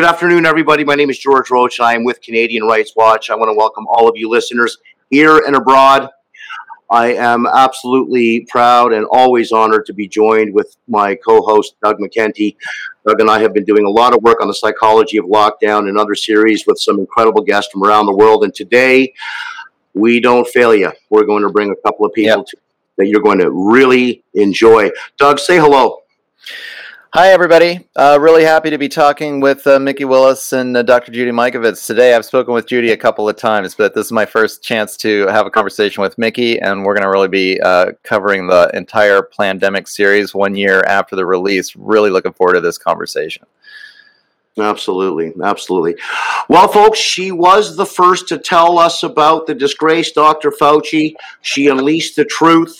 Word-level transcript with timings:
Good 0.00 0.08
afternoon, 0.08 0.46
everybody. 0.46 0.82
My 0.82 0.94
name 0.94 1.10
is 1.10 1.18
George 1.18 1.50
Roach, 1.50 1.78
and 1.78 1.86
I 1.86 1.92
am 1.92 2.04
with 2.04 2.22
Canadian 2.22 2.64
Rights 2.64 2.94
Watch. 2.96 3.28
I 3.28 3.34
want 3.34 3.50
to 3.50 3.54
welcome 3.54 3.86
all 3.86 4.08
of 4.08 4.16
you 4.16 4.30
listeners 4.30 4.78
here 5.10 5.42
and 5.46 5.54
abroad. 5.54 6.08
I 6.88 7.12
am 7.12 7.46
absolutely 7.46 8.46
proud 8.48 8.94
and 8.94 9.04
always 9.04 9.52
honored 9.52 9.84
to 9.84 9.92
be 9.92 10.08
joined 10.08 10.54
with 10.54 10.74
my 10.88 11.16
co 11.16 11.42
host, 11.42 11.74
Doug 11.84 11.98
McKenty. 11.98 12.56
Doug 13.06 13.20
and 13.20 13.28
I 13.28 13.40
have 13.40 13.52
been 13.52 13.66
doing 13.66 13.84
a 13.84 13.90
lot 13.90 14.16
of 14.16 14.22
work 14.22 14.40
on 14.40 14.48
the 14.48 14.54
psychology 14.54 15.18
of 15.18 15.26
lockdown 15.26 15.86
and 15.86 15.98
other 15.98 16.14
series 16.14 16.66
with 16.66 16.78
some 16.78 16.98
incredible 16.98 17.42
guests 17.42 17.70
from 17.70 17.84
around 17.84 18.06
the 18.06 18.16
world. 18.16 18.42
And 18.42 18.54
today, 18.54 19.12
we 19.92 20.18
don't 20.18 20.48
fail 20.48 20.74
you. 20.74 20.90
We're 21.10 21.26
going 21.26 21.42
to 21.42 21.50
bring 21.50 21.72
a 21.72 21.76
couple 21.76 22.06
of 22.06 22.14
people 22.14 22.38
yep. 22.38 22.46
to, 22.46 22.56
that 22.96 23.08
you're 23.08 23.20
going 23.20 23.40
to 23.40 23.50
really 23.50 24.24
enjoy. 24.32 24.92
Doug, 25.18 25.38
say 25.38 25.58
hello. 25.58 25.98
Hi, 27.12 27.32
everybody. 27.32 27.88
Uh, 27.96 28.18
really 28.20 28.44
happy 28.44 28.70
to 28.70 28.78
be 28.78 28.88
talking 28.88 29.40
with 29.40 29.66
uh, 29.66 29.80
Mikki 29.80 30.04
Willis 30.04 30.52
and 30.52 30.76
uh, 30.76 30.82
Dr. 30.82 31.10
Judy 31.10 31.32
Mikovits 31.32 31.84
today. 31.84 32.14
I've 32.14 32.24
spoken 32.24 32.54
with 32.54 32.68
Judy 32.68 32.92
a 32.92 32.96
couple 32.96 33.28
of 33.28 33.34
times, 33.34 33.74
but 33.74 33.96
this 33.96 34.06
is 34.06 34.12
my 34.12 34.24
first 34.24 34.62
chance 34.62 34.96
to 34.98 35.26
have 35.26 35.44
a 35.44 35.50
conversation 35.50 36.02
with 36.02 36.16
Mikki, 36.18 36.60
and 36.60 36.84
we're 36.84 36.94
going 36.94 37.02
to 37.02 37.10
really 37.10 37.26
be 37.26 37.60
uh, 37.62 37.86
covering 38.04 38.46
the 38.46 38.70
entire 38.74 39.22
Plandemic 39.22 39.88
series 39.88 40.36
one 40.36 40.54
year 40.54 40.84
after 40.84 41.16
the 41.16 41.26
release. 41.26 41.74
Really 41.74 42.10
looking 42.10 42.32
forward 42.32 42.54
to 42.54 42.60
this 42.60 42.78
conversation. 42.78 43.44
Absolutely, 44.56 45.32
absolutely. 45.42 45.96
Well, 46.48 46.68
folks, 46.68 47.00
she 47.00 47.32
was 47.32 47.76
the 47.76 47.86
first 47.86 48.28
to 48.28 48.38
tell 48.38 48.78
us 48.78 49.02
about 49.02 49.48
the 49.48 49.54
disgraced 49.54 50.14
Dr. 50.14 50.52
Fauci. 50.52 51.14
She 51.42 51.66
unleashed 51.66 52.14
the 52.14 52.24
truth 52.24 52.76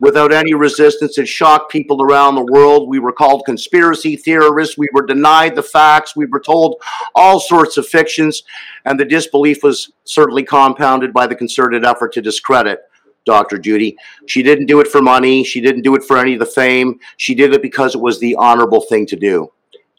without 0.00 0.32
any 0.32 0.54
resistance. 0.54 1.18
It 1.18 1.28
shocked 1.28 1.70
people 1.70 2.02
around 2.02 2.34
the 2.34 2.52
world. 2.52 2.88
We 2.88 2.98
were 2.98 3.12
called 3.12 3.44
conspiracy 3.44 4.16
theorists. 4.16 4.76
We 4.76 4.88
were 4.92 5.06
denied 5.06 5.54
the 5.54 5.62
facts. 5.62 6.16
We 6.16 6.26
were 6.26 6.40
told 6.40 6.82
all 7.14 7.40
sorts 7.40 7.76
of 7.76 7.86
fictions. 7.86 8.42
And 8.84 8.98
the 8.98 9.04
disbelief 9.04 9.62
was 9.62 9.92
certainly 10.04 10.42
compounded 10.42 11.12
by 11.12 11.26
the 11.26 11.36
concerted 11.36 11.84
effort 11.84 12.12
to 12.14 12.22
discredit 12.22 12.80
Dr. 13.24 13.58
Judy. 13.58 13.96
She 14.26 14.42
didn't 14.42 14.66
do 14.66 14.80
it 14.80 14.88
for 14.88 15.00
money. 15.00 15.44
She 15.44 15.60
didn't 15.60 15.82
do 15.82 15.94
it 15.94 16.04
for 16.04 16.18
any 16.18 16.34
of 16.34 16.40
the 16.40 16.46
fame. 16.46 16.98
She 17.16 17.34
did 17.34 17.54
it 17.54 17.62
because 17.62 17.94
it 17.94 18.00
was 18.00 18.20
the 18.20 18.36
honorable 18.36 18.82
thing 18.82 19.06
to 19.06 19.16
do. 19.16 19.50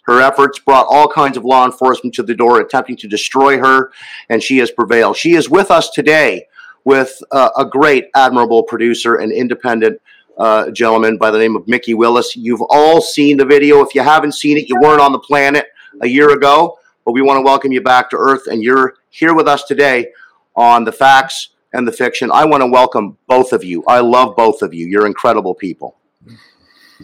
Her 0.03 0.21
efforts 0.21 0.59
brought 0.59 0.85
all 0.87 1.07
kinds 1.07 1.35
of 1.35 1.45
law 1.45 1.65
enforcement 1.65 2.13
to 2.15 2.23
the 2.23 2.35
door 2.35 2.61
attempting 2.61 2.95
to 2.97 3.07
destroy 3.07 3.57
her, 3.57 3.91
and 4.29 4.43
she 4.43 4.59
has 4.59 4.69
prevailed. 4.69 5.17
She 5.17 5.33
is 5.33 5.49
with 5.49 5.71
us 5.71 5.89
today 5.89 6.45
with 6.85 7.21
uh, 7.31 7.49
a 7.57 7.65
great, 7.65 8.05
admirable 8.15 8.63
producer 8.63 9.15
and 9.15 9.31
independent 9.31 9.99
uh, 10.37 10.69
gentleman 10.71 11.17
by 11.17 11.31
the 11.31 11.37
name 11.37 11.55
of 11.55 11.67
Mikki 11.67 11.93
Willis. 11.93 12.35
You've 12.35 12.61
all 12.69 13.01
seen 13.01 13.37
the 13.37 13.45
video. 13.45 13.81
If 13.81 13.95
you 13.95 14.01
haven't 14.01 14.33
seen 14.33 14.57
it, 14.57 14.69
you 14.69 14.79
weren't 14.79 15.01
on 15.01 15.11
the 15.11 15.19
planet 15.19 15.67
a 16.01 16.07
year 16.07 16.31
ago, 16.31 16.77
but 17.03 17.11
we 17.11 17.21
want 17.21 17.37
to 17.37 17.41
welcome 17.41 17.71
you 17.71 17.81
back 17.81 18.09
to 18.11 18.17
Earth, 18.17 18.47
and 18.47 18.63
you're 18.63 18.95
here 19.09 19.33
with 19.33 19.47
us 19.47 19.63
today 19.63 20.11
on 20.55 20.83
the 20.83 20.91
facts 20.91 21.49
and 21.73 21.87
the 21.87 21.91
fiction. 21.91 22.31
I 22.31 22.45
want 22.45 22.61
to 22.61 22.67
welcome 22.67 23.17
both 23.27 23.51
of 23.51 23.63
you. 23.63 23.83
I 23.87 23.99
love 23.99 24.35
both 24.35 24.61
of 24.61 24.73
you. 24.73 24.87
You're 24.87 25.07
incredible 25.07 25.53
people. 25.53 25.97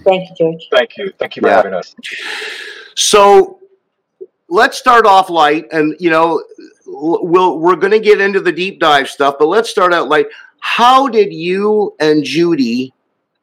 Thank 0.04 0.30
you, 0.30 0.36
George. 0.38 0.68
Thank 0.72 0.98
you. 0.98 1.12
Thank 1.20 1.36
you 1.36 1.42
for 1.42 1.50
yeah. 1.50 1.56
having 1.58 1.74
us. 1.74 1.96
So 2.96 3.60
let's 4.50 4.78
start 4.78 5.06
off 5.06 5.30
light, 5.30 5.68
and 5.72 5.96
you 6.00 6.10
know, 6.10 6.44
we'll 6.92 7.60
we're 7.60 7.76
going 7.76 7.92
to 7.92 8.00
get 8.00 8.22
into 8.22 8.40
the 8.40 8.52
deep 8.52 8.80
dive 8.80 9.10
stuff, 9.10 9.36
but 9.40 9.48
let's 9.48 9.70
start 9.70 9.94
out 9.94 10.10
like 10.10 10.30
how 10.60 11.08
did 11.08 11.34
you 11.34 11.96
and 12.00 12.24
Judy 12.24 12.94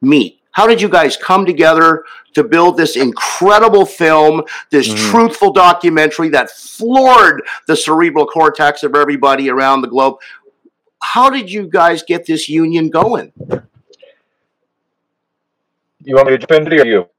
meet? 0.01 0.39
How 0.51 0.67
did 0.67 0.81
you 0.81 0.89
guys 0.89 1.15
come 1.15 1.45
together 1.45 2.03
to 2.33 2.43
build 2.43 2.75
this 2.75 2.95
incredible 2.95 3.85
film, 3.85 4.43
this 4.71 4.87
mm-hmm. 4.89 5.11
truthful 5.11 5.53
documentary 5.53 6.29
that 6.29 6.49
floored 6.49 7.43
the 7.67 7.75
cerebral 7.75 8.25
cortex 8.25 8.83
of 8.83 8.95
everybody 8.95 9.49
around 9.49 9.81
the 9.81 9.87
globe? 9.87 10.15
How 11.01 11.29
did 11.29 11.51
you 11.51 11.67
guys 11.67 12.03
get 12.03 12.25
this 12.25 12.49
union 12.49 12.89
going? 12.89 13.31
You 16.03 16.15
want 16.15 16.27
me 16.27 16.37
to 16.37 16.39
jump 16.39 16.51
into 16.51 16.81
or 16.81 16.85
you? 16.85 17.09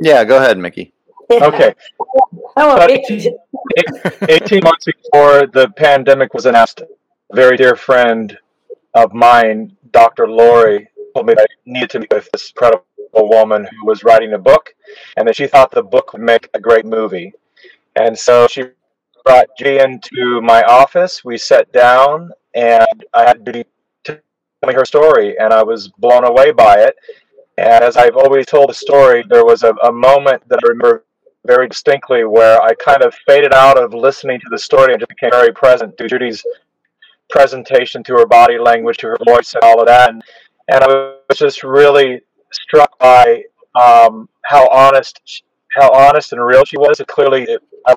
Yeah, 0.00 0.24
go 0.24 0.36
ahead, 0.36 0.58
Mikki. 0.58 0.92
Okay. 1.30 1.74
Oh, 2.58 2.82
18, 2.88 3.36
18 4.30 4.60
months 4.64 4.86
before 4.86 5.46
the 5.46 5.68
pandemic 5.76 6.32
was 6.32 6.46
announced, 6.46 6.80
a 6.80 7.36
very 7.36 7.58
dear 7.58 7.76
friend 7.76 8.38
of 8.94 9.12
mine, 9.12 9.76
Dr. 9.90 10.26
Lori, 10.26 10.88
told 11.14 11.26
me 11.26 11.34
that 11.34 11.42
I 11.50 11.54
needed 11.66 11.90
to 11.90 12.00
meet 12.00 12.12
with 12.14 12.30
this 12.32 12.50
incredible 12.50 12.86
woman 13.12 13.64
who 13.64 13.86
was 13.86 14.04
writing 14.04 14.32
a 14.32 14.38
book 14.38 14.74
and 15.18 15.28
that 15.28 15.36
she 15.36 15.46
thought 15.46 15.70
the 15.70 15.82
book 15.82 16.14
would 16.14 16.22
make 16.22 16.48
a 16.54 16.60
great 16.60 16.86
movie. 16.86 17.34
And 17.94 18.18
so 18.18 18.46
she 18.48 18.64
brought 19.24 19.48
G 19.58 19.78
into 19.78 20.40
my 20.40 20.62
office. 20.62 21.24
We 21.24 21.36
sat 21.36 21.70
down 21.72 22.30
and 22.54 23.04
I 23.12 23.26
had 23.26 23.44
to 23.44 23.64
tell 24.04 24.18
me 24.66 24.74
her 24.74 24.84
story, 24.86 25.38
and 25.38 25.52
I 25.52 25.62
was 25.62 25.88
blown 25.88 26.24
away 26.24 26.52
by 26.52 26.76
it. 26.76 26.96
And 27.58 27.84
as 27.84 27.96
I've 27.96 28.16
always 28.16 28.46
told 28.46 28.70
the 28.70 28.74
story, 28.74 29.24
there 29.28 29.44
was 29.44 29.62
a, 29.62 29.74
a 29.82 29.92
moment 29.92 30.46
that 30.48 30.60
I 30.64 30.68
remember 30.68 31.05
very 31.46 31.68
distinctly 31.68 32.24
where 32.24 32.60
I 32.62 32.74
kind 32.74 33.02
of 33.02 33.14
faded 33.26 33.54
out 33.54 33.78
of 33.78 33.94
listening 33.94 34.40
to 34.40 34.46
the 34.50 34.58
story 34.58 34.92
and 34.92 35.00
just 35.00 35.08
became 35.08 35.30
very 35.30 35.52
present 35.52 35.96
to 35.98 36.08
Judy's 36.08 36.44
presentation, 37.30 38.02
to 38.04 38.14
her 38.14 38.26
body 38.26 38.58
language, 38.58 38.98
to 38.98 39.08
her 39.08 39.18
voice, 39.26 39.54
and 39.54 39.62
all 39.64 39.80
of 39.80 39.86
that. 39.86 40.10
And, 40.10 40.22
and 40.68 40.84
I 40.84 40.86
was 41.28 41.38
just 41.38 41.62
really 41.64 42.20
struck 42.52 42.98
by 42.98 43.44
um, 43.74 44.28
how 44.44 44.68
honest, 44.68 45.42
how 45.76 45.90
honest 45.92 46.32
and 46.32 46.44
real 46.44 46.64
she 46.64 46.78
was. 46.78 47.00
It 47.00 47.06
clearly, 47.06 47.44
it, 47.44 47.62
I, 47.86 47.96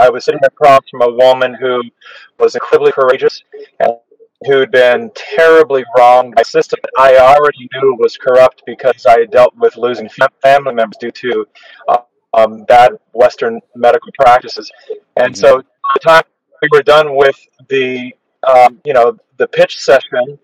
I 0.00 0.10
was 0.10 0.24
sitting 0.24 0.40
across 0.44 0.80
from 0.90 1.02
a 1.02 1.12
woman 1.12 1.54
who 1.54 1.82
was 2.38 2.54
incredibly 2.54 2.92
courageous 2.92 3.42
and 3.80 3.96
who'd 4.46 4.70
been 4.70 5.10
terribly 5.14 5.84
wronged 5.96 6.34
by 6.34 6.42
a 6.42 6.44
system 6.44 6.78
that 6.82 6.90
I 6.98 7.16
already 7.16 7.68
knew 7.72 7.96
was 7.98 8.16
corrupt 8.16 8.62
because 8.66 9.06
I 9.06 9.20
had 9.20 9.30
dealt 9.30 9.54
with 9.56 9.76
losing 9.76 10.08
family 10.42 10.74
members 10.74 10.96
due 11.00 11.10
to 11.10 11.46
uh, 11.88 11.98
um, 12.36 12.64
bad 12.64 12.92
Western 13.12 13.60
medical 13.74 14.10
practices. 14.18 14.70
And 15.16 15.32
mm-hmm. 15.32 15.40
so, 15.40 15.58
by 15.58 15.94
the 15.94 16.00
time 16.00 16.22
we 16.62 16.68
were 16.72 16.82
done 16.82 17.14
with 17.14 17.38
the, 17.68 18.12
um, 18.46 18.80
you 18.84 18.92
know, 18.92 19.16
the 19.36 19.46
pitch 19.48 19.80
session, 19.80 20.38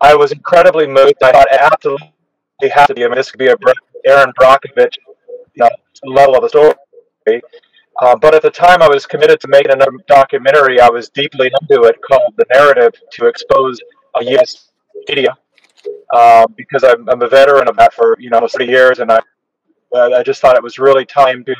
I 0.00 0.14
was 0.14 0.32
incredibly 0.32 0.86
moved. 0.86 1.14
I 1.22 1.32
thought 1.32 1.48
absolutely 1.50 2.12
had 2.70 2.86
to 2.86 2.94
be. 2.94 3.04
I 3.04 3.08
mean, 3.08 3.16
this 3.16 3.30
could 3.30 3.38
be 3.38 3.48
a 3.48 3.56
Erin 4.06 4.32
Brockovich 4.40 4.94
you 5.54 5.64
know, 5.64 5.70
level 6.04 6.36
of 6.36 6.42
the 6.42 6.48
story. 6.48 7.42
Uh, 8.02 8.14
but 8.14 8.34
at 8.34 8.42
the 8.42 8.50
time, 8.50 8.82
I 8.82 8.88
was 8.88 9.06
committed 9.06 9.40
to 9.40 9.48
making 9.48 9.72
another 9.72 9.92
documentary. 10.06 10.80
I 10.80 10.90
was 10.90 11.08
deeply 11.08 11.50
into 11.60 11.84
it 11.84 11.96
called 12.06 12.34
The 12.36 12.44
Narrative 12.52 12.92
to 13.12 13.26
expose 13.26 13.80
a 14.16 14.24
U.S. 14.24 14.70
media 15.08 15.36
uh, 16.12 16.46
because 16.56 16.84
I'm, 16.84 17.08
I'm, 17.08 17.22
a 17.22 17.28
veteran 17.28 17.68
of 17.68 17.76
that 17.76 17.94
for 17.94 18.16
you 18.18 18.28
know 18.28 18.46
30 18.46 18.66
years, 18.66 18.98
and 18.98 19.10
I 19.10 19.20
I 19.94 20.22
just 20.22 20.40
thought 20.40 20.56
it 20.56 20.62
was 20.62 20.78
really 20.78 21.04
time 21.04 21.44
to 21.44 21.54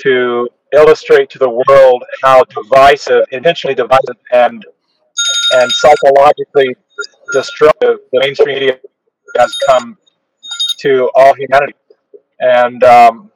to 0.00 0.48
illustrate 0.72 1.30
to 1.30 1.38
the 1.38 1.48
world 1.48 2.04
how 2.22 2.44
divisive, 2.44 3.24
intentionally 3.30 3.74
divisive, 3.74 4.16
and 4.32 4.64
and 5.54 5.72
psychologically 5.72 6.76
destructive 7.32 7.98
the 8.12 8.20
mainstream 8.20 8.58
media 8.58 8.78
has 9.36 9.56
come 9.66 9.96
to 10.80 11.10
all 11.14 11.34
humanity, 11.34 11.74
and 12.40 12.82
um, 12.84 13.30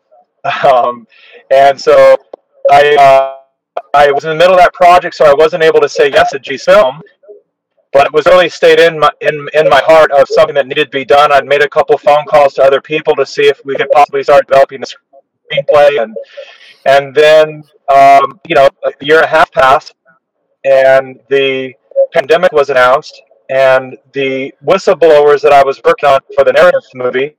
um, 0.64 1.06
and 1.50 1.80
so 1.80 2.16
I 2.70 2.94
uh, 2.97 3.80
I 3.95 4.10
was 4.12 4.24
in 4.24 4.30
the 4.30 4.36
middle 4.36 4.54
of 4.54 4.60
that 4.60 4.74
project, 4.74 5.15
so 5.15 5.24
I 5.24 5.34
wasn't 5.34 5.62
able 5.62 5.80
to 5.80 5.88
say 5.88 6.10
yes 6.10 6.30
to 6.33 6.38
G 6.38 6.56
Film, 6.59 7.00
but 7.92 8.06
it 8.06 8.12
was 8.12 8.27
really 8.27 8.48
stayed 8.48 8.80
in 8.80 8.98
my 8.98 9.10
in 9.21 9.48
in 9.54 9.68
my 9.68 9.80
heart 9.84 10.10
of 10.12 10.27
something 10.28 10.54
that 10.54 10.66
needed 10.66 10.86
to 10.86 10.91
be 10.91 11.04
done. 11.04 11.30
I'd 11.30 11.47
made 11.47 11.62
a 11.62 11.68
couple 11.68 11.97
phone 11.98 12.24
calls 12.24 12.54
to 12.54 12.62
other 12.62 12.80
people 12.80 13.15
to 13.16 13.27
see 13.27 13.47
if 13.47 13.60
we 13.65 13.77
could 13.77 13.91
possibly 13.91 14.22
start 14.22 14.47
developing 14.48 14.80
the 14.80 14.86
screenplay, 14.86 16.03
and 16.03 16.16
and 16.86 17.15
then 17.15 17.62
um, 17.94 18.41
you 18.48 18.54
know 18.54 18.68
a 18.84 18.92
year 19.04 19.16
and 19.16 19.27
a 19.27 19.28
half 19.28 19.53
passed, 19.53 19.94
and 20.65 21.21
the 21.28 21.74
pandemic 22.15 22.53
was 22.53 22.71
announced, 22.71 23.21
and 23.50 23.98
the 24.12 24.53
whistleblowers 24.65 25.42
that 25.42 25.53
I 25.53 25.62
was 25.62 25.80
working 25.84 26.09
on 26.09 26.21
for 26.34 26.45
the 26.45 26.53
narrative 26.53 26.83
movie 26.95 27.36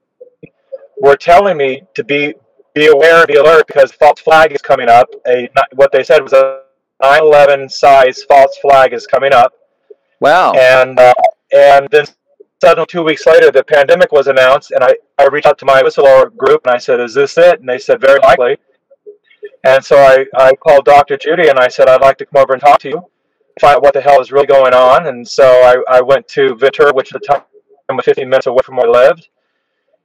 were 1.02 1.18
telling 1.18 1.58
me 1.58 1.82
to 1.96 2.04
be 2.04 2.36
be 2.76 2.88
aware, 2.88 3.26
be 3.26 3.36
alert, 3.36 3.66
because 3.66 3.92
false 3.92 4.20
flag 4.20 4.52
is 4.52 4.62
coming 4.62 4.88
up. 4.88 5.08
A 5.28 5.50
what 5.74 5.92
they 5.92 6.04
said 6.04 6.22
was 6.22 6.34
a 6.34 6.62
9/11 7.02 7.72
size 7.72 8.22
false 8.24 8.56
flag 8.62 8.94
is 8.94 9.08
coming 9.08 9.34
up 9.34 9.54
Wow. 10.24 10.54
And 10.54 10.98
uh, 11.00 11.14
and 11.54 11.90
then 11.92 12.06
suddenly 12.62 12.86
two 12.88 13.04
weeks 13.04 13.28
later, 13.28 13.52
the 13.52 13.64
pandemic 13.64 14.12
was 14.14 14.28
announced, 14.28 14.72
and 14.72 14.82
I, 14.84 14.96
I 15.20 15.28
reached 15.28 15.48
out 15.48 15.58
to 15.60 15.66
my 15.66 15.84
whistleblower 15.84 16.34
group 16.38 16.62
and 16.66 16.74
I 16.74 16.78
said, 16.78 17.02
"Is 17.02 17.14
this 17.14 17.38
it?" 17.38 17.60
And 17.60 17.68
they 17.68 17.78
said, 17.78 18.00
"Very 18.00 18.20
likely." 18.22 18.58
And 19.66 19.84
so 19.84 19.98
I, 19.98 20.26
I 20.38 20.56
called 20.56 20.86
Dr. 20.86 21.18
Judy 21.18 21.50
and 21.50 21.60
I 21.60 21.68
said, 21.68 21.90
"I'd 21.90 22.02
like 22.02 22.18
to 22.20 22.26
come 22.26 22.42
over 22.42 22.54
and 22.54 22.62
talk 22.62 22.80
to 22.82 22.90
you, 22.90 23.02
find 23.60 23.76
out 23.78 23.84
what 23.84 23.94
the 23.94 24.02
hell 24.02 24.22
is 24.22 24.32
really 24.32 24.48
going 24.48 24.74
on." 24.74 25.08
And 25.08 25.28
so 25.28 25.46
I, 25.46 25.98
I 25.98 26.02
went 26.02 26.26
to 26.30 26.56
Ventura, 26.56 26.94
which 26.94 27.14
at 27.14 27.22
the 27.22 27.28
time 27.28 27.44
was 27.90 28.06
15 28.06 28.30
minutes 28.30 28.48
away 28.48 28.62
from 28.64 28.78
where 28.78 28.88
I 28.88 29.08
lived, 29.08 29.28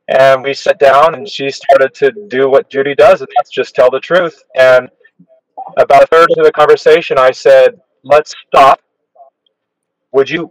and 0.08 0.42
we 0.42 0.52
sat 0.54 0.80
down 0.80 1.14
and 1.14 1.28
she 1.28 1.50
started 1.50 1.94
to 1.94 2.12
do 2.28 2.50
what 2.50 2.70
Judy 2.70 2.96
does, 2.96 3.20
and 3.20 3.28
that's 3.36 3.50
just 3.50 3.74
tell 3.76 3.90
the 3.90 4.00
truth. 4.00 4.42
And 4.56 4.90
About 5.78 6.02
a 6.04 6.06
third 6.08 6.28
of 6.38 6.44
the 6.44 6.52
conversation, 6.52 7.18
I 7.18 7.30
said, 7.32 7.80
"Let's 8.04 8.34
stop. 8.48 8.80
Would 10.18 10.28
you 10.28 10.50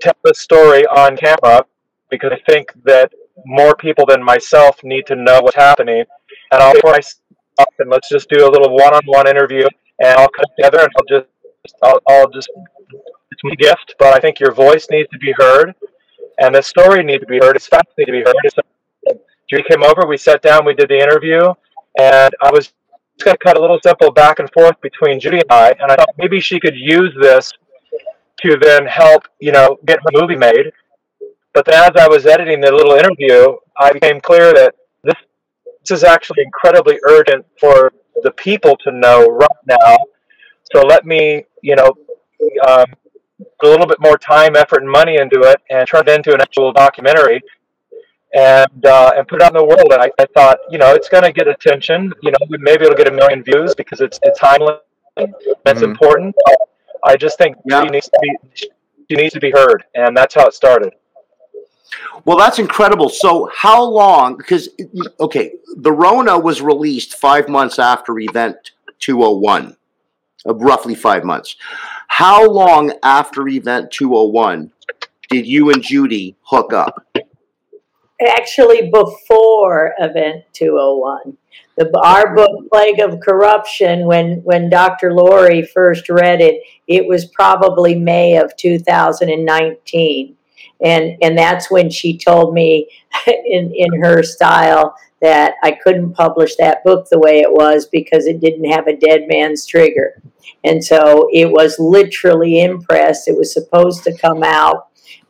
tell 0.00 0.14
the 0.22 0.32
story 0.32 0.86
on 0.86 1.16
camera? 1.16 1.66
Because 2.08 2.30
I 2.30 2.40
think 2.48 2.72
that 2.84 3.10
more 3.44 3.74
people 3.74 4.06
than 4.06 4.22
myself 4.22 4.78
need 4.84 5.06
to 5.06 5.16
know 5.16 5.40
what's 5.40 5.56
happening. 5.56 6.04
And 6.52 6.62
I'll 6.62 6.72
stop 7.02 7.68
and 7.80 7.90
let's 7.90 8.08
just 8.08 8.28
do 8.28 8.46
a 8.46 8.50
little 8.54 8.72
one-on-one 8.72 9.26
interview, 9.26 9.66
and 9.98 10.10
I'll 10.20 10.28
come 10.28 10.44
together 10.56 10.82
and 10.82 10.90
I'll 10.96 11.18
just 11.18 11.26
I'll, 11.82 12.00
I'll 12.08 12.30
just 12.30 12.48
it's 13.32 13.42
my 13.42 13.56
gift, 13.56 13.96
but 13.98 14.14
I 14.14 14.20
think 14.20 14.38
your 14.38 14.52
voice 14.52 14.86
needs 14.88 15.08
to 15.10 15.18
be 15.18 15.32
heard, 15.36 15.74
and 16.38 16.54
the 16.54 16.62
story 16.62 17.02
needs 17.02 17.22
to 17.22 17.26
be 17.26 17.40
heard. 17.42 17.56
Its 17.56 17.66
facts 17.66 17.92
need 17.98 18.04
to 18.04 18.12
be 18.12 18.22
heard. 18.24 18.36
So 18.54 19.18
Judy 19.50 19.64
came 19.68 19.82
over, 19.82 20.06
we 20.06 20.16
sat 20.16 20.42
down, 20.42 20.64
we 20.64 20.74
did 20.74 20.90
the 20.90 21.00
interview, 21.00 21.52
and 21.98 22.32
I 22.40 22.52
was 22.52 22.72
just 23.18 23.32
to 23.32 23.36
cut 23.38 23.56
a 23.56 23.60
little 23.60 23.80
simple 23.82 24.12
back 24.12 24.38
and 24.38 24.48
forth 24.52 24.80
between 24.80 25.18
Judy 25.18 25.38
and 25.38 25.50
I, 25.50 25.74
and 25.80 25.90
I 25.90 25.96
thought 25.96 26.14
maybe 26.18 26.38
she 26.38 26.60
could 26.60 26.76
use 26.76 27.12
this 27.20 27.52
to 28.42 28.56
then 28.60 28.86
help, 28.86 29.28
you 29.40 29.52
know, 29.52 29.78
get 29.86 29.98
her 30.00 30.20
movie 30.20 30.36
made. 30.36 30.72
But 31.54 31.66
then 31.66 31.74
as 31.74 31.92
I 31.96 32.08
was 32.08 32.26
editing 32.26 32.60
the 32.60 32.72
little 32.72 32.94
interview, 32.94 33.56
I 33.78 33.92
became 33.92 34.20
clear 34.20 34.52
that 34.54 34.74
this, 35.04 35.14
this 35.64 35.98
is 35.98 36.04
actually 36.04 36.42
incredibly 36.42 36.98
urgent 37.08 37.44
for 37.60 37.92
the 38.22 38.30
people 38.32 38.76
to 38.84 38.90
know 38.90 39.26
right 39.26 39.48
now. 39.66 39.96
So 40.72 40.82
let 40.82 41.04
me, 41.04 41.44
you 41.62 41.76
know, 41.76 41.92
um, 42.66 42.86
put 43.60 43.68
a 43.68 43.70
little 43.70 43.86
bit 43.86 44.00
more 44.00 44.16
time, 44.16 44.56
effort, 44.56 44.82
and 44.82 44.90
money 44.90 45.16
into 45.16 45.42
it, 45.42 45.60
and 45.70 45.86
turn 45.86 46.08
it 46.08 46.10
into 46.10 46.32
an 46.34 46.40
actual 46.40 46.72
documentary, 46.72 47.42
and 48.34 48.86
uh, 48.86 49.12
and 49.16 49.28
put 49.28 49.42
it 49.42 49.44
out 49.44 49.52
in 49.54 49.58
the 49.58 49.64
world. 49.64 49.92
And 49.92 50.02
I, 50.02 50.10
I 50.18 50.26
thought, 50.34 50.58
you 50.70 50.78
know, 50.78 50.94
it's 50.94 51.08
going 51.08 51.24
to 51.24 51.32
get 51.32 51.48
attention. 51.48 52.12
You 52.22 52.30
know, 52.30 52.38
maybe 52.48 52.84
it'll 52.84 52.96
get 52.96 53.08
a 53.08 53.12
million 53.12 53.42
views 53.42 53.74
because 53.74 54.00
it's 54.00 54.18
it's 54.22 54.38
timely. 54.38 54.74
That's 55.64 55.80
Mhm. 55.80 55.82
important. 55.82 56.34
I 57.04 57.16
just 57.16 57.38
think 57.38 57.56
Yeah. 57.64 57.82
she 57.82 57.88
needs 57.88 58.08
to 58.08 58.18
be 58.22 58.36
she 59.10 59.16
needs 59.16 59.34
to 59.34 59.40
be 59.40 59.50
heard, 59.50 59.84
and 59.94 60.16
that's 60.16 60.34
how 60.34 60.46
it 60.46 60.54
started. 60.54 60.94
Well, 62.24 62.38
that's 62.38 62.58
incredible. 62.58 63.08
So, 63.08 63.50
how 63.54 63.82
long? 63.82 64.36
Because, 64.36 64.68
okay, 65.20 65.54
the 65.76 65.92
Rona 65.92 66.38
was 66.38 66.62
released 66.62 67.16
five 67.16 67.48
months 67.48 67.78
after 67.78 68.18
Event 68.18 68.70
201, 69.00 69.76
uh, 70.48 70.54
roughly 70.54 70.94
five 70.94 71.24
months. 71.24 71.56
How 72.08 72.48
long 72.48 72.92
after 73.02 73.48
Event 73.48 73.90
201 73.90 74.70
did 75.28 75.46
you 75.46 75.70
and 75.70 75.82
Judy 75.82 76.36
hook 76.44 76.72
up? 76.72 77.06
Actually, 78.26 78.90
before 78.90 79.94
Event 79.98 80.44
201. 80.52 81.36
The, 81.76 81.90
our 82.04 82.34
book, 82.34 82.68
Plague 82.70 83.00
of 83.00 83.20
Corruption, 83.20 84.06
when, 84.06 84.42
when 84.44 84.68
Dr. 84.68 85.12
Lori 85.12 85.62
first 85.62 86.08
read 86.08 86.40
it, 86.40 86.62
it 86.86 87.06
was 87.06 87.26
probably 87.26 87.94
May 87.94 88.36
of 88.36 88.54
2019. 88.56 90.36
And, 90.84 91.16
and 91.22 91.38
that's 91.38 91.70
when 91.70 91.90
she 91.90 92.18
told 92.18 92.52
me 92.54 92.88
in, 93.26 93.72
in 93.74 94.02
her 94.02 94.22
style 94.22 94.94
that 95.22 95.54
I 95.62 95.70
couldn't 95.70 96.14
publish 96.14 96.56
that 96.56 96.82
book 96.84 97.08
the 97.08 97.18
way 97.18 97.38
it 97.38 97.50
was 97.50 97.86
because 97.86 98.26
it 98.26 98.40
didn't 98.40 98.70
have 98.70 98.88
a 98.88 98.96
dead 98.96 99.22
man's 99.28 99.64
trigger. 99.64 100.20
And 100.64 100.84
so 100.84 101.28
it 101.32 101.50
was 101.50 101.78
literally 101.78 102.60
in 102.60 102.82
press. 102.82 103.28
It 103.28 103.36
was 103.36 103.52
supposed 103.52 104.02
to 104.04 104.18
come 104.18 104.42
out 104.42 104.88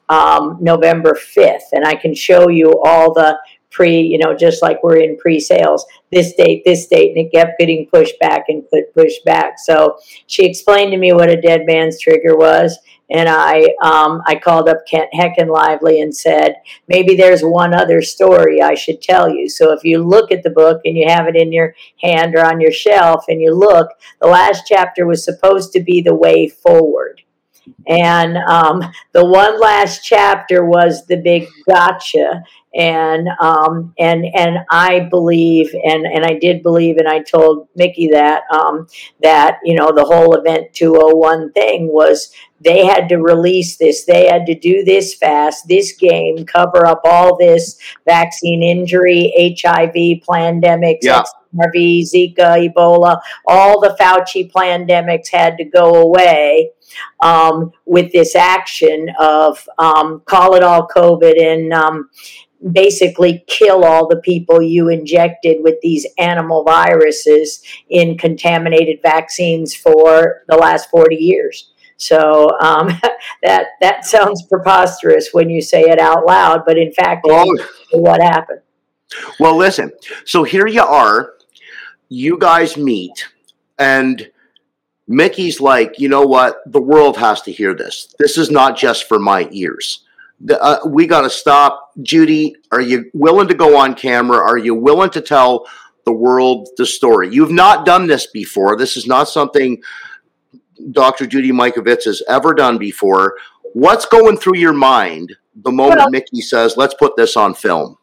um, 0.08 0.58
November 0.60 1.12
5th. 1.12 1.72
And 1.72 1.84
I 1.84 1.94
can 1.94 2.14
show 2.14 2.48
you 2.48 2.80
all 2.84 3.12
the 3.12 3.38
pre, 3.72 4.00
you 4.00 4.18
know, 4.18 4.36
just 4.36 4.62
like 4.62 4.82
we're 4.82 4.98
in 4.98 5.16
pre 5.16 5.40
sales, 5.40 5.84
this 6.12 6.34
date, 6.34 6.62
this 6.64 6.86
date, 6.86 7.16
and 7.16 7.26
it 7.26 7.32
kept 7.32 7.58
getting 7.58 7.88
pushed 7.92 8.18
back 8.20 8.44
and 8.48 8.62
pushed 8.94 9.24
back. 9.24 9.58
So 9.58 9.98
she 10.26 10.44
explained 10.44 10.92
to 10.92 10.98
me 10.98 11.12
what 11.12 11.30
a 11.30 11.40
dead 11.40 11.62
man's 11.66 11.98
trigger 11.98 12.36
was. 12.36 12.78
And 13.10 13.28
I, 13.28 13.74
um, 13.82 14.22
I 14.26 14.36
called 14.42 14.70
up 14.70 14.86
Kent 14.88 15.10
Heckenlively 15.12 16.00
and 16.02 16.14
said, 16.14 16.54
maybe 16.88 17.14
there's 17.14 17.42
one 17.42 17.74
other 17.74 18.00
story 18.00 18.62
I 18.62 18.74
should 18.74 19.02
tell 19.02 19.28
you. 19.28 19.50
So 19.50 19.72
if 19.72 19.84
you 19.84 20.02
look 20.02 20.32
at 20.32 20.42
the 20.42 20.50
book 20.50 20.80
and 20.86 20.96
you 20.96 21.06
have 21.08 21.26
it 21.26 21.36
in 21.36 21.52
your 21.52 21.74
hand 22.00 22.34
or 22.34 22.44
on 22.44 22.58
your 22.58 22.72
shelf 22.72 23.24
and 23.28 23.40
you 23.40 23.54
look, 23.54 23.90
the 24.22 24.28
last 24.28 24.62
chapter 24.66 25.06
was 25.06 25.24
supposed 25.24 25.72
to 25.72 25.80
be 25.80 26.00
the 26.00 26.14
way 26.14 26.48
forward. 26.48 27.20
And 27.86 28.36
um, 28.38 28.82
the 29.12 29.24
one 29.24 29.60
last 29.60 30.04
chapter 30.04 30.64
was 30.64 31.06
the 31.06 31.16
big 31.16 31.48
gotcha. 31.68 32.42
And 32.74 33.28
um, 33.40 33.92
and 33.98 34.24
and 34.34 34.60
I 34.70 35.00
believe, 35.10 35.74
and 35.74 36.06
and 36.06 36.24
I 36.24 36.38
did 36.38 36.62
believe, 36.62 36.96
and 36.96 37.08
I 37.08 37.20
told 37.20 37.68
Mikki 37.76 38.08
that 38.12 38.44
um, 38.50 38.86
that 39.22 39.58
you 39.62 39.74
know 39.74 39.92
the 39.92 40.04
whole 40.04 40.34
event 40.34 40.72
201 40.72 41.52
thing 41.52 41.88
was 41.88 42.32
they 42.62 42.84
had 42.86 43.08
to 43.08 43.16
release 43.16 43.76
this, 43.76 44.04
they 44.04 44.26
had 44.26 44.46
to 44.46 44.54
do 44.54 44.84
this 44.84 45.14
fast, 45.14 45.66
this 45.68 45.92
game, 45.92 46.44
cover 46.44 46.86
up 46.86 47.00
all 47.04 47.36
this 47.36 47.78
vaccine 48.06 48.62
injury, 48.62 49.32
HIV 49.60 49.94
pandemics, 50.28 50.98
Yeah. 51.02 51.22
XMRV, 51.54 52.02
Zika, 52.02 52.72
Ebola, 52.72 53.20
all 53.46 53.80
the 53.80 53.96
Fauci 54.00 54.50
pandemics 54.50 55.28
had 55.30 55.56
to 55.58 55.64
go 55.64 55.96
away 56.02 56.70
um, 57.20 57.72
with 57.84 58.12
this 58.12 58.34
action 58.36 59.08
of 59.18 59.66
um, 59.78 60.22
call 60.26 60.54
it 60.54 60.62
all 60.62 60.88
COVID 60.88 61.40
and 61.40 61.72
um, 61.72 62.10
basically 62.70 63.44
kill 63.48 63.84
all 63.84 64.06
the 64.06 64.20
people 64.20 64.62
you 64.62 64.88
injected 64.88 65.58
with 65.62 65.80
these 65.82 66.06
animal 66.18 66.62
viruses 66.64 67.62
in 67.88 68.16
contaminated 68.16 69.00
vaccines 69.02 69.74
for 69.74 70.42
the 70.48 70.56
last 70.56 70.90
40 70.90 71.16
years. 71.16 71.72
So 71.96 72.48
um, 72.60 72.88
that 73.42 73.66
that 73.80 74.04
sounds 74.04 74.42
preposterous 74.46 75.30
when 75.32 75.50
you 75.50 75.62
say 75.62 75.82
it 75.82 75.98
out 75.98 76.26
loud, 76.26 76.62
but 76.66 76.78
in 76.78 76.92
fact, 76.92 77.24
Oh. 77.28 77.56
what 77.92 78.20
happened. 78.20 78.60
Well, 79.38 79.56
listen. 79.56 79.92
So 80.24 80.42
here 80.42 80.66
you 80.66 80.82
are. 80.82 81.34
You 82.08 82.38
guys 82.38 82.76
meet, 82.76 83.28
and 83.78 84.30
Mikki's 85.08 85.60
like, 85.60 85.98
you 85.98 86.08
know 86.08 86.22
what? 86.26 86.58
The 86.66 86.80
world 86.80 87.16
has 87.16 87.40
to 87.42 87.52
hear 87.52 87.74
this. 87.74 88.14
This 88.18 88.36
is 88.36 88.50
not 88.50 88.76
just 88.76 89.08
for 89.08 89.18
my 89.18 89.48
ears. 89.50 90.04
The, 90.44 90.60
uh, 90.60 90.78
we 90.86 91.06
got 91.06 91.22
to 91.22 91.30
stop. 91.30 91.90
Judy, 92.02 92.56
are 92.70 92.80
you 92.80 93.10
willing 93.14 93.48
to 93.48 93.54
go 93.54 93.76
on 93.76 93.94
camera? 93.94 94.38
Are 94.38 94.58
you 94.58 94.74
willing 94.74 95.10
to 95.10 95.20
tell 95.20 95.66
the 96.04 96.12
world 96.12 96.68
the 96.76 96.86
story? 96.86 97.32
You've 97.32 97.52
not 97.52 97.86
done 97.86 98.06
this 98.06 98.26
before. 98.26 98.76
This 98.76 98.96
is 98.96 99.06
not 99.06 99.28
something 99.28 99.82
Dr. 100.90 101.26
Judy 101.26 101.52
Mikovits 101.52 102.04
has 102.04 102.22
ever 102.28 102.54
done 102.54 102.78
before. 102.78 103.36
What's 103.74 104.06
going 104.06 104.36
through 104.36 104.58
your 104.58 104.72
mind 104.72 105.36
the 105.54 105.70
moment 105.70 105.98
Well- 105.98 106.10
Mikki 106.10 106.40
says, 106.40 106.76
let's 106.76 106.94
put 106.94 107.16
this 107.16 107.36
on 107.36 107.54
film? 107.54 107.98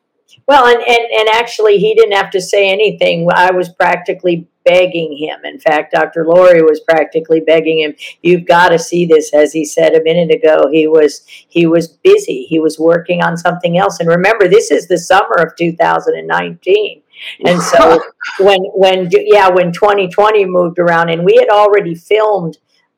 Well, 0.48 0.66
and, 0.66 0.80
and, 0.80 1.12
and 1.20 1.30
actually, 1.34 1.78
he 1.78 1.94
didn't 1.94 2.14
have 2.14 2.32
to 2.32 2.42
say 2.42 2.72
anything. 2.72 3.28
I 3.32 3.52
was 3.52 3.70
practically 3.70 4.48
begging 4.70 5.18
him. 5.18 5.40
In 5.44 5.60
fact, 5.60 5.94
Dr. 5.94 6.28
Laurie 6.28 6.62
was 6.62 6.80
practically 6.82 7.40
begging 7.40 7.80
him. 7.80 7.96
You've 8.22 8.46
got 8.46 8.70
to 8.70 8.78
see 8.78 9.06
this, 9.06 9.34
as 9.34 9.52
he 9.52 9.66
said 9.66 9.96
a 9.96 10.04
minute 10.04 10.32
ago. 10.32 10.70
He 10.72 10.88
was 10.88 11.24
he 11.28 11.66
was 11.66 11.88
busy. 11.88 12.44
He 12.44 12.60
was 12.60 12.78
working 12.78 13.24
on 13.24 13.36
something 13.36 13.78
else. 13.78 14.00
And 14.00 14.08
remember, 14.08 14.48
this 14.48 14.70
is 14.70 14.88
the 14.88 14.98
summer 14.98 15.36
of 15.40 15.56
2019. 15.58 17.02
And 17.46 17.62
so 17.62 18.02
when 18.40 18.60
when 18.76 19.10
yeah 19.12 19.50
when 19.50 19.72
2020 19.72 20.46
moved 20.46 20.78
around, 20.78 21.10
and 21.10 21.26
we 21.26 21.36
had 21.36 21.50
already 21.50 21.96
filmed 21.96 22.58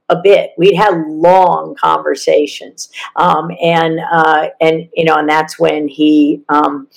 a 0.09 0.21
bit. 0.21 0.51
We'd 0.57 0.75
had 0.75 0.93
long 1.07 1.73
conversations, 1.75 2.89
um, 3.15 3.49
and 3.61 3.99
uh, 4.11 4.49
and 4.59 4.89
you 4.93 5.05
know, 5.05 5.15
and 5.15 5.29
that's 5.29 5.57
when 5.57 5.87
he, 5.87 6.43
um, 6.49 6.89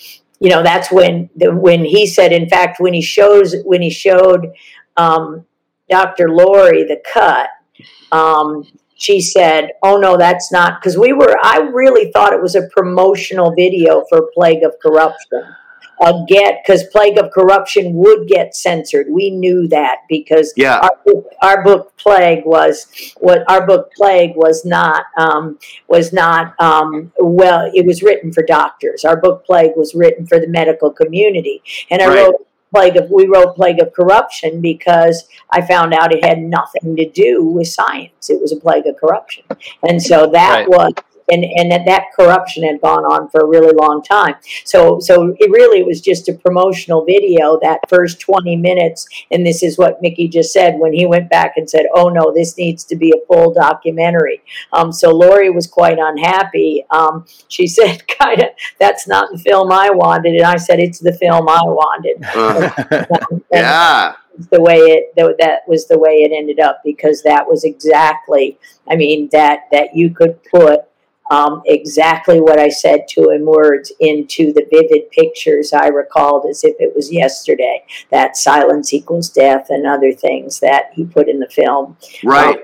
you 0.44 0.50
know, 0.50 0.62
that's 0.62 0.92
when 0.92 1.30
the, 1.36 1.54
when 1.56 1.86
he 1.86 2.06
said, 2.06 2.30
in 2.30 2.50
fact, 2.50 2.78
when 2.78 2.92
he 2.92 3.00
shows 3.00 3.54
when 3.64 3.80
he 3.80 3.88
showed 3.88 4.52
um, 4.98 5.46
Dr. 5.88 6.28
Lori 6.28 6.84
the 6.84 7.00
cut, 7.10 7.48
um, 8.12 8.62
she 8.94 9.22
said, 9.22 9.70
"Oh 9.82 9.96
no, 9.96 10.18
that's 10.18 10.52
not," 10.52 10.82
because 10.82 10.98
we 10.98 11.14
were. 11.14 11.34
I 11.42 11.60
really 11.72 12.12
thought 12.12 12.34
it 12.34 12.42
was 12.42 12.56
a 12.56 12.68
promotional 12.76 13.54
video 13.54 14.04
for 14.10 14.30
Plague 14.34 14.64
of 14.64 14.74
Corruption. 14.82 15.44
Uh, 16.00 16.24
get 16.26 16.62
because 16.64 16.84
Plague 16.92 17.18
of 17.18 17.30
Corruption 17.30 17.94
would 17.94 18.26
get 18.28 18.54
censored. 18.56 19.06
We 19.10 19.30
knew 19.30 19.68
that 19.68 19.98
because 20.08 20.52
Yeah. 20.56 20.78
our 20.80 20.90
book, 21.04 21.26
our 21.42 21.62
book 21.64 21.92
Plague 21.98 22.44
was 22.44 22.86
what 23.18 23.48
our 23.50 23.64
book 23.66 23.90
Plague 23.96 24.34
was 24.36 24.64
not 24.64 25.04
um, 25.16 25.58
was 25.88 26.12
not 26.12 26.54
um, 26.60 27.12
well. 27.18 27.70
It 27.74 27.86
was 27.86 28.02
written 28.02 28.32
for 28.32 28.42
doctors. 28.42 29.04
Our 29.04 29.16
book 29.16 29.44
Plague 29.46 29.72
was 29.76 29.94
written 29.94 30.26
for 30.26 30.38
the 30.40 30.48
medical 30.48 30.90
community, 30.90 31.62
and 31.90 32.02
I 32.02 32.06
Right. 32.08 32.16
wrote 32.16 32.46
Plague 32.72 32.96
of 32.96 33.08
we 33.10 33.26
wrote 33.26 33.54
Plague 33.54 33.80
of 33.80 33.92
Corruption 33.92 34.60
because 34.60 35.28
I 35.50 35.60
found 35.62 35.94
out 35.94 36.12
it 36.12 36.24
had 36.24 36.40
nothing 36.40 36.96
to 36.96 37.08
do 37.08 37.44
with 37.44 37.68
science. 37.68 38.28
It 38.28 38.40
was 38.40 38.50
a 38.52 38.56
plague 38.56 38.86
of 38.86 38.96
corruption, 38.96 39.44
and 39.88 40.02
so 40.02 40.26
that 40.32 40.66
Right. 40.66 40.68
was 40.68 40.92
and 41.30 41.44
and 41.44 41.70
that, 41.70 41.84
that 41.86 42.06
corruption 42.14 42.64
had 42.64 42.80
gone 42.80 43.04
on 43.04 43.28
for 43.28 43.40
a 43.40 43.46
really 43.46 43.72
long 43.74 44.02
time. 44.02 44.34
So 44.64 45.00
so 45.00 45.34
it 45.38 45.50
really 45.50 45.82
was 45.82 46.00
just 46.00 46.28
a 46.28 46.34
promotional 46.34 47.04
video 47.04 47.58
that 47.62 47.80
first 47.88 48.20
twenty 48.20 48.56
minutes, 48.56 49.06
and 49.30 49.46
this 49.46 49.62
is 49.62 49.78
what 49.78 50.02
Mikki 50.02 50.28
just 50.28 50.52
said 50.52 50.78
when 50.78 50.92
he 50.92 51.06
went 51.06 51.30
back 51.30 51.54
and 51.56 51.68
said, 51.68 51.86
"Oh 51.94 52.08
no, 52.08 52.32
this 52.32 52.56
needs 52.56 52.84
to 52.84 52.96
be 52.96 53.10
a 53.10 53.26
full 53.26 53.52
documentary." 53.52 54.42
Um, 54.72 54.92
so 54.92 55.10
Lori 55.14 55.50
was 55.50 55.66
quite 55.66 55.98
unhappy. 55.98 56.84
Um, 56.90 57.26
she 57.48 57.66
said, 57.74 58.06
"Kind 58.08 58.42
of, 58.42 58.48
that's 58.78 59.06
not 59.06 59.32
the 59.32 59.38
film 59.38 59.72
I 59.72 59.90
wanted," 59.90 60.34
and 60.34 60.46
I 60.46 60.56
said, 60.56 60.78
"It's 60.78 60.98
the 60.98 61.12
film 61.12 61.48
I 61.48 61.62
wanted." 61.62 62.24
Uh, 62.34 62.70
yeah. 63.52 64.14
the 64.50 64.60
way 64.60 64.76
it 64.76 65.14
that 65.16 65.60
was 65.66 65.86
the 65.86 65.98
way 65.98 66.22
it 66.22 66.32
ended 66.32 66.58
up 66.58 66.80
because 66.84 67.22
that 67.22 67.48
was 67.48 67.64
exactly 67.64 68.58
i 68.88 68.96
mean 68.96 69.28
that 69.30 69.60
that 69.70 69.94
you 69.94 70.10
could 70.10 70.42
put 70.44 70.80
um, 71.30 71.62
exactly 71.66 72.40
what 72.40 72.58
i 72.58 72.68
said 72.68 73.06
to 73.08 73.30
him 73.30 73.44
words 73.44 73.92
into 74.00 74.52
the 74.52 74.66
vivid 74.70 75.10
pictures 75.10 75.72
i 75.72 75.86
recalled 75.88 76.46
as 76.48 76.64
if 76.64 76.74
it 76.78 76.94
was 76.94 77.12
yesterday 77.12 77.84
that 78.10 78.36
silence 78.36 78.92
equals 78.92 79.30
death 79.30 79.66
and 79.70 79.86
other 79.86 80.12
things 80.12 80.60
that 80.60 80.90
he 80.92 81.04
put 81.04 81.28
in 81.28 81.40
the 81.40 81.48
film 81.48 81.96
Right. 82.22 82.56
Um, 82.56 82.62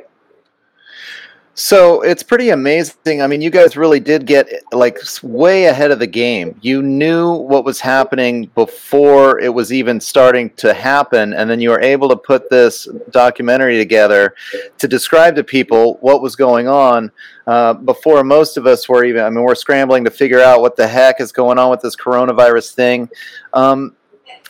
So 1.63 2.01
it's 2.01 2.23
pretty 2.23 2.49
amazing. 2.49 3.21
I 3.21 3.27
mean, 3.27 3.43
you 3.43 3.51
guys 3.51 3.77
really 3.77 4.01
did 4.01 4.25
get 4.25 4.49
like 4.73 4.99
way 5.23 5.67
ahead 5.67 5.91
of 5.91 5.99
the 5.99 6.07
game. 6.07 6.59
You 6.63 6.81
knew 6.81 7.35
what 7.35 7.67
was 7.67 7.81
happening 7.81 8.47
before 8.55 9.39
it 9.41 9.53
was 9.53 9.71
even 9.71 10.01
starting 10.01 10.49
to 10.57 10.73
happen, 10.73 11.35
and 11.35 11.51
then 11.51 11.61
you 11.61 11.69
were 11.69 11.81
able 11.83 12.09
to 12.09 12.17
put 12.17 12.49
this 12.49 12.89
documentary 13.11 13.77
together 13.77 14.35
to 14.79 14.89
describe 14.89 15.37
to 15.37 15.45
people 15.45 15.99
what 16.01 16.23
was 16.23 16.35
going 16.35 16.67
on 16.67 17.13
uh, 17.47 17.75
before 17.75 18.25
most 18.25 18.57
of 18.57 18.67
us 18.67 18.89
were 18.89 19.05
even. 19.05 19.23
I 19.23 19.29
mean, 19.29 19.45
we're 19.45 19.55
scrambling 19.55 20.03
to 20.05 20.11
figure 20.11 20.41
out 20.41 20.63
what 20.63 20.77
the 20.77 20.89
heck 20.89 21.21
is 21.21 21.31
going 21.31 21.59
on 21.59 21.71
with 21.71 21.83
this 21.83 21.95
coronavirus 21.95 22.73
thing. 22.73 23.11
Um, 23.53 23.95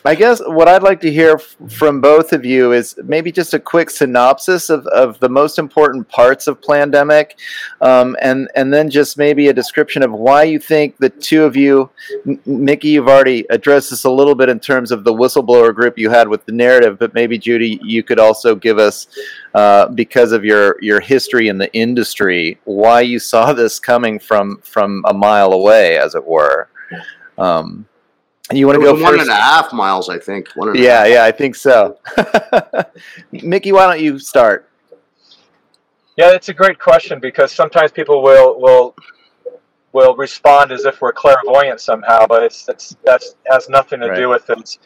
I 0.03 0.15
guess 0.15 0.41
what 0.43 0.67
I'd 0.67 0.81
like 0.81 0.99
to 1.01 1.11
hear 1.11 1.33
f- 1.33 1.55
from 1.71 2.01
both 2.01 2.33
of 2.33 2.43
you 2.43 2.71
is 2.71 2.95
maybe 3.03 3.31
just 3.31 3.53
a 3.53 3.59
quick 3.59 3.91
synopsis 3.91 4.71
of, 4.71 4.87
of 4.87 5.19
the 5.19 5.29
most 5.29 5.59
important 5.59 6.07
parts 6.09 6.47
of 6.47 6.59
Plandemic, 6.59 7.33
um, 7.81 8.17
and 8.19 8.49
and 8.55 8.73
then 8.73 8.89
just 8.89 9.17
maybe 9.17 9.49
a 9.49 9.53
description 9.53 10.01
of 10.01 10.11
why 10.11 10.43
you 10.43 10.57
think 10.57 10.97
the 10.97 11.09
two 11.09 11.43
of 11.43 11.55
you, 11.55 11.91
M- 12.25 12.39
Mikki, 12.47 12.89
you've 12.89 13.07
already 13.07 13.45
addressed 13.51 13.91
this 13.91 14.03
a 14.03 14.09
little 14.09 14.33
bit 14.33 14.49
in 14.49 14.59
terms 14.59 14.91
of 14.91 15.03
the 15.03 15.13
whistleblower 15.13 15.73
group 15.73 15.99
you 15.99 16.09
had 16.09 16.27
with 16.27 16.45
the 16.45 16.51
narrative, 16.51 16.97
but 16.97 17.13
maybe 17.13 17.37
Judy, 17.37 17.79
you 17.83 18.01
could 18.01 18.19
also 18.19 18.55
give 18.55 18.79
us, 18.79 19.05
uh, 19.53 19.87
because 19.89 20.31
of 20.31 20.43
your 20.43 20.77
your 20.81 20.99
history 20.99 21.47
in 21.47 21.59
the 21.59 21.71
industry, 21.73 22.59
why 22.63 23.01
you 23.01 23.19
saw 23.19 23.53
this 23.53 23.79
coming 23.79 24.17
from 24.17 24.57
from 24.63 25.03
a 25.07 25.13
mile 25.13 25.53
away, 25.53 25.99
as 25.99 26.15
it 26.15 26.25
were. 26.25 26.69
Um, 27.37 27.85
you 28.57 28.67
want 28.67 28.79
to 28.79 28.83
go 28.85 28.93
was 28.93 29.01
one 29.01 29.13
first? 29.13 29.21
and 29.23 29.31
a 29.31 29.35
half 29.35 29.71
miles, 29.73 30.09
I 30.09 30.17
think. 30.17 30.49
One 30.55 30.69
and 30.69 30.77
a 30.77 30.81
Yeah, 30.81 30.99
half. 30.99 31.07
yeah, 31.09 31.23
I 31.25 31.31
think 31.31 31.55
so. 31.55 31.97
Mikki, 33.31 33.71
why 33.71 33.87
don't 33.87 34.03
you 34.03 34.19
start? 34.19 34.67
Yeah, 36.17 36.31
it's 36.31 36.49
a 36.49 36.53
great 36.53 36.77
question 36.79 37.19
because 37.19 37.51
sometimes 37.51 37.91
people 37.91 38.21
will 38.21 38.59
will 38.59 38.95
will 39.93 40.15
respond 40.15 40.71
as 40.71 40.85
if 40.85 41.01
we're 41.01 41.13
clairvoyant 41.13 41.79
somehow, 41.79 42.25
but 42.27 42.43
it's 42.43 42.67
it's 42.69 42.95
that's 43.03 43.35
has 43.47 43.69
nothing 43.69 43.99
to 44.01 44.09
Right. 44.09 44.15
do 44.17 44.29
with 44.29 44.49
it. 44.49 44.59
It's- 44.59 44.77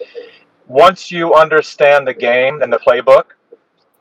once 0.68 1.12
you 1.12 1.36
understand 1.36 2.08
the 2.08 2.14
game 2.14 2.64
and 2.64 2.74
the 2.74 2.80
playbook, 2.80 3.26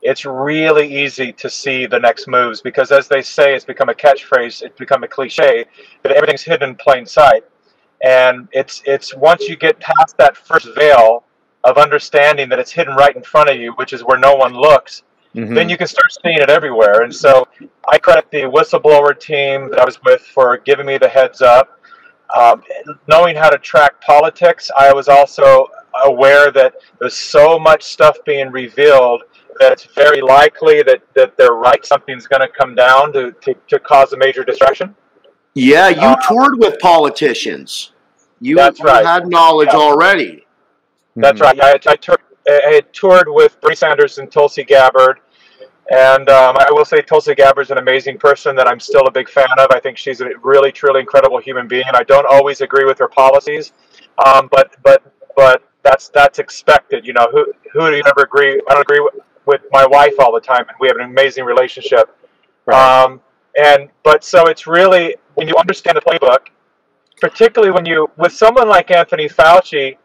it's 0.01 0.25
really 0.25 0.87
easy 1.03 1.31
to 1.31 1.47
see 1.47 1.85
the 1.85 1.99
next 1.99 2.27
moves 2.27 2.59
because, 2.59 2.91
as 2.91 3.07
they 3.07 3.21
say, 3.21 3.53
it's 3.55 3.63
become 3.65 3.89
a 3.89 3.93
catchphrase, 3.93 4.63
it's 4.63 4.77
become 4.79 5.03
a 5.03 5.07
cliche 5.07 5.65
that 6.01 6.11
everything's 6.11 6.41
hidden 6.41 6.69
in 6.71 6.75
plain 6.75 7.05
sight. 7.05 7.43
And 8.03 8.47
it's 8.51 8.81
it's 8.85 9.15
once 9.15 9.47
you 9.47 9.55
get 9.55 9.79
past 9.79 10.17
that 10.17 10.37
first 10.37 10.67
veil 10.75 11.23
of 11.63 11.77
understanding 11.77 12.49
that 12.49 12.59
it's 12.59 12.71
hidden 12.71 12.95
right 12.95 13.15
in 13.15 13.23
front 13.23 13.49
of 13.49 13.57
you, 13.57 13.71
which 13.73 13.93
is 13.93 14.03
where 14.03 14.19
no 14.19 14.35
one 14.35 14.53
looks, 14.53 15.03
Mhm. 15.35 15.55
then 15.55 15.67
you 15.67 15.77
can 15.77 15.87
start 15.87 16.05
seeing 16.23 16.37
it 16.37 16.49
everywhere. 16.49 17.01
And 17.01 17.13
so 17.13 17.47
I 17.89 17.97
credit 17.97 18.25
the 18.31 18.43
whistleblower 18.43 19.19
team 19.19 19.69
that 19.71 19.79
I 19.79 19.85
was 19.85 20.01
with 20.03 20.21
for 20.21 20.57
giving 20.57 20.85
me 20.85 20.97
the 20.97 21.09
heads 21.09 21.41
up. 21.41 21.79
Um, 22.35 22.63
knowing 23.07 23.35
how 23.35 23.49
to 23.49 23.57
track 23.57 23.99
politics, 24.01 24.71
I 24.75 24.93
was 24.93 25.07
also 25.09 25.67
aware 26.03 26.51
that 26.51 26.73
there's 26.99 27.15
so 27.15 27.59
much 27.59 27.83
stuff 27.83 28.17
being 28.25 28.51
revealed 28.51 29.23
that 29.59 29.71
it's 29.71 29.85
very 29.85 30.21
likely 30.21 30.83
that, 30.83 31.01
that 31.13 31.37
they're 31.37 31.53
right. 31.53 31.85
Something's 31.85 32.27
going 32.27 32.41
to 32.41 32.47
come 32.49 32.75
down 32.75 33.13
to, 33.13 33.31
to, 33.31 33.53
to 33.67 33.79
cause 33.79 34.11
a 34.13 34.17
major 34.17 34.43
distraction. 34.43 34.95
Yeah, 35.55 35.87
you 35.89 36.01
Uh, 36.01 36.15
toured 36.27 36.59
with 36.59 36.79
politicians. 36.79 37.93
You, 38.41 38.55
That's 38.57 38.79
you 38.79 38.85
right. 38.85 39.05
had 39.05 39.27
knowledge 39.27 39.69
Yeah. 39.71 39.79
already. 39.79 40.45
That's 41.15 41.39
Mhm. 41.39 41.43
right. 41.43 41.63
I, 41.87 41.91
I, 41.91 41.95
tour- 41.95 42.17
I 42.47 42.73
had 42.73 42.93
toured 42.93 43.27
with 43.29 43.59
Bernie 43.61 43.75
Sanders 43.75 44.17
and 44.19 44.31
Tulsi 44.31 44.63
Gabbard. 44.63 45.21
And 45.89 46.29
um, 46.29 46.55
I 46.57 46.65
will 46.71 46.83
say 46.83 47.01
Tulsi 47.01 47.35
Gabbard 47.35 47.63
is 47.67 47.71
an 47.71 47.77
amazing 47.77 48.17
person 48.17 48.55
that 48.55 48.67
I'm 48.67 48.79
still 48.79 49.03
a 49.07 49.11
big 49.11 49.29
fan 49.29 49.45
of. 49.59 49.67
I 49.71 49.79
think 49.79 49.97
she's 49.97 50.19
a 50.19 50.29
really, 50.41 50.71
truly 50.71 50.99
incredible 50.99 51.37
human 51.39 51.67
being. 51.67 51.83
And 51.87 51.95
I 51.95 52.03
don't 52.03 52.25
always 52.25 52.61
agree 52.61 52.85
with 52.85 52.97
her 52.97 53.07
policies, 53.07 53.71
um, 54.25 54.49
but 54.51 54.75
but 54.83 55.03
but 55.35 55.61
that's 55.83 56.09
that's 56.09 56.39
expected. 56.39 57.05
You 57.05 57.13
know, 57.13 57.27
who 57.31 57.45
who 57.71 57.91
do 57.91 57.95
you 57.97 58.03
ever 58.07 58.21
agree? 58.23 58.59
I 58.67 58.73
don't 58.73 58.81
agree 58.81 58.99
with, 58.99 59.13
with 59.45 59.61
my 59.71 59.85
wife 59.85 60.15
all 60.19 60.33
the 60.33 60.41
time, 60.41 60.65
and 60.67 60.75
we 60.79 60.87
have 60.87 60.97
an 60.97 61.03
amazing 61.03 61.45
relationship. 61.45 62.09
Right. 62.65 63.03
Um, 63.03 63.21
and 63.61 63.89
but 64.03 64.23
so 64.23 64.47
it's 64.47 64.67
really 64.67 65.15
when 65.35 65.47
you 65.47 65.55
understand 65.57 65.97
the 65.97 66.01
playbook, 66.01 66.47
particularly 67.21 67.71
when 67.71 67.85
you 67.85 68.09
with 68.17 68.33
someone 68.33 68.67
like 68.67 68.91
Anthony 68.91 69.27
Fauci, 69.27 69.97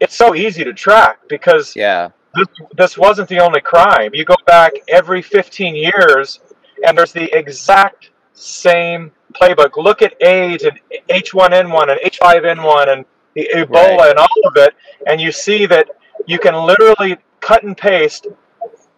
it's 0.00 0.16
so 0.16 0.34
easy 0.34 0.64
to 0.64 0.72
track 0.72 1.18
because 1.28 1.74
yeah. 1.74 2.10
this, 2.34 2.46
this 2.76 2.98
wasn't 2.98 3.28
the 3.28 3.38
only 3.40 3.60
crime. 3.60 4.10
You 4.14 4.24
go 4.24 4.36
back 4.46 4.72
every 4.88 5.22
15 5.22 5.74
years, 5.74 6.40
and 6.86 6.96
there's 6.96 7.12
the 7.12 7.36
exact 7.36 8.10
same 8.32 9.10
playbook. 9.32 9.76
Look 9.76 10.02
at 10.02 10.20
AIDS 10.22 10.64
and 10.64 10.78
H1N1 11.08 11.90
and 11.90 12.00
H5N1 12.12 12.92
and 12.92 13.04
the 13.34 13.48
Ebola 13.54 13.98
Right. 13.98 14.10
and 14.10 14.18
all 14.18 14.40
of 14.46 14.56
it, 14.56 14.74
and 15.06 15.20
you 15.20 15.32
see 15.32 15.66
that 15.66 15.88
you 16.26 16.38
can 16.38 16.54
literally 16.54 17.16
cut 17.40 17.64
and 17.64 17.76
paste 17.76 18.28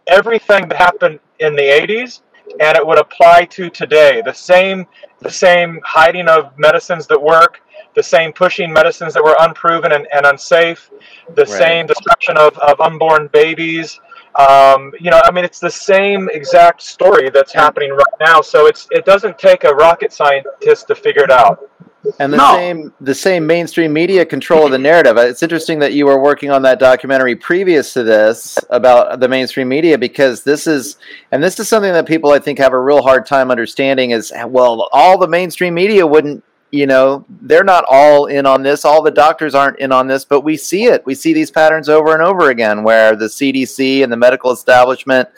everything 0.07 0.69
that 0.69 0.77
happened 0.77 1.19
in 1.41 1.57
the 1.57 1.63
80s 1.63 2.21
and 2.61 2.77
it 2.77 2.87
would 2.87 2.99
apply 2.99 3.45
to 3.47 3.71
today 3.71 4.23
the 4.25 4.33
same 4.33 4.87
the 5.21 5.31
same 5.31 5.81
hiding 5.85 6.29
of 6.29 6.57
medicines 6.59 7.07
that 7.07 7.21
work 7.21 7.61
the 7.95 8.03
same 8.03 8.33
pushing 8.33 8.71
medicines 8.73 9.15
that 9.15 9.25
were 9.25 9.37
unproven 9.41 9.93
and, 9.93 10.07
and 10.13 10.27
unsafe 10.27 10.91
the 11.35 11.43
Right. 11.43 11.49
same 11.49 11.87
destruction 11.87 12.37
of, 12.37 12.57
of 12.59 12.81
unborn 12.81 13.29
babies 13.33 14.01
um, 14.39 14.93
you 15.01 15.11
know 15.11 15.21
i 15.25 15.31
mean 15.31 15.45
it's 15.45 15.61
the 15.61 15.71
same 15.71 16.29
exact 16.33 16.83
story 16.83 17.31
that's 17.31 17.53
happening 17.53 17.91
right 17.91 18.19
now 18.21 18.41
so 18.41 18.67
it's 18.67 18.87
it 18.91 19.05
doesn't 19.05 19.39
take 19.39 19.65
a 19.65 19.71
rocket 19.75 20.13
scientist 20.13 20.87
to 20.89 20.95
figure 20.95 21.23
it 21.23 21.31
out 21.31 21.71
And 22.19 22.33
the 22.33 22.37
No. 22.37 22.55
same 22.55 22.93
the 23.01 23.15
same 23.15 23.47
mainstream 23.47 23.93
media 23.93 24.25
control 24.25 24.67
of 24.67 24.73
the 24.73 24.79
narrative. 24.79 25.17
It's 25.19 25.43
interesting 25.43 25.81
that 25.81 25.93
you 25.93 26.07
were 26.07 26.21
working 26.21 26.51
on 26.51 26.63
that 26.63 26.79
documentary 26.79 27.35
previous 27.37 27.93
to 27.95 28.03
this 28.05 28.57
about 28.71 29.21
the 29.21 29.29
mainstream 29.29 29.69
media 29.69 29.99
because 29.99 30.43
this 30.45 30.67
is 30.67 30.97
and 31.33 31.43
this 31.43 31.59
is 31.59 31.69
something 31.69 31.93
that 31.93 32.07
people 32.07 32.31
I 32.31 32.39
think 32.39 32.59
have 32.59 32.73
a 32.73 32.81
real 32.81 33.03
hard 33.03 33.27
time 33.27 33.51
understanding 33.51 34.11
is 34.13 34.33
well 34.47 34.89
all 34.93 35.19
the 35.19 35.29
mainstream 35.29 35.75
media 35.75 36.07
wouldn't 36.07 36.43
you 36.71 36.87
know 36.87 37.25
they're 37.43 37.65
not 37.65 37.85
all 37.89 38.27
in 38.27 38.45
on 38.45 38.63
this 38.63 38.85
all 38.85 39.01
the 39.03 39.11
doctors 39.11 39.55
aren't 39.55 39.79
in 39.79 39.93
on 39.93 40.07
this 40.07 40.25
but 40.25 40.41
we 40.41 40.57
see 40.57 40.85
it 40.85 41.05
we 41.07 41.15
see 41.15 41.33
these 41.33 41.51
patterns 41.51 41.89
over 41.89 42.13
and 42.13 42.23
over 42.23 42.51
again 42.51 42.83
where 42.83 43.15
the 43.15 43.27
CDC 43.27 44.03
and 44.03 44.13
the 44.13 44.17
medical 44.17 44.51
establishment 44.51 45.29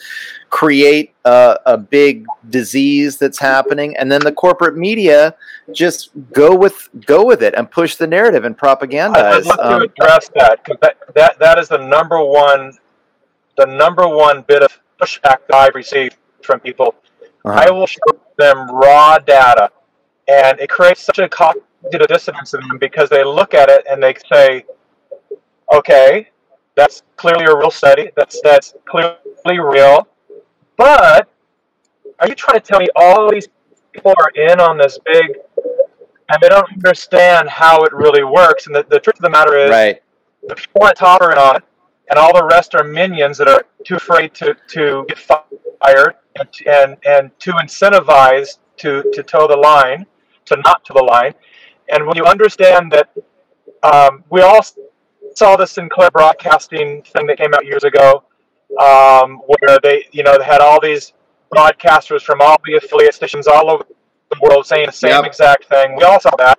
create 0.48 1.12
a, 1.26 1.58
a 1.66 1.76
big 1.76 2.24
disease 2.48 3.18
that's 3.18 3.38
happening 3.38 3.94
and 3.98 4.10
then 4.10 4.22
the 4.22 4.32
corporate 4.32 4.76
media 4.76 5.34
just 5.72 6.10
go 6.32 6.56
with 6.56 6.88
go 7.04 7.24
with 7.24 7.42
it 7.42 7.54
and 7.54 7.70
push 7.70 7.96
the 7.96 8.06
narrative 8.06 8.44
and 8.44 8.56
I- 8.60 8.70
I'd 8.70 8.78
propagandize 8.78 9.44
love 9.44 9.58
um, 9.60 9.80
to 9.80 9.84
address 9.86 10.30
that 10.34 10.64
because 10.64 10.80
that, 10.80 10.96
that 11.14 11.38
that 11.38 11.58
is 11.58 11.68
the 11.68 11.78
number 11.78 12.24
one 12.24 12.72
the 13.58 13.66
number 13.66 14.08
one 14.08 14.42
bit 14.42 14.62
of 14.62 14.80
pushback 15.00 15.38
that 15.48 15.54
I've 15.54 15.74
received 15.74 16.16
from 16.42 16.60
people. 16.60 16.94
uh-huh. 17.44 17.64
I 17.66 17.70
will 17.70 17.86
show 17.86 17.98
them 18.38 18.70
raw 18.70 19.18
data, 19.18 19.70
and 20.28 20.60
it 20.60 20.68
creates 20.68 21.02
such 21.02 21.18
a 21.18 21.28
cognitive 21.28 22.08
dissonance 22.08 22.54
in 22.54 22.60
them 22.68 22.78
because 22.78 23.08
they 23.08 23.24
look 23.24 23.54
at 23.54 23.68
it 23.68 23.84
and 23.90 24.02
they 24.02 24.14
say, 24.30 24.64
"Okay, 25.72 26.28
that's 26.74 27.02
clearly 27.16 27.44
a 27.44 27.56
real 27.56 27.70
study. 27.70 28.10
That's 28.16 28.40
that's 28.42 28.74
clearly 28.86 29.16
real, 29.46 30.06
but 30.76 31.28
are 32.20 32.28
you 32.28 32.34
trying 32.34 32.60
to 32.60 32.66
tell 32.66 32.80
me 32.80 32.88
all 32.96 33.30
these 33.30 33.48
people 33.92 34.14
are 34.18 34.30
in 34.34 34.60
on 34.60 34.78
this 34.78 34.98
big?" 35.04 35.38
And 36.30 36.42
they 36.42 36.48
don't 36.50 36.70
understand 36.72 37.48
how 37.48 37.84
it 37.84 37.92
really 37.94 38.22
works. 38.22 38.66
And 38.66 38.76
the, 38.76 38.84
the 38.90 39.00
truth 39.00 39.16
of 39.16 39.22
the 39.22 39.30
matter 39.30 39.56
is, 39.56 39.70
right 39.70 40.02
the 40.48 40.54
people 40.54 40.82
on 40.82 40.94
top 40.94 41.20
are 41.20 41.56
it, 41.56 41.62
and 42.10 42.18
all 42.18 42.34
the 42.34 42.44
rest 42.44 42.74
are 42.74 42.84
minions 42.84 43.38
that 43.38 43.48
are 43.48 43.64
too 43.84 43.96
afraid 43.96 44.34
to, 44.34 44.56
to 44.68 45.04
get 45.08 45.18
fired 45.18 46.14
and, 46.36 46.48
and 46.66 46.96
and 47.06 47.38
to 47.40 47.52
incentivize 47.52 48.58
to 48.78 49.04
to 49.12 49.22
toe 49.22 49.46
the 49.46 49.56
line. 49.56 50.06
To 50.48 50.56
not 50.64 50.84
to 50.86 50.92
the 50.94 51.02
line. 51.02 51.34
And 51.90 52.06
when 52.06 52.16
you 52.16 52.24
understand 52.24 52.92
that, 52.92 53.10
um, 53.82 54.24
we 54.30 54.42
all 54.42 54.60
saw 55.34 55.56
the 55.56 55.66
Sinclair 55.66 56.10
Broadcasting 56.10 57.02
thing 57.02 57.26
that 57.26 57.38
came 57.38 57.54
out 57.54 57.64
years 57.64 57.84
ago, 57.84 58.24
um, 58.80 59.40
where 59.46 59.78
they, 59.82 60.06
you 60.12 60.22
know, 60.22 60.36
they 60.38 60.44
had 60.44 60.60
all 60.60 60.80
these 60.80 61.12
broadcasters 61.54 62.22
from 62.22 62.40
all 62.40 62.56
the 62.64 62.74
affiliate 62.74 63.14
stations 63.14 63.46
all 63.46 63.70
over 63.70 63.84
the 64.30 64.38
world 64.42 64.66
saying 64.66 64.86
the 64.86 64.92
same 64.92 65.10
Yep. 65.10 65.24
exact 65.24 65.64
thing. 65.66 65.96
We 65.96 66.04
all 66.04 66.20
saw 66.20 66.34
that. 66.36 66.58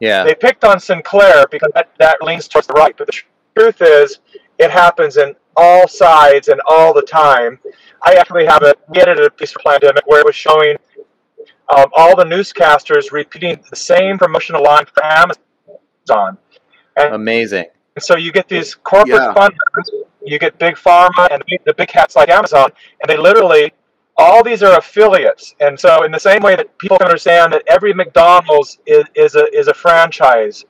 Yeah. 0.00 0.24
They 0.24 0.34
picked 0.34 0.64
on 0.64 0.80
Sinclair 0.80 1.44
because 1.50 1.70
that, 1.74 1.90
that 1.98 2.22
leans 2.22 2.48
towards 2.48 2.66
the 2.66 2.72
right. 2.74 2.96
But 2.96 3.08
the 3.08 3.20
truth 3.54 3.82
is, 3.82 4.20
it 4.58 4.70
happens 4.70 5.16
in 5.16 5.34
all 5.56 5.86
sides 5.88 6.48
and 6.48 6.60
all 6.66 6.94
the 6.94 7.02
time. 7.02 7.58
I 8.02 8.14
actually 8.14 8.46
have 8.46 8.62
a 8.62 8.74
we 8.88 9.00
edited 9.00 9.26
a 9.26 9.30
piece 9.30 9.52
for 9.52 9.58
Plandemic 9.60 10.02
where 10.06 10.20
it 10.20 10.26
was 10.26 10.34
showing 10.36 10.76
um, 11.76 11.86
all 11.96 12.16
the 12.16 12.24
newscasters 12.24 13.12
repeating 13.12 13.62
the 13.70 13.76
same 13.76 14.18
promotional 14.18 14.62
line 14.62 14.84
for 14.86 15.04
Amazon. 15.04 16.38
Amazing. 16.96 17.66
And 17.96 18.02
so 18.02 18.16
you 18.16 18.32
get 18.32 18.48
these 18.48 18.74
corporate 18.74 19.20
Yeah. 19.20 19.34
funders, 19.34 20.04
you 20.22 20.38
get 20.38 20.58
big 20.58 20.76
pharma 20.76 21.28
and 21.30 21.42
the, 21.64 21.74
big 21.74 21.88
cats 21.88 22.16
like 22.16 22.28
Amazon, 22.28 22.70
and 23.00 23.08
they 23.08 23.16
literally, 23.16 23.72
all 24.16 24.42
these 24.42 24.62
are 24.62 24.76
affiliates. 24.76 25.54
And 25.60 25.78
so, 25.78 26.02
in 26.02 26.12
the 26.12 26.20
same 26.20 26.42
way 26.42 26.56
that 26.56 26.76
people 26.78 26.98
can 26.98 27.06
understand 27.06 27.52
that 27.52 27.62
every 27.66 27.94
McDonald's 27.94 28.78
is, 28.86 29.04
is 29.14 29.34
a 29.34 29.46
is 29.56 29.68
a 29.68 29.74
franchise, 29.74 30.64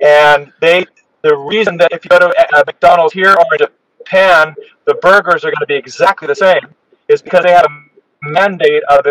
and 0.00 0.52
they, 0.60 0.84
the 1.22 1.36
reason 1.36 1.76
that 1.76 1.92
if 1.92 2.04
you 2.04 2.08
go 2.08 2.18
to 2.18 2.58
a 2.60 2.64
McDonald's 2.66 3.14
here 3.14 3.34
or 3.34 3.46
in 3.52 3.58
Japan, 3.58 4.54
the 4.84 4.94
burgers 4.94 5.44
are 5.44 5.50
going 5.50 5.60
to 5.60 5.66
be 5.66 5.76
exactly 5.76 6.26
the 6.26 6.34
same, 6.34 6.74
is 7.08 7.22
because 7.22 7.44
they 7.44 7.52
have 7.52 7.66
a 7.66 8.28
mandate 8.28 8.82
of 8.84 9.04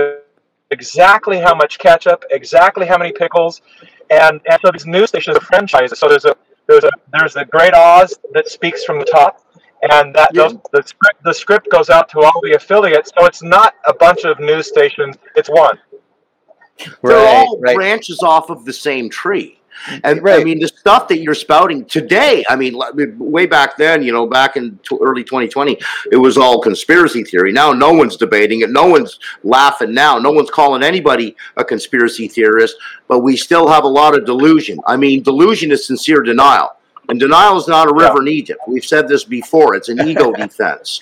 exactly 0.71 1.37
how 1.39 1.53
much 1.53 1.77
ketchup, 1.79 2.25
exactly 2.31 2.85
how 2.85 2.97
many 2.97 3.11
pickles, 3.11 3.61
and 4.09 4.41
and 4.49 4.59
so 4.63 4.71
these 4.71 4.85
news 4.85 5.09
stations 5.09 5.37
are 5.37 5.41
franchises. 5.41 5.99
So 5.99 6.09
there's 6.09 6.25
a 6.25 6.35
there's 6.67 6.83
a 6.83 6.91
there's 7.13 7.33
the 7.33 7.45
Great 7.45 7.73
Oz 7.73 8.17
that 8.33 8.47
speaks 8.49 8.83
from 8.83 8.99
the 8.99 9.05
top, 9.05 9.41
and 9.91 10.13
that 10.15 10.29
Yeah. 10.33 10.43
those, 10.43 10.57
the 10.71 10.83
script 10.83 11.23
the 11.23 11.33
script 11.33 11.69
goes 11.69 11.89
out 11.89 12.09
to 12.09 12.19
all 12.21 12.41
the 12.41 12.53
affiliates. 12.53 13.11
So 13.17 13.25
it's 13.25 13.43
not 13.43 13.75
a 13.85 13.93
bunch 13.93 14.23
of 14.25 14.39
news 14.39 14.67
stations; 14.67 15.17
it's 15.35 15.49
one. 15.49 15.77
They're 17.03 17.17
Right. 17.17 17.27
all 17.45 17.57
Right. 17.59 17.75
branches 17.75 18.23
off 18.23 18.49
of 18.49 18.65
the 18.65 18.73
same 18.73 19.09
tree. 19.09 19.60
Mm-hmm. 19.87 19.99
And 20.03 20.29
I 20.29 20.43
mean, 20.43 20.59
the 20.59 20.67
stuff 20.67 21.07
that 21.07 21.19
you're 21.19 21.33
spouting 21.33 21.85
today, 21.85 22.43
I 22.49 22.55
mean, 22.55 22.79
way 23.17 23.45
back 23.45 23.77
then, 23.77 24.03
you 24.03 24.11
know, 24.11 24.27
back 24.27 24.55
in 24.57 24.79
t- 24.87 24.97
early 25.01 25.23
2020, 25.23 25.77
it 26.11 26.17
was 26.17 26.37
all 26.37 26.61
conspiracy 26.61 27.23
theory. 27.23 27.51
Now, 27.51 27.71
no 27.73 27.91
one's 27.93 28.17
debating 28.17 28.61
it. 28.61 28.69
No 28.69 28.87
one's 28.87 29.19
laughing 29.43 29.93
now. 29.93 30.17
No 30.19 30.31
one's 30.31 30.49
calling 30.49 30.83
anybody 30.83 31.35
a 31.57 31.63
conspiracy 31.63 32.27
theorist, 32.27 32.75
but 33.07 33.19
we 33.19 33.35
still 33.35 33.67
have 33.67 33.83
a 33.83 33.87
lot 33.87 34.17
of 34.17 34.25
delusion. 34.25 34.79
I 34.85 34.97
mean, 34.97 35.23
delusion 35.23 35.71
is 35.71 35.85
sincere 35.85 36.21
denial. 36.21 36.75
And 37.09 37.19
denial 37.19 37.57
is 37.57 37.67
not 37.67 37.89
a 37.89 37.93
river 37.93 38.21
in 38.21 38.27
Egypt. 38.27 38.61
We've 38.67 38.85
said 38.85 39.07
this 39.07 39.23
before. 39.23 39.75
It's 39.75 39.89
an 39.89 40.07
ego 40.07 40.31
defense. 40.37 41.01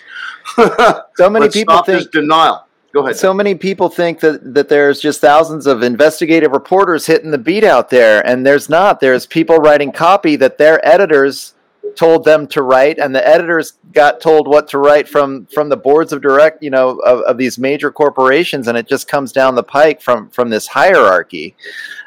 So 0.56 1.30
many 1.30 1.50
people 1.50 1.84
think 1.84 2.10
denial. 2.12 2.66
Go 2.92 3.04
ahead. 3.04 3.18
So 3.18 3.34
many 3.34 3.54
people 3.56 3.90
think 3.90 4.20
that, 4.22 4.54
that 4.56 4.68
there's 4.68 5.00
just 5.00 5.22
thousands 5.22 5.68
of 5.68 5.84
investigative 5.84 6.52
reporters 6.52 7.06
hitting 7.06 7.32
the 7.32 7.38
beat 7.38 7.64
out 7.64 7.90
there, 7.90 8.26
and 8.26 8.46
there's 8.46 8.68
not. 8.68 9.00
There's 9.00 9.26
people 9.26 9.58
writing 9.58 9.92
copy 9.92 10.36
that 10.38 10.58
their 10.58 10.86
editors 10.86 11.54
told 11.96 12.24
them 12.26 12.48
to 12.48 12.64
write, 12.64 12.98
and 12.98 13.14
the 13.14 13.28
editors 13.28 13.74
got 13.94 14.22
told 14.22 14.48
what 14.48 14.68
to 14.70 14.80
write 14.80 15.08
from 15.08 15.46
from 15.48 15.70
the 15.70 15.78
boards 15.78 16.14
of 16.14 16.22
direct, 16.22 16.64
you 16.64 16.70
know, 16.70 17.00
of, 17.00 17.22
of 17.22 17.38
these 17.38 17.60
major 17.60 17.92
corporations, 17.92 18.68
and 18.68 18.78
it 18.78 18.88
just 18.88 19.08
comes 19.08 19.32
down 19.32 19.56
the 19.56 19.64
pike 19.64 20.02
from 20.02 20.30
from 20.30 20.50
this 20.50 20.68
hierarchy. 20.68 21.56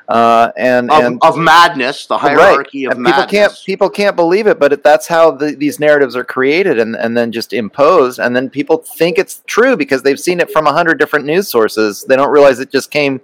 Uh, 0.08 0.50
and 0.56 0.90
of, 0.90 1.04
and 1.04 1.18
of 1.22 1.38
madness, 1.38 2.06
the 2.06 2.18
hierarchy 2.18 2.84
of 2.84 2.92
and 2.92 3.04
people 3.06 3.20
madness. 3.20 3.30
can't 3.30 3.62
people 3.64 3.88
can't 3.88 4.16
believe 4.16 4.46
it, 4.46 4.58
but 4.58 4.72
it, 4.72 4.82
that's 4.82 5.06
how 5.06 5.30
the, 5.30 5.52
these 5.52 5.78
narratives 5.78 6.16
are 6.16 6.24
created 6.24 6.78
and, 6.78 6.96
and 6.96 7.16
then 7.16 7.30
just 7.30 7.52
imposed, 7.52 8.18
and 8.18 8.34
then 8.34 8.50
people 8.50 8.78
think 8.78 9.16
it's 9.18 9.42
true 9.46 9.76
because 9.76 10.02
they've 10.02 10.20
seen 10.20 10.40
it 10.40 10.50
from 10.50 10.66
a 10.66 10.72
hundred 10.72 10.98
different 10.98 11.24
news 11.24 11.48
sources. 11.48 12.04
They 12.04 12.16
don't 12.16 12.30
realize 12.30 12.58
it 12.58 12.70
just 12.72 12.90
came 12.90 13.20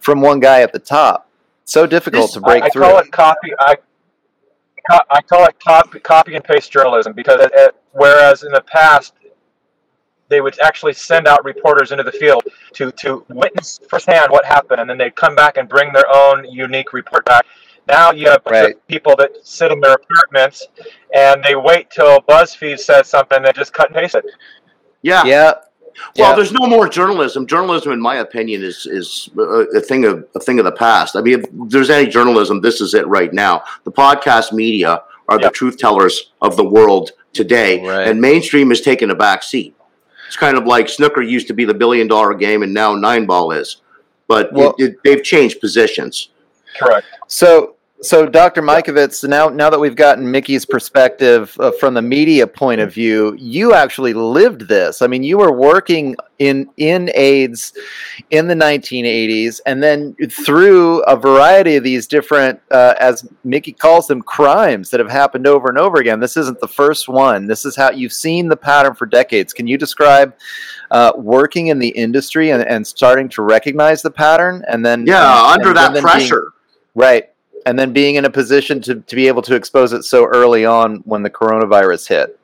from 0.00 0.20
one 0.20 0.38
guy 0.38 0.60
at 0.62 0.72
the 0.72 0.78
top. 0.78 1.28
So 1.64 1.86
difficult 1.86 2.24
This- 2.24 2.34
to 2.34 2.40
break 2.40 2.62
I, 2.62 2.66
I 2.66 2.70
through. 2.70 2.82
call 2.82 2.98
it 2.98 3.10
copy. 3.12 3.52
I 3.60 3.76
I 5.10 5.20
call 5.20 5.44
it 5.46 5.58
copy, 5.60 6.00
copy 6.00 6.34
and 6.34 6.42
paste 6.42 6.72
journalism 6.72 7.12
because 7.12 7.40
it, 7.40 7.50
it, 7.54 7.76
whereas 7.92 8.42
in 8.42 8.52
the 8.52 8.62
past 8.62 9.14
they 10.28 10.40
would 10.40 10.58
actually 10.60 10.92
send 10.92 11.26
out 11.26 11.44
reporters 11.44 11.90
into 11.92 12.04
the 12.04 12.12
field 12.12 12.42
to 12.74 12.90
to 12.92 13.24
witness 13.28 13.80
firsthand 13.88 14.30
what 14.30 14.44
happened, 14.44 14.80
and 14.80 14.88
then 14.90 14.98
they'd 14.98 15.16
come 15.16 15.34
back 15.34 15.56
and 15.56 15.68
bring 15.68 15.92
their 15.92 16.06
own 16.14 16.44
unique 16.50 16.92
report 16.92 17.24
back. 17.24 17.44
Now 17.86 18.10
you 18.12 18.28
have 18.28 18.42
Right. 18.44 18.76
people 18.86 19.16
that 19.16 19.30
sit 19.44 19.72
in 19.72 19.80
their 19.80 19.94
apartments 19.94 20.66
and 21.14 21.42
they 21.42 21.54
wait 21.56 21.90
till 21.90 22.20
BuzzFeed 22.22 22.78
says 22.78 23.08
something, 23.08 23.42
they 23.42 23.52
just 23.52 23.72
cut 23.72 23.88
and 23.88 23.96
paste 23.96 24.14
it. 24.14 24.24
yeah. 25.02 25.24
yeah. 25.24 25.52
Well, 26.16 26.30
yeah. 26.30 26.36
there's 26.36 26.52
no 26.52 26.66
more 26.68 26.88
journalism. 26.88 27.44
Journalism, 27.44 27.90
in 27.90 28.00
my 28.00 28.16
opinion, 28.16 28.62
is 28.62 28.86
is 28.86 29.30
a, 29.36 29.42
a 29.78 29.80
thing 29.80 30.04
of 30.04 30.24
a 30.36 30.38
thing 30.40 30.58
of 30.60 30.64
the 30.64 30.70
past. 30.72 31.16
I 31.16 31.22
mean, 31.22 31.40
if 31.40 31.46
there's 31.70 31.90
any 31.90 32.06
journalism, 32.08 32.60
this 32.60 32.80
is 32.80 32.94
it 32.94 33.04
right 33.08 33.32
now. 33.32 33.64
The 33.84 33.90
podcast 33.90 34.52
media 34.52 35.02
are 35.28 35.38
the 35.40 35.50
truth 35.50 35.76
tellers 35.76 36.32
of 36.40 36.56
the 36.56 36.64
world 36.64 37.12
today, 37.32 37.84
Right. 37.84 38.06
and 38.08 38.20
mainstream 38.20 38.70
is 38.70 38.80
taking 38.80 39.10
a 39.10 39.14
back 39.14 39.42
seat. 39.42 39.74
It's 40.28 40.36
kind 40.36 40.56
of 40.56 40.64
like 40.66 40.88
snooker 40.88 41.22
used 41.22 41.48
to 41.48 41.54
be 41.54 41.64
the 41.64 41.74
billion 41.74 42.06
dollar 42.06 42.34
game, 42.34 42.62
and 42.62 42.72
now 42.72 42.94
nine 42.94 43.26
ball 43.26 43.50
is. 43.50 43.80
But 44.28 44.52
Well- 44.52 44.74
it, 44.78 44.90
it, 44.90 44.96
they've 45.02 45.22
changed 45.24 45.60
positions. 45.60 46.28
Correct. 46.78 47.06
So, 47.26 47.74
so 48.00 48.26
Dr. 48.26 48.62
Mikovits, 48.62 49.28
now 49.28 49.48
now 49.48 49.70
that 49.70 49.78
we've 49.80 49.96
gotten 49.96 50.30
Mikki's 50.30 50.64
perspective 50.64 51.54
uh, 51.58 51.72
from 51.72 51.94
the 51.94 52.02
media 52.02 52.46
point 52.46 52.80
of 52.80 52.92
view, 52.94 53.34
you 53.38 53.74
actually 53.74 54.12
lived 54.12 54.68
this. 54.68 55.02
I 55.02 55.06
mean, 55.08 55.22
you 55.24 55.38
were 55.38 55.52
working 55.52 56.14
in 56.38 56.68
in 56.76 57.10
AIDS 57.14 57.72
in 58.30 58.46
the 58.46 58.54
1980s, 58.54 59.60
and 59.66 59.82
then 59.82 60.14
through 60.30 61.02
a 61.02 61.16
variety 61.16 61.74
of 61.76 61.82
these 61.82 62.06
different, 62.06 62.60
uh, 62.70 62.94
as 63.00 63.28
Mickey 63.42 63.72
calls 63.72 64.06
them, 64.06 64.22
crimes 64.22 64.90
that 64.90 65.00
have 65.00 65.10
happened 65.10 65.46
over 65.48 65.68
and 65.68 65.78
over 65.78 65.98
again. 65.98 66.20
This 66.20 66.36
isn't 66.36 66.60
the 66.60 66.68
first 66.68 67.08
one. 67.08 67.46
This 67.46 67.64
is 67.64 67.74
how 67.74 67.90
you've 67.90 68.12
seen 68.12 68.48
the 68.48 68.56
pattern 68.56 68.94
for 68.94 69.06
decades. 69.06 69.52
Can 69.52 69.66
you 69.66 69.76
describe? 69.76 70.34
Uh, 70.90 71.12
working 71.16 71.66
in 71.66 71.78
the 71.78 71.88
industry 71.88 72.48
and, 72.50 72.62
and 72.66 72.86
starting 72.86 73.28
to 73.28 73.42
recognize 73.42 74.00
the 74.02 74.10
pattern, 74.10 74.64
and 74.68 74.86
then 74.86 75.04
Yeah, 75.06 75.52
and- 75.52 75.52
under 75.54 75.68
and 75.68 75.76
that 75.76 75.92
then 75.92 76.02
being- 76.02 76.02
pressure. 76.02 76.52
Right. 76.94 77.28
And 77.68 77.78
then 77.78 77.92
being 77.92 78.14
in 78.14 78.24
a 78.24 78.30
position 78.30 78.80
to, 78.82 78.94
to 78.94 79.14
be 79.14 79.28
able 79.28 79.42
to 79.42 79.54
expose 79.54 79.92
it 79.92 80.02
so 80.02 80.24
early 80.24 80.64
on 80.64 80.96
when 81.04 81.22
the 81.22 81.28
coronavirus 81.28 82.08
hit. 82.08 82.40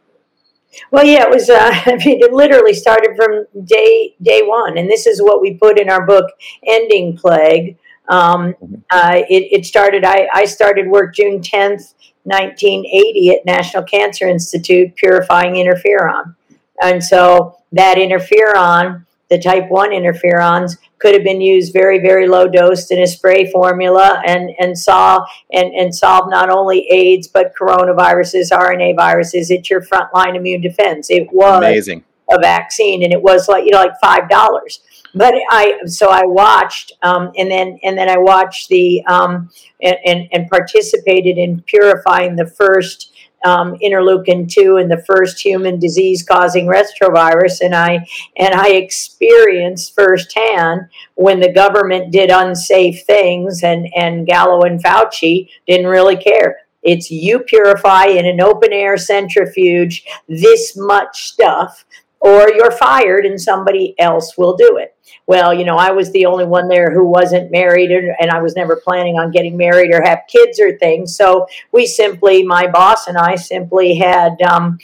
Well, 0.91 1.05
yeah, 1.05 1.23
it 1.23 1.31
was. 1.31 1.49
Uh, 1.49 1.71
I 1.87 1.97
mean, 2.05 2.21
it 2.21 2.31
literally 2.31 2.75
started 2.75 3.17
from 3.17 3.47
day 3.65 4.15
day 4.21 4.43
one, 4.43 4.77
and 4.77 4.91
this 4.91 5.07
is 5.07 5.23
what 5.23 5.41
we 5.41 5.55
put 5.55 5.81
in 5.81 5.89
our 5.89 6.05
book, 6.05 6.27
"Ending 6.67 7.17
Plague." 7.17 7.79
Um, 8.09 8.55
uh, 8.91 9.23
it, 9.31 9.49
it 9.51 9.65
started. 9.65 10.05
I, 10.05 10.29
I 10.35 10.45
started 10.45 10.89
work 10.89 11.15
June 11.15 11.41
tenth, 11.41 11.95
nineteen 12.27 12.85
eighty, 12.85 13.31
at 13.31 13.47
National 13.47 13.83
Cancer 13.83 14.29
Institute, 14.29 14.95
purifying 14.97 15.55
interferon, 15.55 16.35
and 16.83 17.03
so 17.03 17.57
that 17.73 17.97
interferon, 17.97 19.07
the 19.31 19.39
type 19.39 19.71
one 19.71 19.91
interferons, 19.91 20.77
could 21.05 21.13
have 21.13 21.23
been 21.23 21.43
used 21.43 21.75
very 21.75 21.99
very 21.99 22.27
low 22.27 22.49
dosed 22.49 22.91
in 22.91 23.03
a 23.03 23.07
spray 23.07 23.51
formula, 23.51 24.23
and 24.25 24.51
and 24.59 24.79
saw 24.79 25.23
and, 25.53 25.71
and 25.75 25.95
solve 25.95 26.31
not 26.31 26.49
only 26.49 26.87
AIDS 26.91 27.29
but 27.29 27.53
coronaviruses, 27.55 28.51
RNA 28.51 28.97
viruses. 28.97 29.51
It's 29.51 29.69
your 29.69 29.83
frontline 29.83 30.35
immune 30.35 30.63
defense. 30.63 31.11
It 31.11 31.31
was 31.31 31.59
Amazing. 31.59 32.05
a 32.33 32.39
vaccine, 32.39 33.03
and 33.03 33.13
it 33.13 33.21
was 33.21 33.49
like 33.49 33.67
you 33.67 33.73
know 33.73 33.81
like 33.81 34.01
five 34.01 34.31
dollars. 34.31 34.81
But 35.15 35.35
I 35.51 35.81
so 35.85 36.09
I 36.09 36.25
watched, 36.25 36.93
um, 37.03 37.33
and 37.37 37.51
then 37.51 37.79
and 37.83 37.99
then 37.99 38.09
I 38.09 38.17
watched 38.17 38.71
the 38.71 39.05
um, 39.05 39.51
and, 39.83 39.97
and 40.07 40.29
and 40.33 40.49
participated 40.49 41.37
in 41.37 41.61
purifying 41.67 42.35
the 42.37 42.47
first. 42.47 43.11
Um, 43.45 43.77
interleukin 43.83 44.51
two 44.51 44.79
and 44.79 44.91
the 44.91 45.05
first 45.07 45.39
human 45.39 45.79
disease 45.79 46.23
causing 46.23 46.67
retrovirus, 46.67 47.61
and 47.61 47.75
I 47.75 48.07
and 48.39 48.55
I 48.55 48.71
experienced 48.71 49.95
firsthand 49.95 50.89
when 51.15 51.41
the 51.41 51.53
government 51.53 52.11
did 52.11 52.31
unsafe 52.31 53.05
things 53.05 53.63
and, 53.63 53.87
and 53.95 54.27
Gallo 54.27 54.63
and 54.63 54.83
Fauci 54.83 55.51
didn't 55.67 55.89
really 55.89 56.17
care. 56.17 56.57
It's 56.83 57.11
you 57.11 57.41
purify 57.41 58.07
in 58.07 58.27
an 58.27 58.41
open 58.41 58.73
air 58.73 58.97
centrifuge 58.97 60.05
this 60.29 60.75
much 60.77 61.25
stuff, 61.29 61.85
or 62.21 62.49
you're 62.49 62.71
fired 62.71 63.27
and 63.27 63.41
somebody 63.41 63.95
else 63.99 64.39
will 64.39 64.57
do 64.57 64.79
it. 64.79 64.97
Well, 65.27 65.55
you 65.55 65.65
know, 65.65 65.77
I 65.77 65.91
was 65.91 66.13
the 66.13 66.27
only 66.27 66.45
one 66.45 66.69
there 66.69 66.93
who 66.93 67.05
wasn't 67.05 67.51
married, 67.51 67.91
and, 67.91 68.31
I 68.31 68.43
was 68.43 68.57
never 68.57 68.77
planning 68.77 69.19
on 69.19 69.31
getting 69.31 69.57
married 69.57 69.95
or 69.95 70.03
have 70.03 70.21
kids 70.29 70.61
or 70.61 70.77
things. 70.77 71.17
So 71.17 71.47
we 71.73 71.87
simply, 71.87 72.43
my 72.43 72.67
boss 72.67 73.07
and 73.07 73.17
I 73.17 73.37
simply 73.37 73.95
had 73.95 74.41
um, 74.43 74.79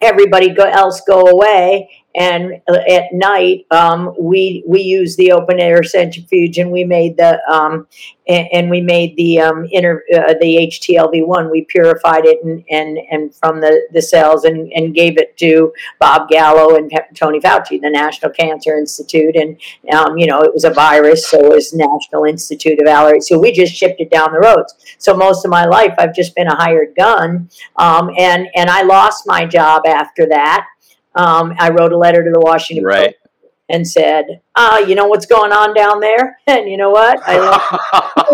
everybody 0.00 0.50
go, 0.50 0.64
else 0.64 1.00
go 1.06 1.22
away 1.22 2.01
and 2.14 2.60
uh, 2.68 2.78
at 2.88 3.04
night 3.12 3.66
um, 3.70 4.14
we 4.18 4.62
we 4.66 4.82
used 4.82 5.16
the 5.16 5.32
open 5.32 5.58
air 5.58 5.82
centrifuge 5.82 6.58
and 6.58 6.70
we 6.70 6.84
made 6.84 7.16
the 7.16 7.40
um, 7.50 7.86
and, 8.28 8.48
and, 8.52 8.70
we 8.70 8.80
made 8.80 9.16
the 9.16 9.40
um, 9.40 9.64
uh, 9.64 10.34
the 10.40 10.70
HTLV 10.70 11.26
one. 11.26 11.50
We 11.50 11.64
purified 11.64 12.24
it 12.24 12.44
and 12.44 12.62
and, 12.70 12.98
and 13.10 13.34
from 13.34 13.60
the, 13.60 13.82
the 13.92 14.02
cells 14.02 14.44
and, 14.44 14.72
and 14.72 14.94
gave 14.94 15.18
it 15.18 15.36
to 15.38 15.72
Bob 15.98 16.28
Gallo 16.28 16.76
and 16.76 16.92
Tony 17.14 17.40
Fauci, 17.40 17.80
the 17.80 17.90
National 17.90 18.30
Cancer 18.30 18.76
Institute, 18.76 19.34
and 19.34 19.58
um, 19.92 20.18
you 20.18 20.26
know 20.26 20.42
it 20.42 20.52
was 20.52 20.64
a 20.64 20.70
virus, 20.70 21.28
so 21.28 21.38
it 21.38 21.48
was 21.48 21.72
National 21.72 22.24
Institute 22.24 22.80
of 22.80 22.86
Allergy. 22.86 23.20
So 23.20 23.38
we 23.38 23.52
just 23.52 23.74
shipped 23.74 24.00
it 24.00 24.10
down 24.10 24.32
the 24.32 24.40
roads. 24.40 24.74
So 24.98 25.16
most 25.16 25.44
of 25.44 25.50
my 25.50 25.64
life, 25.64 25.94
I've 25.98 26.14
just 26.14 26.34
been 26.34 26.48
a 26.48 26.56
hired 26.56 26.94
gun, 26.94 27.48
um, 27.76 28.10
and 28.18 28.48
and 28.54 28.70
I 28.70 28.82
lost 28.82 29.24
my 29.26 29.46
job 29.46 29.82
after 29.86 30.26
that. 30.26 30.66
Um, 31.14 31.54
I 31.58 31.70
wrote 31.70 31.92
a 31.92 31.98
letter 31.98 32.24
to 32.24 32.30
the 32.30 32.40
Washington 32.40 32.84
right. 32.84 33.10
Post 33.10 33.22
and 33.72 33.88
said, 33.88 34.42
"Ah, 34.54 34.78
you 34.80 34.94
know 34.94 35.06
what's 35.06 35.24
going 35.24 35.50
on 35.50 35.74
down 35.74 36.00
there?" 36.00 36.38
And 36.46 36.68
you 36.68 36.76
know 36.76 36.90
what? 36.90 37.20
I 37.24 37.38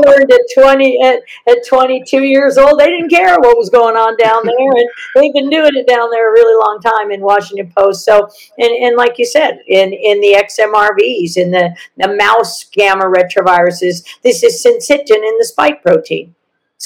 learned 0.04 0.32
at 0.32 0.40
twenty 0.54 1.00
at, 1.00 1.22
at 1.48 1.66
twenty 1.66 2.02
two 2.04 2.24
years 2.24 2.58
old, 2.58 2.80
they 2.80 2.86
didn't 2.86 3.10
care 3.10 3.36
what 3.38 3.56
was 3.56 3.70
going 3.70 3.96
on 3.96 4.16
down 4.16 4.42
there, 4.44 4.54
and 4.58 4.88
they've 5.14 5.32
been 5.32 5.50
doing 5.50 5.76
it 5.76 5.86
down 5.86 6.10
there 6.10 6.30
a 6.30 6.32
really 6.32 6.56
long 6.64 6.80
time 6.80 7.10
in 7.12 7.20
Washington 7.20 7.72
Post. 7.76 8.04
So, 8.04 8.28
and, 8.58 8.72
and 8.72 8.96
like 8.96 9.18
you 9.18 9.26
said, 9.26 9.60
in 9.66 9.92
in 9.92 10.20
the 10.20 10.34
XMRVs, 10.34 11.36
in 11.36 11.50
the 11.50 11.76
the 11.96 12.14
mouse 12.16 12.64
gamma 12.64 13.04
retroviruses, 13.04 14.04
this 14.22 14.42
is 14.42 14.64
syncytin 14.64 15.22
in 15.22 15.38
the 15.38 15.46
spike 15.46 15.82
protein. 15.82 16.34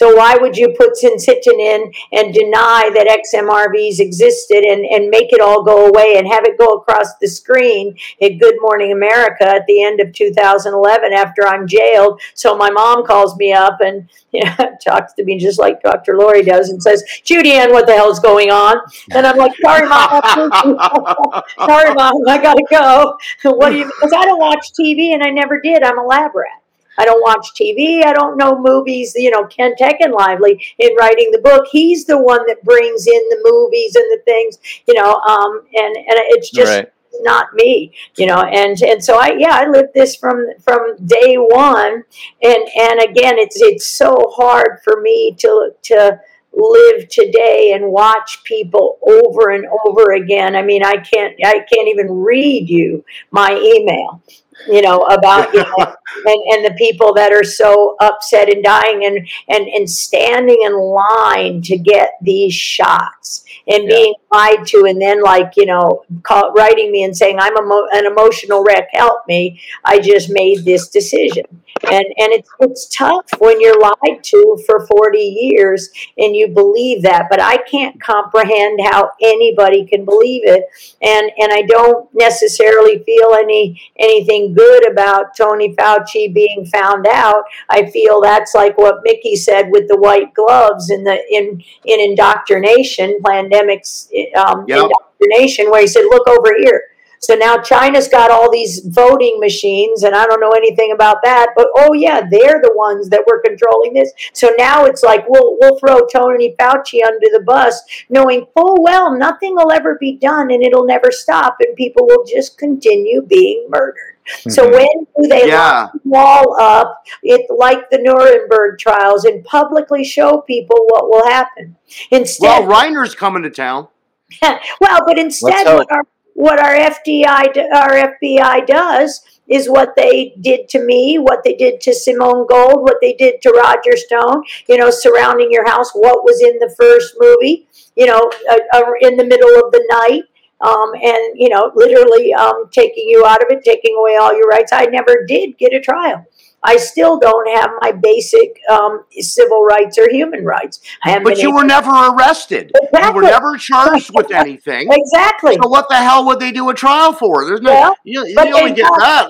So 0.03 0.17
why 0.17 0.37
would 0.37 0.57
you 0.57 0.75
put 0.77 0.95
syncytin 1.01 1.61
in 1.61 1.93
and 2.11 2.35
deny 2.35 2.91
that 2.93 3.23
XMRVs 3.23 4.01
existed 4.01 4.65
and, 4.65 4.85
and 4.85 5.09
make 5.09 5.33
it 5.33 5.41
all 5.41 5.63
go 5.63 5.87
away 5.87 6.17
and 6.17 6.27
have 6.27 6.45
it 6.45 6.59
go 6.59 6.75
across 6.75 7.15
the 7.21 7.29
screen 7.29 7.97
at 8.21 8.41
Good 8.41 8.57
Morning 8.59 8.91
America 8.91 9.47
at 9.47 9.65
the 9.69 9.81
end 9.81 10.01
of 10.01 10.13
2011 10.13 11.13
after 11.13 11.47
I'm 11.47 11.69
jailed? 11.69 12.21
So 12.35 12.57
my 12.57 12.69
mom 12.69 13.07
calls 13.07 13.37
me 13.37 13.53
up 13.53 13.81
and 13.81 14.11
you 14.33 14.43
know, 14.45 14.77
talks 14.85 15.13
to 15.13 15.25
me 15.25 15.39
just 15.39 15.61
like 15.61 15.81
Dr. 15.83 16.17
Lori 16.17 16.43
does 16.43 16.71
and 16.71 16.83
says, 16.83 17.05
Judy 17.23 17.53
Ann, 17.53 17.71
what 17.71 17.87
the 17.87 17.93
hell's 17.93 18.19
going 18.19 18.51
on? 18.51 18.79
And 19.13 19.25
I'm 19.25 19.37
like, 19.37 19.53
sorry, 19.63 19.89
mom. 19.89 20.21
sorry, 21.59 21.95
mom. 21.95 22.27
I 22.27 22.41
got 22.43 22.55
to 22.55 22.67
go. 22.69 23.19
what 23.57 23.71
do 23.71 23.79
you, 23.79 23.85
because 23.85 24.13
I 24.13 24.25
don't 24.25 24.41
watch 24.41 24.73
TV 24.73 25.15
and 25.15 25.23
I 25.23 25.31
never 25.31 25.61
did. 25.61 25.85
I'm 25.85 26.01
a 26.01 26.05
lab 26.05 26.35
rat. 26.35 26.62
I 26.99 27.05
don't 27.05 27.23
watch 27.23 27.49
TV. 27.61 28.05
I 28.05 28.13
don't 28.13 28.37
know 28.37 28.61
movies. 28.61 29.13
You 29.15 29.31
know, 29.31 29.47
Ken 29.47 29.75
Lively 30.13 30.63
in 30.79 30.95
writing 30.97 31.31
the 31.33 31.41
book, 31.43 31.67
he's 31.71 32.05
the 32.05 32.19
one 32.19 32.47
that 32.47 32.63
brings 32.65 33.07
in 33.07 33.29
the 33.31 33.41
movies 33.45 33.97
and 33.97 34.05
the 34.13 34.23
things. 34.25 34.59
You 34.87 34.95
know, 34.95 35.15
um, 35.15 35.63
and 35.75 35.97
and 35.97 36.17
it's 36.31 36.51
just. 36.51 36.71
Right. 36.71 36.93
Not 37.21 37.53
me, 37.53 37.93
you 38.17 38.25
know, 38.25 38.41
and 38.41 38.81
and 38.81 39.05
so 39.05 39.19
I 39.19 39.37
yeah 39.39 39.51
I 39.53 39.69
lived 39.69 39.91
this 39.93 40.17
from 40.17 40.47
from 40.65 40.97
day 41.05 41.35
one, 41.37 42.03
and 42.43 42.57
and 42.81 43.01
again 43.03 43.37
it's 43.37 43.61
it's 43.61 43.87
so 43.87 44.33
hard 44.35 44.79
for 44.83 45.03
me 45.03 45.37
to 45.41 45.73
to 45.83 46.19
live 46.55 47.09
today 47.09 47.73
and 47.75 47.93
watch 47.93 48.43
people 48.45 48.99
over 49.07 49.51
and 49.51 49.67
over 49.87 50.13
again. 50.13 50.57
I 50.57 50.63
mean, 50.63 50.83
I 50.85 50.97
can't 50.97 51.35
I 51.45 51.65
can't 51.71 51.89
even 51.89 52.11
read 52.11 52.69
you 52.69 53.05
my 53.31 53.53
email 53.53 54.23
you 54.69 54.83
know 54.83 54.99
about 55.07 55.53
you 55.53 55.61
know 55.61 55.77
and, 56.27 56.43
and 56.53 56.65
the 56.65 56.75
people 56.77 57.15
that 57.15 57.33
are 57.33 57.45
so 57.45 57.97
upset 58.01 58.49
and 58.49 58.63
dying 58.63 59.05
and 59.05 59.29
and 59.49 59.69
and 59.69 59.89
standing 59.89 60.63
in 60.65 60.75
line 60.75 61.63
to 61.63 61.79
get 61.79 62.13
these 62.23 62.55
shots 62.55 63.45
and 63.67 63.85
yeah. 63.85 63.97
being 63.97 64.15
lied 64.33 64.67
to 64.67 64.85
and 64.87 65.01
then 65.01 65.23
like 65.23 65.53
you 65.57 65.67
know 65.67 66.03
call, 66.23 66.53
writing 66.53 66.91
me 66.91 67.05
and 67.05 67.17
saying 67.17 67.39
i'm 67.39 67.57
emo- 67.57 67.89
an 67.93 68.07
emotional 68.07 68.65
wreck 68.65 68.89
help 68.93 69.27
me 69.27 69.61
i 69.85 69.99
just 69.99 70.31
made 70.31 70.65
this 70.65 70.89
decision 70.89 71.45
and 71.85 72.05
and 72.05 72.33
it's 72.33 72.51
it's 72.61 72.89
tough 72.89 73.27
when 73.39 73.61
you're 73.61 73.81
lied 73.81 74.23
to 74.23 74.59
for 74.67 74.87
40 74.87 75.19
years 75.19 75.91
and 76.19 76.37
you 76.37 76.49
believe 76.49 77.03
that 77.03 77.27
but 77.31 77.41
i 77.41 77.57
can't 77.57 78.01
comprehend 78.01 78.81
how 78.85 79.11
anybody 79.21 79.87
can 79.87 80.05
believe 80.05 80.43
it 80.45 80.65
and 81.03 81.31
and 81.39 81.53
i 81.53 81.63
don't 81.63 82.09
necessarily 82.15 83.03
feel 83.05 83.35
any 83.35 83.81
anything 83.99 84.42
good 84.49 84.91
about 84.91 85.37
tony 85.37 85.75
fauci 85.77 86.33
being 86.33 86.65
found 86.67 87.07
out 87.07 87.45
i 87.71 87.89
feel 87.91 88.21
that's 88.21 88.55
like 88.55 88.77
what 88.79 89.01
mikki 89.05 89.37
said 89.37 89.71
with 89.71 89.89
the 89.89 89.97
white 89.97 90.33
gloves 90.35 90.91
in 90.91 91.05
the 91.05 91.19
in 91.31 91.63
in 91.85 92.01
indoctrination 92.01 93.19
pandemics 93.23 94.07
um, 94.37 94.65
yep. 94.67 94.85
indoctrination 94.85 95.71
where 95.71 95.81
he 95.81 95.87
said 95.87 96.05
look 96.11 96.27
over 96.29 96.55
here 96.59 96.85
so 97.23 97.37
now 97.37 97.57
China's 97.59 98.09
got 98.09 98.33
all 98.33 98.51
these 98.51 98.81
voting 98.85 99.39
machines, 99.39 100.03
and 100.03 100.13
I 100.13 100.27
don't 100.27 100.41
know 100.41 100.51
anything 100.51 100.91
about 100.93 101.19
that. 101.23 101.51
But 101.55 101.69
oh 101.77 101.93
yeah, 101.93 102.23
they're 102.29 102.61
the 102.61 102.73
ones 102.75 103.09
that 103.11 103.23
were 103.29 103.41
controlling 103.41 103.95
this. 103.95 104.13
So 104.33 104.51
now 104.59 104.87
it's 104.87 105.05
like 105.05 105.25
we'll 105.29 105.57
we'll 105.61 105.79
throw 105.79 106.01
Tony 106.07 106.57
Fauci 106.59 107.05
under 107.07 107.29
the 107.33 107.45
bus, 107.47 107.81
knowing 108.09 108.47
full 108.55 108.83
well 108.83 109.17
nothing 109.17 109.55
will 109.55 109.71
ever 109.71 109.97
be 110.01 110.17
done, 110.17 110.51
and 110.51 110.65
it'll 110.65 110.85
never 110.85 111.13
stop, 111.13 111.59
and 111.61 111.77
people 111.77 112.07
will 112.09 112.25
just 112.25 112.59
continue 112.59 113.23
being 113.23 113.69
murdered. 113.71 114.12
Mm-hmm. 114.29 114.51
So 114.51 114.71
when 114.71 115.07
do 115.21 115.29
they 115.29 115.49
yeah. 115.49 115.83
lock 115.83 115.93
them 115.93 116.13
all 116.15 116.61
up? 116.61 117.05
It 117.23 117.47
like 117.51 117.91
the 117.91 117.99
Nuremberg 117.99 118.79
trials 118.79 119.25
and 119.25 119.45
publicly 119.45 120.05
show 120.05 120.41
people 120.43 120.77
what 120.89 121.11
will 121.11 121.27
happen. 121.27 121.77
Instead, 122.11 122.67
well, 122.67 122.83
Reiner's 122.83 123.15
coming 123.15 123.43
to 123.43 123.51
town. 123.51 123.89
well, 124.43 125.01
but 125.07 125.19
instead, 125.19 125.67
what 125.67 125.91
our 125.93 126.05
what 126.35 126.59
our 126.59 126.75
FDI, 126.75 127.73
our 127.75 128.17
FBI 128.21 128.67
does 128.67 129.21
is 129.49 129.69
what 129.69 129.95
they 129.97 130.35
did 130.41 130.69
to 130.71 130.85
me, 130.85 131.19
what 131.19 131.45
they 131.45 131.55
did 131.55 131.81
to 131.83 131.95
Simone 131.95 132.47
Gold, 132.47 132.83
what 132.83 132.97
they 133.01 133.13
did 133.15 133.43
to 133.43 133.51
Roger 133.51 133.97
Stone, 133.97 134.45
you 134.69 134.79
know, 134.79 134.91
surrounding 134.91 135.51
your 135.51 135.69
house, 135.69 135.91
what 135.93 136.25
was 136.25 136.41
in 136.41 136.59
the 136.59 136.75
first 136.79 137.15
movie, 137.19 137.69
you 137.97 138.07
know, 138.07 138.31
uh, 138.51 138.59
uh, 138.73 138.83
in 139.01 139.17
the 139.17 139.25
middle 139.25 139.55
of 139.57 139.73
the 139.73 139.85
night. 139.91 140.23
Um, 140.63 140.93
and 140.95 141.35
you 141.35 141.49
know, 141.49 141.73
literally 141.75 142.33
um, 142.35 142.69
taking 142.71 143.09
you 143.09 143.25
out 143.27 143.43
of 143.43 143.49
it, 143.51 143.65
taking 143.65 143.97
away 143.99 144.17
all 144.17 144.33
your 144.35 144.47
rights. 144.47 144.73
I 144.73 144.87
never 144.87 145.25
did 145.27 145.59
get 145.59 145.73
a 145.75 145.81
trial. 145.81 146.27
I 146.65 146.77
still 146.77 147.19
don't 147.19 147.59
have 147.59 147.71
my 147.81 147.93
basic 147.93 148.61
um, 148.71 149.05
civil 149.19 149.65
rights 149.65 149.99
or 149.99 150.09
human 150.09 150.45
rights. 150.45 150.81
but 151.05 151.39
you 151.39 151.53
were 151.53 151.65
never 151.65 151.91
arrested. 151.91 152.71
Exactly. 152.81 153.09
You 153.09 153.15
were 153.15 153.23
never 153.23 153.57
charged 153.57 154.13
with 154.15 154.31
anything. 154.35 154.89
exactly. 154.91 155.57
So 155.61 155.69
what 155.69 155.89
the 155.89 155.97
hell 155.97 156.25
would 156.27 156.39
they 156.39 156.53
do 156.53 156.71
a 156.71 156.75
trial 156.75 157.13
for? 157.13 157.45
There's 157.45 157.61
no. 157.61 157.73
Well, 157.73 157.95
you, 158.05 158.25
you 158.27 158.39
only 158.39 158.73
get 158.75 158.91
that. 158.99 159.29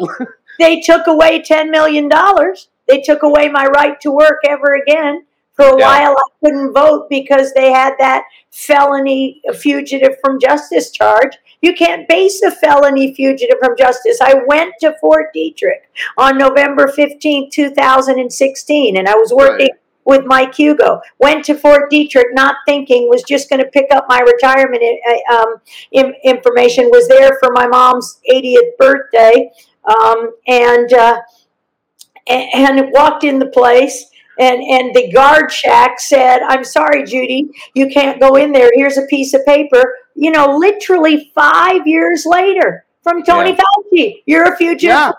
they 0.59 0.81
took 0.81 1.07
away 1.07 1.41
ten 1.41 1.71
million 1.71 2.09
dollars. 2.09 2.69
They 2.87 3.01
took 3.01 3.23
away 3.23 3.49
my 3.49 3.65
right 3.67 3.99
to 4.03 4.11
work 4.11 4.41
ever 4.47 4.75
again. 4.75 5.25
For 5.55 5.67
a 5.67 5.79
yeah. 5.79 5.87
while, 5.87 6.17
I 6.17 6.25
couldn't 6.45 6.73
vote 6.73 7.09
because 7.11 7.53
they 7.53 7.71
had 7.71 7.95
that 7.99 8.25
felony 8.51 9.43
fugitive 9.55 10.17
from 10.25 10.41
justice 10.41 10.91
charge. 10.91 11.37
You 11.61 11.75
can't 11.75 12.09
base 12.09 12.43
a 12.43 12.51
felony 12.51 13.15
fugitive 13.15 13.59
from 13.61 13.77
justice. 13.77 14.19
I 14.21 14.41
went 14.47 14.75
to 14.81 14.95
Fort 15.01 15.27
Detrick 15.35 15.83
on 16.17 16.39
November 16.39 16.89
15, 16.89 17.51
2016, 17.51 18.97
and 18.97 19.09
I 19.09 19.15
was 19.15 19.33
working. 19.33 19.67
Right 19.67 19.79
with 20.05 20.25
Mike 20.25 20.55
Hugo. 20.55 21.01
Went 21.19 21.45
to 21.45 21.55
Fort 21.55 21.91
Detrick, 21.91 22.33
not 22.33 22.57
thinking, 22.67 23.09
was 23.09 23.23
just 23.23 23.49
going 23.49 23.63
to 23.63 23.71
pick 23.71 23.87
up 23.93 24.07
my 24.09 24.21
retirement 24.21 24.83
uh, 25.09 25.35
um, 25.35 26.13
information. 26.25 26.87
Was 26.91 27.07
there 27.09 27.39
for 27.41 27.53
my 27.53 27.67
mom's 27.69 28.21
80th 28.29 28.77
birthday, 28.79 29.51
um, 29.85 30.33
and 30.47 30.93
uh, 30.93 31.21
and 32.27 32.91
walked 32.93 33.25
in 33.25 33.39
the 33.39 33.47
place 33.47 34.07
and 34.39 34.63
and 34.63 34.95
the 34.95 35.11
guard 35.13 35.51
shack 35.51 36.01
said 36.01 36.41
i'm 36.49 36.65
sorry 36.65 37.05
judy 37.05 37.51
you 37.75 37.89
can't 37.89 38.21
go 38.21 38.35
in 38.37 38.53
there 38.53 38.71
here's 38.75 38.97
a 38.97 39.07
piece 39.07 39.35
of 39.35 39.45
paper 39.45 39.97
you 40.15 40.31
know 40.31 40.57
literally 40.57 41.31
five 41.35 41.87
years 41.87 42.25
later 42.27 42.85
from 43.03 43.23
tony 43.23 43.51
yeah. 43.51 43.57
fauci 43.57 44.23
you're 44.27 44.53
a 44.53 44.57
fugitive 44.57 44.91
yeah. 44.91 45.13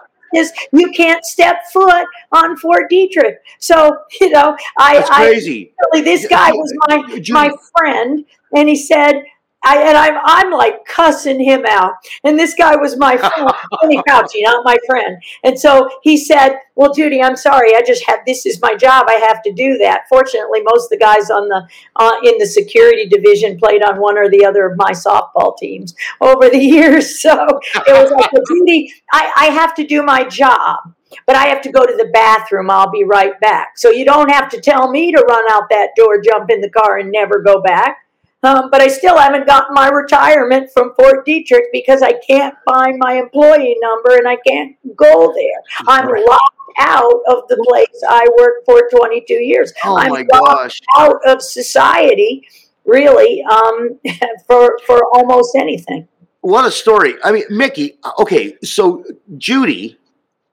You 0.71 0.91
can't 0.91 1.23
step 1.23 1.57
foot 1.71 2.07
on 2.31 2.57
Fort 2.57 2.91
Detrick. 2.91 3.35
So 3.59 3.97
you 4.19 4.31
know, 4.31 4.57
I, 4.79 4.95
That's 4.95 5.09
crazy. 5.09 5.73
I 5.79 5.85
really, 5.93 6.03
this 6.03 6.27
guy 6.27 6.51
was 6.51 6.73
my 6.87 7.21
my 7.29 7.51
friend, 7.77 8.25
and 8.55 8.67
he 8.67 8.75
said, 8.75 9.23
I, 9.63 9.77
and 9.77 9.97
I'm 9.97 10.17
I'm 10.23 10.51
like 10.51 10.85
cussing 10.85 11.39
him 11.39 11.65
out. 11.67 11.93
And 12.23 12.37
this 12.37 12.53
guy 12.53 12.75
was 12.75 12.97
my 12.97 13.17
friend, 13.17 13.49
Tony 13.81 13.97
Fauci, 14.07 14.41
not 14.41 14.65
my 14.65 14.77
friend. 14.85 15.21
And 15.43 15.57
so 15.59 15.89
he 16.03 16.17
said, 16.17 16.57
"Well, 16.75 16.93
Judy, 16.93 17.21
I'm 17.21 17.35
sorry. 17.35 17.75
I 17.75 17.81
just 17.81 18.05
have 18.07 18.19
this 18.25 18.45
is 18.45 18.61
my 18.61 18.75
job. 18.75 19.05
I 19.07 19.13
have 19.13 19.41
to 19.43 19.53
do 19.53 19.77
that." 19.79 20.03
Fortunately, 20.09 20.61
most 20.63 20.85
of 20.85 20.89
the 20.89 21.03
guys 21.03 21.29
on 21.29 21.47
the 21.47 21.67
uh, 21.95 22.15
in 22.23 22.37
the 22.37 22.45
security 22.45 23.07
division 23.07 23.57
played 23.57 23.83
on 23.83 23.99
one 23.99 24.17
or 24.17 24.29
the 24.29 24.45
other 24.45 24.65
of 24.65 24.77
my 24.77 24.91
softball 24.91 25.57
teams 25.57 25.95
over 26.21 26.49
the 26.49 26.57
years. 26.73 27.21
So 27.21 27.59
it 27.75 27.93
was 27.93 28.11
like, 28.11 28.31
well, 28.31 28.43
"Judy, 28.47 28.93
I, 29.11 29.31
I 29.35 29.45
have 29.45 29.73
to 29.75 29.85
do 29.85 30.03
my 30.03 30.23
job." 30.25 30.79
but 31.27 31.35
I 31.35 31.45
have 31.45 31.61
to 31.61 31.71
go 31.71 31.85
to 31.85 31.95
the 31.95 32.09
bathroom. 32.11 32.71
I'll 32.71 32.89
be 32.89 33.03
right 33.03 33.39
back. 33.39 33.77
So 33.77 33.91
you 33.91 34.03
don't 34.03 34.31
have 34.31 34.49
to 34.49 34.59
tell 34.59 34.89
me 34.89 35.11
to 35.11 35.19
run 35.19 35.45
out 35.51 35.69
that 35.69 35.89
door, 35.95 36.19
jump 36.19 36.49
in 36.49 36.59
the 36.59 36.71
car, 36.71 36.97
and 36.97 37.11
never 37.11 37.39
go 37.39 37.61
back. 37.61 37.97
Um, 38.43 38.69
but 38.69 38.81
I 38.81 38.89
still 38.89 39.17
haven't 39.17 39.47
gotten 39.47 39.73
my 39.73 39.87
retirement 39.87 40.69
from 40.73 40.93
Fort 40.95 41.25
Detrick 41.25 41.63
because 41.71 42.01
I 42.01 42.13
can't 42.27 42.55
find 42.65 42.97
my 42.99 43.13
employee 43.13 43.77
number 43.81 44.17
and 44.17 44.27
I 44.27 44.37
can't 44.45 44.75
go 44.97 45.33
there. 45.33 45.87
I'm 45.87 46.07
locked 46.07 46.63
out 46.79 47.21
of 47.27 47.47
the 47.47 47.63
place 47.67 48.03
I 48.07 48.27
worked 48.37 48.65
for 48.65 48.89
22 48.89 49.33
years. 49.33 49.71
Oh 49.85 49.97
I'm 49.97 50.09
my 50.09 50.25
locked 50.31 50.57
gosh. 50.57 50.81
out 50.97 51.19
of 51.25 51.41
society, 51.41 52.45
really, 52.85 53.43
um, 53.43 53.99
for 54.47 54.77
for 54.85 55.05
almost 55.13 55.55
anything. 55.55 56.07
What 56.41 56.65
a 56.65 56.71
story. 56.71 57.15
I 57.23 57.31
mean, 57.31 57.43
Mikki, 57.49 57.97
okay, 58.19 58.57
so 58.63 59.05
Judy 59.37 59.97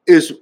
is, 0.07 0.33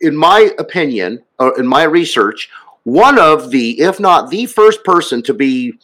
in 0.00 0.14
my 0.14 0.52
opinion, 0.56 1.24
or 1.40 1.58
in 1.58 1.66
my 1.66 1.82
research, 1.82 2.48
one 2.84 3.18
of 3.18 3.50
the, 3.50 3.80
if 3.80 3.98
not 3.98 4.30
the 4.30 4.46
first 4.46 4.84
person 4.84 5.20
to 5.24 5.34
be, 5.34 5.74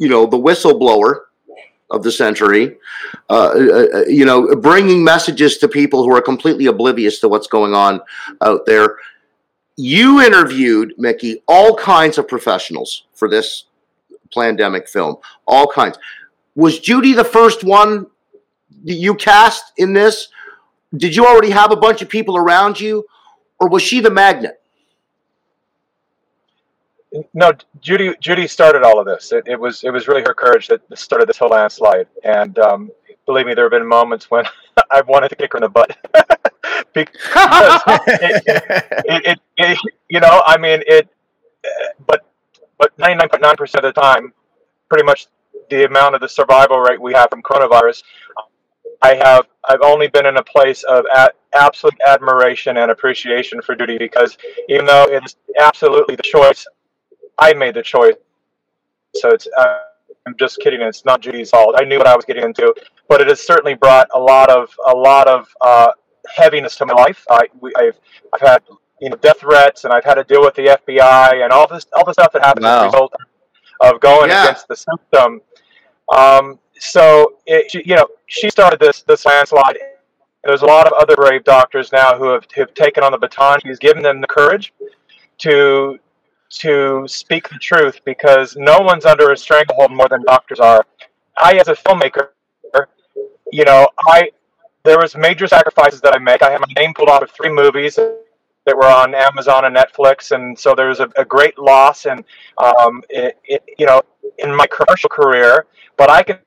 you 0.00 0.08
know, 0.08 0.24
the 0.24 0.38
whistleblower 0.38 1.26
of 1.90 2.02
the 2.02 2.10
century, 2.10 2.78
uh, 3.28 3.50
uh, 3.50 4.04
you 4.08 4.24
know, 4.24 4.56
bringing 4.56 5.04
messages 5.04 5.58
to 5.58 5.68
people 5.68 6.04
who 6.04 6.16
are 6.16 6.22
completely 6.22 6.66
oblivious 6.66 7.20
to 7.20 7.28
what's 7.28 7.46
going 7.46 7.74
on 7.74 8.00
out 8.40 8.64
there. 8.64 8.96
You 9.76 10.22
interviewed, 10.22 10.94
Mikki, 10.96 11.42
all 11.46 11.76
kinds 11.76 12.16
of 12.16 12.26
professionals 12.26 13.04
for 13.14 13.28
this 13.28 13.66
Plandemic 14.34 14.88
film, 14.88 15.16
all 15.46 15.66
kinds. 15.66 15.98
Was 16.54 16.78
Judy 16.78 17.12
the 17.12 17.24
first 17.24 17.62
one 17.62 18.06
you 18.82 19.14
cast 19.14 19.72
in 19.76 19.92
this? 19.92 20.28
Did 20.96 21.14
you 21.14 21.26
already 21.26 21.50
have 21.50 21.72
a 21.72 21.76
bunch 21.76 22.00
of 22.00 22.08
people 22.08 22.38
around 22.38 22.80
you, 22.80 23.04
or 23.60 23.68
was 23.68 23.82
she 23.82 24.00
the 24.00 24.10
magnet? 24.10 24.59
No, 27.34 27.52
Judy. 27.80 28.14
Judy 28.20 28.46
started 28.46 28.82
all 28.82 29.00
of 29.00 29.06
this. 29.06 29.32
It, 29.32 29.44
it 29.46 29.60
was 29.60 29.84
it 29.84 29.90
was 29.90 30.08
really 30.08 30.22
her 30.22 30.34
courage 30.34 30.68
that 30.68 30.82
started 30.98 31.28
this 31.28 31.38
whole 31.38 31.50
landslide. 31.50 32.06
And 32.24 32.58
um, 32.60 32.90
believe 33.26 33.46
me, 33.46 33.54
there 33.54 33.64
have 33.64 33.72
been 33.72 33.88
moments 33.88 34.30
when 34.30 34.44
I've 34.92 35.08
wanted 35.08 35.30
to 35.30 35.36
kick 35.36 35.52
her 35.52 35.58
in 35.58 35.62
the 35.62 35.68
butt 35.70 35.96
because 36.94 37.14
it, 38.06 38.42
it, 39.26 39.40
it, 39.58 39.78
you 40.08 40.20
know, 40.20 40.42
I 40.46 40.58
mean, 40.58 40.82
it. 40.86 41.08
uh, 41.64 41.88
But 42.06 42.26
but 42.78 42.98
ninety 42.98 43.16
nine 43.16 43.28
point 43.28 43.42
nine 43.42 43.56
percent 43.56 43.84
of 43.84 43.94
the 43.94 44.00
time, 44.00 44.32
pretty 44.88 45.04
much 45.04 45.26
the 45.70 45.86
amount 45.86 46.14
of 46.16 46.20
the 46.22 46.28
survival 46.28 46.80
rate 46.80 47.00
we 47.00 47.14
have 47.14 47.30
from 47.30 47.42
coronavirus, 47.42 48.02
I 49.02 49.14
have 49.14 49.46
I've 49.68 49.82
only 49.82 50.08
been 50.08 50.26
in 50.26 50.36
a 50.36 50.42
place 50.44 50.82
of 50.84 51.04
a- 51.14 51.30
absolute 51.54 51.94
admiration 52.06 52.76
and 52.78 52.90
appreciation 52.90 53.62
for 53.62 53.74
Judy 53.76 53.98
because 53.98 54.36
even 54.68 54.86
though 54.86 55.06
it's 55.10 55.36
absolutely 55.60 56.16
the 56.16 56.22
choice, 56.22 56.66
I 57.38 57.54
made 57.54 57.74
the 57.74 57.82
choice. 57.82 58.14
So 59.16 59.30
it's 59.30 59.46
uh, 59.58 59.78
I'm 60.26 60.36
just 60.38 60.58
kidding. 60.60 60.80
It's 60.82 61.04
not 61.04 61.20
Judy's 61.20 61.50
fault. 61.50 61.74
I 61.78 61.84
knew 61.84 61.98
what 61.98 62.06
I 62.06 62.14
was 62.14 62.24
getting 62.24 62.44
into, 62.44 62.74
but 63.08 63.20
it 63.20 63.28
has 63.28 63.40
certainly 63.40 63.74
brought 63.74 64.08
a 64.14 64.18
lot 64.18 64.50
of 64.50 64.70
a 64.86 64.94
lot 64.96 65.26
of 65.28 65.48
uh, 65.60 65.92
heaviness 66.34 66.76
to 66.76 66.86
my 66.86 66.94
life. 66.94 67.24
I 67.30 67.48
we, 67.60 67.72
I've 67.76 67.98
I've 68.32 68.40
had 68.40 68.62
you 69.00 69.10
know 69.10 69.16
death 69.16 69.40
threats 69.40 69.84
and 69.84 69.92
I've 69.92 70.04
had 70.04 70.14
to 70.14 70.24
deal 70.24 70.42
with 70.42 70.54
the 70.54 70.78
FBI 70.86 71.42
and 71.42 71.52
all 71.52 71.66
this 71.66 71.86
all 71.94 72.04
the 72.04 72.12
stuff 72.12 72.32
that 72.32 72.42
happens 72.44 72.66
as 72.66 72.82
a 72.82 72.84
result 72.86 73.12
of 73.80 74.00
going 74.00 74.30
Yeah. 74.30 74.44
against 74.44 74.68
the 74.68 74.76
system. 74.76 75.40
Um, 76.14 76.58
so 76.78 77.34
it, 77.46 77.70
she- 77.70 77.82
you 77.84 77.96
know 77.96 78.06
she 78.26 78.50
started 78.50 78.78
this 78.78 79.02
this 79.02 79.24
landslide. 79.24 79.78
There's 80.44 80.62
a 80.62 80.66
lot 80.66 80.86
of 80.86 80.92
other 80.94 81.16
brave 81.16 81.44
doctors 81.44 81.92
now 81.92 82.16
who 82.16 82.28
have, 82.30 82.46
have 82.56 82.72
taken 82.74 83.02
on 83.04 83.12
the 83.12 83.18
baton. 83.18 83.58
She's 83.64 83.78
given 83.78 84.02
them 84.02 84.20
the 84.22 84.26
courage 84.26 84.72
to 85.38 85.98
to 86.50 87.04
speak 87.06 87.48
the 87.48 87.58
truth 87.58 88.00
because 88.04 88.56
no 88.56 88.78
one's 88.80 89.04
under 89.04 89.30
a 89.32 89.36
stranglehold 89.36 89.92
more 89.92 90.08
than 90.08 90.22
doctors 90.24 90.60
are. 90.60 90.84
I, 91.38 91.54
as 91.54 91.68
a 91.68 91.74
filmmaker, 91.74 92.28
you 93.52 93.64
know, 93.64 93.88
I 94.06 94.30
there 94.84 94.98
was 94.98 95.16
major 95.16 95.46
sacrifices 95.46 96.00
that 96.00 96.14
I 96.14 96.18
make. 96.18 96.42
I 96.42 96.50
have 96.50 96.60
my 96.60 96.72
name 96.80 96.94
pulled 96.94 97.10
out 97.10 97.22
of 97.22 97.30
three 97.30 97.50
movies 97.50 97.96
that 97.96 98.76
were 98.76 98.86
on 98.86 99.14
Amazon 99.14 99.64
and 99.64 99.76
Netflix, 99.76 100.32
and 100.32 100.58
so 100.58 100.74
there's 100.74 101.00
a, 101.00 101.08
a 101.16 101.24
great 101.24 101.58
loss, 101.58 102.06
and 102.06 102.24
um, 102.58 103.02
it, 103.10 103.38
it, 103.44 103.62
you 103.78 103.86
know, 103.86 104.02
in 104.38 104.54
my 104.54 104.66
commercial 104.66 105.10
career. 105.10 105.66
But 105.96 106.10
I 106.10 106.22
can 106.22 106.38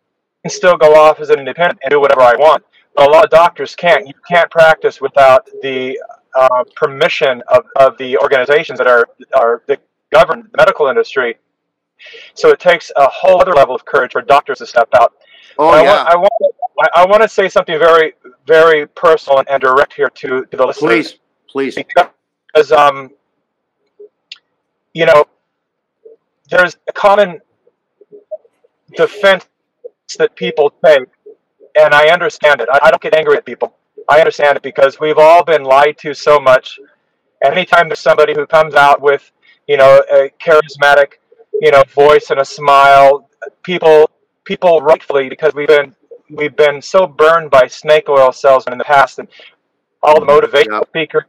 still 0.48 0.78
go 0.78 0.96
off 0.96 1.20
as 1.20 1.30
an 1.30 1.40
independent 1.40 1.80
and 1.84 1.92
do 1.92 2.00
whatever 2.00 2.22
I 2.22 2.36
want. 2.36 2.64
But 2.96 3.08
a 3.08 3.12
lot 3.12 3.24
of 3.24 3.30
doctors 3.30 3.76
can't. 3.76 4.08
You 4.08 4.14
can't 4.28 4.50
practice 4.50 5.00
without 5.00 5.48
the 5.62 6.00
uh, 6.36 6.64
permission 6.76 7.44
of, 7.50 7.66
of 7.76 7.98
the 7.98 8.18
organizations 8.18 8.80
that 8.80 8.88
are 8.88 9.08
are 9.36 9.64
that 9.68 9.82
govern 10.14 10.44
the 10.52 10.58
medical 10.58 10.88
industry. 10.88 11.38
So 12.34 12.50
it 12.50 12.60
takes 12.60 12.92
a 12.96 13.08
whole 13.08 13.42
other 13.42 13.54
level 13.54 13.76
of 13.76 13.86
courage 13.86 14.12
for 14.12 14.22
doctors 14.22 14.60
to 14.60 14.68
step 14.68 14.90
out. 14.96 15.14
Oh 15.58 15.70
I 15.70 15.84
yeah, 15.84 15.90
want, 15.90 16.10
I 16.10 16.16
want, 16.18 16.56
I, 16.96 17.06
want 17.06 17.22
to 17.22 17.30
say 17.30 17.48
something 17.48 17.78
very, 17.78 18.14
very 18.48 18.88
personal 18.88 19.40
and, 19.40 19.50
and 19.50 19.62
direct 19.62 19.94
here 19.94 20.10
to, 20.10 20.46
to 20.46 20.58
the 20.58 20.66
listeners 20.66 21.20
please, 21.48 21.76
please. 21.76 21.76
because 21.76 22.72
um, 22.72 23.12
you 24.94 25.06
know, 25.06 25.26
there's 26.50 26.78
a 26.88 26.94
common 26.94 27.42
defense 28.96 29.48
that 30.18 30.36
people 30.36 30.72
take, 30.86 31.08
and 31.76 31.94
I 31.94 32.10
understand 32.10 32.62
it. 32.62 32.70
I, 32.72 32.80
I 32.84 32.92
don't 32.92 33.02
get 33.02 33.16
angry 33.16 33.38
at 33.38 33.46
people. 33.46 33.76
I 34.10 34.20
understand 34.20 34.58
it 34.58 34.64
because 34.64 35.00
we've 35.00 35.18
all 35.18 35.44
been 35.44 35.64
lied 35.64 35.98
to 36.00 36.14
so 36.14 36.40
much. 36.40 36.80
And 37.42 37.54
anytime 37.54 37.90
there's 37.90 38.00
somebody 38.00 38.34
who 38.34 38.46
comes 38.46 38.76
out 38.76 39.02
with, 39.02 39.32
you 39.68 39.78
know, 39.78 40.04
a 40.12 40.30
charismatic, 40.40 41.14
you 41.62 41.72
know, 41.72 41.84
voice 41.90 42.30
and 42.32 42.40
a 42.40 42.46
smile, 42.46 43.30
people, 43.64 44.10
people 44.44 44.82
rightfully 44.82 45.30
because 45.30 45.54
we've 45.54 45.68
been 45.68 45.96
we've 46.30 46.56
been 46.56 46.82
so 46.82 47.06
burned 47.06 47.52
by 47.52 47.68
snake 47.68 48.10
oil 48.10 48.32
salesmen 48.32 48.74
in 48.74 48.78
the 48.78 48.84
past 48.86 49.20
and 49.20 49.28
all 50.02 50.20
the 50.20 50.26
motivational 50.26 50.80
Yep. 50.80 50.88
speakers 50.90 51.24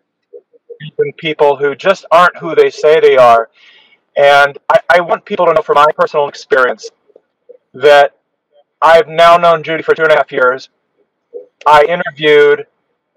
and 0.99 1.17
people 1.17 1.57
who 1.57 1.75
just 1.75 2.05
aren't 2.11 2.37
who 2.39 2.55
they 2.55 2.71
say 2.71 3.01
they 3.01 3.17
are. 3.17 3.51
And 4.17 4.59
I, 4.69 4.81
I 4.91 5.01
want 5.01 5.25
people 5.25 5.47
to 5.47 5.53
know 5.53 5.63
from 5.63 5.77
my 5.77 5.87
personal 5.97 6.29
experience 6.29 6.91
that 7.75 8.17
I've 8.83 9.09
now 9.09 9.37
known 9.37 9.63
Judy 9.63 9.83
for 9.83 9.95
two 9.95 10.03
and 10.03 10.13
a 10.13 10.17
half 10.17 10.31
years. 10.33 10.69
I 11.67 11.85
interviewed 11.85 12.67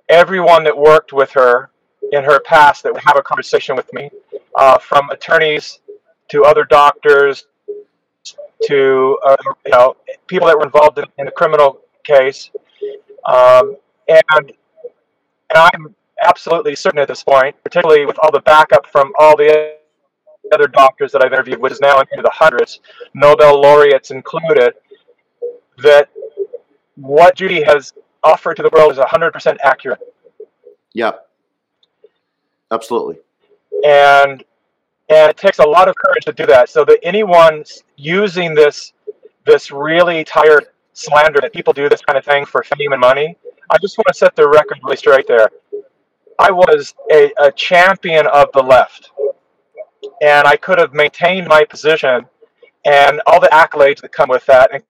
everyone 0.10 0.64
that 0.64 0.78
worked 0.78 1.14
with 1.14 1.32
her 1.32 1.70
in 2.12 2.24
her 2.24 2.40
past 2.40 2.84
that 2.84 2.94
would 2.94 3.04
have 3.06 3.18
a 3.18 3.22
conversation 3.22 3.76
with 3.76 3.92
me, 3.94 4.10
uh, 4.58 4.78
from 4.80 5.10
attorneys 5.12 5.80
to 6.30 6.44
other 6.44 6.66
doctors 6.66 7.46
to 8.64 9.18
uh, 9.26 9.36
you 9.66 9.72
know 9.72 9.96
people 10.26 10.48
that 10.48 10.58
were 10.58 10.66
involved 10.66 10.98
in, 10.98 11.06
in 11.20 11.28
a 11.28 11.32
criminal 11.32 11.80
case, 12.04 12.50
um, 13.26 13.78
and 14.10 14.24
and 14.42 14.54
I'm 15.56 15.96
absolutely 16.24 16.76
certain 16.76 17.00
at 17.00 17.08
this 17.08 17.24
point, 17.24 17.56
particularly 17.64 18.06
with 18.06 18.18
all 18.22 18.32
the 18.32 18.42
backup 18.42 18.88
from 18.88 19.14
all 19.20 19.38
the 19.38 19.76
other 20.52 20.68
doctors 20.68 21.12
that 21.12 21.24
I've 21.24 21.34
interviewed, 21.34 21.60
which 21.60 21.74
is 21.74 21.82
now 21.82 22.00
into 22.00 22.22
the 22.22 22.32
hundreds, 22.34 22.80
Nobel 23.14 23.62
laureates 23.62 24.12
included, 24.12 24.74
that 25.84 26.10
what 26.96 27.36
Judy 27.36 27.64
has 27.64 27.94
offered 28.24 28.56
to 28.56 28.64
the 28.64 28.70
world 28.74 28.92
is 28.92 28.98
100% 28.98 29.58
accurate. 29.64 30.00
Yeah, 30.94 31.12
absolutely. 32.72 33.18
And 33.86 34.44
and 35.10 35.30
it 35.30 35.38
takes 35.38 35.60
a 35.60 35.66
lot 35.66 35.88
of 35.88 35.96
courage 35.96 36.26
to 36.26 36.34
do 36.34 36.46
that. 36.46 36.70
So 36.70 36.84
that 36.86 37.00
anyone 37.04 37.64
using 37.96 38.54
this 38.54 38.94
this 39.46 39.72
really 39.72 40.24
tired 40.24 40.68
slander 40.94 41.40
that 41.42 41.54
people 41.54 41.74
do 41.74 41.88
this 41.88 42.02
kind 42.02 42.18
of 42.18 42.26
thing 42.26 42.46
for 42.46 42.64
fame 42.64 42.92
and 42.92 43.00
money, 43.00 43.38
I 43.70 43.78
just 43.80 43.98
want 43.98 44.08
to 44.08 44.14
set 44.14 44.36
the 44.36 44.48
record 44.48 44.80
really 44.84 44.98
straight 44.98 45.28
there. 45.28 45.50
I 46.40 46.52
was 46.52 46.94
a, 47.12 47.32
a 47.40 47.52
champion 47.52 48.28
of 48.28 48.50
the 48.54 48.62
left, 48.62 49.12
and 50.22 50.48
I 50.48 50.56
could 50.58 50.78
have 50.80 50.94
maintained 50.94 51.48
my 51.48 51.64
position 51.64 52.26
and 52.86 53.22
all 53.26 53.40
the 53.40 53.48
accolades 53.48 54.02
that 54.02 54.12
come 54.12 54.30
with 54.30 54.46
that, 54.46 54.74
and 54.74 54.84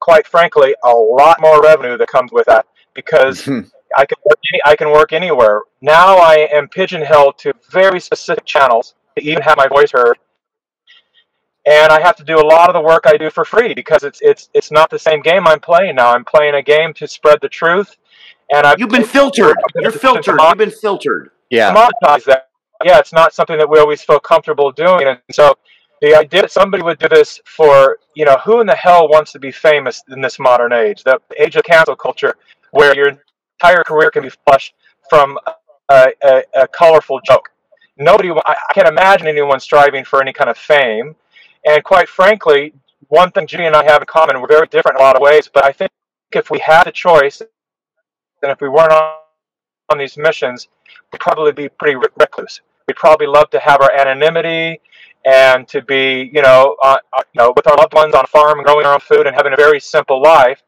quite 0.00 0.26
frankly, 0.26 0.74
a 0.84 0.90
lot 0.90 1.40
more 1.40 1.62
revenue 1.62 1.96
that 1.96 2.08
comes 2.08 2.30
with 2.32 2.46
that 2.46 2.66
because 2.94 3.44
hmm. 3.46 3.60
I 3.96 4.04
can 4.06 4.16
work, 4.24 4.38
any- 4.52 4.60
I 4.64 4.76
can 4.76 4.90
work 4.90 5.12
anywhere. 5.12 5.62
Now 5.80 6.16
I 6.16 6.48
am 6.52 6.68
pigeonholed 6.68 7.38
to 7.38 7.52
very 7.70 8.00
specific 8.00 8.44
channels 8.44 8.94
to 9.16 9.24
even 9.24 9.42
have 9.42 9.56
my 9.56 9.68
voice 9.68 9.90
heard, 9.92 10.18
and 11.66 11.90
I 11.92 12.00
have 12.00 12.16
to 12.16 12.24
do 12.24 12.38
a 12.38 12.46
lot 12.46 12.68
of 12.68 12.74
the 12.74 12.80
work 12.80 13.04
I 13.06 13.16
do 13.16 13.30
for 13.30 13.44
free 13.44 13.74
because 13.74 14.02
it's 14.04 14.20
it's 14.22 14.48
it's 14.54 14.70
not 14.70 14.90
the 14.90 14.98
same 14.98 15.22
game 15.22 15.46
I'm 15.46 15.60
playing 15.60 15.96
now. 15.96 16.12
I'm 16.12 16.24
playing 16.24 16.54
a 16.54 16.62
game 16.62 16.92
to 16.94 17.08
spread 17.08 17.38
the 17.40 17.48
truth, 17.48 17.96
and 18.52 18.66
I've 18.66 18.78
You've 18.78 18.90
been 18.90 19.04
filtered. 19.04 19.56
You're 19.76 19.92
filtered. 19.92 20.36
You've 20.40 20.58
been 20.58 20.70
filtered. 20.70 21.30
yeah. 21.50 21.74
monetize 21.74 22.24
that. 22.24 22.50
Yeah, 22.84 22.98
it's 22.98 23.12
not 23.12 23.32
something 23.32 23.56
that 23.56 23.70
we 23.70 23.78
always 23.78 24.02
feel 24.02 24.20
comfortable 24.20 24.70
doing, 24.72 25.06
and 25.06 25.18
so 25.30 25.54
the 26.02 26.14
idea 26.14 26.42
that 26.42 26.50
somebody 26.50 26.82
would 26.82 26.98
do 26.98 27.08
this 27.08 27.40
for 27.46 27.98
you 28.14 28.24
know 28.26 28.36
who 28.44 28.60
in 28.60 28.66
the 28.66 28.74
hell 28.74 29.08
wants 29.08 29.32
to 29.32 29.38
be 29.38 29.50
famous 29.50 30.02
in 30.10 30.20
this 30.20 30.38
modern 30.38 30.72
age, 30.72 31.02
the 31.04 31.18
age 31.38 31.56
of 31.56 31.62
cancel 31.64 31.96
culture, 31.96 32.34
where 32.72 32.94
your 32.94 33.16
entire 33.60 33.84
career 33.84 34.10
can 34.10 34.22
be 34.22 34.30
flushed 34.46 34.74
from 35.08 35.38
a, 35.88 36.06
a, 36.22 36.42
a 36.54 36.68
colorful 36.68 37.20
joke. 37.24 37.50
Nobody, 37.96 38.30
I 38.30 38.56
can't 38.72 38.88
imagine 38.88 39.26
anyone 39.26 39.60
striving 39.60 40.04
for 40.04 40.20
any 40.20 40.32
kind 40.32 40.50
of 40.50 40.58
fame, 40.58 41.14
and 41.64 41.82
quite 41.84 42.08
frankly, 42.08 42.72
one 43.08 43.30
thing 43.30 43.46
Judy 43.46 43.64
and 43.64 43.76
I 43.76 43.84
have 43.84 44.02
in 44.02 44.06
common, 44.06 44.40
we're 44.40 44.48
very 44.48 44.66
different 44.66 44.98
in 44.98 45.02
a 45.02 45.04
lot 45.04 45.16
of 45.16 45.22
ways, 45.22 45.48
but 45.52 45.64
I 45.64 45.72
think 45.72 45.90
if 46.32 46.50
we 46.50 46.58
had 46.58 46.86
a 46.86 46.92
choice, 46.92 47.40
and 47.40 48.50
if 48.50 48.60
we 48.60 48.68
weren't 48.68 48.92
on, 48.92 49.18
on 49.90 49.98
these 49.98 50.16
missions, 50.16 50.68
we'd 51.12 51.20
probably 51.20 51.52
be 51.52 51.68
pretty 51.68 51.96
recluse. 52.16 52.60
We'd 52.86 52.96
probably 52.96 53.26
love 53.26 53.50
to 53.50 53.60
have 53.60 53.80
our 53.80 53.92
anonymity 53.92 54.80
and 55.24 55.66
to 55.68 55.80
be, 55.80 56.30
you 56.32 56.42
know, 56.42 56.76
uh, 56.82 56.98
uh, 57.16 57.22
you 57.32 57.38
know, 57.40 57.52
with 57.56 57.66
our 57.66 57.76
loved 57.76 57.94
ones 57.94 58.14
on 58.14 58.24
a 58.24 58.26
farm 58.26 58.62
growing 58.62 58.84
our 58.84 58.94
own 58.94 59.00
food 59.00 59.26
and 59.26 59.34
having 59.34 59.52
a 59.52 59.56
very 59.56 59.80
simple 59.80 60.20
life. 60.20 60.62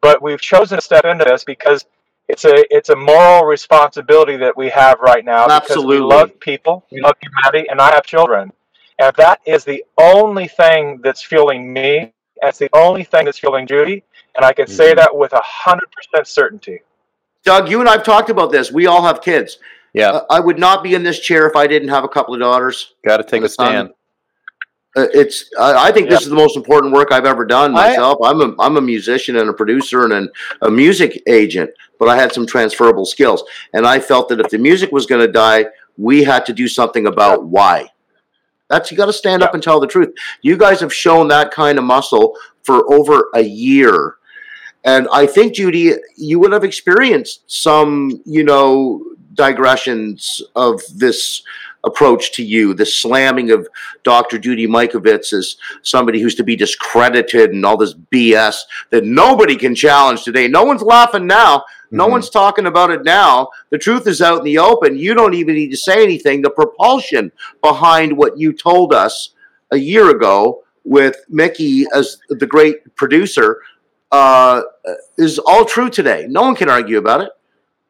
But 0.00 0.20
we've 0.20 0.40
chosen 0.40 0.78
to 0.78 0.82
step 0.82 1.04
into 1.04 1.24
this 1.24 1.44
because 1.44 1.84
it's 2.28 2.44
a 2.44 2.64
it's 2.74 2.88
a 2.88 2.96
moral 2.96 3.44
responsibility 3.44 4.36
that 4.36 4.56
we 4.56 4.68
have 4.70 4.98
right 5.00 5.24
now 5.24 5.46
Absolutely. 5.48 5.96
because 5.96 6.00
we 6.00 6.16
love 6.16 6.40
people, 6.40 6.84
we 6.90 7.00
love 7.00 7.16
humanity, 7.20 7.68
and 7.70 7.80
I 7.80 7.90
have 7.94 8.04
children, 8.06 8.52
and 8.98 9.14
that 9.16 9.40
is 9.46 9.64
the 9.64 9.84
only 10.00 10.48
thing 10.48 11.00
that's 11.02 11.22
fueling 11.22 11.72
me. 11.72 12.12
That's 12.42 12.58
the 12.58 12.68
only 12.74 13.04
thing 13.04 13.26
that's 13.26 13.38
fueling 13.38 13.66
Judy, 13.66 14.02
and 14.36 14.44
I 14.44 14.52
can 14.52 14.66
say 14.66 14.92
Mhm. 14.92 14.96
that 14.96 15.16
with 15.16 15.32
a 15.32 15.40
hundred 15.44 15.88
percent 15.92 16.26
certainty. 16.26 16.80
Doug, 17.44 17.68
you 17.70 17.80
and 17.80 17.88
I've 17.88 18.02
talked 18.02 18.30
about 18.30 18.50
this. 18.52 18.72
We 18.72 18.86
all 18.86 19.02
have 19.02 19.20
kids. 19.20 19.58
Yeah, 19.92 20.10
Uh, 20.10 20.24
I 20.30 20.40
would 20.40 20.58
not 20.58 20.82
be 20.82 20.94
in 20.94 21.02
this 21.04 21.20
chair 21.20 21.46
if 21.46 21.54
I 21.56 21.66
didn't 21.66 21.88
have 21.90 22.04
a 22.04 22.08
couple 22.08 22.34
of 22.34 22.40
daughters. 22.40 22.94
got 23.04 23.18
to 23.18 23.22
take 23.22 23.42
a 23.44 23.48
stand. 23.48 23.92
Uh, 24.96 25.08
it's. 25.12 25.50
I, 25.58 25.88
I 25.88 25.92
think 25.92 26.08
this 26.08 26.22
is 26.22 26.28
the 26.28 26.36
most 26.36 26.56
important 26.56 26.92
work 26.92 27.10
I've 27.10 27.26
ever 27.26 27.44
done 27.44 27.72
myself. 27.72 28.18
I, 28.22 28.30
am 28.30 28.40
a 28.40 28.54
I'm 28.60 28.76
a 28.76 28.80
musician 28.80 29.36
and 29.36 29.48
a 29.48 29.52
producer 29.52 30.04
and 30.04 30.12
an, 30.12 30.28
a 30.62 30.70
music 30.70 31.22
agent, 31.26 31.70
but 31.98 32.08
I 32.08 32.16
had 32.16 32.32
some 32.32 32.46
transferable 32.46 33.04
skills, 33.04 33.42
and 33.72 33.86
I 33.86 33.98
felt 33.98 34.28
that 34.28 34.40
if 34.40 34.50
the 34.50 34.58
music 34.58 34.92
was 34.92 35.06
going 35.06 35.24
to 35.24 35.32
die, 35.32 35.66
we 35.96 36.22
had 36.22 36.46
to 36.46 36.52
do 36.52 36.68
something 36.68 37.06
about 37.06 37.44
why. 37.46 37.88
That's 38.68 38.90
you 38.90 38.96
got 38.96 39.06
to 39.06 39.12
stand 39.12 39.42
up 39.42 39.54
and 39.54 39.62
tell 39.62 39.80
the 39.80 39.86
truth. 39.86 40.14
You 40.42 40.56
guys 40.56 40.80
have 40.80 40.94
shown 40.94 41.28
that 41.28 41.50
kind 41.50 41.78
of 41.78 41.84
muscle 41.84 42.36
for 42.62 42.90
over 42.92 43.28
a 43.34 43.42
year. 43.42 44.16
And 44.84 45.08
I 45.12 45.26
think, 45.26 45.54
Judy, 45.54 45.94
you 46.16 46.38
would 46.40 46.52
have 46.52 46.64
experienced 46.64 47.50
some, 47.50 48.22
you 48.24 48.44
know, 48.44 49.02
digressions 49.34 50.42
of 50.54 50.80
this 50.94 51.42
approach 51.84 52.32
to 52.32 52.42
you, 52.42 52.74
the 52.74 52.86
slamming 52.86 53.50
of 53.50 53.68
Dr. 54.02 54.38
Judy 54.38 54.66
Mikovits 54.66 55.32
as 55.32 55.56
somebody 55.82 56.20
who's 56.20 56.34
to 56.36 56.44
be 56.44 56.56
discredited 56.56 57.50
and 57.50 57.64
all 57.64 57.76
this 57.76 57.94
BS 57.94 58.62
that 58.90 59.04
nobody 59.04 59.56
can 59.56 59.74
challenge 59.74 60.24
today. 60.24 60.48
No 60.48 60.64
one's 60.64 60.82
laughing 60.82 61.26
now. 61.26 61.64
No 61.90 62.06
Mhm. 62.06 62.10
one's 62.12 62.30
talking 62.30 62.66
about 62.66 62.90
it 62.90 63.04
now. 63.04 63.50
The 63.70 63.78
truth 63.78 64.06
is 64.06 64.20
out 64.20 64.38
in 64.38 64.44
the 64.44 64.58
open. 64.58 64.98
You 64.98 65.14
don't 65.14 65.34
even 65.34 65.54
need 65.54 65.70
to 65.70 65.76
say 65.76 66.02
anything. 66.02 66.42
The 66.42 66.50
propulsion 66.50 67.30
behind 67.62 68.16
what 68.16 68.38
you 68.38 68.52
told 68.52 68.92
us 68.92 69.30
a 69.70 69.76
year 69.76 70.10
ago 70.10 70.62
with 70.84 71.16
Mikki 71.28 71.86
as 71.94 72.18
the 72.28 72.46
great 72.46 72.94
producer 72.96 73.60
uh, 74.12 74.62
is 75.18 75.38
all 75.40 75.64
true 75.64 75.90
today. 75.90 76.26
No 76.28 76.42
one 76.42 76.54
can 76.54 76.68
argue 76.68 76.98
about 76.98 77.20
it. 77.22 77.30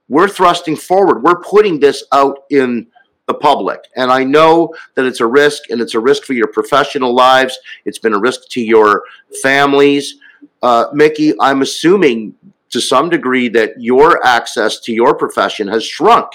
We're 0.09 0.29
thrusting 0.29 0.77
forward. 0.77 1.23
We're 1.23 1.41
putting 1.41 1.81
this 1.81 2.05
out 2.13 2.45
in 2.51 2.87
the 3.27 3.35
public. 3.35 3.81
And 3.97 4.11
I 4.11 4.25
know 4.25 4.75
that 4.95 5.07
it's 5.07 5.21
a 5.21 5.27
risk, 5.27 5.71
and 5.71 5.81
it's 5.81 5.95
a 5.95 6.01
risk 6.01 6.25
for 6.25 6.35
your 6.35 6.49
professional 6.49 7.15
lives. 7.15 7.59
It's 7.85 7.99
been 7.99 8.15
a 8.15 8.19
risk 8.19 8.49
to 8.51 8.61
your 8.61 9.05
families. 9.43 10.17
Uh, 10.63 10.87
Mikki, 10.93 11.35
I'm 11.41 11.63
assuming 11.63 12.35
to 12.71 12.81
some 12.81 13.09
degree 13.09 13.49
that 13.49 13.81
your 13.81 14.25
access 14.27 14.81
to 14.81 14.93
your 14.93 15.15
profession 15.15 15.69
has 15.69 15.85
shrunk 15.85 16.33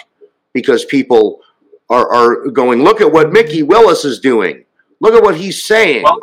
because 0.53 0.85
people 0.85 1.41
are, 1.89 2.11
are 2.13 2.49
going, 2.49 2.83
look 2.83 3.01
at 3.01 3.11
what 3.11 3.31
Mikki 3.31 3.63
Willis 3.63 4.05
is 4.05 4.19
doing. 4.19 4.63
Look 4.99 5.13
at 5.13 5.23
what 5.23 5.35
he's 5.35 5.63
saying. 5.63 6.03
Well, 6.03 6.19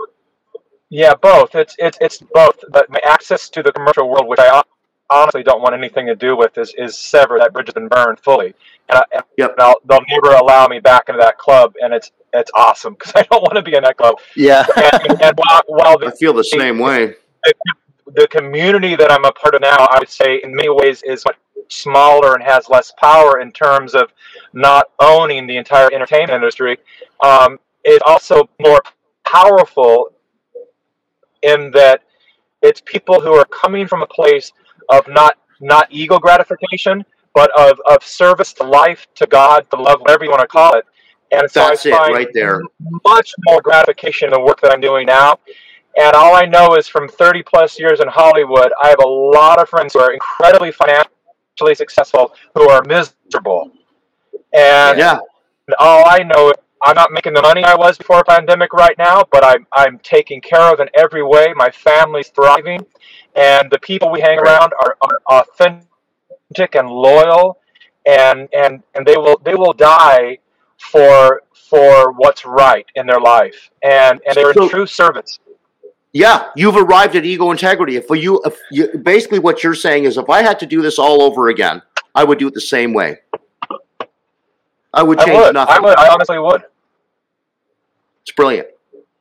Yeah, 0.88 1.14
both. 1.14 1.54
It's 1.54 1.74
it's 1.78 1.98
it's 2.00 2.18
both. 2.18 2.62
But 2.70 2.88
my 2.90 3.00
access 3.04 3.48
to 3.50 3.62
the 3.62 3.72
commercial 3.72 4.08
world, 4.08 4.28
which 4.28 4.38
I 4.38 4.62
honestly 5.10 5.42
don't 5.42 5.62
want 5.62 5.74
anything 5.74 6.06
to 6.06 6.14
do 6.14 6.36
with, 6.36 6.56
is 6.58 6.74
is 6.76 6.96
sever 6.96 7.38
That 7.38 7.52
bridge 7.52 7.68
has 7.68 7.74
been 7.74 7.88
burned 7.88 8.20
fully, 8.20 8.54
and, 8.88 8.98
I, 8.98 9.02
and 9.12 9.22
Yep. 9.36 9.54
I'll, 9.58 9.76
they'll 9.84 10.04
never 10.08 10.36
allow 10.36 10.66
me 10.66 10.80
back 10.80 11.04
into 11.08 11.20
that 11.20 11.38
club, 11.38 11.74
and 11.80 11.92
it's 11.92 12.12
it's 12.32 12.50
awesome 12.54 12.94
because 12.94 13.12
I 13.16 13.22
don't 13.22 13.42
want 13.42 13.54
to 13.56 13.62
be 13.62 13.76
in 13.76 13.82
that 13.82 13.96
club. 13.96 14.16
Yeah, 14.34 14.64
And, 14.76 15.22
and 15.22 15.32
while, 15.36 15.62
while 15.66 15.96
I 16.06 16.10
feel 16.12 16.32
the 16.32 16.44
same 16.44 16.78
way. 16.78 17.14
the 18.14 18.28
community 18.28 18.96
that 18.96 19.10
I'm 19.10 19.24
a 19.24 19.32
part 19.32 19.54
of 19.54 19.62
now, 19.62 19.86
I 19.90 19.98
would 19.98 20.08
say 20.08 20.40
in 20.42 20.54
many 20.54 20.68
ways 20.68 21.02
is 21.02 21.24
much 21.24 21.36
smaller 21.68 22.34
and 22.34 22.42
has 22.42 22.68
less 22.68 22.92
power 22.98 23.40
in 23.40 23.50
terms 23.52 23.94
of 23.94 24.12
not 24.52 24.90
owning 25.00 25.46
the 25.46 25.56
entire 25.56 25.92
entertainment 25.92 26.30
industry, 26.32 26.78
um, 27.20 27.58
is 27.84 28.00
also 28.06 28.48
more 28.60 28.80
powerful 29.24 30.12
in 31.42 31.70
that 31.72 32.02
it's 32.62 32.80
people 32.80 33.20
who 33.20 33.32
are 33.34 33.44
coming 33.46 33.86
from 33.86 34.02
a 34.02 34.06
place 34.06 34.52
of 34.90 35.06
not 35.08 35.38
not 35.60 35.88
ego 35.90 36.18
gratification, 36.18 37.04
but 37.34 37.50
of, 37.58 37.80
of 37.86 38.02
service 38.02 38.52
to 38.54 38.64
life, 38.64 39.06
to 39.14 39.26
God, 39.26 39.68
to 39.70 39.76
love, 39.80 40.00
whatever 40.00 40.24
you 40.24 40.30
want 40.30 40.42
to 40.42 40.46
call 40.46 40.74
it. 40.74 40.84
And 41.32 41.50
so 41.50 41.62
That's 41.62 41.84
I 41.86 41.88
it 41.88 41.92
find 41.92 42.14
right 42.14 42.28
there. 42.34 42.62
much 43.04 43.34
more 43.46 43.60
gratification 43.60 44.26
in 44.28 44.32
the 44.32 44.40
work 44.40 44.60
that 44.60 44.72
I'm 44.72 44.80
doing 44.80 45.06
now. 45.06 45.38
And 45.98 46.14
all 46.14 46.34
I 46.36 46.44
know 46.44 46.76
is 46.76 46.88
from 46.88 47.08
30 47.08 47.42
plus 47.42 47.78
years 47.78 48.00
in 48.00 48.08
Hollywood, 48.08 48.70
I 48.82 48.88
have 48.88 48.98
a 49.02 49.08
lot 49.08 49.60
of 49.60 49.68
friends 49.68 49.94
who 49.94 50.00
are 50.00 50.12
incredibly 50.12 50.70
financially 50.70 51.74
successful 51.74 52.34
who 52.54 52.68
are 52.68 52.82
miserable. 52.84 53.70
And 54.52 54.98
Yeah. 54.98 55.18
all 55.78 56.04
I 56.06 56.18
know, 56.22 56.52
I'm 56.86 56.94
not 56.94 57.10
making 57.10 57.34
the 57.34 57.42
money 57.42 57.64
I 57.64 57.74
was 57.74 57.98
before 57.98 58.22
pandemic 58.22 58.72
right 58.72 58.96
now, 58.96 59.24
but 59.32 59.44
I'm 59.44 59.66
I'm 59.72 59.98
taken 59.98 60.40
care 60.40 60.72
of 60.72 60.78
in 60.78 60.88
every 60.94 61.22
way. 61.22 61.52
My 61.54 61.68
family's 61.70 62.28
thriving, 62.28 62.86
and 63.34 63.68
the 63.70 63.78
people 63.80 64.10
we 64.12 64.20
hang 64.20 64.38
around 64.38 64.72
are, 64.82 64.96
are 65.02 65.20
authentic 65.40 66.76
and 66.76 66.88
loyal, 66.88 67.58
and 68.06 68.48
and 68.54 68.84
and 68.94 69.04
they 69.04 69.16
will 69.16 69.40
they 69.44 69.56
will 69.56 69.72
die 69.72 70.38
for 70.78 71.42
for 71.68 72.12
what's 72.12 72.46
right 72.46 72.86
in 72.94 73.06
their 73.06 73.20
life, 73.20 73.70
and 73.82 74.20
and 74.24 74.36
they're 74.36 74.54
So- 74.54 74.64
in 74.64 74.68
true 74.68 74.86
service. 74.86 75.40
Yeah, 76.12 76.48
you've 76.56 76.76
arrived 76.76 77.14
at 77.16 77.26
ego 77.26 77.50
integrity. 77.50 77.96
If 77.96 78.08
you, 78.08 78.40
if 78.46 78.58
you, 78.70 78.96
basically 78.96 79.38
what 79.38 79.62
you're 79.62 79.74
saying 79.74 80.04
is, 80.04 80.16
if 80.16 80.30
I 80.30 80.40
had 80.40 80.58
to 80.60 80.66
do 80.66 80.80
this 80.80 80.98
all 80.98 81.20
over 81.20 81.48
again, 81.48 81.82
I 82.14 82.24
would 82.24 82.38
do 82.38 82.48
it 82.48 82.54
the 82.54 82.60
same 82.62 82.94
way. 82.94 83.18
I 84.94 85.02
would 85.02 85.20
I 85.20 85.24
change 85.26 85.38
would, 85.38 85.52
nothing. 85.52 85.76
I 85.76 85.80
would, 85.80 85.98
I 85.98 86.08
honestly 86.08 86.38
would. 86.38 86.62
It's 88.26 88.34
brilliant. 88.34 88.68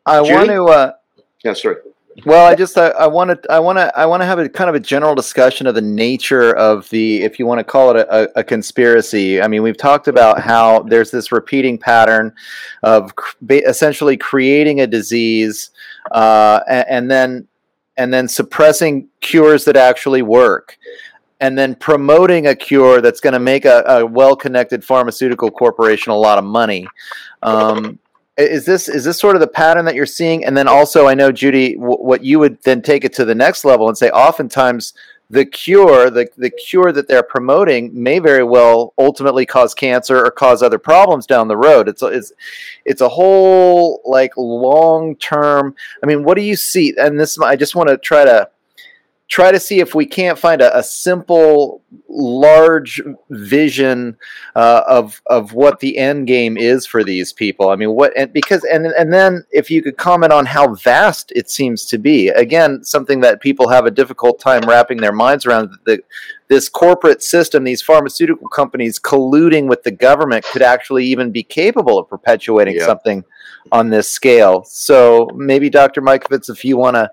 I 0.08 0.24
Judy? 0.24 0.34
want 0.34 0.50
to. 0.50 0.66
Uh, 0.66 0.92
Yeah, 1.44 1.54
sorry. 1.54 1.76
Well, 2.26 2.50
I 2.50 2.56
just 2.56 2.78
I, 2.78 3.06
want 3.06 3.30
to 3.30 3.52
I 3.52 3.60
want 3.60 3.78
to 3.78 3.96
I 3.96 4.06
want 4.06 4.22
to 4.22 4.26
have 4.26 4.40
a 4.40 4.48
kind 4.48 4.70
of 4.70 4.76
a 4.76 4.80
general 4.80 5.16
discussion 5.16 5.68
of 5.68 5.76
the 5.76 5.82
nature 5.82 6.56
of 6.56 6.90
the 6.90 7.22
if 7.22 7.38
you 7.38 7.46
want 7.46 7.60
to 7.60 7.64
call 7.64 7.92
it 7.92 7.98
a, 7.98 8.24
a, 8.38 8.40
a 8.40 8.44
conspiracy. 8.44 9.42
I 9.42 9.48
mean, 9.48 9.62
we've 9.62 9.78
talked 9.78 10.08
about 10.08 10.40
how 10.40 10.84
there's 10.84 11.12
this 11.12 11.32
repeating 11.32 11.78
pattern 11.78 12.34
of 12.84 13.12
essentially 13.50 14.18
creating 14.18 14.80
a 14.80 14.88
disease 14.88 15.72
uh, 16.12 16.62
and, 16.68 16.86
and 16.90 17.12
then 17.12 17.48
and 17.98 18.14
then 18.14 18.28
suppressing 18.28 19.08
cures 19.20 19.66
that 19.66 19.76
actually 19.76 20.22
work. 20.22 20.78
And 21.42 21.58
then 21.58 21.76
promoting 21.76 22.48
a 22.48 22.56
cure 22.56 23.02
that's 23.02 23.20
going 23.20 23.34
to 23.34 23.40
make 23.40 23.66
a, 23.66 23.84
a 23.88 24.06
well-connected 24.06 24.86
pharmaceutical 24.86 25.52
corporation 25.52 26.14
a 26.14 26.18
lot 26.18 26.38
of 26.38 26.46
money. 26.46 26.88
Um, 27.44 28.00
is 28.38 28.66
this 28.66 28.90
is 28.90 29.06
this 29.06 29.20
sort 29.20 29.36
of 29.36 29.40
the 29.40 29.48
pattern 29.48 29.86
that 29.86 29.96
you're 29.96 30.06
seeing? 30.06 30.46
And 30.46 30.56
then 30.58 30.68
also 30.68 31.08
i 31.08 31.14
know 31.14 31.32
judy 31.32 31.76
w- 31.76 31.98
what 31.98 32.24
you 32.24 32.40
would 32.40 32.62
then 32.64 32.82
take 32.82 33.04
it 33.04 33.14
to 33.14 33.26
the 33.26 33.36
next 33.36 33.66
level 33.66 33.88
and 33.88 33.98
say 33.98 34.10
oftentimes 34.10 34.94
the 35.30 35.46
cure 35.46 36.10
the, 36.10 36.28
the 36.38 36.52
cure 36.52 36.92
that 36.92 37.08
they're 37.08 37.24
promoting 37.24 37.92
may 37.94 38.20
very 38.20 38.44
well 38.44 38.94
ultimately 38.98 39.46
cause 39.46 39.74
cancer 39.74 40.24
or 40.24 40.30
cause 40.30 40.62
other 40.62 40.78
problems 40.78 41.26
down 41.26 41.48
the 41.48 41.58
road. 41.58 41.88
It's 41.88 42.02
a, 42.02 42.08
it's 42.08 42.32
it's 42.84 43.02
a 43.02 43.10
whole 43.10 44.02
like 44.06 44.32
long 44.38 45.16
term 45.16 45.76
i 46.04 46.06
mean 46.06 46.24
what 46.24 46.36
do 46.36 46.44
you 46.44 46.56
see? 46.56 46.94
And 46.98 47.20
this 47.20 47.40
i 47.40 47.56
just 47.56 47.76
want 47.76 47.90
to 47.90 47.98
try 47.98 48.26
to 48.26 48.50
try 49.28 49.52
to 49.52 49.60
see 49.60 49.80
if 49.80 49.96
we 49.96 50.06
can't 50.06 50.38
find 50.38 50.62
a, 50.62 50.78
a 50.78 50.84
simple 50.84 51.82
large 52.08 53.02
vision 53.32 54.16
uh, 54.56 54.84
of 54.88 55.22
of 55.28 55.54
what 55.54 55.80
the 55.80 55.98
end 55.98 56.28
game 56.28 56.58
is 56.58 56.86
for 56.86 57.04
these 57.04 57.34
people. 57.34 57.70
I 57.70 57.76
mean, 57.76 57.92
what 57.92 58.14
and 58.16 58.32
because 58.32 58.64
and 58.66 58.86
and 58.86 59.12
then 59.12 59.44
if 59.52 59.72
you 59.72 59.82
could 59.82 59.98
comment 59.98 60.32
on 60.32 60.46
how 60.46 60.76
vast 60.76 61.32
it 61.36 61.50
seems 61.50 61.86
to 61.88 61.98
be. 61.98 62.30
Again, 62.30 62.84
something 62.84 63.20
that 63.22 63.42
people 63.42 63.68
have 63.70 63.86
a 63.86 63.92
difficult 63.92 64.40
time 64.40 64.62
wrapping 64.68 64.98
their 64.98 65.14
minds 65.14 65.46
around. 65.46 65.72
The, 65.86 66.02
this 66.48 66.70
corporate 66.70 67.24
system, 67.24 67.64
these 67.64 67.82
pharmaceutical 67.82 68.48
companies 68.50 69.00
colluding 69.00 69.68
with 69.68 69.82
the 69.82 69.90
government, 69.90 70.46
could 70.46 70.62
actually 70.62 71.04
even 71.06 71.32
be 71.32 71.42
capable 71.42 71.98
of 71.98 72.08
perpetuating 72.08 72.76
Yeah. 72.76 72.86
something 72.86 73.24
on 73.72 73.90
this 73.90 74.10
scale. 74.10 74.64
So 74.66 75.30
maybe 75.36 75.70
Dr. 75.70 76.02
Mikovits, 76.02 76.50
if 76.50 76.64
you 76.64 76.78
want 76.78 76.96
to 76.96 77.10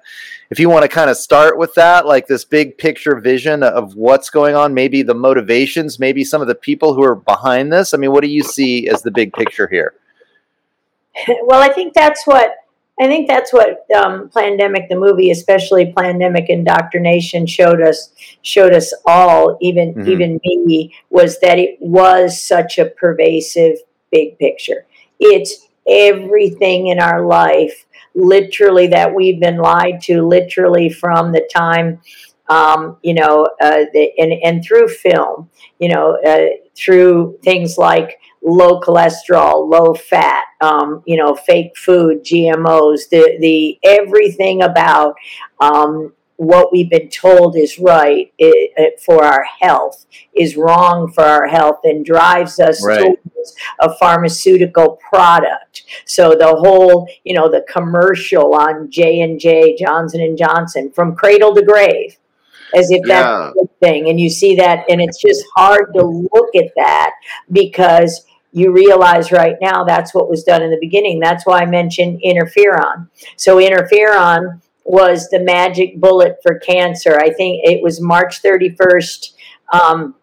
if 0.50 0.60
you 0.60 0.68
want 0.68 0.82
to 0.82 0.88
kind 0.88 1.08
of 1.08 1.16
start 1.16 1.56
with 1.56 1.72
that, 1.74 2.04
like 2.04 2.26
this 2.26 2.44
big 2.44 2.76
picture 2.76 3.18
vision 3.18 3.62
of 3.62 3.94
what's 3.94 4.28
going 4.28 4.54
on, 4.54 4.74
maybe 4.74 5.02
the 5.02 5.14
motivations, 5.14 5.98
maybe 5.98 6.24
some 6.24 6.42
of 6.42 6.46
the 6.46 6.54
people 6.54 6.92
who 6.92 7.02
are 7.02 7.14
behind 7.14 7.72
this. 7.72 7.94
I 7.94 7.96
mean, 7.96 8.12
what 8.12 8.22
do 8.22 8.28
you 8.28 8.42
see 8.42 8.86
as 8.86 9.00
the 9.00 9.10
big 9.10 9.32
picture 9.32 9.66
here? 9.66 9.94
well, 11.44 11.62
I 11.62 11.72
think 11.72 11.94
that's 11.94 12.26
what 12.26 12.56
I 13.00 13.06
think 13.06 13.26
that's 13.26 13.52
what 13.52 13.86
um, 13.96 14.28
Plandemic, 14.28 14.88
the 14.88 14.96
movie, 14.96 15.30
especially 15.30 15.92
Plandemic 15.92 16.48
Indoctrination, 16.48 17.46
showed 17.46 17.80
us. 17.80 18.10
Showed 18.42 18.74
us 18.74 18.92
all, 19.06 19.56
even 19.62 19.94
Mhm. 19.94 20.08
even 20.08 20.40
me, 20.44 20.94
was 21.08 21.40
that 21.40 21.58
it 21.58 21.78
was 21.80 22.40
such 22.40 22.78
a 22.78 22.84
pervasive 22.84 23.78
big 24.10 24.38
picture. 24.38 24.84
It's 25.18 25.68
everything 25.88 26.88
in 26.88 26.98
our 27.00 27.26
life, 27.26 27.86
literally 28.14 28.88
that 28.88 29.14
we've 29.14 29.40
been 29.40 29.58
lied 29.58 30.00
to, 30.02 30.22
literally 30.22 30.88
from 30.88 31.32
the 31.32 31.48
time, 31.54 32.00
um, 32.48 32.98
you 33.02 33.14
know, 33.14 33.46
uh, 33.60 33.84
the, 33.92 34.10
and 34.18 34.32
and 34.44 34.64
through 34.64 34.88
film, 34.88 35.48
you 35.78 35.88
know, 35.88 36.18
uh, 36.26 36.56
through 36.76 37.38
things 37.42 37.78
like 37.78 38.18
low 38.42 38.80
cholesterol, 38.80 39.68
low 39.68 39.94
fat, 39.94 40.44
um, 40.60 41.02
you 41.06 41.16
know, 41.16 41.34
fake 41.34 41.76
food, 41.76 42.24
GMOs, 42.24 43.08
the 43.10 43.38
the 43.40 43.78
everything 43.82 44.62
about 44.62 45.14
um, 45.60 46.12
what 46.42 46.72
we've 46.72 46.90
been 46.90 47.08
told 47.08 47.56
is 47.56 47.78
right 47.78 48.32
for 49.04 49.24
our 49.24 49.44
health 49.60 50.06
is 50.34 50.56
wrong 50.56 51.10
for 51.12 51.22
our 51.22 51.46
health 51.46 51.80
and 51.84 52.04
drives 52.04 52.58
us 52.58 52.84
Right. 52.84 52.98
towards 53.00 53.54
a 53.78 53.94
pharmaceutical 53.94 54.98
product. 55.08 55.84
So 56.04 56.34
the 56.34 56.54
whole, 56.56 57.06
you 57.22 57.34
know, 57.34 57.48
the 57.48 57.64
commercial 57.70 58.54
on 58.54 58.90
J 58.90 59.20
and 59.20 59.38
J, 59.38 59.76
Johnson 59.76 60.20
and 60.20 60.36
Johnson, 60.36 60.90
from 60.90 61.14
cradle 61.14 61.54
to 61.54 61.62
grave, 61.62 62.18
as 62.74 62.90
if 62.90 63.02
that's 63.06 63.24
Yeah. 63.24 63.50
a 63.50 63.52
good 63.52 63.80
thing. 63.80 64.08
And 64.08 64.18
you 64.18 64.28
see 64.28 64.56
that, 64.56 64.84
and 64.88 65.00
it's 65.00 65.20
just 65.20 65.44
hard 65.56 65.94
to 65.94 66.02
look 66.32 66.56
at 66.56 66.72
that 66.76 67.12
because 67.52 68.26
you 68.52 68.72
realize 68.72 69.30
right 69.30 69.56
now 69.60 69.84
that's 69.84 70.12
what 70.12 70.28
was 70.28 70.42
done 70.42 70.62
in 70.62 70.70
the 70.70 70.78
beginning. 70.80 71.20
That's 71.20 71.46
why 71.46 71.60
I 71.60 71.66
mentioned 71.66 72.20
interferon. 72.24 73.08
So 73.36 73.56
interferon 73.58 74.60
was 74.84 75.28
the 75.28 75.40
magic 75.40 76.00
bullet 76.00 76.38
for 76.42 76.58
cancer. 76.58 77.18
I 77.18 77.30
think 77.30 77.62
it 77.64 77.82
was 77.82 78.00
March 78.00 78.42
31st, 78.42 79.32
um, 79.72 80.14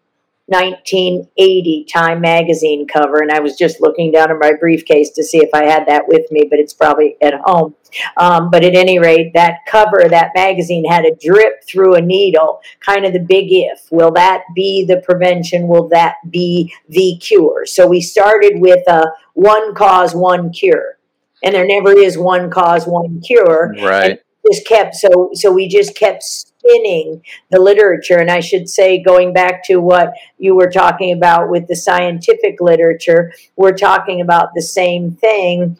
1980 0.50 1.84
Time 1.84 2.20
magazine 2.20 2.86
cover. 2.88 3.22
And 3.22 3.30
I 3.30 3.38
was 3.38 3.56
just 3.56 3.80
looking 3.80 4.10
down 4.10 4.32
in 4.32 4.38
my 4.40 4.52
briefcase 4.58 5.10
to 5.10 5.22
see 5.22 5.38
if 5.38 5.50
I 5.54 5.64
had 5.64 5.86
that 5.86 6.08
with 6.08 6.30
me, 6.32 6.46
but 6.50 6.58
it's 6.58 6.74
probably 6.74 7.16
at 7.22 7.34
home. 7.44 7.76
Um, 8.16 8.50
but 8.50 8.64
at 8.64 8.74
any 8.74 8.98
rate, 8.98 9.32
that 9.34 9.58
cover 9.68 10.04
that 10.08 10.32
magazine 10.34 10.84
had 10.84 11.04
a 11.04 11.14
drip 11.14 11.62
through 11.64 11.94
a 11.94 12.00
needle, 12.00 12.60
kind 12.80 13.04
of 13.04 13.12
the 13.12 13.20
big 13.20 13.46
if. 13.50 13.86
Will 13.92 14.10
that 14.12 14.42
be 14.52 14.84
the 14.84 14.96
prevention? 14.98 15.68
Will 15.68 15.88
that 15.88 16.16
be 16.28 16.74
the 16.88 17.16
cure? 17.20 17.64
So 17.64 17.86
we 17.86 18.00
started 18.00 18.60
with 18.60 18.86
a 18.88 19.12
one 19.34 19.72
cause, 19.74 20.16
one 20.16 20.52
cure. 20.52 20.98
And 21.44 21.54
there 21.54 21.66
never 21.66 21.92
is 21.96 22.18
one 22.18 22.50
cause, 22.50 22.86
one 22.86 23.20
cure 23.20 23.74
Right. 23.80 24.20
Just 24.46 24.66
kept 24.66 24.94
so 24.94 25.30
so 25.34 25.52
we 25.52 25.68
just 25.68 25.94
kept 25.94 26.22
spinning 26.22 27.22
the 27.50 27.60
literature. 27.60 28.18
And 28.18 28.30
i 28.30 28.40
should 28.40 28.68
say 28.68 29.02
going 29.02 29.32
back 29.32 29.64
to 29.64 29.76
what 29.76 30.12
you 30.38 30.54
were 30.54 30.70
talking 30.70 31.12
about 31.12 31.50
with 31.50 31.66
the 31.66 31.76
scientific 31.76 32.60
literature 32.60 33.32
we're 33.56 33.76
talking 33.76 34.20
about 34.20 34.50
the 34.54 34.62
same 34.62 35.12
thing 35.12 35.78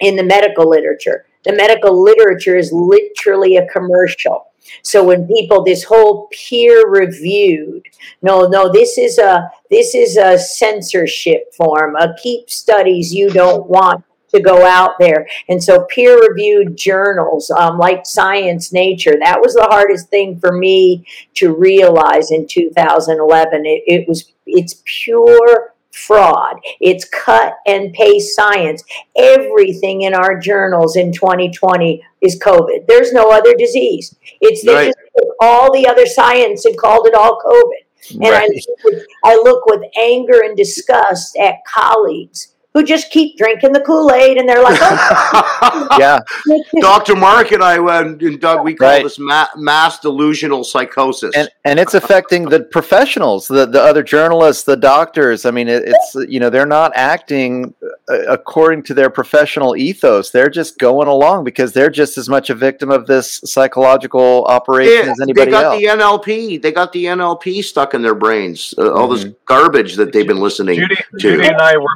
in 0.00 0.16
the 0.16 0.24
medical 0.24 0.68
literature. 0.68 1.26
The 1.44 1.54
medical 1.54 2.02
literature 2.02 2.56
is 2.56 2.72
literally 2.72 3.56
a 3.56 3.66
commercial. 3.68 4.46
So 4.82 5.04
when 5.04 5.26
people 5.26 5.64
this 5.64 5.84
whole 5.84 6.28
peer 6.30 6.88
reviewed 6.88 7.86
no 8.22 8.46
no 8.46 8.70
this 8.70 8.98
is 8.98 9.18
a 9.18 9.50
this 9.70 9.94
is 9.94 10.16
a 10.16 10.38
censorship 10.38 11.52
form 11.54 11.96
a 11.96 12.14
keep 12.22 12.48
studies 12.50 13.12
you 13.12 13.30
don't 13.30 13.66
want 13.68 14.04
to 14.30 14.40
go 14.40 14.64
out 14.64 14.92
there 14.98 15.26
and 15.48 15.62
so 15.62 15.84
peer 15.86 16.20
reviewed 16.20 16.76
journals 16.76 17.50
um, 17.50 17.78
like 17.78 18.06
Science 18.06 18.72
Nature, 18.72 19.16
that 19.22 19.40
was 19.40 19.54
the 19.54 19.66
hardest 19.70 20.08
thing 20.08 20.38
for 20.38 20.52
me 20.52 21.06
to 21.34 21.54
realize 21.54 22.30
in 22.30 22.46
2011. 22.46 23.66
It, 23.66 23.82
it 23.86 24.08
was, 24.08 24.32
it's 24.46 24.82
pure 24.84 25.74
fraud. 25.92 26.56
It's 26.80 27.04
cut 27.04 27.54
and 27.66 27.92
paste 27.92 28.34
science. 28.36 28.82
Everything 29.16 30.02
in 30.02 30.14
our 30.14 30.38
journals 30.38 30.96
in 30.96 31.12
2020 31.12 32.02
is 32.20 32.38
COVID. 32.38 32.86
There's 32.86 33.12
no 33.12 33.30
other 33.30 33.54
disease. 33.54 34.14
It's 34.40 34.64
they 34.64 34.74
Right. 34.74 34.86
just 34.86 35.26
all 35.40 35.72
the 35.72 35.86
other 35.88 36.06
science 36.06 36.64
and 36.64 36.76
called 36.78 37.06
it 37.06 37.14
all 37.14 37.40
COVID. 37.44 38.22
And 38.24 38.34
I, 38.34 38.46
look 38.46 38.84
with- 38.84 39.06
I 39.24 39.34
look 39.36 39.66
with 39.66 39.82
anger 40.00 40.40
and 40.42 40.56
disgust 40.56 41.36
at 41.36 41.56
colleagues 41.66 42.54
who 42.72 42.84
just 42.84 43.10
keep 43.10 43.36
drinking 43.36 43.72
the 43.72 43.80
Kool 43.80 44.12
Aid 44.12 44.36
and 44.36 44.48
they're 44.48 44.62
like, 44.62 44.78
oh, 44.80 45.88
Yeah. 45.98 46.20
Dr. 46.80 46.80
Dr. 46.80 47.16
Mark 47.16 47.50
and 47.52 47.62
I 47.64 47.78
went, 47.80 48.22
and 48.22 48.40
Doug, 48.40 48.62
we 48.64 48.74
call 48.74 48.88
Right. 48.88 49.02
this 49.02 49.18
ma- 49.18 49.48
mass 49.56 49.98
delusional 49.98 50.62
psychosis. 50.62 51.34
and 51.34 51.48
and 51.64 51.78
it's 51.80 51.94
affecting 51.94 52.44
the 52.44 52.60
professionals, 52.60 53.48
the 53.48 53.66
the 53.66 53.80
other 53.82 54.02
journalists, 54.02 54.62
the 54.64 54.76
doctors. 54.76 55.44
I 55.46 55.50
mean, 55.50 55.66
it, 55.68 55.82
it's 55.86 56.14
you 56.30 56.38
know 56.38 56.48
they're 56.50 56.64
not 56.66 56.92
acting 56.94 57.74
uh, 58.08 58.18
according 58.28 58.82
to 58.84 58.94
their 58.94 59.10
professional 59.10 59.76
ethos. 59.76 60.30
They're 60.30 60.48
just 60.50 60.78
going 60.78 61.08
along 61.08 61.44
because 61.44 61.72
they're 61.72 61.90
just 61.90 62.18
as 62.18 62.28
much 62.28 62.50
a 62.50 62.54
victim 62.54 62.90
of 62.90 63.06
this 63.06 63.40
psychological 63.44 64.44
operation 64.46 65.06
Yeah, 65.06 65.10
as 65.12 65.18
they 65.34 65.46
got 65.46 65.64
else. 65.64 65.80
the 65.80 65.86
NLP. 65.88 66.62
They 66.62 66.72
got 66.72 66.92
the 66.92 67.04
NLP 67.06 67.64
stuck 67.64 67.94
in 67.94 68.02
their 68.02 68.14
brains. 68.14 68.74
Uh, 68.78 68.92
all 68.92 69.08
this 69.08 69.24
Mhm. 69.24 69.34
garbage 69.46 69.96
that 69.96 70.12
they've 70.12 70.26
been 70.26 70.40
listening 70.40 70.76
Judy, 70.78 70.94
to. 70.94 71.18
Judy 71.18 71.46
and 71.48 71.56
I 71.56 71.76
were 71.76 71.86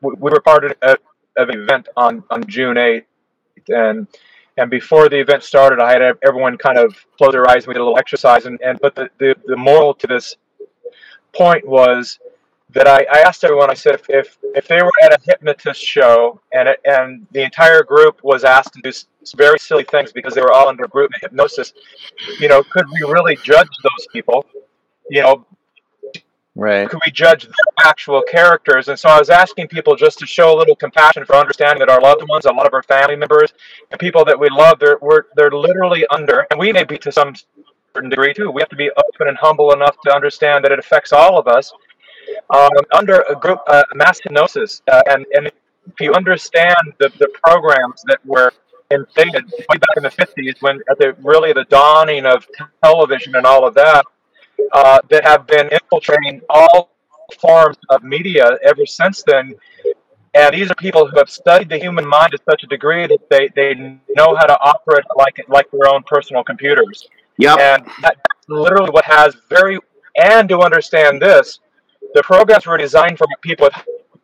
we 0.00 0.14
were 0.30 0.40
part 0.40 0.64
of, 0.64 0.72
of 1.36 1.48
an 1.48 1.60
event 1.60 1.88
on, 1.96 2.22
on 2.30 2.44
June 2.46 2.76
eighth, 2.76 3.06
and 3.68 4.06
and 4.56 4.70
before 4.70 5.08
the 5.08 5.18
event 5.18 5.44
started, 5.44 5.80
I 5.80 5.92
had 5.92 6.02
everyone 6.22 6.58
kind 6.58 6.78
of 6.78 6.96
close 7.16 7.32
their 7.32 7.48
eyes. 7.48 7.64
And 7.64 7.68
we 7.68 7.74
did 7.74 7.80
a 7.80 7.84
little 7.84 7.98
exercise, 7.98 8.44
and, 8.46 8.60
and 8.60 8.78
but 8.80 8.94
the, 8.96 9.08
the, 9.18 9.36
the 9.46 9.56
moral 9.56 9.94
to 9.94 10.06
this 10.06 10.36
point 11.32 11.66
was 11.66 12.18
that 12.70 12.86
I, 12.88 13.06
I 13.10 13.20
asked 13.20 13.44
everyone. 13.44 13.70
I 13.70 13.74
said 13.74 13.94
if, 13.94 14.04
if 14.08 14.38
if 14.54 14.68
they 14.68 14.82
were 14.82 14.90
at 15.02 15.12
a 15.12 15.18
hypnotist 15.24 15.80
show 15.80 16.40
and 16.52 16.68
it, 16.68 16.80
and 16.84 17.26
the 17.32 17.42
entire 17.42 17.82
group 17.82 18.22
was 18.22 18.44
asked 18.44 18.74
to 18.74 18.80
do 18.82 18.90
very 19.36 19.58
silly 19.58 19.84
things 19.84 20.12
because 20.12 20.34
they 20.34 20.40
were 20.40 20.52
all 20.52 20.68
under 20.68 20.86
group 20.88 21.12
hypnosis, 21.20 21.72
you 22.40 22.48
know, 22.48 22.62
could 22.62 22.86
we 22.92 23.10
really 23.10 23.36
judge 23.36 23.68
those 23.82 24.06
people? 24.12 24.44
You 25.08 25.22
know, 25.22 25.46
Right. 26.58 26.90
could 26.90 27.00
we 27.06 27.12
judge 27.12 27.44
their 27.44 27.52
actual 27.84 28.20
characters? 28.22 28.88
And 28.88 28.98
so 28.98 29.08
I 29.08 29.16
was 29.16 29.30
asking 29.30 29.68
people 29.68 29.94
just 29.94 30.18
to 30.18 30.26
show 30.26 30.52
a 30.52 30.56
little 30.58 30.74
compassion 30.74 31.24
for 31.24 31.36
understanding 31.36 31.78
that 31.78 31.88
our 31.88 32.00
loved 32.00 32.28
ones, 32.28 32.46
a 32.46 32.52
lot 32.52 32.66
of 32.66 32.74
our 32.74 32.82
family 32.82 33.14
members, 33.14 33.52
and 33.92 34.00
people 34.00 34.24
that 34.24 34.38
we 34.38 34.48
love, 34.50 34.80
they're 34.80 34.98
we're, 35.00 35.22
they're 35.36 35.52
literally 35.52 36.04
under, 36.08 36.48
and 36.50 36.58
we 36.58 36.72
may 36.72 36.82
be 36.82 36.98
to 36.98 37.12
some 37.12 37.32
certain 37.94 38.10
degree 38.10 38.34
too. 38.34 38.50
We 38.50 38.60
have 38.60 38.68
to 38.70 38.76
be 38.76 38.90
open 38.90 39.28
and 39.28 39.36
humble 39.36 39.72
enough 39.72 39.96
to 40.04 40.12
understand 40.12 40.64
that 40.64 40.72
it 40.72 40.80
affects 40.80 41.12
all 41.12 41.38
of 41.38 41.46
us. 41.46 41.72
Um, 42.50 42.70
under 42.92 43.20
a 43.30 43.36
group 43.36 43.60
uh, 43.68 43.84
mass 43.94 44.18
hypnosis, 44.20 44.82
uh, 44.90 45.02
and 45.08 45.24
and 45.34 45.46
if 45.46 46.00
you 46.00 46.12
understand 46.12 46.76
the, 46.98 47.08
the 47.20 47.28
programs 47.44 48.02
that 48.08 48.18
were 48.26 48.52
invented 48.90 49.44
way 49.44 49.78
back 49.78 49.96
in 49.96 50.02
the 50.02 50.10
50s 50.10 50.60
when 50.60 50.80
at 50.90 50.98
the 50.98 51.14
really 51.22 51.52
the 51.52 51.64
dawning 51.64 52.24
of 52.24 52.46
television 52.82 53.36
and 53.36 53.44
all 53.44 53.66
of 53.66 53.74
that 53.74 54.04
uh, 54.72 54.98
that 55.10 55.24
have 55.24 55.46
been 55.46 55.68
infiltrating 55.68 56.40
all 56.48 56.90
forms 57.40 57.76
of 57.90 58.02
media 58.02 58.56
ever 58.64 58.86
since 58.86 59.22
then. 59.26 59.54
And 60.34 60.54
these 60.54 60.70
are 60.70 60.74
people 60.74 61.06
who 61.06 61.16
have 61.18 61.30
studied 61.30 61.68
the 61.68 61.78
human 61.78 62.06
mind 62.06 62.32
to 62.32 62.38
such 62.48 62.62
a 62.62 62.66
degree 62.66 63.06
that 63.06 63.18
they, 63.30 63.48
they 63.56 63.74
know 63.74 64.36
how 64.36 64.46
to 64.46 64.58
operate 64.60 65.04
like 65.16 65.42
like 65.48 65.70
their 65.70 65.88
own 65.88 66.02
personal 66.04 66.44
computers. 66.44 67.06
Yep. 67.38 67.58
And 67.58 67.86
that- 68.02 68.16
that's 68.16 68.48
literally 68.48 68.90
what 68.90 69.04
has 69.04 69.36
very 69.48 69.78
and 70.16 70.48
to 70.48 70.60
understand 70.60 71.22
this, 71.22 71.60
the 72.14 72.22
programs 72.22 72.66
were 72.66 72.76
designed 72.76 73.18
for 73.18 73.26
people 73.40 73.66
with 73.66 73.74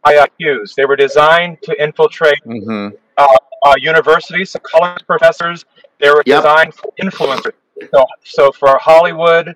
high 0.04 0.26
IQs. 0.26 0.74
They 0.74 0.84
were 0.84 0.96
designed 0.96 1.62
to 1.62 1.82
infiltrate 1.82 2.40
hmm 2.44 2.88
uh, 3.16 3.74
universities, 3.78 4.54
college 4.62 5.02
professors. 5.06 5.64
They 6.00 6.10
were 6.10 6.22
Yep. 6.26 6.42
designed 6.42 6.74
for 6.74 6.92
influencers. 7.00 7.52
So, 7.94 8.04
so 8.24 8.52
for 8.52 8.76
Hollywood, 8.78 9.54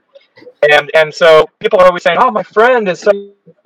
and 0.71 0.91
and 0.95 1.13
so 1.15 1.49
people 1.61 1.81
are 1.81 1.87
always 1.87 2.03
saying, 2.03 2.19
"Oh, 2.21 2.31
my 2.31 2.43
friend 2.43 2.89
is 2.89 3.01
so 3.01 3.11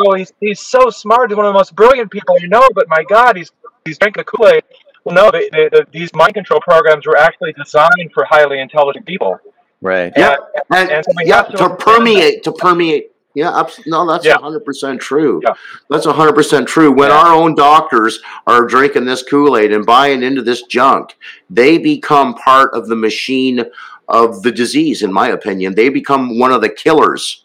oh, 0.00 0.14
he's 0.14 0.32
he's 0.40 0.60
so 0.60 0.90
smart. 0.90 1.30
He's 1.30 1.36
one 1.36 1.46
of 1.46 1.50
the 1.52 1.58
most 1.58 1.74
brilliant 1.74 2.10
people 2.10 2.38
you 2.38 2.48
know." 2.48 2.66
But 2.74 2.88
my 2.88 3.04
God, 3.08 3.36
he's 3.36 3.50
he's 3.84 3.98
drinking 3.98 4.20
the 4.20 4.24
Kool 4.24 4.48
Aid. 4.48 4.62
Well, 5.04 5.14
no, 5.16 5.30
they, 5.32 5.48
they, 5.50 5.68
the, 5.68 5.86
these 5.90 6.10
mind 6.14 6.34
control 6.34 6.60
programs 6.60 7.06
were 7.06 7.16
actually 7.16 7.52
designed 7.54 8.12
for 8.14 8.24
highly 8.24 8.60
intelligent 8.60 9.04
people. 9.04 9.38
Right. 9.80 10.12
Yep. 10.16 10.38
And, 10.70 10.90
and 10.90 11.04
so 11.04 11.10
yeah, 11.24 11.42
to 11.42 11.56
to 11.56 11.64
understand 11.64 11.78
permeate, 11.80 12.44
to 12.44 12.52
permeate. 12.52 13.08
Yeah, 13.34 13.66
no, 13.86 14.06
that's 14.06 14.26
Yeah. 14.26 14.36
hundred 14.38 14.64
percent 14.64 15.00
true. 15.00 15.40
Yeah. 15.42 15.54
That's 15.88 16.04
hundred 16.04 16.34
percent 16.34 16.68
true. 16.68 16.92
When 16.92 17.08
Yeah. 17.08 17.16
our 17.18 17.34
own 17.34 17.54
doctors 17.54 18.20
are 18.46 18.64
drinking 18.66 19.06
this 19.06 19.22
Kool 19.22 19.56
Aid 19.56 19.72
and 19.72 19.86
buying 19.86 20.22
into 20.22 20.42
this 20.42 20.62
junk, 20.64 21.16
they 21.48 21.78
become 21.78 22.34
part 22.34 22.74
of 22.74 22.88
the 22.88 22.94
machine 22.94 23.64
of 24.08 24.42
the 24.42 24.52
disease. 24.52 25.02
In 25.02 25.12
my 25.12 25.28
opinion, 25.28 25.74
they 25.74 25.88
become 25.88 26.38
one 26.38 26.52
of 26.52 26.60
the 26.60 26.68
killers 26.68 27.44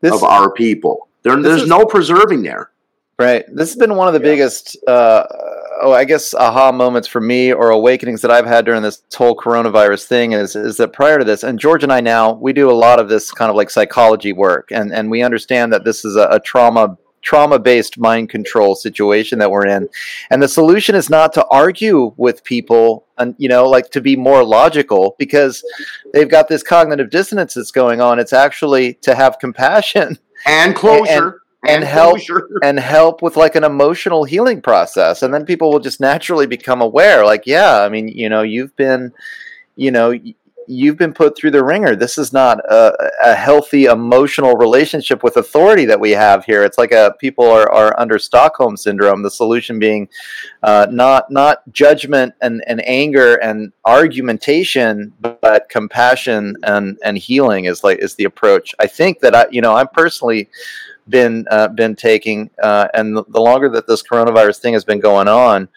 This, 0.00 0.12
of 0.12 0.22
our 0.24 0.50
people. 0.50 1.08
There, 1.22 1.40
there's 1.40 1.62
is- 1.62 1.68
no 1.68 1.84
preserving 1.84 2.42
there. 2.42 2.70
Right. 3.16 3.44
This 3.48 3.70
has 3.70 3.76
been 3.76 3.94
one 3.94 4.08
of 4.08 4.14
the 4.14 4.18
Yeah. 4.20 4.32
biggest 4.34 4.76
uh, 4.88 5.24
oh, 5.82 5.92
I 5.92 6.04
guess 6.04 6.34
aha 6.34 6.72
moments 6.72 7.06
for 7.06 7.20
me 7.20 7.52
or 7.52 7.70
awakenings 7.70 8.22
that 8.22 8.32
I've 8.32 8.44
had 8.46 8.64
during 8.64 8.82
this 8.82 9.02
whole 9.14 9.36
coronavirus 9.36 10.06
thing 10.06 10.32
is 10.32 10.56
is 10.56 10.76
that 10.78 10.92
prior 10.92 11.18
to 11.18 11.24
this, 11.24 11.44
and 11.44 11.56
George 11.58 11.84
and 11.84 11.92
I 11.92 12.00
now 12.00 12.32
we 12.32 12.52
do 12.52 12.68
a 12.68 12.72
lot 12.72 12.98
of 12.98 13.08
this 13.08 13.30
kind 13.30 13.50
of 13.50 13.56
like 13.56 13.70
psychology 13.70 14.32
work, 14.32 14.70
and 14.72 14.92
and 14.92 15.12
we 15.12 15.22
understand 15.22 15.72
that 15.72 15.84
this 15.84 16.04
is 16.04 16.16
a, 16.16 16.26
a 16.32 16.40
trauma 16.40 16.98
trauma 17.24 17.58
based 17.58 17.98
mind 17.98 18.28
control 18.28 18.74
situation 18.74 19.38
that 19.40 19.50
we're 19.50 19.66
in, 19.66 19.88
and 20.30 20.42
the 20.42 20.48
solution 20.48 20.94
is 20.94 21.10
not 21.10 21.32
to 21.32 21.46
argue 21.46 22.12
with 22.16 22.44
people 22.44 23.06
and 23.18 23.34
you 23.38 23.48
know 23.48 23.68
like 23.68 23.90
to 23.90 24.00
be 24.00 24.14
more 24.14 24.44
logical 24.44 25.16
because 25.18 25.64
they've 26.12 26.28
got 26.28 26.48
this 26.48 26.62
cognitive 26.62 27.10
dissonance 27.10 27.54
that's 27.54 27.70
going 27.70 28.00
on. 28.00 28.18
It's 28.18 28.32
actually 28.32 28.94
to 28.94 29.14
have 29.14 29.38
compassion 29.38 30.18
and 30.46 30.76
closure. 30.76 31.10
And, 31.10 31.34
and, 31.66 31.82
and 31.82 31.84
help 31.84 32.18
and 32.62 32.78
help 32.78 33.22
with 33.22 33.36
like 33.36 33.56
an 33.56 33.64
emotional 33.64 34.24
healing 34.24 34.60
process 34.60 35.22
and 35.22 35.32
then 35.32 35.46
people 35.46 35.70
will 35.70 35.80
just 35.80 35.98
naturally 35.98 36.46
become 36.46 36.82
aware 36.82 37.24
like 37.24 37.44
yeah 37.46 37.80
i 37.80 37.88
mean 37.88 38.06
you 38.06 38.28
know 38.28 38.42
you've 38.42 38.76
been 38.76 39.10
you 39.74 39.90
know 39.90 40.12
you've 40.66 40.96
been 40.96 41.12
put 41.12 41.36
through 41.36 41.50
the 41.52 41.64
ringer. 41.64 41.96
This 41.96 42.18
is 42.18 42.32
not 42.32 42.58
a, 42.70 42.92
a 43.24 43.34
healthy 43.34 43.84
emotional 43.84 44.56
relationship 44.56 45.22
with 45.22 45.36
authority 45.36 45.84
that 45.86 46.00
we 46.00 46.12
have 46.12 46.44
here. 46.44 46.62
It's 46.64 46.78
like 46.78 46.92
a 46.92 47.14
people 47.18 47.44
are, 47.44 47.70
are 47.70 47.98
under 47.98 48.18
stockholm 48.18 48.76
syndrome 48.76 49.22
the 49.22 49.30
solution 49.30 49.78
being 49.78 50.08
uh, 50.62 50.86
not 50.90 51.30
not 51.30 51.58
judgment 51.72 52.34
and, 52.40 52.62
and 52.66 52.86
anger 52.86 53.34
and 53.36 53.72
argumentation 53.84 55.12
but 55.20 55.68
compassion 55.68 56.56
and 56.64 56.98
and 57.04 57.18
healing 57.18 57.64
is 57.66 57.84
like 57.84 57.98
is 57.98 58.14
the 58.14 58.24
approach. 58.24 58.74
I 58.78 58.86
think 58.86 59.20
that 59.20 59.34
i 59.34 59.46
you 59.50 59.60
know 59.60 59.74
i'm 59.74 59.88
personally 59.88 60.48
been 61.08 61.46
uh, 61.50 61.68
been 61.68 61.94
taking, 61.94 62.50
uh, 62.62 62.88
and 62.94 63.16
the 63.16 63.40
longer 63.40 63.68
that 63.70 63.86
this 63.86 64.02
coronavirus 64.02 64.58
thing 64.58 64.72
has 64.74 64.84
been 64.84 65.00
going 65.00 65.28
on, 65.28 65.68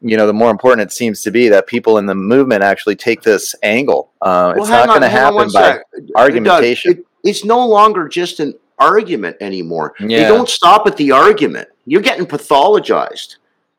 you 0.00 0.16
know, 0.16 0.26
the 0.26 0.32
more 0.32 0.50
important 0.50 0.90
it 0.90 0.92
seems 0.92 1.22
to 1.22 1.30
be 1.30 1.48
that 1.48 1.66
people 1.66 1.98
in 1.98 2.06
the 2.06 2.14
movement 2.14 2.62
actually 2.62 2.96
take 2.96 3.22
this 3.22 3.54
angle. 3.62 4.12
Uh, 4.20 4.54
well, 4.54 4.62
it's 4.62 4.70
not 4.70 4.88
going 4.88 5.02
to 5.02 5.08
happen 5.08 5.50
by 5.52 5.72
sec. 5.72 5.82
argumentation. 6.16 6.92
It, 6.92 7.06
it's 7.22 7.44
no 7.44 7.66
longer 7.66 8.08
just 8.08 8.40
an 8.40 8.54
argument 8.78 9.36
anymore. 9.40 9.94
Yeah. 10.00 10.22
They 10.22 10.28
don't 10.28 10.48
stop 10.48 10.86
at 10.86 10.96
the 10.96 11.12
argument. 11.12 11.68
You're 11.84 12.00
getting 12.00 12.26
pathologized. 12.26 13.36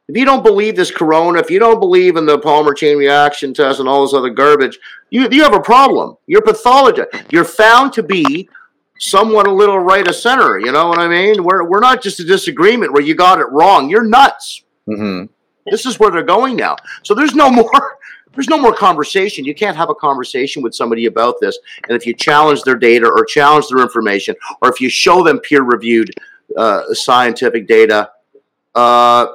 If 0.08 0.18
you 0.18 0.26
don't 0.26 0.44
believe 0.44 0.76
this 0.76 0.92
corona, 0.92 1.40
if 1.40 1.50
you 1.50 1.58
don't 1.58 1.80
believe 1.80 2.18
in 2.18 2.26
the 2.26 2.38
polymer 2.38 2.76
chain 2.76 2.98
reaction 2.98 3.54
test 3.54 3.80
and 3.80 3.88
all 3.88 4.04
this 4.04 4.14
other 4.14 4.30
garbage, 4.30 4.78
you, 5.10 5.28
you 5.32 5.42
have 5.42 5.54
a 5.54 5.60
problem. 5.60 6.18
You're 6.28 6.42
pathologized. 6.42 7.32
You're 7.32 7.46
found 7.46 7.94
to 7.94 8.04
be 8.04 8.50
somewhat 9.00 9.48
a 9.48 9.52
little 9.52 9.80
right 9.80 10.08
of 10.08 10.16
center. 10.16 10.60
You 10.60 10.72
know 10.72 10.88
what 10.88 11.00
I 11.00 11.08
mean? 11.08 11.44
We're, 11.44 11.64
we're 11.64 11.80
not 11.80 12.04
just 12.04 12.20
a 12.20 12.26
disagreement 12.26 12.94
where 12.94 13.02
you 13.02 13.16
got 13.16 13.40
it 13.40 13.50
wrong. 13.52 13.90
You're 13.90 14.04
nuts. 14.04 14.64
Mm-hmm. 14.88 15.32
This 15.66 15.86
is 15.86 16.00
where 16.00 16.12
they're 16.12 16.24
going 16.24 16.56
now. 16.56 16.76
So 17.04 17.14
there's 17.14 17.36
no 17.36 17.50
more. 17.52 17.98
There's 18.34 18.48
no 18.48 18.58
more 18.58 18.74
conversation. 18.74 19.44
You 19.44 19.54
can't 19.54 19.76
have 19.76 19.90
a 19.90 19.96
conversation 19.96 20.62
with 20.62 20.74
somebody 20.74 21.06
about 21.06 21.36
this. 21.42 21.60
And 21.90 21.98
if 21.98 22.08
you 22.08 22.14
challenge 22.14 22.64
their 22.64 22.78
data 22.78 23.06
or 23.06 23.26
challenge 23.26 23.68
their 23.68 23.82
information, 23.82 24.36
or 24.62 24.70
if 24.70 24.80
you 24.80 24.88
show 24.88 25.22
them 25.22 25.40
peer-reviewed 25.40 26.14
uh, 26.56 26.94
scientific 26.94 27.68
data, 27.68 28.10
uh, 28.74 29.28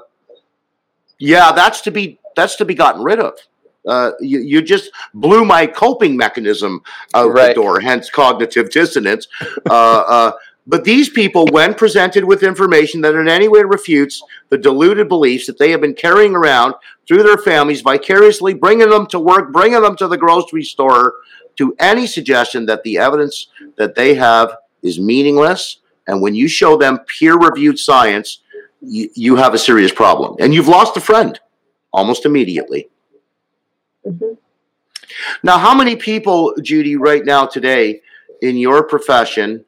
yeah, 1.18 1.52
that's 1.52 1.82
to 1.82 1.90
be 1.90 2.18
that's 2.34 2.56
to 2.56 2.64
be 2.64 2.74
gotten 2.74 3.02
rid 3.02 3.20
of. 3.20 3.34
Uh, 3.86 4.10
you, 4.20 4.40
you, 4.40 4.60
just 4.60 4.90
blew 5.14 5.44
my 5.44 5.64
coping 5.64 6.16
mechanism 6.16 6.82
out 7.14 7.32
right. 7.32 7.48
the 7.48 7.54
door, 7.54 7.78
hence 7.78 8.10
cognitive 8.10 8.68
dissonance. 8.70 9.28
But 10.66 10.84
these 10.84 11.08
people, 11.08 11.46
when 11.52 11.74
presented 11.74 12.24
with 12.24 12.42
information 12.42 13.00
that 13.02 13.14
in 13.14 13.28
any 13.28 13.46
way 13.46 13.62
refutes 13.62 14.22
the 14.48 14.58
deluded 14.58 15.08
beliefs 15.08 15.46
that 15.46 15.58
they 15.58 15.70
have 15.70 15.80
been 15.80 15.94
carrying 15.94 16.34
around 16.34 16.74
through 17.06 17.22
their 17.22 17.38
families, 17.38 17.82
vicariously 17.82 18.52
bringing 18.52 18.90
them 18.90 19.06
to 19.08 19.20
work, 19.20 19.52
bringing 19.52 19.80
them 19.80 19.96
to 19.96 20.08
the 20.08 20.16
grocery 20.16 20.64
store, 20.64 21.14
to 21.56 21.74
any 21.78 22.06
suggestion 22.06 22.66
that 22.66 22.82
the 22.82 22.98
evidence 22.98 23.48
that 23.76 23.94
they 23.94 24.14
have 24.14 24.56
is 24.82 24.98
meaningless, 24.98 25.78
and 26.06 26.20
when 26.20 26.34
you 26.34 26.48
show 26.48 26.76
them 26.76 26.98
peer 27.06 27.36
reviewed 27.38 27.78
science, 27.78 28.40
you, 28.80 29.08
you 29.14 29.36
have 29.36 29.54
a 29.54 29.58
serious 29.58 29.92
problem. 29.92 30.36
And 30.38 30.52
you've 30.52 30.68
lost 30.68 30.96
a 30.96 31.00
friend 31.00 31.38
almost 31.92 32.26
immediately. 32.26 32.88
Mm-hmm. 34.06 34.34
Now, 35.42 35.58
how 35.58 35.74
many 35.74 35.96
people, 35.96 36.54
Judy, 36.60 36.96
right 36.96 37.24
now 37.24 37.46
today 37.46 38.02
in 38.42 38.56
your 38.56 38.82
profession 38.82 39.64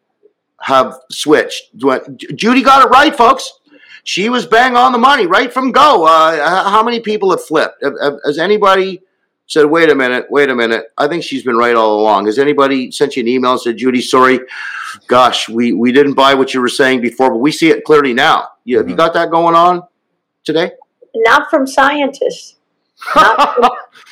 have 0.61 0.99
switched? 1.11 1.77
Judy 1.77 2.63
got 2.63 2.87
it 2.87 2.91
right, 2.91 3.15
folks. 3.15 3.53
She 4.05 4.29
was 4.29 4.47
bang 4.47 4.75
on 4.75 4.93
the 4.93 4.99
money 4.99 5.27
right 5.27 5.53
from 5.53 5.71
go. 5.71 6.05
Uh, 6.05 6.69
how 6.71 6.83
many 6.83 7.01
people 7.01 7.31
have 7.31 7.45
flipped? 7.45 7.83
Has 8.25 8.39
anybody 8.39 9.03
said, 9.47 9.67
wait 9.67 9.91
a 9.91 9.95
minute, 9.95 10.27
wait 10.31 10.49
a 10.49 10.55
minute? 10.55 10.87
I 10.97 11.09
think 11.09 11.23
she's 11.23 11.43
been 11.43 11.57
right 11.57 11.75
all 11.75 12.01
along. 12.01 12.27
Has 12.27 12.39
anybody 12.39 12.91
sent 12.91 13.17
you 13.17 13.23
an 13.23 13.29
email 13.29 13.53
and 13.53 13.61
said, 13.61 13.77
Judy, 13.77 14.01
sorry, 14.01 14.41
gosh, 15.09 15.49
we, 15.49 15.73
we 15.73 15.93
didn't 15.93 16.15
buy 16.15 16.35
what 16.35 16.55
you 16.55 16.61
were 16.61 16.69
saying 16.69 17.01
before, 17.03 17.31
but 17.31 17.39
we 17.39 17.53
see 17.53 17.69
it 17.69 17.85
clearly 17.85 18.15
now. 18.15 18.49
You, 18.65 18.77
mm-hmm. 18.77 18.81
Have 18.81 18.89
you 18.89 18.95
mm-hmm. 18.95 19.05
got 19.05 19.15
that 19.15 19.31
going 19.31 19.55
on 19.55 19.83
today? 20.45 20.73
Not 21.15 21.51
from 21.51 21.67
scientists 21.67 22.57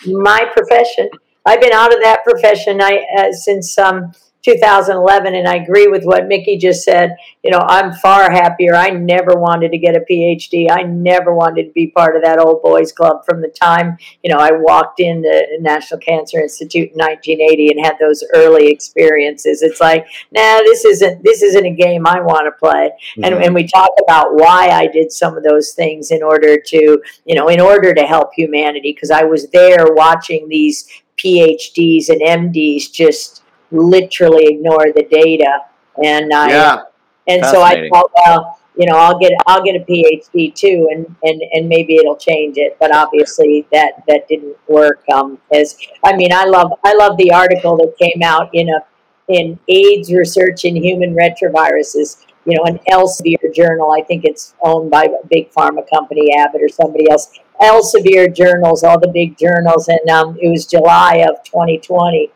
my 0.07 0.51
profession. 0.53 1.11
I've 1.45 1.61
been 1.61 1.73
out 1.73 1.93
of 1.93 2.01
that 2.03 2.25
profession 2.25 2.81
I, 2.81 3.05
uh, 3.17 3.33
since 3.33 3.79
um, 3.79 4.13
2011, 4.47 5.35
and 5.35 5.49
I 5.49 5.57
agree 5.57 5.89
with 5.89 6.05
what 6.05 6.29
Mikki 6.29 6.57
just 6.57 6.85
said. 6.85 7.17
You 7.43 7.51
know, 7.51 7.65
I'm 7.69 7.93
far 7.93 8.31
happier. 8.31 8.77
I 8.77 8.91
never 8.91 9.35
wanted 9.35 9.73
to 9.73 9.79
get 9.79 9.97
a 9.97 10.05
PhD. 10.09 10.69
I 10.71 10.83
never 10.83 11.35
wanted 11.35 11.65
to 11.65 11.73
be 11.73 11.89
part 11.89 12.15
of 12.15 12.23
that 12.23 12.39
old 12.39 12.63
boys 12.63 12.93
club 12.93 13.25
from 13.25 13.41
the 13.43 13.49
time, 13.49 13.99
you 14.23 14.33
know, 14.33 14.39
I 14.39 14.53
walked 14.53 15.01
in 15.01 15.23
the 15.23 15.59
National 15.61 15.99
Cancer 15.99 16.41
Institute 16.41 16.93
in 16.93 16.99
1980 16.99 17.73
and 17.73 17.85
had 17.85 17.97
those 17.99 18.23
early 18.35 18.69
experiences. 18.69 19.63
It's 19.63 19.81
like, 19.81 20.07
nah, 20.31 20.59
this 20.61 20.85
isn't 20.85 21.25
this 21.25 21.43
isn't 21.43 21.67
a 21.67 21.75
game 21.75 22.07
I 22.07 22.21
want 22.21 22.47
to 22.47 22.53
play. 22.53 22.91
Mm-hmm. 22.91 23.25
And, 23.25 23.35
and 23.45 23.55
we 23.55 23.67
talk 23.67 23.91
about 24.03 24.35
why 24.35 24.69
I 24.69 24.87
did 24.87 25.11
some 25.11 25.37
of 25.37 25.43
those 25.43 25.73
things 25.73 26.11
in 26.13 26.23
order 26.23 26.57
to, 26.59 27.03
you 27.25 27.35
know, 27.35 27.49
in 27.49 27.61
order 27.61 27.93
to 27.95 28.03
help 28.03 28.31
humanity, 28.35 28.93
because 28.93 29.11
I 29.11 29.25
was 29.25 29.51
there 29.51 29.87
watching 29.91 30.49
these 30.49 30.89
PhDs 31.19 32.09
and 32.09 32.21
MDs 32.21 32.93
just 32.93 33.43
literally 33.77 34.47
ignore 34.47 34.93
the 34.95 35.07
data. 35.11 35.63
And 36.03 36.33
I, 36.33 36.49
yeah. 36.51 36.83
and 37.27 37.45
so 37.45 37.63
I 37.63 37.89
thought, 37.89 38.11
well, 38.27 38.59
you 38.77 38.87
know, 38.87 38.97
I'll 38.97 39.19
get 39.19 39.33
I'll 39.47 39.63
get 39.63 39.75
a 39.75 39.85
PhD 39.85 40.55
too, 40.55 40.89
and 40.93 41.17
and 41.23 41.43
and 41.53 41.69
maybe 41.69 41.97
it'll 41.97 42.17
change 42.17 42.59
it. 42.59 42.77
But 42.79 42.95
obviously, 42.95 43.67
that 43.73 44.03
that 44.07 44.29
didn't 44.29 44.57
work. 44.69 45.03
Um, 45.13 45.39
as 45.53 45.79
I 46.05 46.15
mean, 46.15 46.33
I 46.33 46.45
love 46.45 46.73
I 46.85 46.95
love 46.95 47.17
the 47.17 47.33
article 47.33 47.77
that 47.79 47.95
came 47.99 48.23
out 48.23 48.51
in 48.53 48.69
a 48.69 48.85
in 49.29 49.59
AIDS 49.69 50.13
research 50.13 50.65
in 50.65 50.77
human 50.77 51.15
retroviruses. 51.15 52.25
You 52.45 52.57
know, 52.57 52.65
an 52.65 52.79
Elsevier 52.91 53.53
journal. 53.53 53.93
I 53.93 54.03
think 54.03 54.25
it's 54.25 54.55
owned 54.63 54.91
by 54.91 55.05
a 55.05 55.27
big 55.27 55.51
pharma 55.53 55.89
company, 55.89 56.33
Abbott 56.37 56.63
or 56.63 56.69
somebody 56.69 57.11
else. 57.11 57.31
Elsevier 57.61 58.33
journals, 58.33 58.85
all 58.85 59.01
the 59.01 59.09
big 59.09 59.39
journals, 59.39 59.89
and 59.89 60.09
um, 60.11 60.37
it 60.41 60.49
was 60.51 60.67
July 60.67 61.27
of 61.29 61.43
2020 61.45 62.31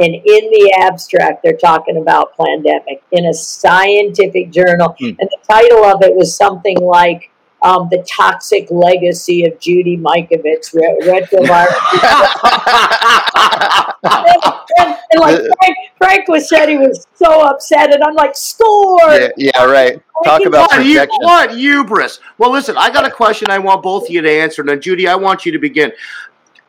and 0.00 0.14
in 0.14 0.22
the 0.50 0.74
abstract, 0.78 1.42
they're 1.42 1.58
talking 1.58 1.98
about 1.98 2.34
Plandemic 2.36 3.02
in 3.12 3.26
a 3.26 3.34
scientific 3.34 4.50
journal. 4.50 4.96
Mm. 4.98 5.16
And 5.18 5.28
the 5.28 5.38
title 5.46 5.84
of 5.84 6.02
it 6.02 6.14
was 6.14 6.34
something 6.34 6.78
like 6.78 7.30
um, 7.62 7.88
The 7.90 8.02
Toxic 8.10 8.70
Legacy 8.70 9.44
of 9.44 9.60
Judy 9.60 9.98
Mikovits, 9.98 10.74
Retrovirus. 10.74 11.76
and, 14.02 14.42
and, 14.78 14.96
and, 15.12 15.20
like 15.20 15.36
Frank, 15.36 15.76
Frank 15.98 16.28
was 16.28 16.48
said 16.48 16.70
he 16.70 16.78
was 16.78 17.06
so 17.14 17.42
upset, 17.42 17.92
and 17.92 18.02
I'm 18.02 18.14
like, 18.14 18.34
score! 18.34 18.98
Yeah, 19.10 19.28
yeah 19.36 19.64
right. 19.66 20.00
Talk 20.24 20.46
about 20.46 20.70
what, 20.70 20.86
you, 20.86 21.06
what 21.20 21.54
hubris. 21.54 22.20
Well, 22.38 22.50
listen, 22.50 22.78
I 22.78 22.88
got 22.88 23.04
a 23.04 23.10
question 23.10 23.50
I 23.50 23.58
want 23.58 23.82
both 23.82 24.04
of 24.04 24.10
you 24.10 24.22
to 24.22 24.30
answer. 24.30 24.64
Now, 24.64 24.76
Judy, 24.76 25.06
I 25.06 25.14
want 25.14 25.44
you 25.44 25.52
to 25.52 25.58
begin. 25.58 25.92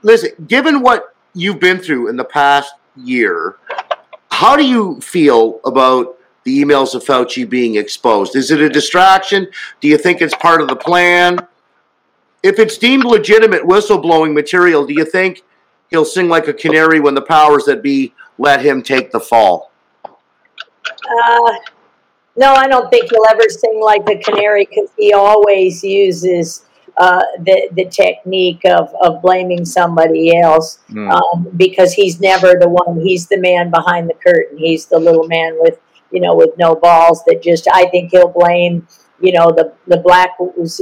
Listen, 0.01 0.31
given 0.47 0.81
what 0.81 1.15
you've 1.33 1.61
been 1.61 1.79
through 1.79 2.09
in 2.09 2.17
the 2.17 2.25
past 2.25 2.73
year. 2.95 3.55
How 4.29 4.55
do 4.55 4.65
you 4.65 4.99
feel 5.01 5.59
about 5.65 6.17
the 6.43 6.61
emails 6.61 6.95
of 6.95 7.03
Fauci 7.03 7.47
being 7.47 7.75
exposed? 7.75 8.35
Is 8.35 8.51
it 8.51 8.61
a 8.61 8.69
distraction? 8.69 9.47
Do 9.79 9.87
you 9.87 9.97
think 9.97 10.21
it's 10.21 10.35
part 10.35 10.61
of 10.61 10.67
the 10.67 10.75
plan? 10.75 11.37
If 12.43 12.57
it's 12.57 12.77
deemed 12.77 13.03
legitimate 13.03 13.63
whistleblowing 13.63 14.33
material, 14.33 14.85
do 14.85 14.93
you 14.93 15.05
think 15.05 15.43
he'll 15.89 16.05
sing 16.05 16.27
like 16.27 16.47
a 16.47 16.53
canary 16.53 16.99
when 16.99 17.13
the 17.13 17.21
powers 17.21 17.65
that 17.65 17.83
be 17.83 18.13
let 18.37 18.65
him 18.65 18.81
take 18.81 19.11
the 19.11 19.19
fall? 19.19 19.71
Uh, 20.85 21.53
no, 22.35 22.53
I 22.53 22.67
don't 22.67 22.89
think 22.89 23.11
he'll 23.11 23.25
ever 23.29 23.47
sing 23.49 23.79
like 23.81 24.09
a 24.09 24.17
canary 24.17 24.65
because 24.65 24.89
he 24.97 25.13
always 25.13 25.83
uses 25.83 26.65
uh, 27.01 27.23
the 27.39 27.67
the 27.71 27.85
technique 27.85 28.63
of, 28.65 28.93
of 29.01 29.23
blaming 29.23 29.65
somebody 29.65 30.37
else 30.39 30.77
mm. 30.91 31.09
um, 31.11 31.47
because 31.57 31.93
he's 31.93 32.19
never 32.19 32.53
the 32.59 32.69
one. 32.69 33.01
He's 33.01 33.25
the 33.27 33.39
man 33.39 33.71
behind 33.71 34.07
the 34.07 34.13
curtain. 34.13 34.55
He's 34.57 34.85
the 34.85 34.99
little 34.99 35.27
man 35.27 35.57
with 35.59 35.79
you 36.11 36.21
know 36.21 36.35
with 36.35 36.51
no 36.59 36.75
balls 36.75 37.23
that 37.25 37.41
just. 37.41 37.67
I 37.73 37.87
think 37.87 38.11
he'll 38.11 38.27
blame 38.27 38.87
you 39.21 39.31
know, 39.31 39.51
the, 39.51 39.71
the 39.87 39.97
black 39.97 40.31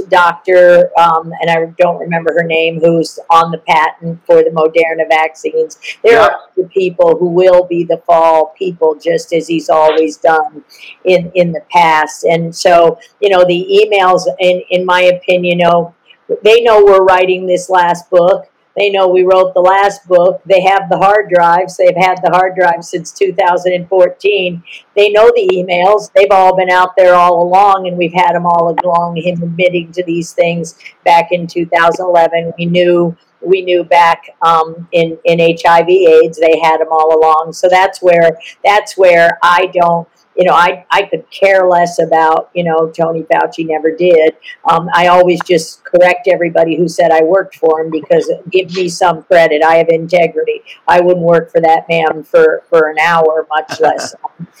doctor, 0.08 0.90
um, 0.98 1.30
and 1.40 1.50
I 1.50 1.66
don't 1.78 1.98
remember 1.98 2.32
her 2.32 2.42
name, 2.42 2.80
who's 2.80 3.18
on 3.28 3.50
the 3.50 3.58
patent 3.58 4.24
for 4.24 4.42
the 4.42 4.50
Moderna 4.50 5.06
vaccines. 5.08 5.78
There 6.02 6.14
Yeah. 6.14 6.26
are 6.26 6.40
the 6.56 6.64
people 6.64 7.16
who 7.18 7.28
will 7.28 7.64
be 7.64 7.84
the 7.84 7.98
fall 7.98 8.54
people, 8.58 8.94
just 8.94 9.32
as 9.32 9.46
he's 9.46 9.68
always 9.68 10.16
done 10.16 10.64
in, 11.04 11.30
in 11.34 11.52
the 11.52 11.62
past. 11.70 12.24
And 12.24 12.54
so, 12.54 12.98
you 13.20 13.28
know, 13.28 13.44
the 13.44 13.60
emails, 13.84 14.22
in, 14.38 14.62
in 14.70 14.86
my 14.86 15.02
opinion, 15.02 15.58
you 15.58 15.64
know, 15.64 15.94
they 16.42 16.62
know 16.62 16.84
we're 16.84 17.04
writing 17.04 17.46
this 17.46 17.68
last 17.68 18.10
book. 18.10 18.50
They 18.76 18.88
know 18.88 19.08
we 19.08 19.24
wrote 19.24 19.52
the 19.52 19.60
last 19.60 20.06
book. 20.06 20.40
They 20.46 20.60
have 20.62 20.88
the 20.88 20.96
hard 20.96 21.28
drives. 21.28 21.76
They've 21.76 21.96
had 21.96 22.20
the 22.22 22.30
hard 22.30 22.54
drive 22.54 22.84
since 22.84 23.12
2014. 23.12 24.62
They 24.96 25.10
know 25.10 25.30
the 25.34 25.48
emails. 25.52 26.10
They've 26.14 26.30
all 26.30 26.56
been 26.56 26.70
out 26.70 26.96
there 26.96 27.14
all 27.14 27.42
along, 27.42 27.88
and 27.88 27.98
we've 27.98 28.12
had 28.12 28.34
them 28.34 28.46
all 28.46 28.74
along. 28.82 29.16
Him 29.16 29.42
admitting 29.42 29.92
to 29.92 30.04
these 30.04 30.32
things 30.32 30.78
back 31.04 31.32
in 31.32 31.46
2011. 31.46 32.52
We 32.58 32.66
knew 32.66 33.16
we 33.42 33.62
knew 33.62 33.84
back 33.84 34.36
um, 34.42 34.88
in 34.92 35.18
in 35.24 35.40
HIV/AIDS. 35.40 36.38
They 36.38 36.58
had 36.60 36.80
them 36.80 36.88
all 36.90 37.18
along. 37.18 37.52
So 37.52 37.68
that's 37.68 38.00
where 38.00 38.38
that's 38.64 38.96
where 38.96 39.38
I 39.42 39.66
don't. 39.74 40.08
You 40.36 40.44
know, 40.44 40.54
I, 40.54 40.86
I 40.90 41.02
could 41.02 41.28
care 41.30 41.66
less 41.68 41.98
about, 42.00 42.50
you 42.54 42.64
know, 42.64 42.88
Tony 42.90 43.24
Fauci 43.24 43.66
never 43.66 43.94
did. 43.94 44.36
Um, 44.64 44.88
I 44.94 45.08
always 45.08 45.38
just 45.44 45.84
correct 45.84 46.28
everybody 46.28 46.76
who 46.76 46.88
said 46.88 47.10
I 47.10 47.22
worked 47.24 47.56
for 47.56 47.80
him 47.82 47.90
because 47.90 48.30
give 48.48 48.72
me 48.74 48.88
some 48.88 49.22
credit. 49.24 49.62
I 49.62 49.74
have 49.76 49.88
integrity. 49.88 50.62
I 50.88 51.00
wouldn't 51.00 51.24
work 51.26 51.50
for 51.50 51.60
that 51.60 51.86
man 51.88 52.22
for, 52.22 52.62
for 52.70 52.88
an 52.90 52.98
hour, 53.00 53.46
much 53.50 53.80
less. 53.80 54.14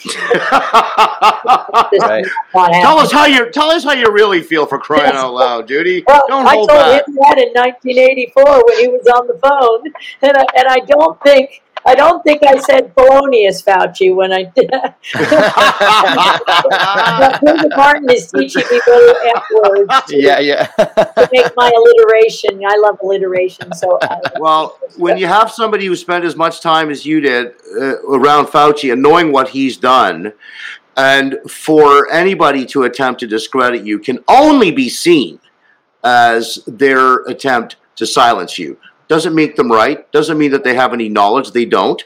Right. 2.00 2.24
tell 2.54 2.98
us 2.98 3.12
how 3.12 3.26
you 3.26 3.50
tell 3.50 3.70
us 3.70 3.84
how 3.84 3.92
you 3.92 4.10
really 4.12 4.42
feel 4.42 4.66
for 4.66 4.78
crying 4.78 5.14
out 5.14 5.32
loud, 5.34 5.68
Judy. 5.68 6.02
Well, 6.06 6.24
Don't 6.28 6.46
I 6.46 6.54
hold 6.54 6.68
told 6.68 6.80
back. 6.80 7.06
him 7.08 7.14
that 7.14 7.38
in 7.38 7.52
1984 7.54 8.64
when 8.66 8.78
he 8.78 8.88
was 8.88 9.06
on 9.06 9.26
the 9.26 9.38
phone, 9.38 9.92
and 10.22 10.36
I, 10.36 10.44
and 10.56 10.68
I 10.68 10.78
don't 10.86 11.20
think 11.22 11.62
I 11.84 11.94
don't 11.94 12.22
think 12.22 12.42
I 12.44 12.58
said 12.58 12.92
felonious 12.94 13.62
Fauci 13.62 14.14
when 14.14 14.32
I 14.32 14.44
did. 14.44 14.70
but 17.42 17.76
Martin 17.76 18.10
is 18.10 18.30
teaching 18.30 18.64
me 18.70 18.80
little 18.86 19.16
F 19.36 19.44
words 19.64 19.92
yeah, 20.10 20.38
yeah. 20.40 20.66
to 20.66 21.28
make 21.32 21.50
my 21.56 21.70
alliteration. 21.70 22.62
I 22.66 22.76
love 22.76 22.98
alliteration, 23.02 23.72
so 23.72 23.98
I, 24.02 24.20
Well, 24.40 24.78
when 24.96 25.16
you 25.16 25.26
have 25.26 25.50
somebody 25.50 25.86
who 25.86 25.96
spent 25.96 26.24
as 26.24 26.36
much 26.36 26.60
time 26.60 26.90
as 26.90 27.06
you 27.06 27.20
did 27.20 27.54
uh, 27.76 28.00
around 28.02 28.46
Fauci 28.46 28.92
and 28.92 29.02
knowing 29.02 29.32
what 29.32 29.48
he's 29.48 29.76
done, 29.76 30.32
and 30.96 31.38
for 31.48 32.10
anybody 32.12 32.66
to 32.66 32.82
attempt 32.82 33.20
to 33.20 33.26
discredit 33.26 33.84
you 33.84 33.98
can 33.98 34.18
only 34.28 34.70
be 34.70 34.88
seen 34.88 35.40
as 36.04 36.58
their 36.66 37.16
attempt 37.24 37.76
to 37.96 38.06
silence 38.06 38.58
you. 38.58 38.76
Doesn't 39.10 39.34
make 39.34 39.56
them 39.56 39.72
right. 39.72 40.10
Doesn't 40.12 40.38
mean 40.38 40.52
that 40.52 40.62
they 40.62 40.74
have 40.74 40.92
any 40.92 41.08
knowledge. 41.08 41.50
They 41.50 41.64
don't. 41.64 42.00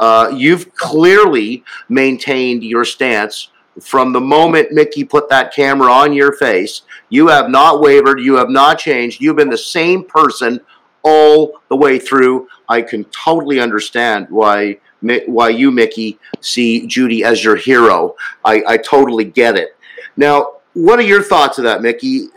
Uh, 0.00 0.32
you've 0.34 0.74
clearly 0.74 1.62
maintained 1.90 2.64
your 2.64 2.86
stance 2.86 3.50
from 3.82 4.14
the 4.14 4.20
moment 4.20 4.72
Mikki 4.72 5.04
put 5.04 5.28
that 5.28 5.54
camera 5.54 5.92
on 5.92 6.14
your 6.14 6.32
face. 6.32 6.82
You 7.10 7.28
have 7.28 7.50
not 7.50 7.82
wavered. 7.82 8.18
You 8.18 8.36
have 8.36 8.48
not 8.48 8.78
changed. 8.78 9.20
You've 9.20 9.36
been 9.36 9.50
the 9.50 9.58
same 9.58 10.04
person 10.04 10.58
all 11.02 11.60
the 11.68 11.76
way 11.76 11.98
through. 11.98 12.48
I 12.66 12.80
can 12.80 13.04
totally 13.04 13.60
understand 13.60 14.28
why 14.30 14.78
why 15.26 15.50
you, 15.50 15.70
Mikki, 15.70 16.18
see 16.40 16.86
Judy 16.86 17.24
as 17.24 17.44
your 17.44 17.56
hero. 17.56 18.16
I, 18.42 18.62
I 18.66 18.76
totally 18.78 19.24
get 19.24 19.54
it. 19.54 19.76
Now, 20.16 20.54
what 20.72 20.98
are 20.98 21.02
your 21.02 21.22
thoughts 21.22 21.58
of 21.58 21.64
that, 21.64 21.82
Mikki? 21.82 22.28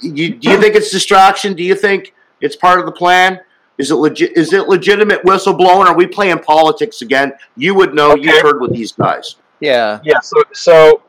You, 0.00 0.36
do 0.36 0.48
you 0.48 0.60
think 0.60 0.76
it's 0.76 0.92
distraction? 0.92 1.54
Do 1.54 1.64
you 1.64 1.74
think 1.74 2.14
it's 2.40 2.54
part 2.54 2.78
of 2.78 2.86
the 2.86 2.92
plan? 2.92 3.40
Is 3.78 3.90
it 3.90 3.94
legit? 3.96 4.36
Is 4.36 4.52
it 4.52 4.68
legitimate 4.68 5.22
whistleblowing? 5.24 5.86
Are 5.86 5.94
we 5.96 6.06
playing 6.06 6.40
politics 6.40 7.02
again? 7.02 7.32
You 7.56 7.74
would 7.74 7.94
know. 7.94 8.14
You've 8.16 8.42
heard 8.42 8.60
with 8.60 8.72
these 8.72 8.92
guys. 8.92 9.36
yeah. 9.60 10.00
Yeah, 10.02 10.20
so 10.20 10.42
so 10.52 11.02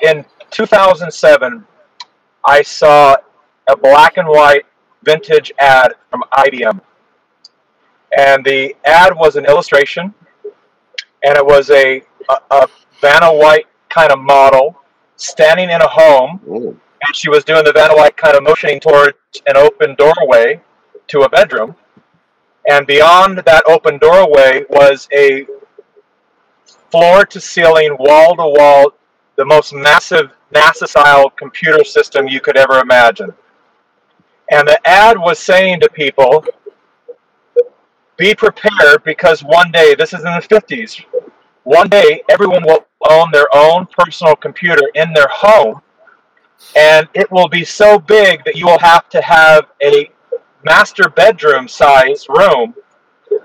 in 0.00 0.24
2007, 0.50 1.64
I 2.44 2.62
saw 2.62 3.16
a 3.68 3.76
black 3.76 4.16
and 4.18 4.28
white 4.28 4.64
vintage 5.02 5.50
ad 5.58 5.94
from 6.10 6.22
IBM, 6.34 6.80
and 8.16 8.44
the 8.44 8.74
ad 8.84 9.14
was 9.16 9.36
an 9.36 9.46
illustration, 9.46 10.12
and 11.24 11.36
it 11.36 11.44
was 11.44 11.70
a 11.70 12.02
a, 12.30 12.36
a 12.50 12.68
Vanna 13.00 13.32
White 13.32 13.66
kind 13.88 14.12
of 14.12 14.18
model 14.18 14.78
standing 15.16 15.70
in 15.70 15.80
a 15.80 15.88
home, 15.88 16.40
Oh, 16.50 16.76
and 17.02 17.16
she 17.16 17.30
was 17.30 17.44
doing 17.44 17.64
the 17.64 17.72
Vanna 17.72 17.94
White 17.96 18.16
kind 18.16 18.36
of 18.36 18.42
motioning 18.42 18.78
towards 18.80 19.16
an 19.46 19.56
open 19.56 19.94
doorway 19.96 20.60
to 21.08 21.22
a 21.22 21.28
bedroom, 21.28 21.74
and 22.68 22.86
beyond 22.86 23.38
that 23.38 23.62
open 23.66 23.98
doorway 23.98 24.64
was 24.68 25.08
a 25.12 25.46
floor 26.90 27.24
to 27.26 27.40
ceiling, 27.40 27.96
wall 27.98 28.36
to 28.36 28.46
wall, 28.46 28.92
the 29.36 29.44
most 29.44 29.72
massive 29.72 30.30
NASA 30.54 30.88
style 30.88 31.30
computer 31.30 31.84
system 31.84 32.26
you 32.26 32.40
could 32.40 32.56
ever 32.56 32.78
imagine. 32.78 33.32
And 34.50 34.66
the 34.66 34.78
ad 34.88 35.18
was 35.18 35.38
saying 35.38 35.80
to 35.80 35.88
people, 35.90 36.44
be 38.16 38.34
prepared 38.34 39.04
because 39.04 39.44
one 39.44 39.70
day, 39.70 39.94
this 39.94 40.12
is 40.12 40.20
in 40.20 40.32
the 40.32 40.46
50s, 40.50 41.04
one 41.62 41.88
day 41.88 42.22
everyone 42.30 42.64
will 42.64 42.86
own 43.08 43.30
their 43.30 43.46
own 43.54 43.86
personal 43.86 44.34
computer 44.34 44.82
in 44.94 45.12
their 45.12 45.28
home, 45.28 45.80
and 46.76 47.08
it 47.14 47.30
will 47.30 47.48
be 47.48 47.64
so 47.64 47.98
big 47.98 48.44
that 48.44 48.56
you 48.56 48.66
will 48.66 48.78
have 48.80 49.08
to 49.10 49.20
have 49.22 49.66
a 49.82 50.10
master 50.64 51.08
bedroom 51.08 51.68
size 51.68 52.26
room 52.28 52.74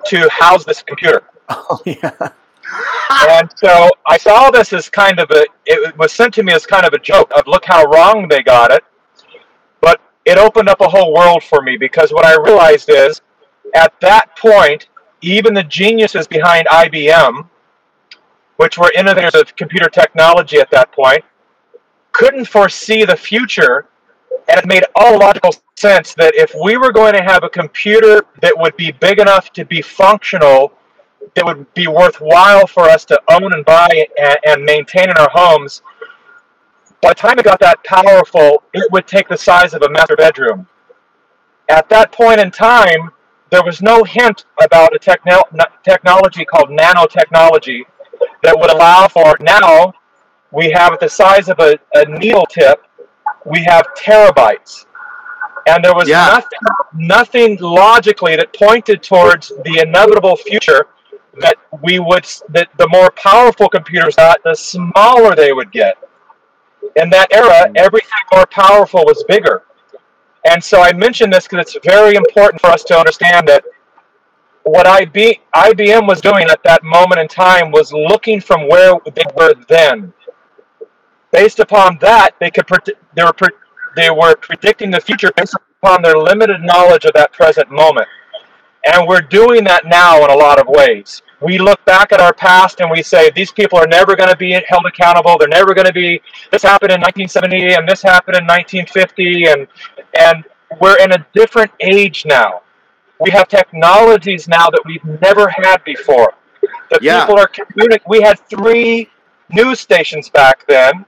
to 0.05 0.29
house 0.29 0.65
this 0.65 0.81
computer. 0.81 1.23
Oh, 1.49 1.79
yeah. 1.85 2.31
And 3.29 3.49
so 3.55 3.89
I 4.07 4.17
saw 4.17 4.49
this 4.49 4.73
as 4.73 4.89
kind 4.89 5.19
of 5.19 5.29
a, 5.31 5.45
it 5.65 5.97
was 5.97 6.11
sent 6.11 6.33
to 6.35 6.43
me 6.43 6.53
as 6.53 6.65
kind 6.65 6.85
of 6.85 6.93
a 6.93 6.99
joke 6.99 7.31
of 7.35 7.45
look 7.47 7.65
how 7.65 7.83
wrong 7.85 8.27
they 8.27 8.41
got 8.41 8.71
it. 8.71 8.83
But 9.81 10.01
it 10.25 10.37
opened 10.37 10.69
up 10.69 10.81
a 10.81 10.87
whole 10.87 11.13
world 11.13 11.43
for 11.43 11.61
me 11.61 11.77
because 11.77 12.11
what 12.11 12.25
I 12.25 12.35
realized 12.41 12.89
is 12.89 13.21
at 13.75 13.93
that 14.01 14.35
point, 14.37 14.87
even 15.21 15.53
the 15.53 15.63
geniuses 15.63 16.27
behind 16.27 16.67
IBM, 16.67 17.47
which 18.57 18.77
were 18.77 18.91
innovators 18.95 19.35
of 19.35 19.55
computer 19.55 19.89
technology 19.89 20.59
at 20.59 20.71
that 20.71 20.91
point, 20.91 21.23
couldn't 22.11 22.45
foresee 22.45 23.03
the 23.05 23.15
future. 23.15 23.87
And 24.49 24.59
it 24.59 24.65
made 24.65 24.83
all 24.95 25.19
logical 25.19 25.53
sense 25.77 26.13
that 26.15 26.35
if 26.35 26.53
we 26.61 26.77
were 26.77 26.91
going 26.91 27.13
to 27.13 27.23
have 27.23 27.43
a 27.43 27.49
computer 27.49 28.25
that 28.41 28.53
would 28.57 28.75
be 28.77 28.91
big 28.91 29.19
enough 29.19 29.51
to 29.53 29.65
be 29.65 29.81
functional 29.81 30.73
that 31.35 31.45
would 31.45 31.71
be 31.73 31.87
worthwhile 31.87 32.67
for 32.67 32.83
us 32.83 33.05
to 33.05 33.19
own 33.31 33.53
and 33.53 33.65
buy 33.65 33.89
and, 34.19 34.37
and 34.45 34.63
maintain 34.65 35.09
in 35.09 35.17
our 35.17 35.29
homes, 35.31 35.81
by 37.01 37.09
the 37.09 37.15
time 37.15 37.39
it 37.39 37.45
got 37.45 37.59
that 37.59 37.83
powerful, 37.83 38.63
it 38.73 38.91
would 38.91 39.07
take 39.07 39.27
the 39.29 39.37
size 39.37 39.73
of 39.73 39.81
a 39.81 39.89
master 39.89 40.15
bedroom. 40.15 40.67
At 41.69 41.89
that 41.89 42.11
point 42.11 42.39
in 42.39 42.51
time, 42.51 43.11
there 43.49 43.63
was 43.63 43.81
no 43.81 44.03
hint 44.03 44.45
about 44.61 44.95
a 44.95 44.99
techno- 44.99 45.43
technology 45.83 46.45
called 46.45 46.69
nanotechnology 46.69 47.83
that 48.43 48.57
would 48.57 48.71
allow 48.71 49.07
for 49.07 49.37
now 49.39 49.93
we 50.51 50.69
have 50.71 50.99
the 50.99 51.09
size 51.09 51.49
of 51.49 51.59
a, 51.59 51.77
a 51.95 52.05
needle 52.05 52.45
tip, 52.45 52.85
we 53.45 53.63
have 53.63 53.85
terabytes. 53.95 54.85
And 55.67 55.83
there 55.83 55.93
was 55.93 56.09
Yeah. 56.09 56.27
nothing, 56.27 56.59
nothing 56.93 57.57
logically 57.61 58.35
that 58.35 58.53
pointed 58.53 59.01
towards 59.03 59.49
the 59.63 59.79
inevitable 59.79 60.35
future 60.35 60.87
that 61.39 61.57
we 61.81 61.99
would 61.99 62.25
that 62.49 62.69
the 62.77 62.87
more 62.89 63.09
powerful 63.11 63.69
computers 63.69 64.15
got, 64.15 64.43
the 64.43 64.53
smaller 64.55 65.35
they 65.35 65.53
would 65.53 65.71
get. 65.71 65.97
In 66.95 67.09
that 67.11 67.33
era, 67.33 67.71
everything 67.75 68.09
more 68.33 68.45
powerful 68.47 69.03
was 69.05 69.23
bigger. 69.27 69.63
And 70.45 70.63
so 70.63 70.81
I 70.81 70.93
mention 70.93 71.29
this 71.29 71.47
because 71.47 71.75
it's 71.75 71.85
very 71.85 72.15
important 72.15 72.61
for 72.61 72.67
us 72.67 72.83
to 72.85 72.97
understand 72.97 73.47
that 73.47 73.63
what 74.63 74.87
IB, 74.87 75.41
IBM 75.55 76.07
was 76.07 76.21
doing 76.21 76.47
at 76.49 76.61
that 76.63 76.83
moment 76.83 77.19
in 77.21 77.27
time 77.27 77.71
was 77.71 77.91
looking 77.93 78.41
from 78.41 78.67
where 78.67 78.95
they 79.15 79.23
were 79.35 79.53
then. 79.67 80.13
Based 81.33 81.59
upon 81.59 81.97
that, 81.99 82.31
they 82.39 82.49
could 82.49 82.65
they 83.15 83.23
were 83.23 83.33
pre- 83.33 83.49
they 83.97 84.09
were 84.09 84.35
predicting 84.35 84.89
the 84.91 85.01
future 85.01 85.31
based 85.35 85.55
upon 85.81 86.01
their 86.01 86.15
limited 86.17 86.61
knowledge 86.61 87.05
of 87.05 87.13
that 87.13 87.33
present 87.33 87.69
moment. 87.69 88.07
And 88.85 89.07
we're 89.07 89.21
doing 89.21 89.63
that 89.65 89.85
now 89.85 90.23
in 90.23 90.29
a 90.29 90.35
lot 90.35 90.59
of 90.59 90.67
ways. 90.67 91.21
We 91.41 91.57
look 91.57 91.83
back 91.85 92.11
at 92.11 92.19
our 92.19 92.33
past 92.33 92.81
and 92.81 92.91
we 92.91 93.01
say, 93.01 93.29
these 93.31 93.51
people 93.51 93.77
are 93.79 93.87
never 93.87 94.15
going 94.15 94.29
to 94.29 94.35
be 94.37 94.51
held 94.67 94.85
accountable. 94.85 95.37
They're 95.37 95.47
never 95.47 95.73
going 95.73 95.87
to 95.87 95.93
be, 95.93 96.21
this 96.51 96.63
happened 96.63 96.91
in 96.91 96.99
1970 97.01 97.75
and 97.75 97.87
this 97.87 98.01
happened 98.01 98.37
in 98.37 98.43
1950. 98.45 99.45
And, 99.47 99.67
and 100.19 100.43
we're 100.81 100.97
in 101.01 101.13
a 101.13 101.25
different 101.33 101.71
age 101.79 102.25
now. 102.25 102.61
We 103.19 103.29
have 103.31 103.47
technologies 103.47 104.47
now 104.47 104.69
that 104.69 104.81
we've 104.85 105.03
never 105.21 105.47
had 105.49 105.83
before. 105.85 106.33
The 106.89 106.99
Yeah. 107.01 107.21
people 107.21 107.39
are 107.39 107.47
communicating. 107.47 108.05
We 108.07 108.21
had 108.21 108.39
three 108.49 109.09
news 109.49 109.79
stations 109.79 110.29
back 110.29 110.65
then, 110.67 111.05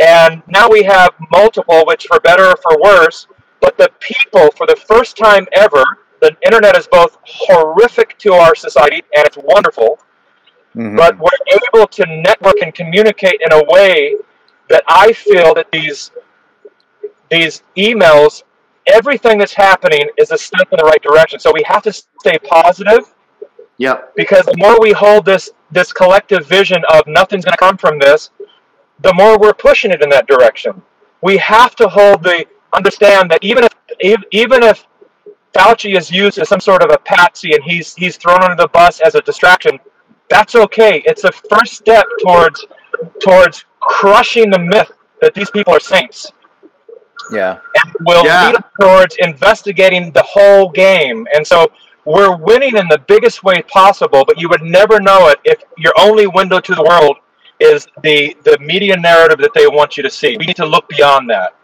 And 0.00 0.42
now 0.48 0.68
we 0.68 0.82
have 0.84 1.14
multiple, 1.30 1.84
which 1.86 2.06
for 2.06 2.20
better 2.20 2.46
or 2.46 2.56
for 2.56 2.80
worse, 2.82 3.26
but 3.60 3.76
the 3.76 3.90
people, 4.00 4.50
for 4.52 4.66
the 4.66 4.76
first 4.76 5.16
time 5.16 5.46
ever, 5.52 5.84
the 6.20 6.34
internet 6.44 6.76
is 6.76 6.86
both 6.86 7.18
horrific 7.24 8.18
to 8.18 8.32
our 8.32 8.54
society 8.54 9.02
and 9.14 9.26
it's 9.26 9.36
wonderful, 9.36 9.98
mm-hmm. 10.74 10.96
but 10.96 11.18
we're 11.18 11.58
able 11.74 11.86
to 11.86 12.04
network 12.06 12.56
and 12.62 12.74
communicate 12.74 13.40
in 13.40 13.52
a 13.52 13.64
way 13.68 14.16
that 14.68 14.84
I 14.88 15.12
feel 15.12 15.54
that 15.54 15.70
these 15.70 16.10
these 17.30 17.62
emails, 17.76 18.42
everything 18.86 19.38
that's 19.38 19.54
happening 19.54 20.08
is 20.18 20.32
a 20.32 20.38
step 20.38 20.68
in 20.72 20.78
the 20.78 20.84
right 20.84 21.00
direction. 21.00 21.38
So 21.38 21.52
we 21.52 21.62
have 21.64 21.82
to 21.84 21.92
stay 21.92 22.38
positive. 22.38 23.14
Yeah. 23.78 24.00
Because 24.16 24.44
the 24.46 24.56
more 24.56 24.78
we 24.80 24.92
hold 24.92 25.24
this 25.24 25.50
this 25.70 25.92
collective 25.92 26.46
vision 26.46 26.82
of 26.92 27.02
nothing's 27.06 27.44
going 27.44 27.52
to 27.52 27.58
come 27.58 27.76
from 27.76 27.98
this, 27.98 28.30
the 29.02 29.12
more 29.14 29.38
we're 29.38 29.54
pushing 29.54 29.90
it 29.90 30.02
in 30.02 30.08
that 30.10 30.26
direction. 30.26 30.82
We 31.22 31.36
have 31.38 31.74
to 31.76 31.88
hold 31.88 32.22
the 32.22 32.46
understand 32.72 33.30
that 33.30 33.42
even 33.42 33.64
if 33.98 34.22
even 34.30 34.62
if 34.62 34.86
Fauci 35.54 35.96
is 35.96 36.10
used 36.10 36.38
as 36.38 36.48
some 36.48 36.60
sort 36.60 36.82
of 36.82 36.90
a 36.90 36.98
patsy 36.98 37.54
and 37.54 37.62
he's 37.64 37.94
he's 37.94 38.16
thrown 38.16 38.42
under 38.42 38.56
the 38.56 38.68
bus 38.68 39.00
as 39.00 39.14
a 39.14 39.20
distraction, 39.22 39.78
that's 40.28 40.54
okay. 40.54 41.02
It's 41.04 41.24
a 41.24 41.32
first 41.32 41.74
step 41.74 42.06
towards 42.22 42.64
towards 43.20 43.64
crushing 43.80 44.50
the 44.50 44.58
myth 44.58 44.92
that 45.20 45.34
these 45.34 45.50
people 45.50 45.74
are 45.74 45.80
saints. 45.80 46.32
Yeah. 47.32 47.58
And 47.84 47.94
will 48.00 48.24
yeah. 48.24 48.50
lead 48.50 48.64
towards 48.80 49.16
investigating 49.18 50.10
the 50.12 50.22
whole 50.22 50.70
game. 50.70 51.26
And 51.34 51.46
so 51.46 51.70
we're 52.04 52.36
winning 52.36 52.76
in 52.76 52.88
the 52.88 52.98
biggest 53.06 53.44
way 53.44 53.62
possible, 53.62 54.24
but 54.24 54.40
you 54.40 54.48
would 54.48 54.62
never 54.62 55.00
know 55.00 55.28
it 55.28 55.38
if 55.44 55.62
your 55.76 55.92
only 55.98 56.26
window 56.26 56.60
to 56.60 56.74
the 56.74 56.82
world 56.82 57.18
is 57.60 57.86
the 58.02 58.36
the 58.44 58.58
media 58.60 58.96
narrative 58.96 59.38
that 59.38 59.52
they 59.54 59.66
want 59.66 59.96
you 59.96 60.02
to 60.02 60.10
see. 60.10 60.36
We 60.36 60.46
need 60.46 60.56
to 60.56 60.66
look 60.66 60.88
beyond 60.88 61.30
that. 61.30 61.54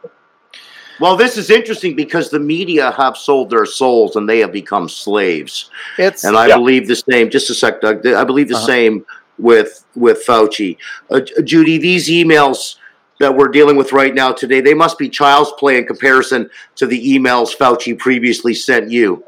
Well, 0.99 1.17
this 1.17 1.37
is 1.37 1.51
interesting 1.51 1.95
because 1.95 2.31
the 2.31 2.41
media 2.41 2.91
have 2.93 3.17
sold 3.17 3.51
their 3.51 3.67
souls 3.67 4.17
and 4.17 4.29
they 4.29 4.39
have 4.39 4.53
become 4.53 4.89
slaves. 4.89 5.71
It's, 5.99 6.25
and 6.25 6.37
I 6.37 6.47
yeah. 6.47 6.57
believe 6.57 6.89
the 6.89 6.97
same. 6.97 7.29
Just 7.29 7.51
a 7.51 7.55
sec, 7.55 7.83
Doug. 7.83 8.07
I 8.07 8.25
believe 8.25 8.49
the 8.49 8.57
uh-huh. 8.57 8.67
same 8.67 9.07
with 9.39 9.85
with 9.95 10.25
Fauci. 10.27 10.79
Uh, 11.11 11.21
Judy, 11.45 11.79
these 11.79 12.09
emails 12.09 12.77
that 13.21 13.35
we're 13.35 13.49
dealing 13.49 13.77
with 13.77 13.93
right 13.93 14.15
now 14.15 14.33
today, 14.33 14.61
they 14.61 14.75
must 14.75 14.99
be 14.99 15.09
child's 15.09 15.53
play 15.53 15.79
in 15.79 15.87
comparison 15.87 16.51
to 16.77 16.87
the 16.87 17.17
emails 17.17 17.57
Fauci 17.57 17.99
previously 17.99 18.55
sent 18.55 18.91
you. 18.91 19.25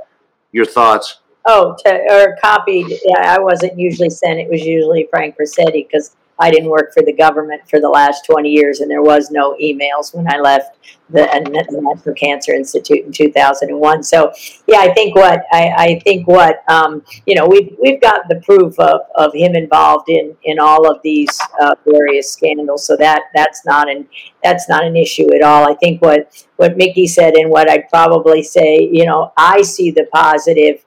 Your 0.53 0.67
thoughts? 0.67 1.21
Oh, 1.47 1.77
to, 1.85 2.01
or 2.11 2.37
copied. 2.43 2.89
Yeah, 3.05 3.35
I 3.35 3.39
wasn't 3.39 3.79
usually 3.79 4.11
sent. 4.11 4.39
It 4.39 4.51
was 4.51 4.63
usually 4.63 5.07
Frank 5.11 5.37
Ruscetti 5.39 5.87
because 5.87 6.17
I 6.39 6.51
didn't 6.51 6.71
work 6.71 6.95
for 6.95 7.03
the 7.03 7.13
government 7.13 7.63
for 7.69 7.81
the 7.81 7.89
last 7.89 8.25
20 8.25 8.49
years, 8.49 8.81
and 8.81 8.91
there 8.91 9.03
was 9.03 9.31
no 9.31 9.57
emails 9.61 10.15
when 10.15 10.31
I 10.31 10.39
left 10.39 10.77
the, 11.11 11.27
the 11.71 11.81
National 11.81 12.15
Cancer 12.15 12.53
Institute 12.53 13.05
in 13.05 13.13
2001. 13.13 14.03
So, 14.05 14.33
yeah, 14.67 14.79
I 14.79 14.93
think 14.93 15.17
what 15.17 15.43
I, 15.53 15.75
I 15.77 16.01
think 16.05 16.29
what 16.29 16.63
um, 16.71 17.03
you 17.27 17.35
know 17.35 17.47
we've 17.47 17.77
we've 17.83 18.01
got 18.01 18.29
the 18.29 18.41
proof 18.43 18.79
of, 18.79 19.01
of 19.17 19.35
him 19.35 19.57
involved 19.57 20.09
in 20.09 20.37
in 20.45 20.59
all 20.59 20.91
of 20.91 21.01
these 21.03 21.41
uh, 21.61 21.75
various 21.85 22.31
scandals. 22.31 22.87
So 22.87 22.97
that 22.97 23.25
that's 23.35 23.65
not 23.67 23.91
an 23.91 24.09
that's 24.43 24.69
not 24.69 24.85
an 24.85 24.97
issue 24.97 25.35
at 25.35 25.43
all. 25.43 25.69
I 25.69 25.75
think 25.75 26.01
what 26.03 26.47
what 26.57 26.77
Mikki 26.77 27.07
said 27.07 27.35
and 27.35 27.51
what 27.51 27.69
I'd 27.69 27.89
probably 27.89 28.43
say, 28.43 28.89
you 28.93 29.07
know, 29.07 29.33
I 29.37 29.63
see 29.63 29.91
the 29.91 30.07
positive 30.13 30.85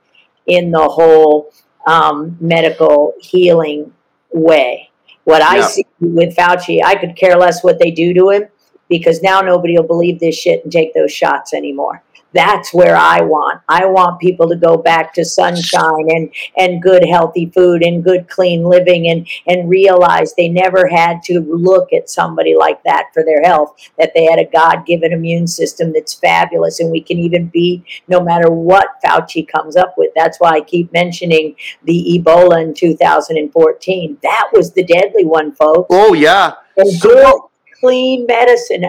in 0.48 0.72
the 0.72 0.88
whole 0.88 1.52
um, 1.86 2.38
medical 2.40 3.14
healing 3.20 3.94
way 4.32 4.91
what 5.24 5.42
I 5.42 5.58
yeah. 5.58 5.68
see 5.68 5.86
with 6.00 6.36
Fauci, 6.36 6.80
I 6.84 6.96
could 6.96 7.16
care 7.16 7.38
less 7.38 7.64
what 7.64 7.80
they 7.80 7.92
do 7.92 8.14
to 8.14 8.30
him 8.30 8.48
because 8.90 9.22
now 9.22 9.42
nobody 9.42 9.78
will 9.78 9.88
believe 9.88 10.20
this 10.20 10.36
shit 10.36 10.64
and 10.64 10.72
take 10.72 10.94
those 10.94 11.12
shots 11.12 11.54
anymore 11.54 12.04
that's 12.34 12.74
where 12.74 12.96
I 12.96 13.22
want. 13.22 13.62
I 13.68 13.86
want 13.86 14.22
people 14.22 14.48
to 14.50 14.56
go 14.56 14.78
back 14.78 15.14
to 15.16 15.26
sunshine 15.26 16.10
and, 16.10 16.34
and 16.58 16.82
good 16.82 17.06
healthy 17.06 17.48
food 17.48 17.84
and 17.84 18.04
good 18.04 18.30
clean 18.30 18.64
living 18.64 19.10
and, 19.10 19.28
and 19.48 19.70
realize 19.70 20.34
they 20.34 20.50
never 20.50 20.88
had 20.88 21.22
to 21.24 21.40
look 21.40 21.92
at 21.94 22.10
somebody 22.10 22.56
like 22.56 22.84
that 22.84 23.10
for 23.14 23.24
their 23.24 23.42
health, 23.44 23.76
that 23.98 24.14
they 24.14 24.26
had 24.26 24.40
a 24.40 24.50
God 24.50 24.86
given 24.86 25.12
immune 25.12 25.48
system 25.48 25.92
that's 25.94 26.14
fabulous 26.14 26.80
and 26.80 26.92
we 26.92 27.02
can 27.02 27.20
even 27.20 27.48
beat 27.48 27.84
no 28.08 28.22
matter 28.22 28.50
what 28.50 29.02
Fauci 29.04 29.48
comes 29.48 29.76
up 29.76 29.96
with. 29.98 30.12
That's 30.16 30.40
why 30.40 30.52
I 30.52 30.62
keep 30.62 30.92
mentioning 30.94 31.56
the 31.84 32.22
Ebola 32.24 32.62
in 32.64 32.74
2014. 32.74 34.18
That 34.24 34.50
was 34.54 34.74
the 34.74 34.84
deadly 34.84 35.26
one, 35.26 35.54
folks. 35.54 35.88
Oh, 35.92 36.14
yeah. 36.14 36.54
And 36.78 36.92
so, 36.92 37.51
clean 37.82 38.26
medicine, 38.28 38.86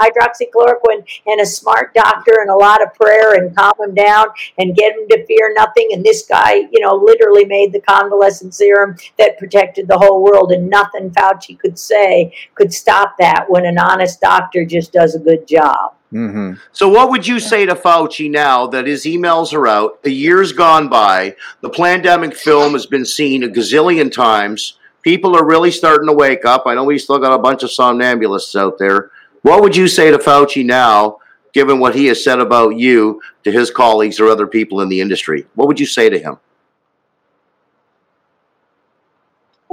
hydroxychloroquine, 0.00 1.04
and 1.26 1.40
a 1.40 1.46
smart 1.46 1.92
doctor 1.94 2.34
and 2.40 2.50
a 2.50 2.54
lot 2.54 2.82
of 2.82 2.94
prayer 2.94 3.34
and 3.34 3.56
calm 3.56 3.72
him 3.80 3.94
down 3.94 4.26
and 4.58 4.76
get 4.76 4.92
him 4.92 5.08
to 5.08 5.26
fear 5.26 5.52
nothing. 5.56 5.88
And 5.92 6.04
this 6.04 6.24
guy, 6.24 6.54
you 6.70 6.80
know, 6.80 6.94
literally 6.94 7.46
made 7.46 7.72
the 7.72 7.80
convalescent 7.80 8.54
serum 8.54 8.96
that 9.18 9.38
protected 9.38 9.88
the 9.88 9.98
whole 9.98 10.22
world, 10.22 10.52
and 10.52 10.70
nothing 10.70 11.10
Fauci 11.10 11.58
could 11.58 11.78
say 11.78 12.32
could 12.54 12.72
stop 12.72 13.16
that 13.18 13.46
when 13.48 13.64
an 13.66 13.78
honest 13.78 14.20
doctor 14.20 14.64
just 14.64 14.92
does 14.92 15.14
a 15.14 15.18
good 15.18 15.48
job. 15.48 15.94
Mm-hmm. 16.12 16.60
So, 16.70 16.88
what 16.88 17.10
would 17.10 17.26
you 17.26 17.40
say 17.40 17.66
to 17.66 17.74
Fauci 17.74 18.30
now 18.30 18.68
that 18.68 18.86
his 18.86 19.04
emails 19.04 19.52
are 19.52 19.66
out? 19.66 19.98
A 20.04 20.10
year's 20.10 20.52
gone 20.52 20.88
by. 20.88 21.34
The 21.60 21.70
Plandemic 21.70 22.34
film 22.34 22.74
has 22.74 22.86
been 22.86 23.04
seen 23.04 23.42
a 23.42 23.48
gazillion 23.48 24.12
times 24.12 24.78
people 25.04 25.36
are 25.36 25.44
really 25.44 25.70
starting 25.70 26.08
to 26.08 26.12
wake 26.12 26.44
up. 26.44 26.64
I 26.66 26.74
know 26.74 26.82
we 26.82 26.98
still 26.98 27.18
got 27.18 27.34
a 27.34 27.38
bunch 27.38 27.62
of 27.62 27.70
somnambulists 27.70 28.58
out 28.58 28.78
there. 28.78 29.10
What 29.42 29.62
would 29.62 29.76
you 29.76 29.86
say 29.86 30.10
to 30.10 30.18
Fauci 30.18 30.64
now, 30.64 31.18
given 31.52 31.78
what 31.78 31.94
he 31.94 32.06
has 32.06 32.24
said 32.24 32.40
about 32.40 32.70
you 32.70 33.20
to 33.44 33.52
his 33.52 33.70
colleagues 33.70 34.18
or 34.18 34.28
other 34.28 34.46
people 34.46 34.80
in 34.80 34.88
the 34.88 35.00
industry? 35.00 35.46
What 35.54 35.68
would 35.68 35.78
you 35.78 35.86
say 35.86 36.08
to 36.08 36.18
him? 36.18 36.38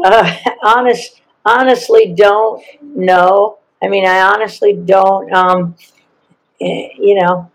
Uh, 0.03 0.35
honest, 0.63 1.21
honestly, 1.45 2.13
don't 2.13 2.61
know. 2.81 3.57
I 3.81 3.87
mean, 3.87 4.05
I 4.05 4.21
honestly 4.21 4.73
don't. 4.73 5.31
Um, 5.33 5.75
eh, 6.59 6.89
you 6.99 7.15
know, 7.15 7.49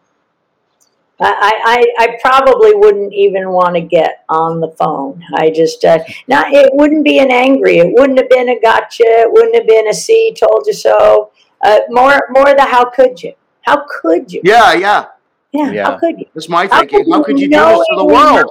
I, 1.18 1.86
I, 1.98 2.04
I 2.04 2.18
probably 2.20 2.74
wouldn't 2.74 3.12
even 3.12 3.50
want 3.50 3.74
to 3.74 3.80
get 3.80 4.24
on 4.28 4.60
the 4.60 4.68
phone. 4.72 5.22
I 5.34 5.50
just, 5.50 5.84
uh, 5.84 5.98
not, 6.28 6.52
it 6.52 6.70
wouldn't 6.74 7.04
be 7.04 7.18
an 7.20 7.30
angry. 7.30 7.78
It 7.78 7.92
wouldn't 7.92 8.18
have 8.18 8.28
been 8.28 8.50
a 8.50 8.60
gotcha. 8.60 9.04
It 9.04 9.32
wouldn't 9.32 9.54
have 9.54 9.66
been 9.66 9.88
a 9.88 9.94
see, 9.94 10.34
told 10.38 10.64
you 10.66 10.74
so. 10.74 11.30
Uh, 11.62 11.80
more, 11.88 12.28
more 12.30 12.54
the 12.54 12.66
how 12.68 12.90
could 12.90 13.22
you? 13.22 13.32
How 13.62 13.86
could 13.88 14.30
you? 14.30 14.42
Yeah, 14.44 14.74
yeah. 14.74 15.06
Yeah, 15.52 15.70
yeah. 15.70 15.84
how 15.84 15.98
could 15.98 16.18
you? 16.18 16.26
That's 16.34 16.48
my 16.48 16.66
thinking. 16.66 16.98
How 16.98 17.04
could, 17.04 17.12
how 17.12 17.22
could 17.24 17.40
you 17.40 17.48
do 17.48 17.56
this 17.56 17.86
to 17.88 17.96
the 17.96 18.04
world? 18.04 18.50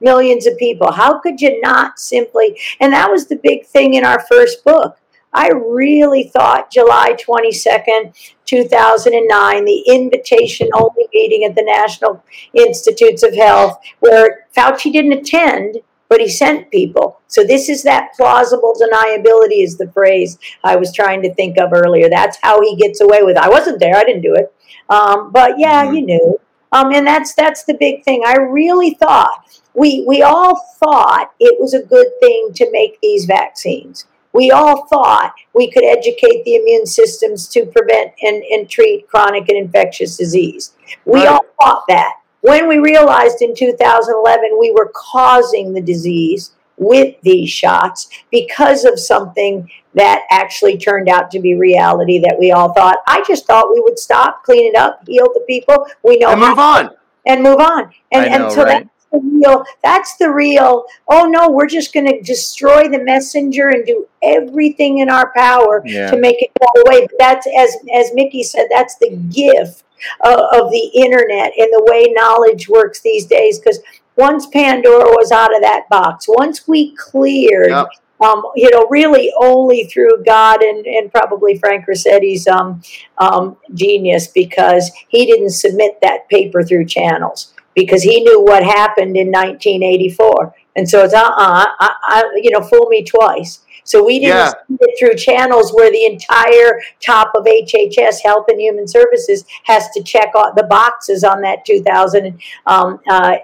Millions 0.00 0.46
of 0.46 0.58
people. 0.58 0.90
How 0.90 1.20
could 1.20 1.40
you 1.40 1.60
not 1.60 2.00
simply? 2.00 2.58
And 2.80 2.92
that 2.92 3.10
was 3.10 3.28
the 3.28 3.36
big 3.36 3.66
thing 3.66 3.94
in 3.94 4.04
our 4.04 4.20
first 4.26 4.64
book. 4.64 4.98
I 5.32 5.48
really 5.48 6.24
thought 6.24 6.72
July 6.72 7.14
22nd, 7.14 8.34
2009, 8.46 9.64
the 9.64 9.84
invitation 9.86 10.68
only 10.74 11.06
meeting 11.14 11.44
at 11.44 11.54
the 11.54 11.62
National 11.62 12.22
Institutes 12.54 13.22
of 13.22 13.34
Health, 13.34 13.78
where 14.00 14.46
Fauci 14.56 14.92
didn't 14.92 15.12
attend, 15.12 15.76
but 16.08 16.20
he 16.20 16.28
sent 16.28 16.70
people. 16.72 17.20
So 17.28 17.44
this 17.44 17.68
is 17.68 17.84
that 17.84 18.10
plausible 18.16 18.74
deniability 18.74 19.62
is 19.62 19.78
the 19.78 19.90
phrase 19.92 20.38
I 20.64 20.74
was 20.74 20.92
trying 20.92 21.22
to 21.22 21.32
think 21.34 21.58
of 21.58 21.72
earlier. 21.72 22.10
That's 22.10 22.36
how 22.42 22.60
he 22.60 22.74
gets 22.74 23.00
away 23.00 23.22
with 23.22 23.36
it. 23.36 23.42
I 23.42 23.48
wasn't 23.48 23.78
there. 23.78 23.96
I 23.96 24.02
didn't 24.02 24.22
do 24.22 24.34
it. 24.34 24.52
Um, 24.88 25.30
but 25.30 25.58
yeah, 25.58 25.84
mm-hmm. 25.84 25.94
you 25.94 26.06
knew. 26.06 26.40
Um, 26.72 26.92
and 26.92 27.06
that's 27.06 27.34
that's 27.34 27.64
the 27.64 27.74
big 27.74 28.04
thing. 28.04 28.22
I 28.24 28.36
really 28.36 28.94
thought 28.94 29.44
we 29.74 30.04
we 30.06 30.22
all 30.22 30.60
thought 30.78 31.32
it 31.40 31.60
was 31.60 31.74
a 31.74 31.82
good 31.82 32.08
thing 32.20 32.50
to 32.54 32.70
make 32.70 33.00
these 33.00 33.24
vaccines 33.24 34.06
we 34.32 34.50
all 34.50 34.86
thought 34.86 35.34
we 35.54 35.70
could 35.70 35.84
educate 35.84 36.44
the 36.44 36.54
immune 36.54 36.86
systems 36.86 37.48
to 37.48 37.66
prevent 37.66 38.12
and, 38.22 38.42
and 38.44 38.68
treat 38.68 39.08
chronic 39.08 39.48
and 39.48 39.58
infectious 39.58 40.16
disease. 40.16 40.74
We 41.04 41.20
right. 41.20 41.28
all 41.28 41.44
thought 41.60 41.84
that. 41.88 42.14
When 42.42 42.68
we 42.68 42.78
realized 42.78 43.42
in 43.42 43.54
2011 43.54 44.56
we 44.58 44.70
were 44.70 44.90
causing 44.94 45.72
the 45.72 45.82
disease 45.82 46.52
with 46.80 47.14
these 47.22 47.50
shots 47.50 48.08
because 48.30 48.84
of 48.84 48.98
something 48.98 49.70
that 49.94 50.24
actually 50.30 50.78
turned 50.78 51.08
out 51.08 51.30
to 51.30 51.38
be 51.38 51.54
reality 51.54 52.18
that 52.18 52.36
we 52.38 52.52
all 52.52 52.72
thought. 52.72 52.96
I 53.06 53.22
just 53.26 53.46
thought 53.46 53.70
we 53.70 53.80
would 53.80 53.98
stop, 53.98 54.42
clean 54.44 54.66
it 54.66 54.76
up, 54.76 55.02
heal 55.06 55.28
the 55.34 55.44
people. 55.46 55.86
We 56.02 56.16
know 56.16 56.30
and 56.32 56.40
move 56.40 56.58
on. 56.58 56.90
And 57.26 57.42
move 57.42 57.60
on. 57.60 57.92
And, 58.12 58.30
know, 58.30 58.44
and 58.44 58.52
so 58.52 58.64
right? 58.64 58.84
that 58.84 58.89
the 59.12 59.18
real 59.18 59.64
that's 59.82 60.16
the 60.16 60.30
real 60.30 60.84
oh 61.08 61.24
no 61.24 61.50
we're 61.50 61.66
just 61.66 61.92
going 61.92 62.06
to 62.06 62.20
destroy 62.22 62.88
the 62.88 63.02
messenger 63.02 63.68
and 63.68 63.84
do 63.86 64.06
everything 64.22 64.98
in 64.98 65.10
our 65.10 65.32
power 65.36 65.82
yeah. 65.84 66.10
to 66.10 66.18
make 66.18 66.40
it 66.42 66.50
go 66.60 66.66
away 66.82 67.06
but 67.06 67.18
that's 67.18 67.46
as 67.58 67.76
as 67.94 68.12
mikki 68.14 68.42
said 68.42 68.66
that's 68.70 68.96
the 68.96 69.16
gift 69.30 69.84
of, 70.24 70.38
of 70.52 70.70
the 70.70 70.90
internet 70.94 71.52
and 71.58 71.68
the 71.72 71.86
way 71.90 72.12
knowledge 72.14 72.68
works 72.68 73.00
these 73.00 73.26
days 73.26 73.58
because 73.58 73.80
once 74.16 74.46
pandora 74.46 75.04
was 75.04 75.32
out 75.32 75.54
of 75.54 75.62
that 75.62 75.88
box 75.90 76.26
once 76.28 76.68
we 76.68 76.94
cleared 76.96 77.70
yep. 77.70 77.88
um, 78.22 78.42
you 78.54 78.70
know, 78.70 78.86
really 78.90 79.32
only 79.40 79.84
through 79.84 80.22
God 80.26 80.62
and, 80.62 80.84
and 80.86 81.10
probably 81.10 81.58
Frank 81.58 81.86
Ruscetti's 81.86 82.46
um, 82.46 82.82
um, 83.16 83.56
genius 83.72 84.26
because 84.26 84.90
he 85.08 85.24
didn't 85.24 85.50
submit 85.50 85.98
that 86.02 86.28
paper 86.28 86.62
through 86.62 86.84
channels 86.84 87.54
because 87.74 88.02
he 88.02 88.20
knew 88.20 88.40
what 88.40 88.62
happened 88.62 89.16
in 89.16 89.28
1984. 89.28 90.54
And 90.76 90.88
so 90.88 91.04
it's, 91.04 91.14
uh 91.14 91.20
uh 91.20 91.66
I, 91.80 92.24
you 92.36 92.50
know, 92.50 92.62
fool 92.62 92.86
me 92.88 93.04
twice. 93.04 93.60
So 93.84 94.04
we 94.04 94.20
didn't 94.20 94.36
Yeah. 94.36 94.52
it 94.80 94.98
through 94.98 95.16
channels 95.16 95.72
where 95.72 95.90
the 95.90 96.04
entire 96.04 96.80
top 97.00 97.32
of 97.34 97.46
HHS, 97.46 98.22
Health 98.22 98.46
and 98.48 98.60
Human 98.60 98.86
Services, 98.86 99.44
has 99.64 99.88
to 99.90 100.02
check 100.02 100.30
all 100.34 100.52
the 100.54 100.64
boxes 100.64 101.24
on 101.24 101.40
that 101.42 101.64
2009 101.64 102.38
um, 102.66 103.00
uh, 103.08 103.36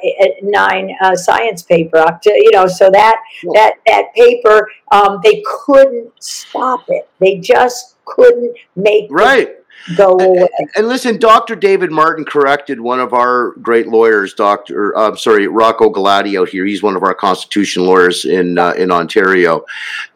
nine, 0.43 0.95
uh, 1.01 1.16
science 1.16 1.62
paper. 1.62 2.05
You 2.24 2.51
know, 2.53 2.66
so 2.66 2.91
that 2.91 3.16
that 3.55 3.74
that 3.87 4.14
paper, 4.14 4.70
um, 4.93 5.20
they 5.24 5.43
couldn't 5.64 6.12
stop 6.20 6.85
it. 6.89 7.09
They 7.18 7.39
just 7.39 7.97
couldn't 8.05 8.57
make 8.77 9.09
Right. 9.11 9.57
Go 9.95 10.18
away. 10.18 10.49
And 10.74 10.89
listen, 10.89 11.18
Dr. 11.18 11.55
David 11.55 11.93
Martin 11.93 12.24
corrected 12.24 12.80
one 12.80 12.99
of 12.99 13.12
our 13.12 13.53
great 13.62 13.87
lawyers, 13.87 14.34
Dr. 14.34 14.97
I'm 14.97 15.12
uh, 15.12 15.16
sorry, 15.16 15.47
Rocco 15.47 15.91
Galati 15.91 16.39
out 16.41 16.49
here. 16.49 16.64
He's 16.64 16.82
one 16.82 16.97
of 16.97 17.05
our 17.05 17.14
constitution 17.14 17.84
lawyers 17.87 18.24
in 18.24 18.59
uh, 18.59 18.72
in 18.72 18.91
Ontario. 18.91 19.64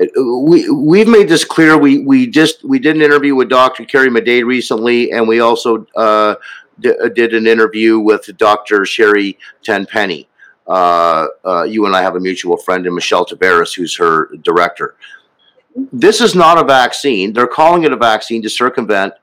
Uh, 0.00 0.06
We 0.24 0.68
we've 0.70 1.06
made 1.08 1.28
this 1.28 1.44
clear. 1.44 1.78
We 1.78 1.98
we 1.98 2.26
just 2.26 2.64
we 2.64 2.80
did 2.80 2.96
an 2.96 3.02
interview 3.02 3.36
with 3.36 3.48
Dr. 3.48 3.84
Carrie 3.84 4.10
Madej 4.10 4.44
recently, 4.44 5.12
and 5.12 5.28
we 5.28 5.38
also 5.38 5.86
uh, 5.94 6.34
d- 6.80 6.94
did 7.14 7.32
an 7.34 7.46
interview 7.46 8.00
with 8.00 8.36
Dr. 8.36 8.84
Sherry 8.84 9.38
Tenpenny. 9.62 10.28
Uh, 10.66 11.26
uh, 11.44 11.62
you 11.62 11.86
and 11.86 11.94
I 11.94 12.02
have 12.02 12.16
a 12.16 12.20
mutual 12.20 12.56
friend 12.56 12.86
in 12.86 12.94
Michelle 12.94 13.26
Tavares, 13.26 13.74
who's 13.74 13.96
her 13.96 14.30
director. 14.42 14.96
This 15.92 16.20
is 16.20 16.34
not 16.34 16.58
a 16.58 16.64
vaccine. 16.64 17.32
They're 17.32 17.46
calling 17.46 17.84
it 17.84 17.92
a 17.92 17.96
vaccine 17.96 18.42
to 18.42 18.50
circumvent 18.50 19.14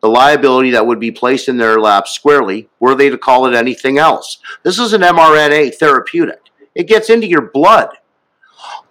the 0.00 0.08
liability 0.08 0.70
that 0.70 0.86
would 0.86 0.98
be 1.00 1.10
placed 1.10 1.48
in 1.48 1.56
their 1.58 1.78
laps 1.80 2.12
squarely 2.12 2.68
were 2.78 2.94
they 2.94 3.10
to 3.10 3.18
call 3.18 3.46
it 3.46 3.54
anything 3.54 3.98
else. 3.98 4.38
This 4.62 4.78
is 4.78 4.92
an 4.92 5.02
mRNA 5.02 5.74
therapeutic. 5.76 6.40
It 6.74 6.84
gets 6.84 7.10
into 7.10 7.26
your 7.26 7.42
blood. 7.50 7.90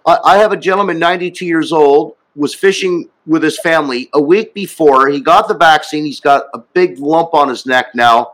I, 0.06 0.18
I 0.24 0.38
have 0.38 0.52
a 0.52 0.56
gentleman, 0.56 0.98
92 0.98 1.44
years 1.46 1.72
old, 1.72 2.16
was 2.36 2.54
fishing 2.54 3.08
with 3.26 3.42
his 3.42 3.58
family 3.58 4.08
a 4.14 4.20
week 4.20 4.54
before 4.54 5.08
he 5.08 5.20
got 5.20 5.48
the 5.48 5.54
vaccine. 5.54 6.04
He's 6.04 6.20
got 6.20 6.44
a 6.54 6.58
big 6.58 6.98
lump 6.98 7.34
on 7.34 7.48
his 7.48 7.66
neck 7.66 7.86
now 7.94 8.32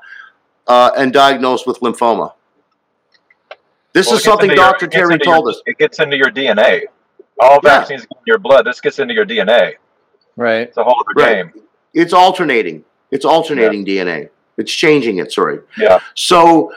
uh, 0.66 0.90
and 0.98 1.12
diagnosed 1.12 1.66
with 1.66 1.80
lymphoma. 1.80 2.32
This 3.94 4.08
Well, 4.08 4.16
is 4.16 4.24
something 4.24 4.50
into 4.50 4.60
your- 4.60 4.70
Dr. 4.72 4.86
Terry 4.86 5.14
into 5.14 5.24
your- 5.24 5.34
told 5.36 5.48
us. 5.48 5.62
It 5.64 5.78
gets 5.78 5.98
into 5.98 6.16
your 6.16 6.30
DNA. 6.30 6.82
All 7.40 7.58
Yeah. 7.64 7.78
vaccines 7.78 8.02
get 8.02 8.10
in 8.18 8.22
your 8.26 8.38
blood. 8.38 8.66
This 8.66 8.80
gets 8.80 8.98
into 8.98 9.14
your 9.14 9.24
DNA. 9.24 9.74
Right. 10.36 10.68
It's 10.68 10.76
a 10.76 10.84
whole 10.84 11.00
other 11.00 11.24
Right. 11.24 11.52
game. 11.54 11.62
It's 11.96 12.12
alternating. 12.12 12.84
It's 13.10 13.24
alternating 13.24 13.86
DNA. 13.86 14.28
It's 14.58 14.70
changing 14.70 15.16
it, 15.16 15.32
sorry. 15.32 15.60
Yeah. 15.78 15.98
So, 16.14 16.72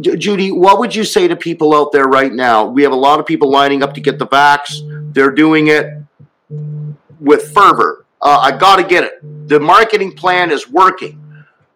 Judy, 0.00 0.50
what 0.50 0.80
would 0.80 0.94
you 0.96 1.04
say 1.04 1.28
to 1.28 1.36
people 1.36 1.74
out 1.76 1.92
there 1.92 2.08
right 2.08 2.32
now? 2.32 2.66
We 2.66 2.82
have 2.82 2.90
a 2.90 2.96
lot 2.96 3.20
of 3.20 3.26
people 3.26 3.50
lining 3.50 3.84
up 3.84 3.94
to 3.94 4.00
get 4.00 4.18
the 4.18 4.26
vax. 4.26 4.80
They're 5.14 5.30
doing 5.30 5.68
it 5.68 5.86
with 7.20 7.52
fervor. 7.54 8.04
Uh, 8.20 8.38
I 8.42 8.58
got 8.58 8.76
to 8.76 8.84
get 8.84 9.04
it. 9.04 9.48
The 9.48 9.60
marketing 9.60 10.16
plan 10.16 10.50
is 10.50 10.68
working. 10.68 11.24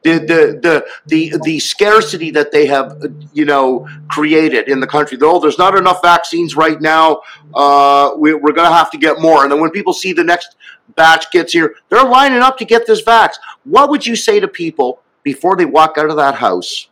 The, 0.03 0.19
the 0.19 0.59
the 0.61 0.87
the 1.07 1.39
the 1.45 1.61
scarcity 1.61 2.33
that 2.33 2.51
they 2.51 2.67
have, 2.67 3.05
uh, 3.05 3.09
you 3.33 3.45
know, 3.45 3.87
created 4.09 4.69
in 4.69 4.81
the 4.81 4.87
country. 4.89 5.17
Oh, 5.23 5.39
there's 5.39 5.59
not 5.59 5.79
enough 5.79 6.03
vaccines 6.03 6.57
right 6.57 6.81
now. 6.81 7.23
Uh, 7.55 8.11
we, 8.19 8.35
we're 8.35 8.53
going 8.53 8.69
to 8.69 8.75
have 8.75 8.91
to 8.91 8.99
get 8.99 9.21
more. 9.21 9.45
And 9.45 9.53
then 9.53 9.61
when 9.61 9.71
people 9.71 9.93
see 9.93 10.13
the 10.13 10.25
next 10.25 10.57
batch 10.97 11.31
gets 11.31 11.53
here, 11.53 11.75
they're 11.89 12.05
lining 12.05 12.41
up 12.41 12.59
to 12.59 12.65
get 12.65 12.87
this 12.87 13.03
vax. 13.03 13.35
What 13.65 13.91
would 13.91 14.07
you 14.07 14.17
say 14.17 14.41
to 14.41 14.49
people 14.49 15.01
before 15.23 15.57
they 15.57 15.65
walk 15.65 15.99
out 15.99 16.11
of 16.11 16.17
that 16.17 16.37
house 16.37 16.89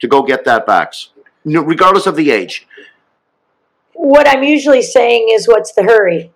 to 0.00 0.08
go 0.08 0.22
get 0.22 0.44
that 0.44 0.66
vax, 0.66 1.08
regardless 1.44 2.06
of 2.06 2.16
the 2.16 2.30
age? 2.30 2.66
what 3.94 4.28
I'm 4.28 4.42
usually 4.42 4.82
saying 4.82 5.28
is, 5.32 5.46
what's 5.46 5.72
the 5.72 5.84
hurry? 5.84 6.32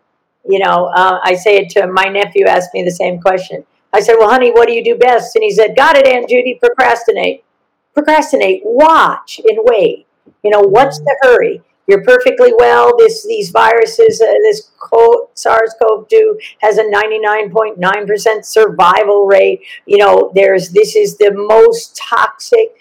You 0.48 0.60
know, 0.60 0.86
uh, 0.94 1.18
I 1.22 1.34
say 1.34 1.56
it 1.56 1.70
to 1.70 1.88
my 1.88 2.04
nephew. 2.04 2.46
Asked 2.46 2.72
me 2.72 2.84
the 2.84 2.90
same 2.90 3.20
question. 3.20 3.64
I 3.92 4.00
said, 4.00 4.14
"Well, 4.18 4.30
honey, 4.30 4.52
what 4.52 4.68
do 4.68 4.74
you 4.74 4.84
do 4.84 4.94
best?" 4.94 5.34
And 5.34 5.42
he 5.42 5.50
said, 5.50 5.74
"Got 5.74 5.96
it, 5.96 6.06
Aunt 6.06 6.28
Judy. 6.28 6.58
Procrastinate. 6.62 7.42
Procrastinate. 7.94 8.62
Watch 8.64 9.40
and 9.44 9.58
wait. 9.62 10.06
You 10.44 10.50
know, 10.50 10.60
what's 10.60 11.00
the 11.00 11.16
hurry? 11.22 11.62
You're 11.86 12.04
perfectly 12.04 12.52
well. 12.58 12.96
This 12.96 13.26
these 13.26 13.50
viruses, 13.50 14.20
uh, 14.20 14.26
this 14.42 14.70
SARS-CoV-2 15.34 16.40
has 16.60 16.78
a 16.78 16.84
99.9% 16.84 18.44
survival 18.44 19.26
rate. 19.26 19.62
You 19.86 19.98
know, 19.98 20.32
there's 20.34 20.70
this 20.70 20.96
is 20.96 21.16
the 21.16 21.32
most 21.32 21.96
toxic 21.96 22.76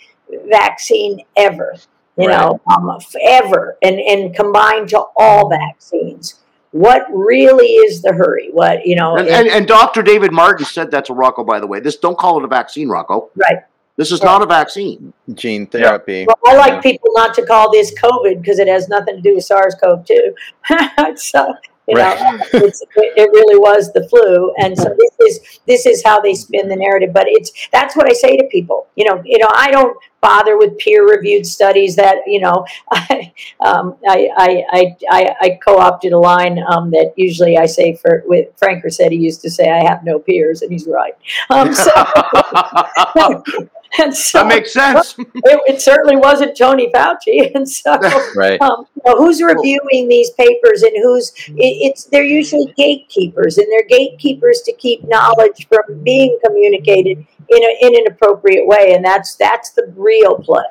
vaccine 0.49 1.21
ever 1.35 1.75
you 2.17 2.27
know, 2.29 2.61
um, 2.67 2.97
ever, 3.21 3.77
and 3.81 3.99
and 3.99 4.35
combined 4.35 4.89
to 4.89 5.03
all 5.17 5.49
vaccines. 5.49 6.41
What 6.71 7.05
really 7.13 7.67
is 7.67 8.01
the 8.01 8.13
hurry? 8.13 8.49
What 8.51 8.85
you 8.85 8.95
know? 8.95 9.17
And, 9.17 9.27
and, 9.27 9.47
and 9.47 9.67
Dr. 9.67 10.01
David 10.01 10.31
Martin 10.31 10.65
said 10.65 10.91
that 10.91 11.05
to 11.05 11.13
Rocco, 11.13 11.43
by 11.43 11.59
the 11.59 11.67
way. 11.67 11.79
This 11.79 11.97
don't 11.97 12.17
call 12.17 12.39
it 12.39 12.45
a 12.45 12.47
vaccine, 12.47 12.89
Rocco. 12.89 13.29
right. 13.35 13.59
This 13.97 14.11
is 14.11 14.21
not 14.21 14.41
a 14.41 14.45
vaccine. 14.45 15.13
Gene 15.33 15.67
therapy. 15.67 16.25
Well, 16.27 16.37
I 16.45 16.57
like 16.57 16.83
people 16.83 17.09
not 17.13 17.33
to 17.35 17.45
call 17.45 17.71
this 17.71 17.93
COVID 17.97 18.41
because 18.41 18.59
it 18.59 18.67
has 18.67 18.89
nothing 18.89 19.15
to 19.15 19.21
do 19.21 19.35
with 19.35 19.45
SARS-CoV-2. 19.45 21.17
so 21.17 21.53
you 21.87 21.95
know, 21.95 22.01
Right. 22.01 22.41
it's, 22.53 22.83
it 22.95 23.29
really 23.31 23.59
was 23.59 23.93
the 23.93 24.07
flu, 24.09 24.53
and 24.57 24.75
so 24.75 24.95
this 24.97 25.29
is 25.29 25.59
this 25.67 25.85
is 25.85 26.03
how 26.03 26.19
they 26.19 26.33
spin 26.33 26.67
the 26.67 26.75
narrative. 26.75 27.13
But 27.13 27.25
it's 27.27 27.51
that's 27.71 27.95
what 27.95 28.09
I 28.09 28.13
say 28.13 28.37
to 28.37 28.43
people. 28.45 28.87
You 28.95 29.05
know, 29.05 29.21
you 29.23 29.37
know, 29.37 29.49
I 29.53 29.69
don't 29.69 29.95
bother 30.19 30.57
with 30.57 30.79
peer-reviewed 30.79 31.45
studies 31.45 31.95
that 31.97 32.17
you 32.25 32.39
know. 32.39 32.65
I 32.89 33.31
um, 33.59 33.97
I, 34.07 34.29
I, 34.35 34.63
I, 34.71 34.95
I, 35.11 35.35
I 35.41 35.59
co-opted 35.63 36.11
a 36.11 36.17
line 36.17 36.59
um, 36.67 36.89
that 36.89 37.13
usually 37.15 37.55
I 37.57 37.67
say 37.67 37.95
for 37.95 38.23
with 38.25 38.47
Frank 38.57 38.83
Ruscetti 38.83 39.19
used 39.19 39.41
to 39.41 39.51
say, 39.51 39.69
"I 39.69 39.87
have 39.87 40.03
no 40.03 40.17
peers," 40.17 40.63
and 40.63 40.71
he's 40.71 40.87
right. 40.87 41.13
Um, 41.51 41.71
so, 41.71 41.91
and 44.01 44.15
so 44.15 44.39
that 44.39 44.47
makes 44.47 44.73
sense. 44.73 45.15
it, 45.19 45.61
it 45.67 45.81
certainly 45.81 46.15
wasn't 46.15 46.57
Tony 46.57 46.91
Fauci, 46.91 47.51
and 47.55 47.67
so 47.67 47.97
Right. 48.35 48.61
um, 48.61 48.87
you 48.95 49.01
know, 49.05 49.17
who's 49.17 49.41
reviewing 49.41 50.07
these 50.07 50.31
papers 50.31 50.83
and 50.83 50.93
who's 50.97 51.31
it, 51.47 51.55
it's 51.57 52.05
they're 52.05 52.23
usually 52.23 52.73
gatekeepers, 52.77 53.57
and 53.57 53.67
they're 53.71 53.87
gatekeepers 53.87 54.61
to 54.61 54.73
keep 54.73 55.03
knowledge 55.07 55.67
from 55.67 56.03
being 56.03 56.37
communicated 56.45 57.25
in 57.49 57.63
a, 57.63 57.85
in 57.85 57.95
an 57.95 58.07
appropriate 58.07 58.65
way, 58.67 58.93
and 58.93 59.03
that's 59.03 59.35
that's 59.35 59.71
the 59.71 59.91
real 59.95 60.37
plague. 60.39 60.63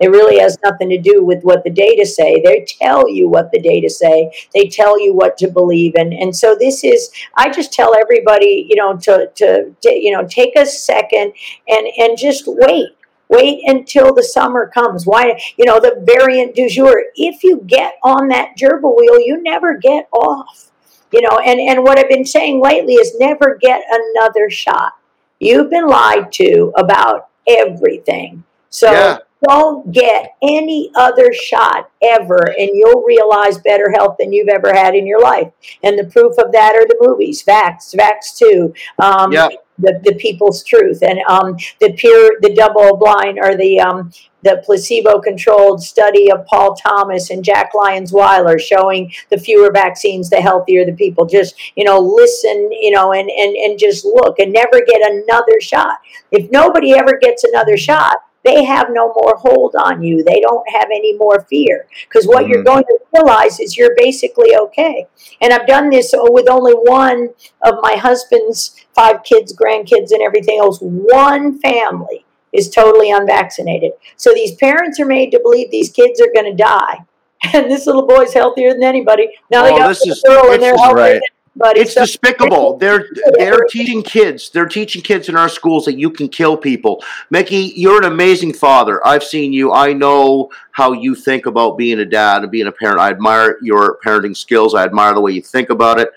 It 0.00 0.08
really 0.08 0.38
has 0.38 0.58
nothing 0.64 0.88
to 0.90 0.98
do 0.98 1.24
with 1.24 1.42
what 1.42 1.64
the 1.64 1.70
data 1.70 2.04
say. 2.04 2.40
They 2.44 2.66
tell 2.66 3.08
you 3.08 3.28
what 3.28 3.50
the 3.52 3.60
data 3.60 3.88
say. 3.88 4.32
They 4.54 4.68
tell 4.68 5.00
you 5.00 5.14
what 5.14 5.38
to 5.38 5.48
believe, 5.48 5.94
and 5.96 6.12
and 6.12 6.34
so 6.34 6.56
this 6.58 6.84
is. 6.84 7.10
I 7.36 7.50
just 7.50 7.72
tell 7.72 7.96
everybody, 7.96 8.66
you 8.68 8.76
know, 8.76 8.96
to 8.98 9.30
to, 9.34 9.74
to 9.82 9.94
you 9.94 10.12
know, 10.12 10.26
take 10.26 10.56
a 10.56 10.66
second 10.66 11.32
and 11.68 11.86
and 11.98 12.18
just 12.18 12.44
wait 12.46 12.90
wait 13.28 13.60
until 13.64 14.14
the 14.14 14.22
summer 14.22 14.68
comes 14.68 15.06
why 15.06 15.40
you 15.56 15.64
know 15.64 15.80
the 15.80 16.00
variant 16.06 16.54
du 16.54 16.68
jour 16.68 17.04
if 17.16 17.42
you 17.42 17.60
get 17.66 17.94
on 18.02 18.28
that 18.28 18.56
gerbil 18.56 18.96
wheel 18.96 19.18
you 19.18 19.42
never 19.42 19.76
get 19.76 20.08
off 20.12 20.70
you 21.12 21.20
know 21.20 21.38
and 21.38 21.58
and 21.58 21.82
what 21.82 21.98
i've 21.98 22.08
been 22.08 22.24
saying 22.24 22.60
lately 22.62 22.94
is 22.94 23.18
never 23.18 23.58
get 23.60 23.82
another 23.90 24.48
shot 24.48 24.92
you've 25.40 25.70
been 25.70 25.86
lied 25.86 26.30
to 26.32 26.72
about 26.76 27.28
everything 27.48 28.44
so 28.70 28.90
Yeah. 28.92 29.18
Don't 29.46 29.92
get 29.92 30.34
any 30.42 30.90
other 30.96 31.32
shot 31.32 31.90
ever 32.02 32.54
and 32.58 32.70
you'll 32.72 33.02
realize 33.02 33.58
better 33.58 33.90
health 33.90 34.16
than 34.18 34.32
you've 34.32 34.48
ever 34.48 34.72
had 34.72 34.94
in 34.94 35.06
your 35.06 35.20
life. 35.20 35.52
And 35.82 35.98
the 35.98 36.04
proof 36.04 36.38
of 36.38 36.52
that 36.52 36.74
are 36.74 36.86
the 36.86 36.96
movies 37.00 37.44
Vaxxed 37.44 37.94
Vaxxed 37.94 38.38
2 38.38 38.74
um, 38.98 39.32
Yeah. 39.32 39.48
the, 39.78 40.00
the 40.04 40.14
people's 40.14 40.64
truth 40.64 41.02
and 41.02 41.18
um, 41.28 41.56
the 41.80 41.92
pure 41.92 42.32
the 42.40 42.54
double 42.54 42.96
blind 42.96 43.38
or 43.38 43.54
the 43.56 43.78
um, 43.78 44.10
the 44.42 44.62
placebo 44.64 45.20
controlled 45.20 45.82
study 45.82 46.30
of 46.30 46.46
Paul 46.46 46.74
Thomas 46.74 47.30
and 47.30 47.44
Jack 47.44 47.72
Lyons 47.74 48.12
Weiler 48.12 48.58
showing 48.58 49.12
the 49.30 49.36
fewer 49.38 49.70
vaccines 49.72 50.30
the 50.30 50.40
healthier 50.40 50.86
the 50.86 50.92
people. 50.92 51.26
Just 51.26 51.56
you 51.76 51.84
know 51.84 51.98
listen 51.98 52.70
you 52.72 52.90
know 52.90 53.12
and 53.12 53.28
and 53.28 53.54
and 53.54 53.78
just 53.78 54.04
look 54.06 54.38
and 54.38 54.52
never 54.52 54.80
get 54.86 55.02
another 55.02 55.60
shot. 55.60 55.98
If 56.30 56.50
nobody 56.50 56.94
ever 56.94 57.18
gets 57.20 57.44
another 57.44 57.76
shot 57.76 58.16
they 58.46 58.64
have 58.64 58.88
no 58.90 59.08
more 59.18 59.36
hold 59.36 59.74
on 59.86 60.02
you 60.02 60.22
they 60.24 60.40
don't 60.40 60.66
have 60.70 60.88
any 61.00 61.12
more 61.18 61.40
fear 61.50 61.86
because 62.08 62.26
what 62.26 62.46
you're 62.48 62.62
Mhm. 62.62 62.70
going 62.72 62.84
to 62.84 62.98
realize 63.14 63.60
is 63.60 63.76
you're 63.76 63.94
basically 63.96 64.56
okay 64.56 65.06
and 65.42 65.52
I've 65.52 65.66
done 65.66 65.90
this 65.90 66.14
with 66.16 66.48
only 66.48 66.72
one 66.72 67.30
of 67.62 67.74
my 67.82 67.94
husband's 67.96 68.74
five 68.94 69.22
kids, 69.24 69.54
grandkids, 69.54 70.10
and 70.12 70.22
everything 70.22 70.58
else. 70.58 70.78
One 70.80 71.58
family 71.58 72.24
is 72.52 72.70
totally 72.70 73.10
unvaccinated. 73.10 73.92
So 74.16 74.32
these 74.32 74.54
parents 74.54 74.98
are 75.00 75.04
made 75.06 75.30
to 75.32 75.40
believe 75.40 75.70
these 75.70 75.90
kids 75.90 76.20
are 76.22 76.32
going 76.34 76.50
to 76.50 76.56
die. 76.56 76.98
and 77.52 77.70
this 77.70 77.86
little 77.86 78.06
boy's 78.06 78.32
healthier 78.32 78.72
than 78.72 78.82
anybody. 78.82 79.28
Now 79.50 79.62
they 79.64 79.72
Oh, 79.74 79.78
got 79.78 79.88
this 79.88 80.06
is- 80.06 80.22
girl 80.26 80.50
and 80.52 80.62
they're 80.62 80.74
healthier 80.76 80.94
right. 80.96 81.22
Anybody. 81.58 81.80
It's 81.80 81.94
So- 81.94 82.02
despicable. 82.02 82.76
They're 82.76 83.08
they're 83.38 83.64
teaching 83.70 84.02
kids. 84.02 84.50
They're 84.50 84.66
teaching 84.66 85.00
kids 85.00 85.28
in 85.28 85.36
our 85.36 85.48
schools 85.48 85.86
that 85.86 85.98
you 85.98 86.10
can 86.10 86.28
kill 86.28 86.56
people. 86.56 87.02
Mikki, 87.30 87.72
you're 87.76 87.96
an 87.98 88.04
amazing 88.12 88.52
father. 88.52 89.04
I've 89.06 89.24
seen 89.24 89.52
you. 89.52 89.72
I 89.72 89.92
know 89.94 90.50
how 90.72 90.92
you 90.92 91.14
think 91.14 91.46
about 91.46 91.78
being 91.78 91.98
a 92.00 92.04
dad 92.04 92.42
and 92.42 92.50
being 92.50 92.66
a 92.66 92.72
parent. 92.72 93.00
I 93.00 93.08
admire 93.08 93.56
your 93.62 93.98
parenting 94.04 94.36
skills. 94.36 94.74
I 94.74 94.84
admire 94.84 95.14
the 95.14 95.20
way 95.20 95.32
you 95.32 95.40
think 95.42 95.70
about 95.70 95.98
it. 95.98 96.10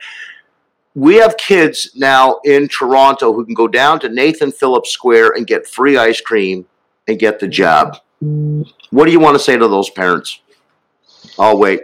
We 0.96 1.16
have 1.16 1.38
kids 1.38 1.92
now 1.96 2.40
in 2.44 2.68
Toronto 2.68 3.32
who 3.32 3.46
can 3.46 3.54
go 3.54 3.68
down 3.70 4.00
to 4.02 4.10
Nathan 4.10 4.52
Phillips 4.52 4.92
Square 4.92 5.32
and 5.38 5.48
get 5.48 5.66
free 5.68 5.98
ice 5.98 6.20
cream 6.20 6.66
and 7.08 7.18
get 7.18 7.40
the 7.40 7.48
jab. 7.48 7.96
What 8.20 9.06
do 9.06 9.12
you 9.12 9.20
want 9.22 9.36
to 9.36 9.44
say 9.44 9.56
to 9.56 9.68
those 9.70 9.90
parents? 9.90 10.42
I'll 11.38 11.58
wait. 11.58 11.84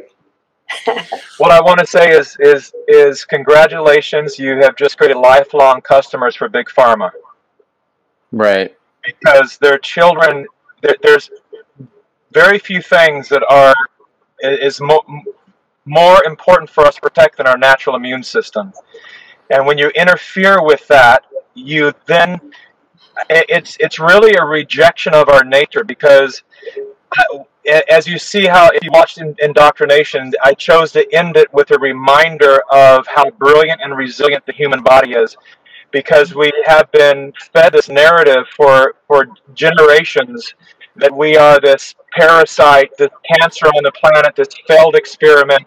What 1.38 1.52
I 1.52 1.62
want 1.62 1.80
to 1.80 1.86
say 1.88 2.10
is 2.12 2.38
is 2.40 2.74
is 2.88 3.26
congratulations. 3.26 4.40
You 4.40 4.58
have 4.62 4.76
just 4.76 4.98
created 4.98 5.18
lifelong 5.18 5.82
customers 5.82 6.36
for 6.36 6.50
Big 6.50 6.68
Pharma 6.68 7.12
Right. 8.32 8.76
because 9.06 9.58
their 9.58 9.78
children. 9.78 10.48
There, 10.82 10.96
there's 11.02 11.30
very 12.34 12.60
few 12.60 12.82
things 12.82 13.30
that 13.30 13.44
are 13.50 13.74
is 14.42 14.82
mo- 14.82 15.06
more 15.86 16.24
important 16.26 16.70
for 16.70 16.86
us 16.86 16.96
to 16.96 17.02
protect 17.02 17.38
than 17.38 17.48
our 17.48 17.58
natural 17.58 17.96
immune 17.96 18.24
system. 18.24 18.74
And 19.52 19.66
when 19.66 19.78
you 19.78 19.90
interfere 19.90 20.64
with 20.64 20.88
that, 20.88 21.24
you 21.54 21.94
then 22.08 22.40
it's 23.30 23.78
it's 23.80 24.00
really 24.00 24.36
a 24.36 24.44
rejection 24.46 25.14
of 25.14 25.30
our 25.30 25.44
nature 25.44 25.84
because 25.84 26.44
as 27.68 28.08
you 28.08 28.18
see 28.18 28.46
how 28.46 28.70
if 28.74 28.84
you 28.84 28.92
watched 28.92 29.20
indoctrination 29.40 30.32
i 30.44 30.54
chose 30.54 30.92
to 30.92 31.06
end 31.14 31.38
it 31.38 31.52
with 31.54 31.72
a 31.72 31.80
reminder 31.80 32.62
of 32.72 33.06
how 33.08 33.30
brilliant 33.32 33.82
and 33.84 33.98
resilient 33.98 34.46
the 34.46 34.54
human 34.54 34.82
body 34.84 35.14
is. 35.14 35.36
Because 35.92 36.36
we 36.36 36.52
have 36.66 36.92
been 36.92 37.32
fed 37.54 37.72
this 37.74 37.88
narrative 37.88 38.46
for 38.56 38.96
for 39.08 39.28
generations 39.54 40.54
that 40.98 41.16
we 41.16 41.38
are 41.38 41.60
this 41.60 41.96
parasite 42.14 42.90
this 42.98 43.10
cancer 43.32 43.68
on 43.68 43.84
the 43.84 43.92
planet 43.92 44.36
this 44.36 44.50
failed 44.68 44.96
experiment. 44.96 45.66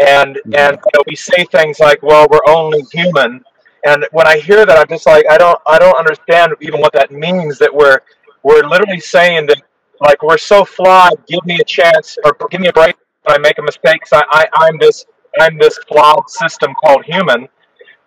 And 0.00 0.38
and 0.54 0.76
you 0.76 0.90
know, 0.94 1.02
we 1.06 1.16
say 1.16 1.44
things 1.52 1.80
like 1.80 2.02
well 2.02 2.26
we're 2.30 2.46
only 2.48 2.82
human. 2.92 3.44
And 3.86 4.06
when 4.12 4.26
i 4.26 4.38
hear 4.38 4.64
that 4.66 4.76
i'm 4.78 4.88
just 4.88 5.06
like 5.06 5.24
i 5.30 5.38
don't 5.38 5.58
i 5.66 5.78
don't 5.78 5.96
understand 5.96 6.54
even 6.60 6.80
what 6.80 6.92
that 6.94 7.10
means 7.10 7.58
that 7.58 7.72
we're 7.74 8.00
we're 8.42 8.64
literally 8.66 9.00
saying 9.00 9.46
that 9.46 9.62
like 10.00 10.22
we're 10.22 10.38
so 10.38 10.64
flawed. 10.64 11.26
Give 11.26 11.44
me 11.44 11.58
a 11.60 11.64
chance 11.64 12.16
or 12.24 12.36
give 12.50 12.60
me 12.60 12.68
a 12.68 12.72
break 12.72 12.96
i 13.26 13.36
make 13.38 13.58
a 13.58 13.62
mistake. 13.62 14.02
I, 14.12 14.22
I 14.30 14.46
i'm 14.54 14.78
this 14.78 15.04
i'm 15.40 15.58
this 15.58 15.78
flawed 15.88 16.28
system 16.30 16.72
called 16.84 17.04
human. 17.04 17.48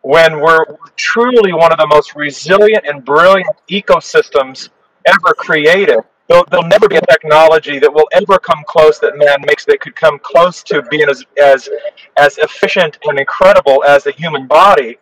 When 0.04 0.40
we're 0.40 0.66
truly 0.96 1.54
one 1.54 1.72
of 1.72 1.78
the 1.78 1.86
most 1.88 2.16
resilient 2.16 2.86
and 2.88 3.06
brilliant 3.06 3.56
ecosystems 3.70 4.70
ever 5.06 5.34
created 5.38 6.00
there'll, 6.32 6.46
there'll 6.50 6.68
never 6.68 6.88
be 6.88 6.96
a 6.96 7.02
technology 7.02 7.78
that 7.80 7.94
will 7.94 8.08
ever 8.14 8.40
come 8.40 8.64
close 8.66 9.00
that 9.00 9.18
man 9.18 9.38
makes 9.46 9.66
that 9.66 9.82
could 9.82 9.96
come 9.96 10.18
close 10.20 10.64
to 10.64 10.82
being 10.84 11.10
as 11.10 11.24
as 11.42 11.70
as 12.18 12.38
efficient 12.38 12.98
and 13.06 13.20
incredible 13.20 13.84
as 13.84 14.04
the 14.06 14.12
human 14.12 14.48
body. 14.48 14.98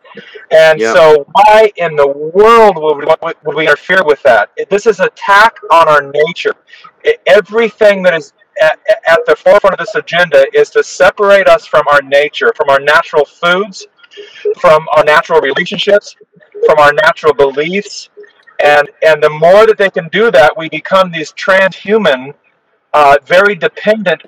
And 0.51 0.79
Yeah. 0.79 0.93
so 0.93 1.25
why 1.31 1.71
in 1.75 1.95
the 1.95 2.07
world 2.07 2.77
would 2.77 2.97
we, 2.97 3.33
would 3.45 3.55
we 3.55 3.67
interfere 3.67 4.03
with 4.03 4.21
that? 4.23 4.49
This 4.69 4.87
is 4.87 4.99
attack 4.99 5.55
on 5.71 5.87
our 5.87 6.01
nature. 6.01 6.55
Everything 7.27 8.01
that 8.03 8.13
is 8.15 8.33
at, 8.61 8.79
at 9.07 9.19
the 9.25 9.35
forefront 9.35 9.79
of 9.79 9.85
this 9.85 9.95
agenda 9.95 10.45
is 10.53 10.69
to 10.71 10.83
separate 10.83 11.47
us 11.47 11.65
from 11.65 11.83
our 11.91 12.01
nature 12.01 12.51
from 12.57 12.69
our 12.69 12.79
natural 12.79 13.23
foods 13.23 13.87
from 14.59 14.85
our 14.97 15.03
natural 15.05 15.39
relationships 15.39 16.15
from 16.65 16.77
our 16.79 16.91
natural 16.91 17.33
beliefs 17.33 18.09
and 18.63 18.89
and 19.01 19.21
the 19.23 19.29
more 19.29 19.65
that 19.65 19.77
they 19.77 19.89
can 19.89 20.07
do 20.09 20.31
that 20.31 20.55
we 20.57 20.69
become 20.69 21.11
these 21.11 21.31
transhuman 21.33 22.33
uh, 22.93 23.17
very 23.25 23.55
dependent 23.55 24.21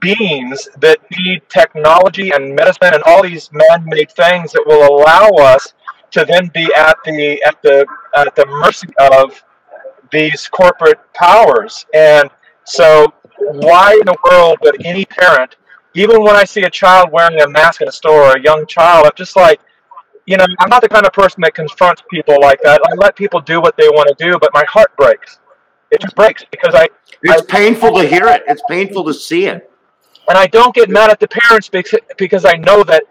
beings 0.00 0.68
that 0.78 0.98
need 1.18 1.42
technology 1.48 2.30
and 2.30 2.54
medicine 2.54 2.94
and 2.94 3.02
all 3.04 3.22
these 3.22 3.50
man-made 3.52 4.10
things 4.12 4.52
that 4.52 4.62
will 4.64 4.86
allow 4.86 5.28
us 5.44 5.74
to 6.12 6.24
then 6.24 6.50
be 6.54 6.72
at 6.76 6.96
the 7.04 7.42
at 7.44 7.60
the 7.62 7.86
at 8.16 8.34
the 8.36 8.46
mercy 8.46 8.88
of 9.00 9.42
these 10.12 10.48
corporate 10.48 11.00
powers. 11.12 11.86
And 11.94 12.30
so 12.64 13.12
why 13.40 13.92
in 13.92 14.06
the 14.06 14.16
world 14.30 14.58
would 14.62 14.84
any 14.84 15.04
parent 15.04 15.56
even 15.94 16.22
when 16.22 16.36
i 16.36 16.44
see 16.44 16.62
a 16.62 16.70
child 16.70 17.10
wearing 17.10 17.40
a 17.40 17.48
mask 17.48 17.80
in 17.80 17.88
a 17.88 17.92
store 17.92 18.24
or 18.24 18.36
a 18.36 18.42
young 18.42 18.66
child 18.66 19.06
i'm 19.06 19.12
just 19.16 19.34
like 19.34 19.60
you 20.26 20.36
know 20.36 20.46
i'm 20.60 20.68
not 20.68 20.82
the 20.82 20.88
kind 20.88 21.06
of 21.06 21.12
person 21.12 21.40
that 21.40 21.54
confronts 21.54 22.02
people 22.10 22.36
like 22.40 22.60
that 22.62 22.80
i 22.86 22.94
let 22.96 23.16
people 23.16 23.40
do 23.40 23.60
what 23.60 23.76
they 23.76 23.88
want 23.88 24.06
to 24.08 24.24
do 24.24 24.38
but 24.38 24.50
my 24.54 24.64
heart 24.68 24.94
breaks 24.96 25.38
it 25.90 26.00
just 26.00 26.14
breaks 26.14 26.44
because 26.50 26.74
i 26.74 26.88
It's 27.22 27.42
painful 27.42 27.92
to 27.98 28.06
hear 28.06 28.26
it. 28.28 28.42
It's 28.48 28.62
painful 28.68 29.04
to 29.04 29.14
see 29.14 29.46
it. 29.46 29.70
and 30.28 30.38
I 30.38 30.46
don't 30.46 30.74
get 30.74 30.88
mad 30.88 31.10
at 31.10 31.18
the 31.20 31.28
parents 31.28 31.68
because, 31.68 32.00
because 32.16 32.44
I 32.44 32.54
know 32.54 32.82
that 32.84 33.04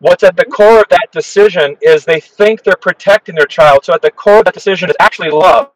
what's 0.00 0.22
at 0.24 0.36
the 0.36 0.44
core 0.44 0.80
of 0.80 0.88
that 0.90 1.08
decision 1.12 1.76
is 1.80 2.04
they 2.04 2.20
think 2.20 2.62
they're 2.64 2.76
protecting 2.76 3.34
their 3.36 3.46
child. 3.46 3.84
So 3.84 3.94
at 3.94 4.02
the 4.02 4.10
core 4.10 4.38
of 4.40 4.44
that 4.46 4.54
decision 4.54 4.90
is 4.90 4.96
actually 5.00 5.30
love. 5.30 5.70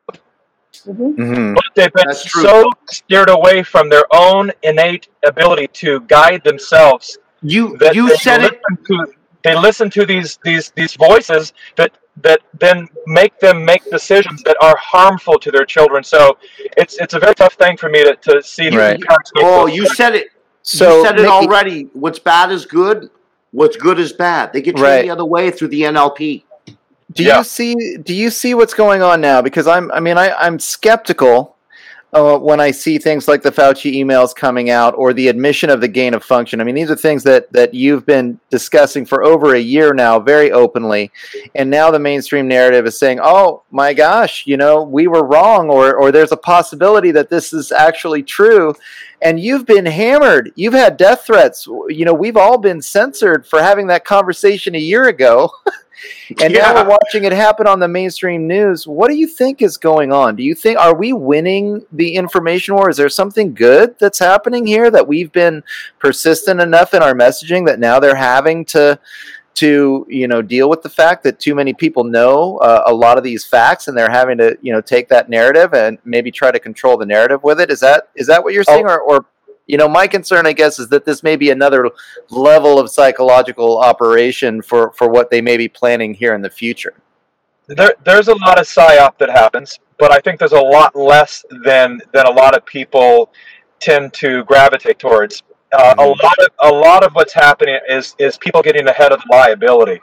Mhm. 0.86 1.14
hmm 1.16 1.54
But 1.54 1.64
they've 1.76 1.92
been 1.92 2.12
so 2.12 2.70
steered 2.90 3.30
away 3.30 3.62
from 3.62 3.88
their 3.88 4.04
own 4.12 4.52
innate 4.62 5.08
ability 5.24 5.68
to 5.82 6.00
guide 6.00 6.42
themselves 6.44 7.18
You 7.42 7.78
you 7.92 8.04
said 8.16 8.42
it. 8.44 8.60
To, 8.88 9.06
they 9.48 9.58
listen 9.58 9.90
to 9.90 10.04
these 10.06 10.38
these 10.44 10.70
these 10.70 10.94
voices 10.94 11.52
that 11.76 11.92
that 12.22 12.40
then 12.58 12.88
make 13.06 13.38
them 13.40 13.64
make 13.64 13.82
decisions 13.90 14.42
that 14.42 14.56
are 14.60 14.76
harmful 14.76 15.38
to 15.38 15.50
their 15.50 15.64
children. 15.64 16.02
So 16.04 16.36
it's 16.76 16.98
it's 16.98 17.14
a 17.14 17.18
very 17.18 17.34
tough 17.34 17.54
thing 17.54 17.76
for 17.76 17.88
me 17.88 18.04
to, 18.04 18.16
to 18.16 18.42
see. 18.42 18.68
Right. 18.76 19.00
Oh, 19.36 19.66
you 19.66 19.82
choices. 19.82 19.96
said 19.96 20.14
it. 20.14 20.26
So 20.62 20.98
you 20.98 21.04
said 21.04 21.14
it 21.18 21.22
Mikki- 21.22 21.28
already. 21.28 21.82
What's 21.92 22.18
bad 22.18 22.50
is 22.52 22.66
good. 22.66 23.10
What's 23.52 23.76
good 23.76 23.98
is 23.98 24.12
bad. 24.12 24.52
They 24.52 24.60
get 24.60 24.76
treated 24.76 24.90
Right. 24.92 25.02
the 25.02 25.10
other 25.10 25.24
way 25.24 25.50
through 25.50 25.68
the 25.68 25.82
NLP. 25.82 26.44
Do 27.12 27.22
Yeah. 27.24 27.38
you 27.38 27.44
see? 27.44 27.74
Do 28.02 28.14
you 28.14 28.28
see 28.30 28.52
what's 28.54 28.74
going 28.74 29.00
on 29.02 29.20
now? 29.20 29.40
Because 29.40 29.66
I'm. 29.66 29.90
I 29.92 30.00
mean, 30.00 30.18
I, 30.18 30.32
I'm 30.34 30.58
skeptical 30.58 31.56
uh, 32.12 32.38
when 32.38 32.58
I 32.58 32.70
see 32.70 32.98
things 32.98 33.28
like 33.28 33.42
the 33.42 33.52
Fauci 33.52 33.94
emails 33.94 34.34
coming 34.34 34.70
out 34.70 34.94
or 34.96 35.12
the 35.12 35.28
admission 35.28 35.68
of 35.68 35.80
the 35.80 35.88
gain 35.88 36.14
of 36.14 36.24
function. 36.24 36.60
I 36.60 36.64
mean, 36.64 36.74
these 36.74 36.90
are 36.90 36.96
things 36.96 37.22
that 37.24 37.52
that 37.52 37.74
you've 37.74 38.06
been 38.06 38.40
discussing 38.50 39.04
for 39.04 39.24
over 39.24 39.54
a 39.54 39.60
year 39.60 39.92
now, 39.92 40.18
very 40.18 40.50
openly, 40.50 41.10
and 41.54 41.68
now 41.68 41.90
the 41.90 41.98
mainstream 41.98 42.48
narrative 42.48 42.86
is 42.86 42.98
saying, 42.98 43.20
"Oh 43.22 43.62
my 43.70 43.92
gosh, 43.92 44.46
you 44.46 44.56
know, 44.56 44.82
we 44.82 45.06
were 45.06 45.24
wrong," 45.24 45.68
or 45.68 45.94
or 45.94 46.10
there's 46.10 46.32
a 46.32 46.36
possibility 46.36 47.10
that 47.10 47.28
this 47.28 47.52
is 47.52 47.72
actually 47.72 48.22
true. 48.22 48.74
And 49.20 49.40
you've 49.40 49.66
been 49.66 49.84
hammered. 49.84 50.52
You've 50.54 50.74
had 50.74 50.96
death 50.96 51.26
threats. 51.26 51.66
You 51.66 52.04
know, 52.04 52.14
we've 52.14 52.36
all 52.36 52.56
been 52.56 52.80
censored 52.80 53.46
for 53.46 53.60
having 53.60 53.88
that 53.88 54.04
conversation 54.04 54.76
a 54.76 54.78
year 54.78 55.08
ago. 55.08 55.50
And 56.40 56.52
now 56.52 56.74
we're 56.74 56.88
watching 56.88 57.24
it 57.24 57.32
happen 57.32 57.66
on 57.66 57.80
the 57.80 57.88
mainstream 57.88 58.46
news. 58.46 58.86
What 58.86 59.08
do 59.08 59.16
you 59.16 59.26
think 59.26 59.62
is 59.62 59.76
going 59.76 60.12
on? 60.12 60.36
Do 60.36 60.42
you 60.42 60.54
think 60.54 60.78
are 60.78 60.94
we 60.94 61.12
winning 61.12 61.84
the 61.90 62.14
information 62.14 62.74
war? 62.74 62.90
Is 62.90 62.96
there 62.96 63.08
something 63.08 63.54
good 63.54 63.98
that's 63.98 64.18
happening 64.18 64.66
here 64.66 64.90
that 64.90 65.08
we've 65.08 65.32
been 65.32 65.64
persistent 65.98 66.60
enough 66.60 66.94
in 66.94 67.02
our 67.02 67.14
messaging 67.14 67.66
that 67.66 67.80
now 67.80 67.98
they're 67.98 68.14
having 68.14 68.64
to 68.66 68.98
to 69.58 70.06
you 70.08 70.28
know 70.28 70.40
deal 70.40 70.68
with 70.70 70.82
the 70.82 70.88
fact 70.88 71.24
that 71.24 71.40
too 71.40 71.52
many 71.52 71.74
people 71.74 72.04
know 72.04 72.58
uh, 72.58 72.84
a 72.86 72.94
lot 72.94 73.18
of 73.18 73.24
these 73.24 73.44
facts 73.44 73.88
and 73.88 73.98
they're 73.98 74.10
having 74.10 74.38
to 74.38 74.56
you 74.62 74.72
know 74.72 74.80
take 74.80 75.08
that 75.08 75.28
narrative 75.28 75.74
and 75.74 75.98
maybe 76.04 76.30
try 76.30 76.52
to 76.52 76.60
control 76.60 76.96
the 76.96 77.04
narrative 77.04 77.42
with 77.42 77.60
it 77.60 77.68
is 77.68 77.80
that 77.80 78.08
is 78.14 78.28
that 78.28 78.44
what 78.44 78.54
you're 78.54 78.62
saying 78.62 78.86
or, 78.86 79.00
or 79.00 79.26
you 79.68 79.76
know 79.76 79.86
my 79.88 80.06
concern 80.08 80.46
i 80.46 80.52
guess 80.52 80.78
is 80.80 80.88
that 80.88 81.04
this 81.04 81.22
may 81.22 81.36
be 81.36 81.50
another 81.50 81.88
level 82.30 82.80
of 82.80 82.90
psychological 82.90 83.78
operation 83.78 84.60
for 84.60 84.90
for 84.92 85.08
what 85.08 85.30
they 85.30 85.40
may 85.40 85.56
be 85.56 85.68
planning 85.68 86.12
here 86.14 86.34
in 86.34 86.42
the 86.42 86.50
future 86.50 86.94
there, 87.68 87.94
there's 88.04 88.28
a 88.28 88.34
lot 88.34 88.58
of 88.58 88.66
psyop 88.66 89.18
that 89.18 89.28
happens, 89.28 89.78
but 89.98 90.10
I 90.10 90.20
think 90.20 90.38
there's 90.38 90.52
a 90.52 90.60
lot 90.60 90.96
less 90.96 91.44
than 91.64 92.00
than 92.14 92.24
a 92.26 92.30
lot 92.30 92.56
of 92.56 92.64
people 92.64 93.30
tend 93.78 94.14
to 94.14 94.42
gravitate 94.44 94.98
towards. 94.98 95.42
Uh, 95.70 95.94
a 95.98 96.06
lot 96.06 96.38
of 96.40 96.48
a 96.60 96.68
lot 96.74 97.04
of 97.04 97.12
what's 97.12 97.34
happening 97.34 97.78
is 97.86 98.14
is 98.18 98.38
people 98.38 98.62
getting 98.62 98.88
ahead 98.88 99.12
of 99.12 99.20
the 99.20 99.26
liability. 99.30 100.00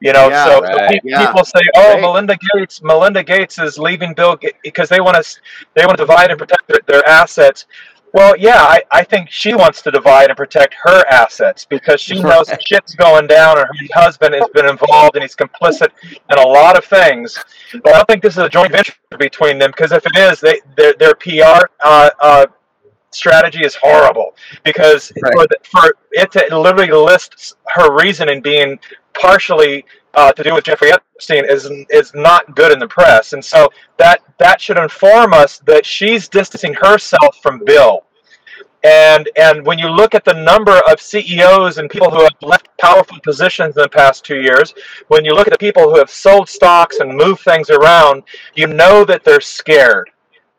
You 0.00 0.12
know, 0.12 0.28
Yeah, 0.28 0.44
so, 0.46 0.62
right. 0.62 0.90
pe- 0.90 1.00
Yeah. 1.04 1.24
people 1.26 1.44
say, 1.44 1.60
"Oh, 1.76 1.92
Right. 1.92 2.00
Melinda 2.02 2.36
Gates, 2.52 2.82
Melinda 2.82 3.22
Gates 3.22 3.58
is 3.60 3.78
leaving 3.78 4.12
Bill 4.12 4.36
because 4.64 4.88
they 4.88 5.00
want 5.00 5.16
to 5.24 5.40
they 5.74 5.86
want 5.86 5.96
to 5.98 6.02
divide 6.02 6.30
and 6.30 6.38
protect 6.40 6.66
their, 6.66 6.80
their 6.88 7.08
assets." 7.08 7.66
Well, 8.14 8.36
yeah, 8.38 8.62
I, 8.62 8.80
I 8.92 9.02
think 9.02 9.28
she 9.28 9.54
wants 9.54 9.82
to 9.82 9.90
divide 9.90 10.28
and 10.30 10.36
protect 10.36 10.76
her 10.84 11.04
assets 11.08 11.64
because 11.68 12.00
she 12.00 12.22
knows 12.22 12.48
Right. 12.48 12.62
shit's 12.64 12.94
going 12.94 13.26
down 13.26 13.58
and 13.58 13.66
her 13.66 13.74
husband 13.92 14.36
has 14.36 14.48
been 14.54 14.66
involved 14.66 15.16
and 15.16 15.24
he's 15.24 15.34
complicit 15.34 15.88
in 16.30 16.38
a 16.38 16.46
lot 16.46 16.78
of 16.78 16.84
things. 16.84 17.36
But 17.82 17.88
I 17.88 17.96
don't 17.96 18.06
think 18.06 18.22
this 18.22 18.34
is 18.34 18.44
a 18.44 18.48
joint 18.48 18.70
venture 18.70 18.92
between 19.18 19.58
them 19.58 19.72
because 19.72 19.90
if 19.90 20.06
it 20.06 20.16
is, 20.16 20.38
they 20.40 20.60
their, 20.76 20.92
their 20.92 21.14
PR 21.16 21.66
uh, 21.82 22.10
uh, 22.20 22.46
strategy 23.10 23.64
is 23.64 23.74
horrible 23.74 24.36
because 24.64 25.12
Right. 25.20 25.32
for, 25.32 25.46
the, 25.48 25.56
for 25.64 25.96
it 26.12 26.30
to 26.32 26.56
literally 26.56 26.92
list 26.92 27.56
her 27.74 27.92
reason 27.92 28.28
in 28.28 28.40
being 28.42 28.78
partially 29.14 29.84
uh, 30.16 30.32
to 30.32 30.42
do 30.42 30.54
with 30.54 30.64
Jeffrey 30.64 30.92
Epstein 30.92 31.44
is 31.48 31.70
is 31.90 32.12
not 32.14 32.54
good 32.54 32.72
in 32.72 32.78
the 32.78 32.88
press, 32.88 33.32
and 33.32 33.44
so 33.44 33.68
that 33.98 34.22
that 34.38 34.60
should 34.60 34.78
inform 34.78 35.32
us 35.32 35.58
that 35.60 35.84
she's 35.84 36.28
distancing 36.28 36.74
herself 36.74 37.38
from 37.42 37.62
Bill. 37.64 38.04
And 38.84 39.30
and 39.36 39.64
when 39.64 39.78
you 39.78 39.88
look 39.88 40.14
at 40.14 40.24
the 40.24 40.34
number 40.34 40.78
of 40.90 41.00
CEOs 41.00 41.78
and 41.78 41.88
people 41.88 42.10
who 42.10 42.22
have 42.22 42.34
left 42.42 42.68
powerful 42.78 43.18
positions 43.20 43.76
in 43.76 43.82
the 43.82 43.88
past 43.88 44.24
two 44.24 44.40
years, 44.40 44.74
when 45.08 45.24
you 45.24 45.32
look 45.32 45.46
at 45.46 45.52
the 45.52 45.58
people 45.58 45.84
who 45.84 45.96
have 45.98 46.10
sold 46.10 46.48
stocks 46.48 46.98
and 46.98 47.16
moved 47.16 47.40
things 47.40 47.70
around, 47.70 48.22
you 48.54 48.66
know 48.66 49.04
that 49.06 49.24
they're 49.24 49.40
scared. 49.40 50.10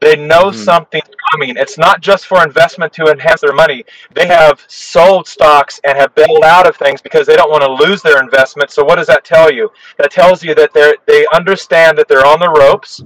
They 0.01 0.15
know 0.15 0.45
Mhm. 0.45 0.55
something's 0.55 1.09
coming. 1.31 1.55
It's 1.57 1.77
not 1.77 2.01
just 2.01 2.27
for 2.27 2.43
investment 2.43 2.93
to 2.93 3.05
enhance 3.07 3.41
their 3.41 3.53
money. 3.53 3.85
They 4.13 4.27
have 4.27 4.63
sold 4.67 5.27
stocks 5.27 5.79
and 5.83 5.97
have 5.97 6.13
bailed 6.15 6.43
out 6.43 6.67
of 6.67 6.75
things 6.75 7.01
because 7.01 7.25
they 7.25 7.35
don't 7.35 7.49
want 7.49 7.63
to 7.63 7.71
lose 7.71 8.01
their 8.01 8.19
investment. 8.21 8.71
So 8.71 8.83
what 8.83 8.95
does 8.95 9.07
that 9.07 9.23
tell 9.23 9.51
you? 9.51 9.71
That 9.97 10.11
tells 10.11 10.43
you 10.43 10.53
that 10.55 10.73
they 10.73 10.95
they 11.05 11.25
understand 11.33 11.97
that 11.97 12.07
they're 12.07 12.25
on 12.25 12.39
the 12.39 12.49
ropes 12.49 13.01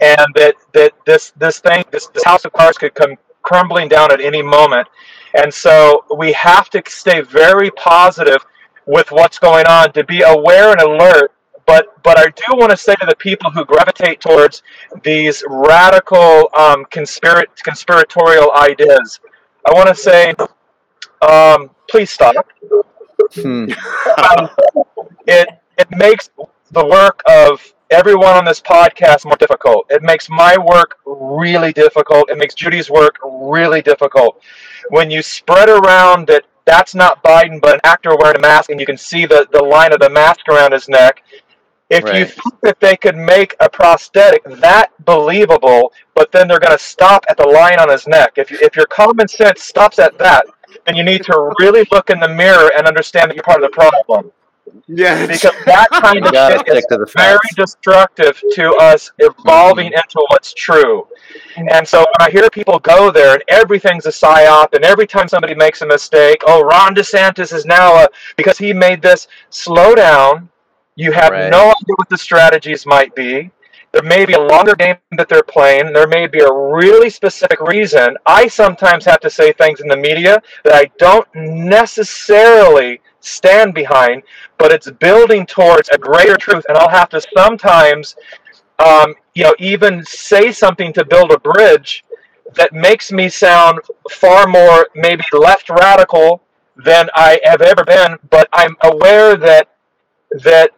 and 0.00 0.26
that 0.34 0.54
that 0.72 0.92
this 1.06 1.32
this 1.36 1.58
thing 1.60 1.84
this, 1.90 2.06
this 2.08 2.24
house 2.24 2.44
of 2.44 2.52
cards 2.52 2.78
could 2.78 2.94
come 2.94 3.16
crumbling 3.42 3.88
down 3.88 4.12
at 4.12 4.20
any 4.20 4.42
moment. 4.42 4.86
And 5.34 5.52
so 5.52 6.04
we 6.16 6.32
have 6.32 6.68
to 6.70 6.82
stay 6.88 7.20
very 7.22 7.70
positive 7.72 8.44
with 8.86 9.10
what's 9.12 9.38
going 9.38 9.66
on 9.66 9.92
to 9.92 10.04
be 10.04 10.22
aware 10.22 10.70
and 10.72 10.80
alert. 10.80 11.32
But 11.68 12.02
but 12.02 12.18
I 12.18 12.30
do 12.30 12.56
want 12.56 12.70
to 12.70 12.78
say 12.78 12.94
to 12.94 13.04
the 13.04 13.14
people 13.16 13.50
who 13.50 13.62
gravitate 13.62 14.22
towards 14.22 14.62
these 15.02 15.44
radical 15.46 16.48
um, 16.56 16.86
conspira- 16.86 17.44
conspiratorial 17.62 18.50
ideas, 18.54 19.20
I 19.66 19.74
want 19.74 19.88
to 19.88 19.94
say, 19.94 20.34
um, 21.20 21.68
please 21.90 22.10
stop. 22.10 22.34
Hmm. 23.34 23.70
Um, 24.16 24.48
it 25.26 25.46
it 25.76 25.88
makes 25.90 26.30
the 26.70 26.86
work 26.86 27.20
of 27.28 27.74
everyone 27.90 28.34
on 28.34 28.46
this 28.46 28.62
podcast 28.62 29.26
more 29.26 29.36
difficult. 29.36 29.84
It 29.90 30.02
makes 30.02 30.30
my 30.30 30.56
work 30.56 30.96
really 31.04 31.74
difficult. 31.74 32.30
It 32.30 32.38
makes 32.38 32.54
Judy's 32.54 32.88
work 32.88 33.16
really 33.22 33.82
difficult. 33.82 34.40
When 34.88 35.10
you 35.10 35.20
spread 35.20 35.68
around 35.68 36.28
that 36.28 36.44
that's 36.64 36.94
not 36.94 37.22
Biden, 37.22 37.60
but 37.60 37.74
an 37.74 37.80
actor 37.84 38.16
wearing 38.16 38.36
a 38.36 38.40
mask, 38.40 38.70
and 38.70 38.80
you 38.80 38.86
can 38.86 38.98
see 38.98 39.26
the, 39.26 39.46
the 39.52 39.62
line 39.62 39.92
of 39.92 40.00
the 40.00 40.10
mask 40.10 40.48
around 40.48 40.72
his 40.72 40.88
neck. 40.88 41.22
If 41.90 42.04
you 42.14 42.26
think 42.26 42.60
that 42.62 42.80
they 42.80 42.96
could 42.96 43.16
make 43.16 43.56
a 43.60 43.68
prosthetic 43.68 44.44
that 44.44 44.92
believable, 45.06 45.92
but 46.14 46.30
then 46.32 46.46
they're 46.46 46.60
going 46.60 46.76
to 46.76 46.82
stop 46.82 47.24
at 47.30 47.38
the 47.38 47.46
line 47.46 47.78
on 47.80 47.88
his 47.88 48.06
neck, 48.06 48.32
if, 48.36 48.50
you, 48.50 48.58
if 48.60 48.76
your 48.76 48.86
common 48.86 49.26
sense 49.26 49.62
stops 49.62 49.98
at 49.98 50.18
that, 50.18 50.44
then 50.86 50.96
you 50.96 51.02
need 51.02 51.22
to 51.24 51.54
really 51.58 51.86
look 51.90 52.10
in 52.10 52.20
the 52.20 52.28
mirror 52.28 52.70
and 52.76 52.86
understand 52.86 53.30
that 53.30 53.36
you're 53.36 53.42
part 53.42 53.62
of 53.62 53.70
the 53.70 53.74
problem 53.74 54.30
Yeah, 54.86 55.26
because 55.26 55.54
that 55.64 55.88
kind 55.92 56.16
You 56.16 56.26
of 56.26 56.32
gotta 56.32 56.58
shit 56.66 56.76
is 56.76 56.84
to 56.90 56.98
the 56.98 57.10
very 57.16 57.38
destructive 57.56 58.38
to 58.52 58.74
us 58.74 59.10
evolving 59.18 59.86
mm-hmm. 59.86 59.98
into 59.98 60.26
what's 60.28 60.52
true. 60.52 61.06
And 61.56 61.88
so 61.88 62.00
when 62.00 62.28
I 62.28 62.30
hear 62.30 62.50
people 62.50 62.78
go 62.78 63.10
there 63.10 63.34
and 63.34 63.42
everything's 63.48 64.04
a 64.04 64.10
psyop, 64.10 64.74
and 64.74 64.84
every 64.84 65.06
time 65.06 65.28
somebody 65.28 65.54
makes 65.54 65.80
a 65.80 65.86
mistake, 65.86 66.42
oh, 66.46 66.62
Ron 66.62 66.94
DeSantis 66.94 67.52
is 67.54 67.64
now 67.64 67.94
a 67.96 68.08
because 68.36 68.58
he 68.58 68.72
made 68.72 69.00
this. 69.00 69.26
Slow 69.50 69.94
down. 69.94 70.50
You 70.98 71.12
have 71.12 71.32
Right. 71.32 71.50
no 71.50 71.60
idea 71.60 71.94
what 71.96 72.08
the 72.10 72.18
strategies 72.18 72.84
might 72.84 73.14
be. 73.14 73.52
There 73.92 74.02
may 74.02 74.26
be 74.26 74.34
a 74.34 74.40
longer 74.40 74.74
game 74.74 74.96
that 75.12 75.28
they're 75.28 75.44
playing. 75.44 75.92
There 75.92 76.08
may 76.08 76.26
be 76.26 76.40
a 76.40 76.52
really 76.52 77.08
specific 77.08 77.60
reason. 77.60 78.16
I 78.26 78.48
sometimes 78.48 79.04
have 79.06 79.20
to 79.20 79.30
say 79.30 79.52
things 79.52 79.80
in 79.80 79.88
the 79.88 79.96
media 79.96 80.42
that 80.64 80.74
I 80.74 80.90
don't 80.98 81.28
necessarily 81.34 83.00
stand 83.20 83.74
behind, 83.74 84.24
but 84.58 84.72
it's 84.72 84.90
building 84.90 85.46
towards 85.46 85.88
a 85.90 85.98
greater 85.98 86.36
truth. 86.36 86.66
And 86.68 86.76
I'll 86.76 86.88
have 86.90 87.10
to 87.10 87.20
sometimes, 87.36 88.16
um, 88.80 89.14
you 89.34 89.44
know, 89.44 89.54
even 89.60 90.04
say 90.04 90.50
something 90.50 90.92
to 90.94 91.04
build 91.04 91.30
a 91.32 91.38
bridge 91.38 92.04
that 92.56 92.72
makes 92.72 93.12
me 93.12 93.28
sound 93.28 93.78
far 94.10 94.48
more 94.48 94.88
maybe 94.96 95.22
left 95.32 95.70
radical 95.70 96.42
than 96.76 97.08
I 97.14 97.40
have 97.44 97.62
ever 97.62 97.84
been. 97.84 98.16
But 98.30 98.48
I'm 98.52 98.76
aware 98.82 99.36
that 99.36 99.68
that 100.44 100.72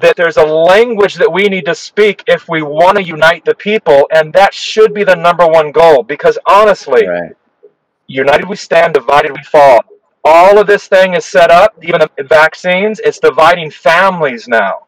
that 0.00 0.16
there's 0.16 0.36
a 0.36 0.44
language 0.44 1.14
that 1.14 1.30
we 1.30 1.44
need 1.44 1.66
to 1.66 1.74
speak 1.74 2.22
if 2.26 2.48
we 2.48 2.62
want 2.62 2.96
to 2.96 3.02
unite 3.02 3.44
the 3.44 3.54
people, 3.54 4.06
and 4.12 4.32
that 4.32 4.52
should 4.52 4.92
be 4.94 5.04
the 5.04 5.14
number 5.14 5.46
one 5.46 5.70
goal. 5.72 6.02
Because 6.02 6.38
honestly, 6.46 7.06
Right. 7.06 7.32
United 8.06 8.46
we 8.48 8.56
stand, 8.56 8.94
divided 8.94 9.32
we 9.32 9.42
fall. 9.44 9.80
All 10.24 10.58
of 10.58 10.66
this 10.66 10.88
thing 10.88 11.14
is 11.14 11.24
set 11.24 11.50
up, 11.50 11.74
even 11.82 12.00
the 12.00 12.24
vaccines, 12.24 13.00
it's 13.00 13.18
dividing 13.18 13.70
families 13.70 14.48
now. 14.48 14.86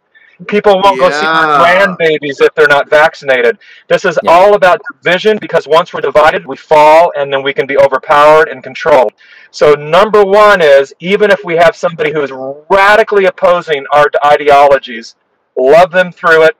People 0.49 0.81
won't 0.83 0.99
go 1.01 1.09
see 1.09 1.25
their 1.25 1.35
Yeah. 1.35 1.87
grandbabies 1.97 2.43
if 2.43 2.55
they're 2.55 2.69
not 2.69 2.91
vaccinated. 2.91 3.59
This 3.89 4.05
is 4.05 4.19
Yeah. 4.23 4.31
all 4.33 4.55
about 4.55 4.83
division 5.03 5.39
because 5.39 5.67
once 5.67 5.95
we're 5.95 6.03
divided, 6.03 6.45
we 6.47 6.57
fall 6.57 7.11
and 7.17 7.33
then 7.33 7.43
we 7.43 7.55
can 7.55 7.67
be 7.67 7.79
overpowered 7.79 8.49
and 8.51 8.63
controlled. 8.63 9.15
So, 9.57 9.73
number 9.73 10.23
one 10.23 10.61
is 10.61 10.93
even 11.01 11.31
if 11.31 11.43
we 11.43 11.57
have 11.57 11.75
somebody 11.75 12.13
who 12.13 12.21
is 12.21 12.31
radically 12.69 13.25
opposing 13.25 13.87
our 13.91 14.05
ideologies, 14.23 15.15
love 15.57 15.91
them 15.91 16.13
through 16.13 16.43
it, 16.43 16.59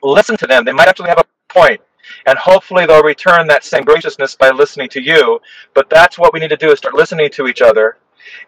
listen 0.00 0.36
to 0.36 0.46
them. 0.46 0.64
They 0.64 0.72
might 0.72 0.86
actually 0.86 1.08
have 1.08 1.18
a 1.18 1.24
point 1.52 1.80
and 2.26 2.38
hopefully 2.38 2.86
they'll 2.86 3.02
return 3.02 3.48
that 3.48 3.64
same 3.64 3.82
graciousness 3.82 4.36
by 4.36 4.50
listening 4.50 4.88
to 4.88 5.00
you 5.00 5.40
but 5.74 5.88
that's 5.90 6.18
what 6.18 6.32
we 6.32 6.40
need 6.40 6.48
to 6.48 6.56
do 6.56 6.70
is 6.70 6.78
start 6.78 6.94
listening 6.94 7.28
to 7.30 7.46
each 7.46 7.62
other 7.62 7.98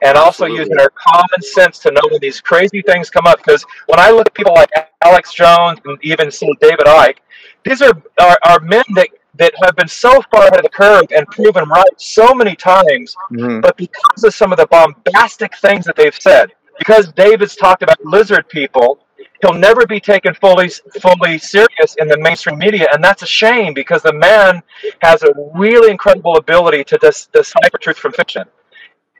and 0.03 0.17
also 0.17 0.45
Absolutely. 0.45 0.59
using 0.59 0.79
our 0.81 0.91
common 0.91 1.41
sense 1.41 1.79
to 1.81 1.91
know 1.91 2.01
when 2.11 2.21
these 2.21 2.41
crazy 2.41 2.83
things 2.83 3.11
come 3.11 3.27
up 3.27 3.39
because 3.39 3.65
when 3.87 4.01
i 4.01 4.11
look 4.11 4.27
at 4.27 4.35
people 4.35 4.55
like 4.55 4.71
alex 5.03 5.33
jones 5.33 5.79
and 5.85 5.99
even 6.03 6.31
see 6.31 6.49
david 6.61 6.87
icke 6.87 7.19
these 7.65 7.83
are, 7.83 7.93
are, 8.21 8.39
are 8.45 8.61
men 8.61 8.83
that, 8.95 9.09
that 9.43 9.53
have 9.65 9.77
been 9.77 9.89
so 9.89 10.23
far 10.31 10.43
ahead 10.43 10.57
of 10.57 10.63
the 10.63 10.69
curve 10.69 11.07
and 11.17 11.27
proven 11.29 11.69
right 11.69 11.95
so 11.97 12.33
many 12.35 12.55
times 12.55 13.15
Mhm. 13.33 13.61
but 13.63 13.77
because 13.77 14.23
of 14.25 14.33
some 14.35 14.53
of 14.53 14.59
the 14.59 14.67
bombastic 14.67 15.53
things 15.57 15.85
that 15.87 15.97
they've 15.97 16.21
said, 16.29 16.53
because 16.79 17.05
David's 17.13 17.57
talked 17.57 17.83
about 17.83 17.99
lizard 18.05 18.49
people, 18.49 18.89
he'll 19.41 19.55
never 19.69 19.87
be 19.87 20.01
taken 20.01 20.33
fully 20.35 20.69
fully 21.01 21.39
serious 21.39 21.91
in 22.01 22.07
the 22.09 22.17
mainstream 22.19 22.59
media, 22.59 22.87
and 22.93 23.03
that's 23.03 23.23
a 23.23 23.27
shame 23.43 23.75
because 23.75 24.03
the 24.03 24.13
man 24.13 24.63
has 25.01 25.23
a 25.25 25.33
really 25.55 25.91
incredible 25.91 26.37
ability 26.37 26.85
to 26.85 26.97
dis- 26.99 27.27
decipher 27.27 27.79
truth 27.79 27.99
from 27.99 28.13
fiction. 28.13 28.45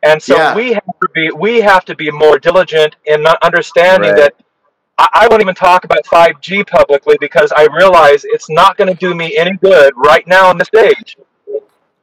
And 0.05 0.21
so 0.23 0.37
Yeah. 0.37 0.55
we 0.55 0.73
have 0.73 0.95
to 1.03 1.09
be 1.15 1.31
we 1.47 1.61
have 1.61 1.85
to 1.91 1.95
be 1.95 2.11
more 2.11 2.39
diligent 2.39 2.97
in 3.07 3.23
not 3.23 3.39
understanding 3.43 4.13
Right. 4.13 4.21
that 4.23 4.35
I, 5.15 5.29
won't 5.31 5.43
even 5.43 5.55
talk 5.55 5.85
about 5.85 6.05
5G 6.05 6.67
publicly 6.67 7.17
because 7.21 7.53
I 7.57 7.67
realize 7.77 8.25
it's 8.25 8.51
not 8.51 8.77
going 8.77 8.89
to 8.93 8.99
do 8.99 9.15
me 9.15 9.37
any 9.37 9.57
good 9.59 9.93
right 9.97 10.27
now 10.27 10.49
on 10.49 10.59
this 10.59 10.69
stage. 10.69 11.17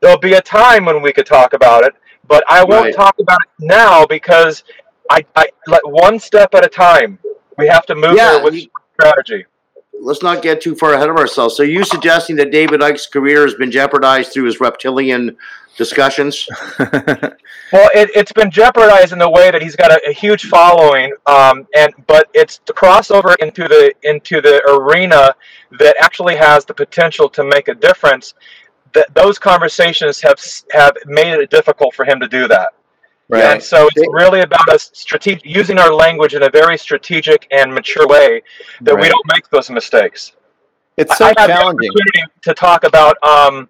There'll 0.02 0.20
be 0.20 0.34
a 0.34 0.42
time 0.42 0.86
when 0.86 1.02
we 1.02 1.14
could 1.14 1.26
talk 1.26 1.54
about 1.54 1.84
it, 1.86 1.94
but 2.28 2.44
I 2.50 2.64
won't 2.64 2.84
Right. 2.84 2.94
talk 2.94 3.16
about 3.20 3.40
it 3.44 3.66
now 3.66 4.06
because 4.06 4.64
I, 5.10 5.26
I 5.36 5.50
let 5.68 5.82
one 5.86 6.20
step 6.20 6.54
at 6.56 6.66
a 6.66 6.70
time. 6.70 7.20
We 7.58 7.68
have 7.68 7.86
to 7.88 7.96
move 7.96 8.18
Yeah, 8.18 8.44
with 8.44 8.56
strategy. 9.00 9.46
Let's 10.00 10.24
not 10.24 10.42
get 10.42 10.62
too 10.62 10.76
far 10.76 10.94
ahead 10.94 11.10
of 11.10 11.18
ourselves. 11.18 11.56
So, 11.56 11.64
you 11.64 11.84
suggesting 11.84 12.36
that 12.38 12.52
David 12.52 12.82
Icke's 12.82 13.08
career 13.08 13.44
has 13.44 13.56
been 13.56 13.72
jeopardized 13.72 14.34
through 14.34 14.46
his 14.46 14.60
reptilian 14.60 15.38
discussions? 15.78 16.48
Well, 17.72 17.90
it, 17.94 18.10
it's 18.16 18.32
been 18.32 18.50
jeopardized 18.50 19.14
in 19.14 19.20
the 19.20 19.30
way 19.30 19.52
that 19.52 19.62
he's 19.62 19.76
got 19.76 19.92
a, 19.92 20.02
a 20.10 20.12
huge 20.12 20.46
following, 20.46 21.14
um, 21.28 21.68
and 21.76 21.94
but 22.08 22.28
it's 22.34 22.60
the 22.66 22.74
crossover 22.74 23.36
into 23.40 23.68
the 23.68 23.94
into 24.04 24.42
the 24.42 24.64
arena 24.68 25.36
that 25.78 25.96
actually 26.00 26.36
has 26.36 26.66
the 26.66 26.74
potential 26.74 27.30
to 27.30 27.44
make 27.44 27.68
a 27.68 27.76
difference. 27.76 28.34
That 28.94 29.14
those 29.14 29.38
conversations 29.38 30.20
have 30.22 30.40
have 30.72 30.94
made 31.06 31.40
it 31.40 31.52
difficult 31.52 31.94
for 31.94 32.06
him 32.06 32.20
to 32.22 32.28
do 32.28 32.48
that. 32.48 32.70
Right. 33.30 33.44
And 33.44 33.64
so 33.64 33.88
it's 33.96 34.08
really 34.12 34.42
about 34.42 34.68
us 34.70 34.90
strategic, 34.94 35.46
using 35.46 35.78
our 35.78 35.94
language 35.94 36.34
in 36.34 36.44
a 36.44 36.50
very 36.50 36.78
strategic 36.78 37.48
and 37.52 37.72
mature 37.72 38.08
way 38.08 38.42
that 38.82 38.96
we 38.96 39.08
don't 39.08 39.26
make 39.28 39.48
those 39.50 39.70
mistakes. 39.70 40.34
It's 40.98 41.12
I 41.12 41.16
so 41.16 41.28
the 41.28 41.34
challenging. 41.36 41.92
opportunity 41.92 42.34
to 42.42 42.54
talk 42.56 42.84
about 42.84 43.24
um, 43.24 43.70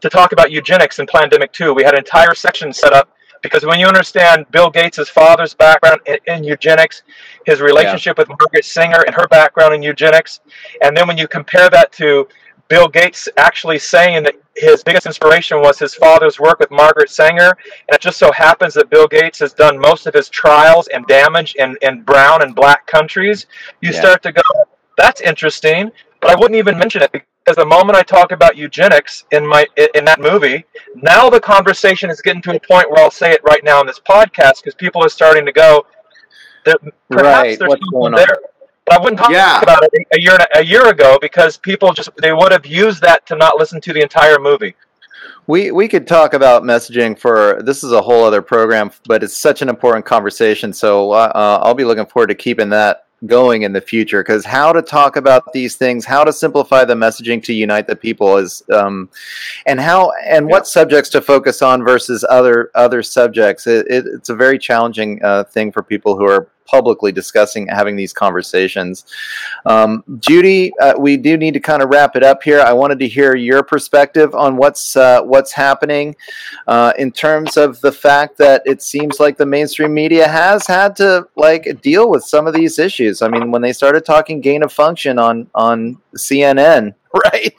to 0.00 0.10
talk 0.10 0.32
about 0.32 0.50
eugenics 0.50 0.98
and 0.98 1.08
Plandemic 1.08 1.52
2. 1.52 1.72
We 1.74 1.84
had 1.84 1.94
an 1.94 1.98
entire 1.98 2.34
section 2.34 2.72
set 2.72 2.92
up 2.92 3.10
because 3.40 3.64
when 3.64 3.78
you 3.78 3.86
understand 3.86 4.46
Bill 4.50 4.68
Gates' 4.68 5.08
father's 5.08 5.54
background 5.54 6.00
in, 6.06 6.18
in 6.26 6.44
eugenics, 6.44 7.02
his 7.46 7.60
relationship 7.60 8.18
with 8.18 8.28
Margaret 8.28 8.64
Sanger 8.64 9.04
and 9.06 9.14
her 9.14 9.28
background 9.28 9.74
in 9.74 9.82
eugenics, 9.82 10.40
and 10.82 10.96
then 10.96 11.06
when 11.06 11.16
you 11.16 11.28
compare 11.28 11.70
that 11.70 11.92
to 11.92 12.26
Bill 12.68 12.88
Gates 12.88 13.28
actually 13.38 13.78
saying 13.78 14.22
that 14.24 14.34
his 14.56 14.82
biggest 14.82 15.06
inspiration 15.06 15.60
was 15.60 15.78
his 15.78 15.94
father's 15.94 16.38
work 16.38 16.58
with 16.60 16.70
Margaret 16.70 17.10
Sanger, 17.10 17.50
and 17.88 17.94
it 17.94 18.00
just 18.00 18.18
so 18.18 18.30
happens 18.32 18.74
that 18.74 18.90
Bill 18.90 19.06
Gates 19.06 19.38
has 19.38 19.52
done 19.54 19.78
most 19.78 20.06
of 20.06 20.14
his 20.14 20.28
trials 20.28 20.86
and 20.88 21.06
damage 21.06 21.54
in, 21.56 21.76
in 21.82 22.02
brown 22.02 22.42
and 22.42 22.54
black 22.54 22.86
countries, 22.86 23.46
you 23.80 23.90
Yeah. 23.92 24.00
start 24.00 24.22
to 24.24 24.32
go, 24.32 24.42
that's 24.98 25.20
interesting, 25.22 25.90
but 26.20 26.30
I 26.30 26.34
wouldn't 26.34 26.56
even 26.56 26.76
mention 26.78 27.02
it 27.02 27.12
because 27.12 27.56
the 27.56 27.64
moment 27.64 27.96
I 27.96 28.02
talk 28.02 28.32
about 28.32 28.56
eugenics 28.56 29.24
in 29.30 29.46
my 29.46 29.64
in 29.94 30.04
that 30.04 30.20
movie, 30.20 30.64
now 30.96 31.30
the 31.30 31.40
conversation 31.40 32.10
is 32.10 32.20
getting 32.20 32.42
to 32.42 32.54
a 32.54 32.60
point 32.60 32.90
where 32.90 33.02
I'll 33.02 33.10
say 33.10 33.30
it 33.32 33.40
right 33.44 33.62
now 33.64 33.80
in 33.80 33.86
this 33.86 34.00
podcast 34.00 34.56
because 34.62 34.74
people 34.74 35.02
are 35.02 35.08
starting 35.08 35.46
to 35.46 35.52
go. 35.52 35.86
That 36.64 36.78
perhaps 37.08 37.36
Right, 37.36 37.58
there's 37.58 37.68
what's 37.68 37.80
something 37.82 38.00
going 38.00 38.14
on? 38.14 38.18
there. 38.18 38.36
But 38.88 38.98
I 38.98 39.02
wouldn't 39.02 39.18
talk 39.20 39.30
Yeah. 39.30 39.60
about 39.60 39.84
it 39.84 40.06
a 40.12 40.20
year 40.20 40.38
a 40.54 40.64
year 40.64 40.88
ago 40.88 41.18
because 41.20 41.56
people 41.56 41.92
just 41.92 42.10
they 42.22 42.32
would 42.32 42.52
have 42.52 42.66
used 42.66 43.02
that 43.02 43.26
to 43.26 43.36
not 43.36 43.58
listen 43.58 43.80
to 43.82 43.92
the 43.92 44.00
entire 44.00 44.38
movie. 44.38 44.74
We 45.46 45.70
we 45.70 45.88
could 45.88 46.06
talk 46.06 46.34
about 46.34 46.62
messaging 46.62 47.18
for 47.18 47.60
this 47.62 47.84
is 47.84 47.92
a 47.92 48.00
whole 48.00 48.24
other 48.24 48.42
program, 48.42 48.90
but 49.06 49.22
it's 49.22 49.36
such 49.36 49.62
an 49.62 49.68
important 49.68 50.06
conversation. 50.06 50.72
So 50.72 51.12
uh, 51.12 51.32
uh, 51.34 51.60
I'll 51.62 51.74
be 51.74 51.84
looking 51.84 52.06
forward 52.06 52.28
to 52.28 52.34
keeping 52.34 52.68
that 52.70 53.04
going 53.26 53.62
in 53.62 53.72
the 53.72 53.80
future 53.80 54.22
because 54.22 54.44
how 54.44 54.72
to 54.72 54.80
talk 54.80 55.16
about 55.16 55.52
these 55.52 55.74
things, 55.76 56.04
how 56.04 56.22
to 56.22 56.32
simplify 56.32 56.84
the 56.84 56.94
messaging 56.94 57.42
to 57.42 57.52
unite 57.52 57.88
the 57.88 57.96
people 57.96 58.36
is, 58.36 58.62
um, 58.72 59.10
and 59.66 59.80
how 59.80 60.12
and 60.24 60.46
what 60.46 60.66
subjects 60.68 61.10
to 61.10 61.20
focus 61.20 61.60
on 61.60 61.84
versus 61.84 62.24
other 62.28 62.70
other 62.74 63.02
subjects. 63.02 63.66
It, 63.66 63.86
it, 63.88 64.06
it's 64.06 64.28
a 64.28 64.36
very 64.36 64.58
challenging 64.58 65.20
uh, 65.24 65.44
thing 65.44 65.72
for 65.72 65.82
people 65.82 66.16
who 66.16 66.26
are 66.26 66.48
publicly 66.68 67.10
discussing 67.10 67.66
having 67.68 67.96
these 67.96 68.12
conversations. 68.12 69.04
Um, 69.66 70.04
Judy, 70.20 70.72
uh, 70.78 70.94
we 70.98 71.16
do 71.16 71.36
need 71.36 71.54
to 71.54 71.60
kind 71.60 71.82
of 71.82 71.88
wrap 71.88 72.14
it 72.14 72.22
up 72.22 72.42
here. 72.42 72.60
I 72.60 72.72
wanted 72.72 72.98
to 73.00 73.08
hear 73.08 73.34
your 73.34 73.62
perspective 73.62 74.34
on 74.34 74.56
what's 74.56 74.96
uh, 74.96 75.22
what's 75.22 75.52
happening 75.52 76.14
uh, 76.66 76.92
in 76.98 77.10
terms 77.10 77.56
of 77.56 77.80
the 77.80 77.92
fact 77.92 78.36
that 78.38 78.62
it 78.66 78.82
seems 78.82 79.18
like 79.18 79.36
the 79.36 79.46
mainstream 79.46 79.94
media 79.94 80.28
has 80.28 80.66
had 80.66 80.94
to 80.96 81.26
like 81.36 81.80
deal 81.82 82.10
with 82.10 82.24
some 82.24 82.46
of 82.46 82.54
these 82.54 82.78
issues. 82.78 83.22
I 83.22 83.28
mean, 83.28 83.50
when 83.50 83.62
they 83.62 83.72
started 83.72 84.04
talking 84.04 84.40
gain 84.40 84.62
of 84.62 84.72
function 84.72 85.18
on 85.18 85.48
on 85.54 85.98
CNN. 86.16 86.94
Right. 87.32 87.54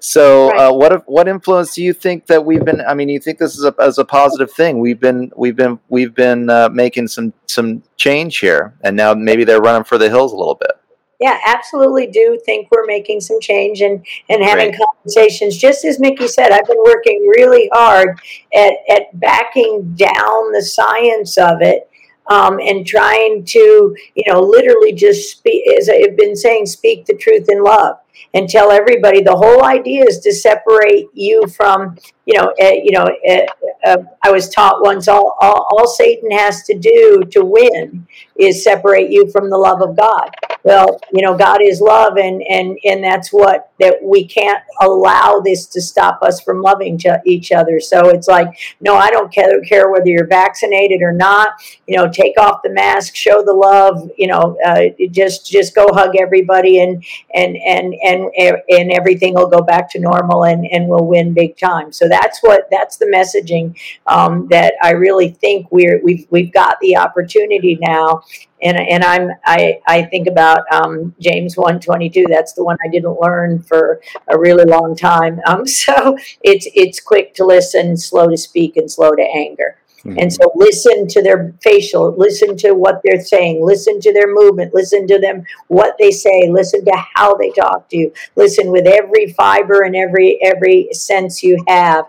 So, 0.00 0.50
uh, 0.56 0.72
what 0.72 1.08
what 1.08 1.26
influence 1.26 1.74
do 1.74 1.82
you 1.82 1.94
think 1.94 2.26
that 2.26 2.44
we've 2.44 2.64
been? 2.64 2.82
I 2.82 2.94
mean, 2.94 3.08
you 3.08 3.18
think 3.18 3.38
this 3.38 3.56
is 3.56 3.64
a, 3.64 3.74
as 3.80 3.98
a 3.98 4.04
positive 4.04 4.50
thing? 4.52 4.78
We've 4.78 5.00
been 5.00 5.32
we've 5.36 5.56
been 5.56 5.78
we've 5.88 6.14
been 6.14 6.50
uh, 6.50 6.68
making 6.70 7.08
some 7.08 7.32
some 7.46 7.82
change 7.96 8.38
here, 8.38 8.74
and 8.82 8.96
now 8.96 9.14
maybe 9.14 9.44
they're 9.44 9.60
running 9.60 9.84
for 9.84 9.96
the 9.96 10.10
hills 10.10 10.32
a 10.32 10.36
little 10.36 10.54
bit. 10.54 10.72
Yeah, 11.20 11.38
absolutely 11.46 12.06
do 12.06 12.40
think 12.46 12.68
we're 12.70 12.86
making 12.86 13.20
some 13.20 13.40
change 13.40 13.82
and, 13.82 14.04
and 14.30 14.42
having 14.42 14.70
Great. 14.70 14.80
conversations. 14.80 15.58
Just 15.58 15.84
as 15.84 16.00
Mikki 16.00 16.26
said, 16.26 16.50
I've 16.50 16.66
been 16.66 16.82
working 16.82 17.26
really 17.28 17.68
hard 17.74 18.18
at, 18.54 18.72
at 18.88 19.20
backing 19.20 19.94
down 19.96 20.52
the 20.52 20.62
science 20.62 21.36
of 21.36 21.60
it 21.60 21.89
um, 22.28 22.58
and 22.60 22.86
trying 22.86 23.44
to, 23.44 23.96
you 24.14 24.24
know, 24.26 24.40
literally 24.40 24.92
just 24.92 25.30
speak, 25.30 25.68
as 25.78 25.88
I've 25.88 26.16
been 26.16 26.36
saying, 26.36 26.66
speak 26.66 27.06
the 27.06 27.16
truth 27.16 27.46
in 27.48 27.62
love 27.62 27.96
and 28.34 28.48
tell 28.48 28.70
everybody 28.70 29.22
the 29.22 29.36
whole 29.36 29.64
idea 29.64 30.04
is 30.04 30.20
to 30.20 30.32
separate 30.32 31.08
you 31.14 31.46
from, 31.48 31.96
you 32.26 32.40
know, 32.40 32.54
uh, 32.62 32.70
you 32.70 32.92
know, 32.92 33.08
uh, 33.28 33.46
uh, 33.84 33.96
I 34.22 34.30
was 34.30 34.48
taught 34.50 34.82
once 34.82 35.08
all, 35.08 35.36
all, 35.40 35.66
all 35.70 35.86
Satan 35.88 36.30
has 36.30 36.62
to 36.64 36.78
do 36.78 37.22
to 37.32 37.44
win 37.44 38.06
is 38.36 38.62
separate 38.62 39.10
you 39.10 39.30
from 39.30 39.50
the 39.50 39.58
love 39.58 39.82
of 39.82 39.96
God. 39.96 40.30
Well, 40.62 41.00
you 41.12 41.22
know, 41.22 41.36
God 41.36 41.62
is 41.62 41.80
love, 41.80 42.18
and 42.18 42.42
and 42.42 42.78
and 42.84 43.02
that's 43.02 43.32
what 43.32 43.69
that 43.80 43.96
we 44.02 44.26
can't 44.26 44.62
allow 44.80 45.40
this 45.44 45.66
to 45.66 45.80
stop 45.80 46.22
us 46.22 46.40
from 46.40 46.62
loving 46.62 46.98
ch- 46.98 47.06
each 47.24 47.50
other. 47.50 47.80
So 47.80 48.10
it's 48.10 48.28
like, 48.28 48.48
no, 48.80 48.94
I 48.94 49.10
don't 49.10 49.32
care, 49.32 49.60
care 49.62 49.90
whether 49.90 50.08
you're 50.08 50.26
vaccinated 50.26 51.02
or 51.02 51.12
not. 51.12 51.48
You 51.86 51.96
know, 51.96 52.08
take 52.08 52.38
off 52.38 52.60
the 52.62 52.70
mask, 52.70 53.16
show 53.16 53.42
the 53.42 53.52
love. 53.52 54.10
You 54.16 54.28
know, 54.28 54.56
uh, 54.64 54.84
just 55.10 55.50
just 55.50 55.74
go 55.74 55.88
hug 55.92 56.14
everybody, 56.16 56.80
and 56.80 57.04
and 57.34 57.56
and 57.56 57.94
and 58.06 58.30
and 58.68 58.92
everything 58.92 59.34
will 59.34 59.48
go 59.48 59.62
back 59.62 59.90
to 59.92 59.98
normal, 59.98 60.44
and 60.44 60.66
and 60.70 60.88
we'll 60.88 61.06
win 61.06 61.34
big 61.34 61.56
time. 61.56 61.92
So 61.92 62.08
that's 62.08 62.40
what 62.42 62.68
that's 62.70 62.96
the 62.98 63.06
messaging 63.06 63.76
um, 64.06 64.46
that 64.50 64.74
I 64.82 64.92
really 64.92 65.30
think 65.30 65.70
we're 65.72 66.00
we've 66.02 66.26
we've 66.30 66.52
got 66.52 66.76
the 66.80 66.96
opportunity 66.96 67.78
now 67.80 68.22
and 68.62 68.76
and 68.78 69.04
I'm 69.04 69.30
I 69.44 69.80
I 69.86 70.02
think 70.02 70.26
about 70.26 70.60
um, 70.72 71.14
James 71.20 71.56
one 71.56 71.80
twenty 71.80 72.10
two. 72.10 72.26
That's 72.28 72.52
the 72.52 72.64
one 72.64 72.76
I 72.84 72.88
didn't 72.88 73.20
learn 73.20 73.62
for 73.62 74.00
a 74.28 74.38
really 74.38 74.64
long 74.64 74.96
time. 74.96 75.40
Um, 75.50 75.66
so 75.66 76.16
it's 76.42 76.68
it's 76.74 77.00
quick 77.00 77.34
to 77.34 77.44
listen, 77.44 77.96
slow 77.96 78.28
to 78.28 78.36
speak, 78.36 78.76
and 78.76 78.88
slow 78.88 79.16
to 79.16 79.22
anger. 79.22 79.80
And 80.04 80.32
so 80.32 80.50
listen 80.54 81.06
to 81.08 81.22
their 81.22 81.52
facial, 81.62 82.14
listen 82.16 82.56
to 82.58 82.72
what 82.72 83.00
they're 83.04 83.22
saying, 83.22 83.64
listen 83.64 84.00
to 84.00 84.12
their 84.12 84.32
movement, 84.32 84.72
listen 84.72 85.06
to 85.08 85.18
them 85.18 85.44
what 85.68 85.96
they 85.98 86.10
say, 86.10 86.48
listen 86.50 86.84
to 86.86 87.04
how 87.14 87.34
they 87.34 87.50
talk 87.50 87.88
to 87.90 87.96
you, 87.96 88.12
listen 88.36 88.70
with 88.70 88.86
every 88.86 89.32
fiber 89.32 89.82
and 89.82 89.94
every 89.94 90.38
every 90.42 90.88
sense 90.92 91.42
you 91.42 91.62
have. 91.68 92.06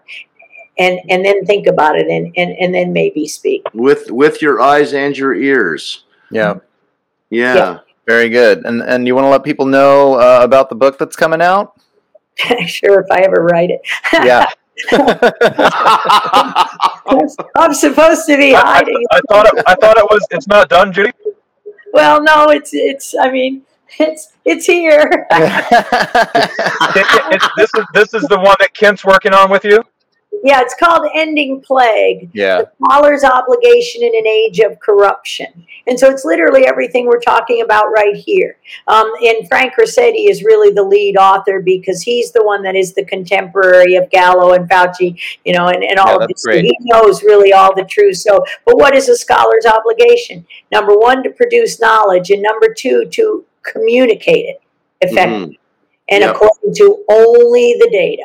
And, 0.77 0.99
and 1.09 1.23
then 1.23 1.45
think 1.45 1.67
about 1.67 1.99
it 1.99 2.07
and, 2.07 2.33
and, 2.37 2.51
and 2.57 2.73
then 2.73 2.93
maybe 2.93 3.27
speak. 3.27 3.63
with 3.73 4.09
with 4.09 4.41
your 4.41 4.61
eyes 4.61 4.93
and 4.93 5.15
your 5.17 5.35
ears. 5.35 6.05
Yeah, 6.31 6.55
Yeah. 7.29 7.55
Yeah. 7.55 7.79
very 8.07 8.29
good. 8.29 8.65
And 8.65 8.81
and 8.81 9.07
you 9.07 9.15
want 9.15 9.25
to 9.25 9.29
let 9.29 9.43
people 9.43 9.65
know 9.65 10.15
uh, 10.15 10.39
about 10.43 10.69
the 10.69 10.75
book 10.75 10.97
that's 10.97 11.15
coming 11.15 11.41
out? 11.41 11.79
sure, 12.67 13.01
if 13.01 13.07
I 13.11 13.19
ever 13.21 13.43
write 13.43 13.69
it. 13.69 13.81
Yeah. 14.13 14.47
I'm 17.55 17.73
supposed 17.73 18.25
to 18.27 18.37
be 18.37 18.55
I, 18.55 18.61
hiding. 18.61 19.03
I 19.11 19.19
thought 19.29 19.47
it, 19.47 19.63
I 19.67 19.75
thought 19.75 19.97
it 19.97 20.05
was. 20.09 20.25
It's 20.31 20.47
not 20.47 20.69
done, 20.69 20.91
Judy. 20.93 21.11
Well, 21.93 22.23
no, 22.23 22.49
it's 22.49 22.71
it's. 22.73 23.13
I 23.19 23.29
mean, 23.31 23.63
it's 23.99 24.29
it's 24.45 24.65
here. 24.65 25.27
It- 25.31 25.41
it- 26.95 27.33
it's, 27.33 27.47
this 27.57 27.69
is 27.75 27.85
this 27.93 28.13
is 28.13 28.23
the 28.29 28.37
one 28.39 28.55
that 28.59 28.73
Kent's 28.73 29.03
working 29.05 29.33
on 29.33 29.51
with 29.51 29.65
you. 29.65 29.83
Yeah, 30.43 30.61
it's 30.61 30.75
called 30.75 31.07
Ending 31.13 31.61
Plague: 31.61 32.29
yeah. 32.33 32.61
The 32.63 32.71
Scholar's 32.83 33.23
Obligation 33.23 34.03
in 34.03 34.15
an 34.15 34.25
Age 34.27 34.59
of 34.59 34.79
Corruption. 34.79 35.65
And 35.87 35.99
so 35.99 36.09
it's 36.09 36.23
literally 36.25 36.65
everything 36.65 37.07
we're 37.07 37.19
talking 37.19 37.61
about 37.61 37.91
right 37.91 38.15
here. 38.15 38.57
Um, 38.87 39.11
and 39.23 39.47
Frank 39.47 39.73
Ruscetti 39.79 40.29
is 40.29 40.43
really 40.43 40.71
the 40.73 40.83
lead 40.83 41.17
author 41.17 41.59
because 41.59 42.01
he's 42.03 42.31
the 42.31 42.43
one 42.43 42.61
that 42.63 42.75
is 42.75 42.93
the 42.93 43.03
contemporary 43.05 43.95
of 43.95 44.09
Gallo 44.11 44.53
and 44.53 44.69
Fauci, 44.69 45.19
you 45.43 45.53
know, 45.53 45.67
and, 45.67 45.83
and 45.83 45.97
all 45.97 46.17
Yeah, 46.17 46.23
of 46.23 46.27
this. 46.27 46.43
great. 46.43 46.65
He 46.65 46.77
knows 46.81 47.23
really 47.23 47.51
all 47.51 47.73
the 47.75 47.83
truth. 47.85 48.17
So, 48.17 48.43
but 48.65 48.77
what 48.77 48.95
is 48.95 49.09
a 49.09 49.17
scholar's 49.17 49.65
obligation? 49.65 50.45
Number 50.71 50.95
one, 50.95 51.23
to 51.23 51.31
produce 51.31 51.79
knowledge, 51.81 52.29
and 52.29 52.41
number 52.41 52.73
two, 52.73 53.05
to 53.11 53.45
communicate 53.63 54.45
it 54.45 54.61
effectively 55.01 55.59
and 56.09 56.21
Yep. 56.21 56.35
according 56.35 56.75
to 56.75 57.03
only 57.09 57.75
the 57.79 57.89
data. 57.91 58.23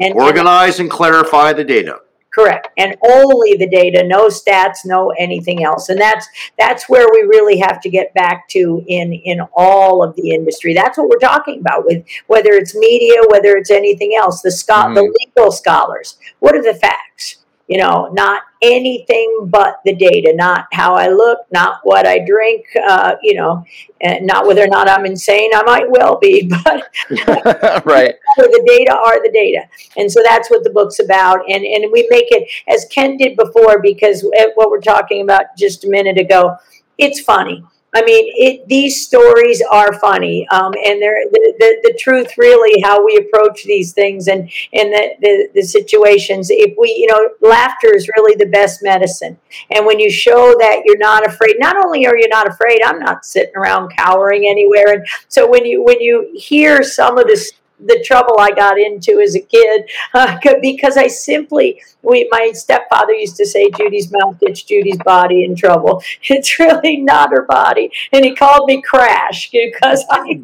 And, 0.00 0.14
Organize 0.14 0.80
and 0.80 0.90
clarify 0.90 1.52
the 1.52 1.64
data. 1.64 2.00
Correct. 2.36 2.68
And 2.76 2.94
only 3.02 3.54
the 3.56 3.66
data, 3.66 4.04
no 4.06 4.26
stats, 4.28 4.84
no 4.84 5.08
anything 5.18 5.64
else. 5.64 5.88
And 5.88 5.98
that's 5.98 6.28
that's 6.58 6.86
where 6.86 7.06
we 7.10 7.22
really 7.22 7.58
have 7.58 7.80
to 7.80 7.88
get 7.88 8.12
back 8.12 8.46
to 8.48 8.84
in 8.86 9.14
in 9.14 9.40
all 9.54 10.02
of 10.02 10.14
the 10.16 10.32
industry. 10.32 10.74
That's 10.74 10.98
what 10.98 11.08
we're 11.08 11.18
talking 11.18 11.60
about 11.60 11.86
with 11.86 12.04
whether 12.26 12.50
it's 12.50 12.76
media, 12.76 13.22
whether 13.30 13.56
it's 13.56 13.70
anything 13.70 14.14
else. 14.20 14.42
The 14.42 14.50
scho- 14.50 14.92
the 14.92 15.00
mm-hmm. 15.00 15.38
legal 15.38 15.50
scholars. 15.50 16.18
What 16.40 16.54
are 16.54 16.62
the 16.62 16.74
facts? 16.74 17.38
You 17.68 17.78
know, 17.78 18.10
not 18.12 18.42
anything 18.62 19.48
but 19.50 19.80
the 19.84 19.94
data, 19.94 20.32
not 20.34 20.66
how 20.72 20.94
I 20.94 21.08
look, 21.08 21.40
not 21.50 21.80
what 21.82 22.06
I 22.06 22.24
drink, 22.24 22.64
uh, 22.88 23.16
you 23.22 23.34
know, 23.34 23.64
and 24.00 24.24
not 24.26 24.46
whether 24.46 24.62
or 24.62 24.68
not 24.68 24.88
I'm 24.88 25.04
insane. 25.04 25.50
I 25.52 25.62
might 25.64 25.90
well 25.90 26.18
be, 26.18 26.42
but 26.64 26.88
right. 27.84 28.14
the 28.36 28.64
data 28.66 28.94
are 28.94 29.22
the 29.22 29.30
data 29.32 29.66
and 29.96 30.10
so 30.10 30.22
that's 30.22 30.50
what 30.50 30.62
the 30.64 30.70
book's 30.70 30.98
about 30.98 31.40
and 31.48 31.64
and 31.64 31.90
we 31.92 32.06
make 32.10 32.26
it 32.30 32.48
as 32.68 32.86
ken 32.90 33.16
did 33.16 33.36
before 33.36 33.80
because 33.80 34.24
uh, 34.24 34.44
what 34.54 34.70
we're 34.70 34.80
talking 34.80 35.22
about 35.22 35.44
just 35.56 35.84
a 35.84 35.88
minute 35.88 36.18
ago 36.18 36.56
it's 36.98 37.20
funny 37.20 37.64
i 37.98 38.02
mean 38.02 38.24
it 38.36 38.66
these 38.68 38.94
stories 39.06 39.62
are 39.70 39.92
funny 39.98 40.46
um, 40.48 40.72
and 40.86 41.00
they're 41.00 41.24
the, 41.32 41.54
the, 41.58 41.70
the 41.84 41.98
truth 41.98 42.36
really 42.38 42.80
how 42.82 43.04
we 43.04 43.16
approach 43.16 43.64
these 43.64 43.92
things 43.92 44.28
and 44.28 44.50
and 44.72 44.92
the, 44.92 45.04
the 45.20 45.48
the 45.54 45.62
situations. 45.62 46.48
If 46.50 46.74
we 46.78 46.90
you 46.90 47.06
know 47.06 47.48
laughter 47.48 47.94
is 47.94 48.08
really 48.16 48.36
the 48.36 48.50
best 48.50 48.82
medicine. 48.82 49.38
And 49.70 49.86
when 49.86 49.98
you 49.98 50.10
show 50.10 50.54
that 50.58 50.82
you're 50.84 50.98
not 50.98 51.26
afraid 51.26 51.56
not 51.58 51.76
only 51.84 52.06
are 52.06 52.16
you 52.16 52.28
not 52.28 52.48
afraid 52.48 52.80
i'm 52.84 52.98
not 52.98 53.24
sitting 53.24 53.56
around 53.56 53.92
cowering 53.96 54.46
anywhere. 54.46 54.92
And 54.94 55.06
so 55.28 55.48
when 55.48 55.64
you 55.64 55.82
when 55.82 56.00
you 56.00 56.30
hear 56.34 56.82
some 56.82 57.18
of 57.18 57.26
this 57.26 57.52
the 57.78 58.02
trouble 58.04 58.36
I 58.38 58.50
got 58.50 58.78
into 58.78 59.20
as 59.20 59.34
a 59.34 59.40
kid 59.40 59.84
uh, 60.14 60.38
because 60.62 60.96
I 60.96 61.08
simply 61.08 61.82
we 62.02 62.28
my 62.30 62.52
stepfather 62.52 63.12
used 63.12 63.36
to 63.36 63.46
say 63.46 63.70
Judy's 63.70 64.10
mouth 64.12 64.38
gets 64.40 64.62
Judy's 64.62 64.98
body 64.98 65.44
in 65.44 65.54
trouble. 65.56 66.02
It's 66.28 66.58
really 66.58 66.98
not 66.98 67.30
her 67.30 67.42
body, 67.42 67.90
and 68.12 68.24
he 68.24 68.34
called 68.34 68.66
me 68.66 68.82
Crash 68.82 69.50
because 69.52 70.04
I 70.10 70.40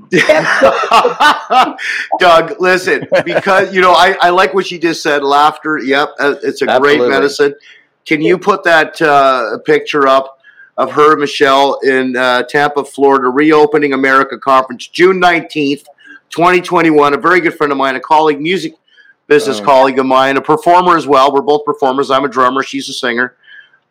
Doug, 2.18 2.60
listen, 2.60 3.06
because 3.24 3.74
you 3.74 3.80
know, 3.80 3.92
I, 3.92 4.16
I 4.20 4.30
like 4.30 4.54
what 4.54 4.70
you 4.70 4.78
just 4.78 5.02
said. 5.02 5.22
Laughter, 5.22 5.78
yep, 5.78 6.10
uh, 6.20 6.36
it's 6.42 6.62
a 6.62 6.68
Absolutely. 6.68 6.98
great 6.98 7.08
medicine. 7.08 7.54
Can 8.06 8.20
you 8.20 8.38
put 8.38 8.64
that 8.64 9.00
uh, 9.00 9.58
picture 9.64 10.06
up 10.06 10.40
of 10.76 10.92
her, 10.92 11.16
Michelle, 11.16 11.78
in 11.80 12.16
uh, 12.16 12.42
Tampa, 12.44 12.84
Florida, 12.84 13.28
reopening 13.28 13.92
America 13.92 14.38
conference, 14.38 14.86
June 14.88 15.18
nineteenth, 15.20 15.86
2021. 16.32 17.14
A 17.14 17.16
very 17.16 17.40
good 17.40 17.54
friend 17.54 17.70
of 17.72 17.78
mine, 17.78 17.94
a 17.96 18.00
colleague, 18.00 18.40
music 18.40 18.74
business 19.28 19.60
Oh. 19.60 19.64
colleague 19.64 19.98
of 19.98 20.06
mine, 20.06 20.36
a 20.36 20.40
performer 20.40 20.96
as 20.96 21.06
well. 21.06 21.32
We're 21.32 21.40
both 21.42 21.64
performers. 21.64 22.10
I'm 22.10 22.24
a 22.24 22.28
drummer. 22.28 22.62
She's 22.62 22.88
a 22.88 22.92
singer. 22.92 23.36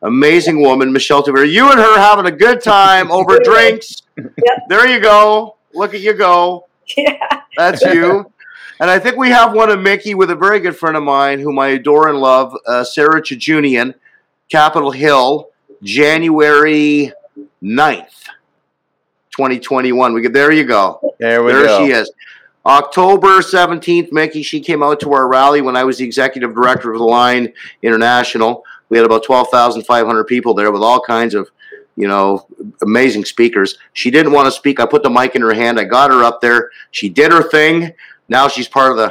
Amazing 0.04 0.62
woman, 0.62 0.92
Michelle 0.92 1.24
Tavera. 1.24 1.50
You 1.50 1.70
and 1.72 1.80
her 1.80 2.00
having 2.00 2.26
a 2.26 2.32
good 2.32 2.62
time 2.62 3.12
over 3.12 3.40
drinks. 3.44 4.02
There 4.68 4.88
you 4.88 5.00
go. 5.00 5.56
Look 5.74 5.94
at 5.94 6.02
you 6.02 6.14
go. 6.14 6.68
Yeah. 6.98 7.18
That's 7.56 7.82
you. 7.84 8.26
And 8.80 8.90
I 8.90 8.98
think 8.98 9.16
we 9.16 9.30
have 9.30 9.54
one 9.54 9.70
of 9.70 9.80
Mikki 9.80 10.16
with 10.16 10.32
a 10.32 10.36
very 10.36 10.60
good 10.60 10.76
friend 10.76 10.98
of 10.98 11.04
mine 11.04 11.40
whom 11.40 11.60
I 11.60 11.68
adore 11.70 12.10
and 12.10 12.18
love, 12.18 12.56
uh, 12.68 12.84
Sarah 12.84 13.22
Choujounian, 13.22 13.94
Capitol 14.50 14.90
Hill, 14.92 15.50
January 15.84 17.14
9th, 17.64 18.26
2021. 19.42 20.14
We 20.14 20.22
get, 20.22 20.34
there 20.34 20.52
you 20.52 20.64
go. 20.66 21.16
There 21.20 21.44
we 21.44 21.52
there 21.52 21.66
go. 21.66 21.86
she 21.86 21.92
is. 21.92 22.12
October 22.66 23.40
17th, 23.40 24.12
Mikki, 24.12 24.44
she 24.44 24.60
came 24.60 24.84
out 24.84 25.00
to 25.00 25.12
our 25.14 25.28
rally 25.28 25.62
when 25.62 25.76
I 25.76 25.84
was 25.84 25.98
the 25.98 26.06
executive 26.06 26.54
director 26.54 26.92
of 26.92 27.00
the 27.00 27.04
Line 27.06 27.52
International. 27.82 28.64
We 28.90 28.98
had 28.98 29.06
about 29.06 29.24
12,500 29.24 30.24
people 30.26 30.54
there 30.54 30.72
with 30.72 30.84
all 30.84 31.02
kinds 31.02 31.34
of, 31.34 31.50
you 31.96 32.08
know, 32.08 32.46
amazing 32.84 33.26
speakers. 33.26 33.80
She 33.94 34.12
didn't 34.12 34.32
want 34.32 34.46
to 34.46 34.52
speak. 34.52 34.80
I 34.80 34.86
put 34.86 35.02
the 35.02 35.10
mic 35.10 35.36
in 35.36 35.42
her 35.42 35.54
hand. 35.56 35.80
I 35.80 35.86
got 35.86 36.12
her 36.12 36.24
up 36.24 36.40
there. 36.40 36.70
She 36.92 37.10
did 37.10 37.32
her 37.32 37.42
thing. 37.42 37.94
Now 38.30 38.48
she's 38.48 38.68
part 38.68 38.92
of 38.92 38.98
the 38.98 39.08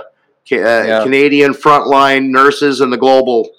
uh, 0.53 0.85
Yeah. 0.87 1.03
Canadian 1.03 1.53
frontline 1.53 2.29
nurses 2.29 2.81
and 2.81 2.93
the 2.93 2.97
global 2.97 3.51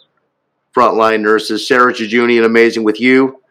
frontline 0.73 1.19
nurses. 1.19 1.68
Sarah 1.68 1.93
Choujounian, 1.93 2.45
amazing 2.45 2.84
with 2.85 3.02
you 3.02 3.41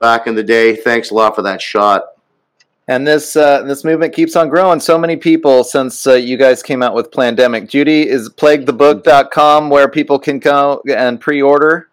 back 0.00 0.26
in 0.26 0.34
the 0.34 0.42
day. 0.42 0.74
Thanks 0.74 1.10
a 1.12 1.14
lot 1.14 1.36
for 1.36 1.42
that 1.42 1.62
shot. 1.62 2.02
And 2.86 3.06
this 3.06 3.34
uh, 3.34 3.62
this 3.62 3.82
movement 3.82 4.14
keeps 4.14 4.36
on 4.36 4.50
growing. 4.50 4.78
So 4.78 4.98
many 4.98 5.16
people 5.16 5.64
since 5.64 6.06
uh, 6.06 6.14
you 6.14 6.36
guys 6.36 6.62
came 6.62 6.82
out 6.82 6.94
with 6.94 7.10
Plandemic. 7.10 7.68
Judy 7.68 8.06
is 8.06 8.28
plaguethebook.com 8.28 9.70
where 9.70 9.88
people 9.88 10.18
can 10.18 10.38
go 10.38 10.82
and 10.94 11.18
pre-order. 11.18 11.88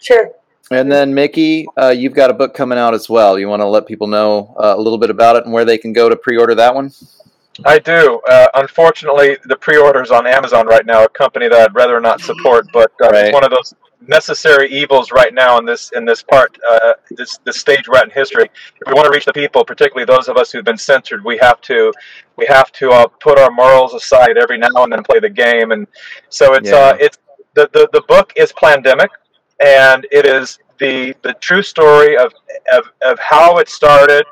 Sure. 0.00 0.30
And 0.70 0.90
then 0.90 1.14
Mikki, 1.14 1.66
uh, 1.76 1.88
you've 1.90 2.14
got 2.14 2.30
a 2.30 2.34
book 2.34 2.54
coming 2.54 2.78
out 2.78 2.94
as 2.94 3.08
well. 3.08 3.38
You 3.38 3.48
want 3.48 3.62
to 3.62 3.66
let 3.68 3.86
people 3.86 4.06
know 4.06 4.54
uh, 4.58 4.74
a 4.76 4.80
little 4.80 4.98
bit 4.98 5.10
about 5.10 5.36
it 5.36 5.44
and 5.44 5.52
where 5.52 5.64
they 5.64 5.78
can 5.78 5.92
go 5.92 6.08
to 6.08 6.16
pre-order 6.16 6.54
that 6.56 6.74
one? 6.74 6.92
I 7.64 7.78
do. 7.78 8.20
Uh, 8.28 8.48
unfortunately, 8.54 9.38
the 9.44 9.56
pre-orders 9.56 10.10
on 10.10 10.26
Amazon 10.26 10.66
right 10.66 10.84
now, 10.84 11.04
a 11.04 11.08
company 11.08 11.48
that 11.48 11.70
I'd 11.70 11.74
rather 11.74 12.00
not 12.00 12.20
support, 12.20 12.66
but 12.72 12.92
uh, 13.02 13.08
Right. 13.10 13.26
it's 13.26 13.34
one 13.34 13.44
of 13.44 13.50
those 13.50 13.74
necessary 14.00 14.68
evils 14.70 15.10
right 15.10 15.32
now 15.34 15.58
in 15.58 15.64
this 15.64 15.90
in 15.92 16.04
this 16.04 16.22
part, 16.22 16.56
uh, 16.68 16.94
this 17.10 17.38
this 17.44 17.58
stage 17.58 17.88
we're 17.88 17.98
at 17.98 18.04
in 18.04 18.10
history. 18.10 18.44
If 18.44 18.86
we 18.86 18.92
want 18.94 19.06
to 19.06 19.12
reach 19.12 19.24
the 19.24 19.32
people, 19.32 19.64
particularly 19.64 20.04
those 20.04 20.28
of 20.28 20.36
us 20.36 20.52
who've 20.52 20.64
been 20.64 20.78
censored, 20.78 21.24
we 21.24 21.38
have 21.38 21.60
to 21.62 21.92
we 22.36 22.46
have 22.46 22.70
to 22.72 22.90
uh, 22.90 23.06
put 23.20 23.38
our 23.38 23.50
morals 23.50 23.94
aside 23.94 24.36
every 24.36 24.58
now 24.58 24.68
and 24.76 24.92
then 24.92 25.02
play 25.02 25.20
the 25.20 25.30
game. 25.30 25.72
And 25.72 25.86
so 26.28 26.54
it's 26.54 26.70
Yeah. 26.70 26.76
uh, 26.76 26.96
it's 27.00 27.18
the, 27.54 27.68
the 27.72 27.88
the 27.92 28.02
book 28.02 28.32
is 28.36 28.52
Plandemic, 28.52 29.08
and 29.60 30.06
it 30.12 30.26
is 30.26 30.58
the 30.78 31.14
the 31.22 31.34
true 31.34 31.62
story 31.62 32.16
of 32.16 32.32
of, 32.72 32.84
of 33.02 33.18
how 33.18 33.58
it 33.58 33.68
started 33.68 34.24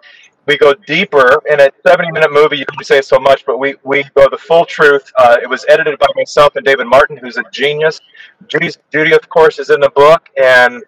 we 0.46 0.58
go 0.58 0.74
deeper. 0.86 1.40
In 1.50 1.60
a 1.60 1.70
70 1.86 2.12
minute 2.12 2.32
movie 2.32 2.58
you 2.58 2.66
can 2.66 2.82
say 2.84 3.00
so 3.00 3.18
much 3.18 3.44
but 3.46 3.58
we, 3.58 3.74
we 3.82 4.04
go 4.14 4.28
the 4.28 4.38
full 4.38 4.64
truth. 4.64 5.10
Uh, 5.16 5.36
it 5.42 5.48
was 5.48 5.64
edited 5.68 5.98
by 5.98 6.06
myself 6.16 6.56
and 6.56 6.64
david 6.64 6.86
martin 6.86 7.16
who's 7.16 7.36
a 7.36 7.44
genius. 7.52 8.00
Judy's 8.48 8.78
judy 8.92 9.12
of 9.12 9.28
course 9.28 9.58
is 9.58 9.70
in 9.70 9.80
the 9.80 9.90
book 9.90 10.28
and 10.36 10.82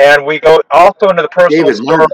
and 0.00 0.24
we 0.24 0.40
go 0.40 0.60
also 0.72 1.08
into 1.08 1.22
the 1.22 1.28
personal 1.28 1.72
story 1.72 2.04
of, 2.04 2.10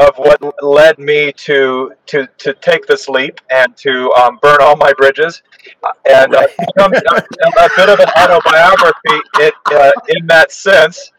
of 0.00 0.16
what 0.16 0.40
led 0.62 0.98
me 0.98 1.32
to 1.32 1.92
to 2.06 2.26
to 2.38 2.54
take 2.54 2.86
this 2.86 3.08
leap 3.08 3.40
and 3.50 3.76
to 3.76 4.10
um, 4.12 4.38
burn 4.40 4.58
all 4.60 4.76
my 4.76 4.92
bridges. 4.94 5.42
Uh, 5.82 5.92
and 6.08 6.34
uh, 6.34 6.46
a, 6.78 6.84
a 6.84 7.68
bit 7.76 7.88
of 7.88 8.00
an 8.00 8.08
autobiography 8.16 9.20
it, 9.40 9.54
uh, 9.72 9.92
in 10.08 10.26
that 10.26 10.50
sense. 10.52 11.12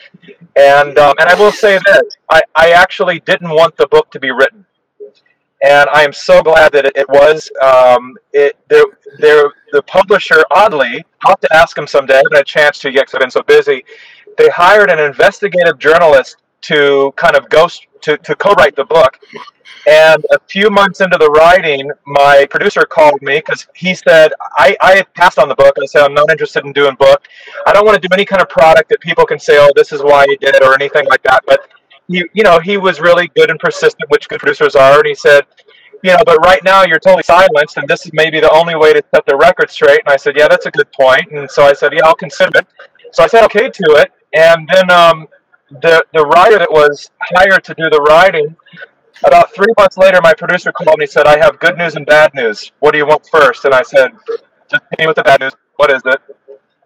And 0.56 0.98
um, 0.98 1.14
and 1.20 1.30
I 1.30 1.36
will 1.36 1.52
say 1.52 1.80
this: 1.86 2.18
I, 2.30 2.42
I 2.56 2.72
actually 2.72 3.20
didn't 3.22 3.50
want 3.50 3.78
the 3.78 3.88
book 3.88 4.10
to 4.12 4.20
be 4.20 4.32
written, 4.32 4.66
and 5.62 5.90
I 5.92 6.04
am 6.04 6.14
so 6.14 6.42
glad 6.42 6.72
that 6.74 6.86
it, 6.86 6.94
it 6.96 7.10
was. 7.10 7.50
Um, 7.62 8.18
it 8.34 8.58
there 8.68 8.86
there 9.20 9.52
the 9.72 9.82
publisher 9.84 10.44
oddly 10.52 11.06
I'll 11.24 11.32
have 11.32 11.40
to 11.42 11.54
ask 11.56 11.78
him 11.78 11.88
someday. 11.88 12.16
I 12.16 12.18
haven't 12.18 12.34
had 12.34 12.42
a 12.42 12.46
chance 12.46 12.80
to 12.80 12.92
yet 12.92 13.02
because 13.02 13.16
I've 13.16 13.22
been 13.22 13.32
so 13.32 13.44
busy. 13.44 13.86
They 14.38 14.50
hired 14.50 14.90
an 14.90 15.00
investigative 15.00 15.78
journalist 15.78 16.38
to 16.62 17.14
kind 17.16 17.36
of 17.36 17.50
ghost 17.50 17.88
to, 18.02 18.18
to 18.18 18.36
co-write 18.36 18.76
the 18.76 18.86
book. 18.86 19.20
And 19.88 20.24
a 20.32 20.40
few 20.48 20.70
months 20.70 21.02
into 21.02 21.18
the 21.18 21.30
writing, 21.30 21.90
my 22.06 22.46
producer 22.50 22.86
called 22.86 23.20
me 23.22 23.38
because 23.38 23.68
he 23.76 23.96
said 23.96 24.32
I, 24.58 24.76
I 24.82 25.04
passed 25.16 25.40
on 25.40 25.50
the 25.50 25.56
book. 25.56 25.76
I 25.82 25.86
said 25.86 26.04
I'm 26.04 26.14
not 26.14 26.30
interested 26.30 26.66
in 26.66 26.74
doing 26.74 26.96
book. 26.96 27.28
I 27.66 27.74
don't 27.74 27.86
want 27.86 28.02
to 28.02 28.08
do 28.08 28.14
any 28.14 28.26
kind 28.26 28.42
of 28.42 28.50
product 28.50 28.90
that 28.90 29.00
people 29.00 29.26
can 29.26 29.40
say, 29.40 29.58
"Oh, 29.60 29.72
this 29.76 29.92
is 29.92 30.02
why 30.04 30.26
he 30.28 30.38
did 30.38 30.56
it" 30.56 30.64
or 30.64 30.76
anything 30.76 31.08
like 31.08 31.24
that. 31.24 31.42
But 31.48 31.68
he, 32.12 32.26
you 32.34 32.44
know, 32.44 32.60
he 32.60 32.78
was 32.78 33.00
really 33.00 33.30
good 33.36 33.50
and 33.50 33.60
persistent, 33.60 34.10
which 34.10 34.28
good 34.30 34.40
producers 34.40 34.76
are. 34.76 35.00
And 35.00 35.08
he 35.08 35.16
said, 35.16 35.46
you 36.04 36.12
know, 36.12 36.20
but 36.26 36.38
right 36.40 36.64
now 36.64 36.84
you're 36.84 37.00
totally 37.00 37.24
silenced, 37.24 37.78
and 37.78 37.88
this 37.88 38.06
is 38.06 38.12
maybe 38.14 38.40
the 38.40 38.52
only 38.52 38.76
way 38.76 38.94
to 38.94 39.04
set 39.14 39.26
the 39.26 39.36
record 39.36 39.70
straight. 39.70 40.02
And 40.06 40.14
I 40.14 40.18
said, 40.18 40.36
yeah, 40.38 40.48
that's 40.48 40.66
a 40.66 40.72
good 40.72 40.92
point. 40.94 41.32
And 41.32 41.50
so 41.50 41.64
I 41.64 41.74
said, 41.74 41.94
yeah, 41.94 42.06
I'll 42.06 42.16
consider 42.16 42.60
it. 42.60 42.68
So 43.14 43.24
I 43.24 43.28
said 43.28 43.44
okay 43.46 43.70
to 43.70 43.86
it, 43.98 44.12
and 44.34 44.68
then 44.74 44.90
um, 44.90 45.28
the 45.82 46.04
the 46.14 46.24
writer 46.26 46.58
that 46.60 46.72
was 46.72 47.10
hired 47.36 47.64
to 47.66 47.74
do 47.76 47.90
the 47.90 48.02
writing. 48.02 48.56
About 49.24 49.54
three 49.54 49.72
months 49.78 49.98
later, 49.98 50.20
my 50.24 50.34
producer 50.34 50.72
called 50.72 50.98
me 50.98 51.04
and 51.06 51.12
said, 51.12 51.28
I 51.28 51.38
have 51.38 51.60
good 51.60 51.78
news 51.78 51.96
and 51.96 52.06
bad 52.08 52.34
news. 52.34 52.72
What 52.80 52.92
do 52.92 52.98
you 52.98 53.06
want 53.06 53.28
first? 53.32 53.66
And 53.66 53.74
I 53.74 53.84
said, 53.84 54.12
just 54.70 54.84
hit 54.90 55.00
me 55.00 55.08
with 55.08 55.18
the 55.18 55.24
bad 55.24 55.42
news. 55.42 55.54
What 55.76 55.92
is 55.92 56.02
it? 56.06 56.20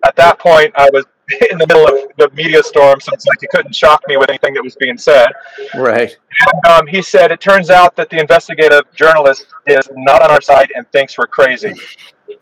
At 0.05 0.15
that 0.17 0.39
point, 0.39 0.71
I 0.75 0.89
was 0.93 1.05
in 1.51 1.57
the 1.57 1.65
middle 1.67 1.87
of 1.87 2.11
the 2.17 2.29
media 2.35 2.61
storm, 2.61 2.99
so 3.01 3.11
it's 3.13 3.25
like 3.25 3.39
he 3.41 3.47
couldn't 3.47 3.73
shock 3.73 4.01
me 4.07 4.15
with 4.17 4.29
anything 4.29 4.53
that 4.53 4.63
was 4.63 4.75
being 4.75 4.97
said. 4.97 5.27
Right. 5.75 6.15
And, 6.41 6.71
um, 6.71 6.87
he 6.87 7.01
said, 7.01 7.31
It 7.31 7.41
turns 7.41 7.69
out 7.71 7.95
that 7.95 8.09
the 8.11 8.19
investigative 8.19 8.83
journalist 8.93 9.47
is 9.65 9.89
not 9.95 10.21
on 10.21 10.29
our 10.31 10.41
side 10.41 10.71
and 10.75 10.87
thinks 10.91 11.17
we're 11.17 11.27
crazy. 11.27 11.73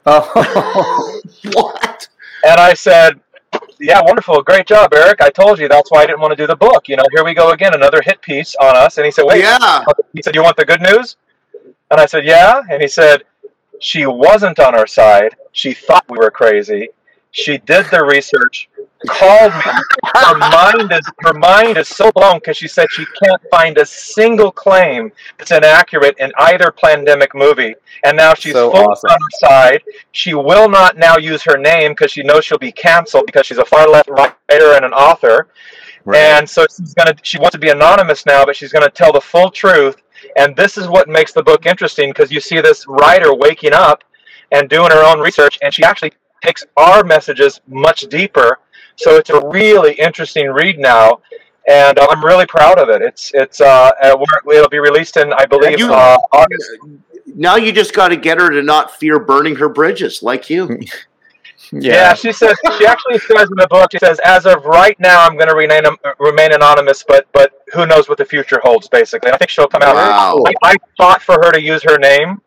Oh, 0.05 1.21
What? 1.53 2.07
And 2.45 2.59
I 2.59 2.73
said, 2.73 3.19
Yeah, 3.79 4.01
wonderful. 4.01 4.41
Great 4.41 4.65
job, 4.65 4.93
Eric. 4.93 5.21
I 5.21 5.29
told 5.29 5.59
you 5.59 5.67
that's 5.67 5.91
why 5.91 6.03
I 6.03 6.05
didn't 6.05 6.19
want 6.21 6.31
to 6.31 6.35
do 6.37 6.47
the 6.47 6.55
book. 6.55 6.87
You 6.89 6.95
know, 6.97 7.03
here 7.11 7.23
we 7.25 7.33
go 7.33 7.51
again, 7.51 7.73
another 7.73 8.01
hit 8.01 8.21
piece 8.21 8.55
on 8.55 8.75
us. 8.75 8.97
And 8.97 9.05
he 9.05 9.11
said, 9.11 9.23
Wait, 9.25 9.41
Yeah. 9.41 9.83
he 10.13 10.21
said, 10.21 10.35
You 10.35 10.43
want 10.43 10.57
the 10.57 10.65
good 10.65 10.81
news? 10.81 11.17
And 11.91 11.99
I 12.01 12.05
said, 12.05 12.25
Yeah. 12.25 12.61
And 12.69 12.81
he 12.81 12.87
said, 12.87 13.23
She 13.79 14.05
wasn't 14.05 14.59
on 14.59 14.73
our 14.75 14.87
side. 14.87 15.35
She 15.51 15.73
thought 15.73 16.05
we 16.09 16.17
were 16.17 16.31
crazy. 16.31 16.89
She 17.33 17.57
did 17.57 17.87
the 17.91 18.03
research, 18.05 18.69
called 19.07 19.53
me. 19.53 19.71
Her 20.15 20.37
mind 20.37 20.91
is 20.93 21.01
her 21.21 21.33
mind 21.33 21.77
is 21.77 21.87
so 21.87 22.11
blown 22.11 22.35
because 22.37 22.57
she 22.57 22.67
said 22.67 22.87
she 22.91 23.05
can't 23.23 23.41
find 23.51 23.77
a 23.79 23.85
single 23.85 24.51
claim 24.51 25.11
that's 25.37 25.51
inaccurate 25.51 26.15
in 26.19 26.31
either 26.37 26.71
Plandemic 26.71 27.29
movie. 27.33 27.75
And 28.05 28.15
now 28.15 28.35
she's 28.35 28.53
So 28.53 28.71
fully 28.71 28.85
awesome. 28.85 29.09
on 29.09 29.17
her 29.19 29.47
side. 29.49 29.83
She 30.11 30.35
will 30.35 30.69
not 30.69 30.97
now 30.97 31.17
use 31.17 31.41
her 31.43 31.57
name 31.57 31.91
because 31.93 32.11
she 32.11 32.23
knows 32.23 32.45
she'll 32.45 32.59
be 32.59 32.71
canceled 32.71 33.25
because 33.25 33.47
she's 33.47 33.57
a 33.57 33.65
far 33.65 33.89
left 33.89 34.09
writer 34.09 34.73
and 34.75 34.85
an 34.85 34.93
author. 34.93 35.49
right. 36.05 36.19
And 36.37 36.49
so 36.49 36.65
she's 36.69 36.93
gonna 36.93 37.15
she 37.23 37.39
wants 37.39 37.53
to 37.53 37.59
be 37.59 37.69
anonymous 37.69 38.25
now, 38.27 38.45
but 38.45 38.55
she's 38.55 38.71
gonna 38.71 38.89
tell 38.91 39.11
the 39.11 39.21
full 39.21 39.49
truth. 39.49 39.97
And 40.37 40.55
this 40.55 40.77
is 40.77 40.87
what 40.87 41.09
makes 41.09 41.33
the 41.33 41.43
book 41.43 41.65
interesting 41.65 42.11
because 42.11 42.31
you 42.31 42.39
see 42.39 42.61
this 42.61 42.85
writer 42.87 43.33
waking 43.33 43.73
up 43.73 44.03
and 44.51 44.69
doing 44.69 44.91
her 44.91 45.03
own 45.03 45.19
research, 45.19 45.57
and 45.63 45.73
she 45.73 45.83
actually 45.83 46.13
takes 46.43 46.65
our 46.77 47.03
messages 47.03 47.61
much 47.67 48.01
deeper. 48.01 48.59
So 48.95 49.15
it's 49.15 49.29
a 49.29 49.47
really 49.47 49.93
interesting 49.93 50.49
read 50.49 50.77
now, 50.77 51.19
and 51.67 51.97
uh, 51.97 52.07
I'm 52.09 52.23
really 52.23 52.45
proud 52.45 52.77
of 52.79 52.89
it. 52.89 53.01
It's 53.01 53.31
it's 53.33 53.61
uh, 53.61 53.91
uh 54.01 54.25
it'll 54.51 54.69
be 54.69 54.79
released 54.79 55.17
in 55.17 55.33
I 55.33 55.45
believe 55.45 55.79
You- 55.79 55.93
uh, 55.93 56.17
August. 56.31 56.69
Now 57.35 57.55
you 57.55 57.71
just 57.71 57.93
got 57.93 58.09
to 58.09 58.17
get 58.17 58.39
her 58.39 58.49
to 58.51 58.61
not 58.61 58.91
fear 58.91 59.17
burning 59.17 59.55
her 59.55 59.69
bridges 59.69 60.21
like 60.21 60.49
you. 60.49 60.81
Yeah. 61.71 61.93
yeah. 61.93 62.13
she 62.13 62.31
says 62.31 62.55
she 62.77 62.85
actually 62.85 63.17
says 63.19 63.49
in 63.49 63.55
the 63.55 63.67
book. 63.69 63.91
She 63.91 63.97
says, 63.97 64.19
"As 64.23 64.45
of 64.45 64.65
right 64.65 64.99
now, 64.99 65.25
I'm 65.25 65.35
going 65.37 65.47
to 65.47 65.55
remain 65.55 65.83
remain 66.19 66.53
anonymous, 66.53 67.03
but 67.07 67.25
but 67.31 67.53
who 67.73 67.87
knows 67.87 68.07
what 68.09 68.17
the 68.17 68.25
future 68.25 68.59
holds?" 68.63 68.87
Basically, 68.89 69.31
I 69.31 69.37
think 69.37 69.49
she'll 69.49 69.67
come 69.67 69.81
out. 69.81 69.95
Wow. 69.95 70.43
I, 70.45 70.73
I 70.73 70.75
fought 70.97 71.23
for 71.23 71.35
her 71.35 71.51
to 71.51 71.61
use 71.61 71.81
her 71.83 71.97
name. 71.97 72.41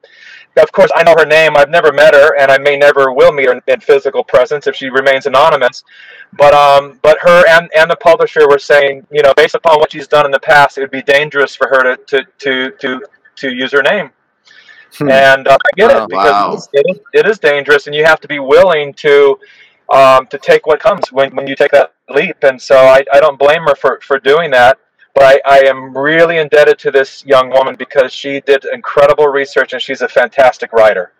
Of 0.58 0.72
course, 0.72 0.90
I 0.96 1.02
know 1.02 1.14
her 1.18 1.26
name. 1.26 1.56
I've 1.56 1.68
never 1.70 1.92
met 1.92 2.14
her, 2.14 2.36
and 2.38 2.50
I 2.50 2.58
may 2.58 2.76
never 2.78 3.12
will 3.12 3.32
meet 3.32 3.46
her 3.46 3.52
in, 3.52 3.62
in 3.66 3.80
physical 3.80 4.24
presence 4.24 4.66
if 4.66 4.74
she 4.74 4.88
remains 4.88 5.26
anonymous. 5.26 5.84
But 6.32 6.54
um, 6.54 6.98
but 7.02 7.18
her 7.20 7.44
and, 7.48 7.70
and 7.76 7.90
the 7.90 7.96
publisher 7.96 8.48
were 8.48 8.58
saying, 8.58 9.06
you 9.10 9.22
know, 9.22 9.34
based 9.36 9.54
upon 9.54 9.78
what 9.78 9.92
she's 9.92 10.08
done 10.08 10.24
in 10.24 10.32
the 10.32 10.40
past, 10.40 10.78
it 10.78 10.80
would 10.82 10.90
be 10.90 11.02
dangerous 11.02 11.54
for 11.54 11.68
her 11.68 11.82
to 11.96 11.96
to 12.06 12.24
to 12.38 12.70
to, 12.80 13.02
to 13.36 13.54
use 13.54 13.72
her 13.72 13.82
name. 13.82 14.10
Hmm. 14.98 15.10
And 15.10 15.48
uh, 15.48 15.58
I 15.62 15.76
get 15.76 15.90
Wow. 15.90 16.04
it 16.04 16.08
because 16.08 16.32
Wow. 16.32 16.52
it, 16.52 16.56
is, 16.56 16.68
it, 16.72 16.86
is, 16.90 16.98
it 17.12 17.26
is 17.26 17.38
dangerous, 17.38 17.86
and 17.86 17.94
you 17.94 18.04
have 18.04 18.20
to 18.20 18.28
be 18.28 18.38
willing 18.38 18.94
to 18.94 19.38
um, 19.92 20.26
to 20.28 20.38
take 20.38 20.66
what 20.66 20.80
comes 20.80 21.12
when, 21.12 21.34
when 21.36 21.46
you 21.46 21.54
take 21.54 21.70
that 21.72 21.92
leap. 22.08 22.36
And 22.42 22.60
so 22.60 22.76
I, 22.76 23.04
I 23.12 23.20
don't 23.20 23.38
blame 23.38 23.62
her 23.64 23.74
for, 23.74 24.00
for 24.02 24.18
doing 24.18 24.50
that. 24.52 24.78
But 25.16 25.24
I, 25.24 25.40
I 25.46 25.58
am 25.66 25.96
really 25.96 26.36
indebted 26.36 26.78
to 26.80 26.90
this 26.90 27.24
young 27.24 27.48
woman 27.48 27.74
because 27.74 28.12
she 28.12 28.42
did 28.42 28.66
incredible 28.70 29.28
research 29.28 29.72
and 29.72 29.80
she's 29.80 30.02
a 30.02 30.08
fantastic 30.08 30.74
writer. 30.74 31.12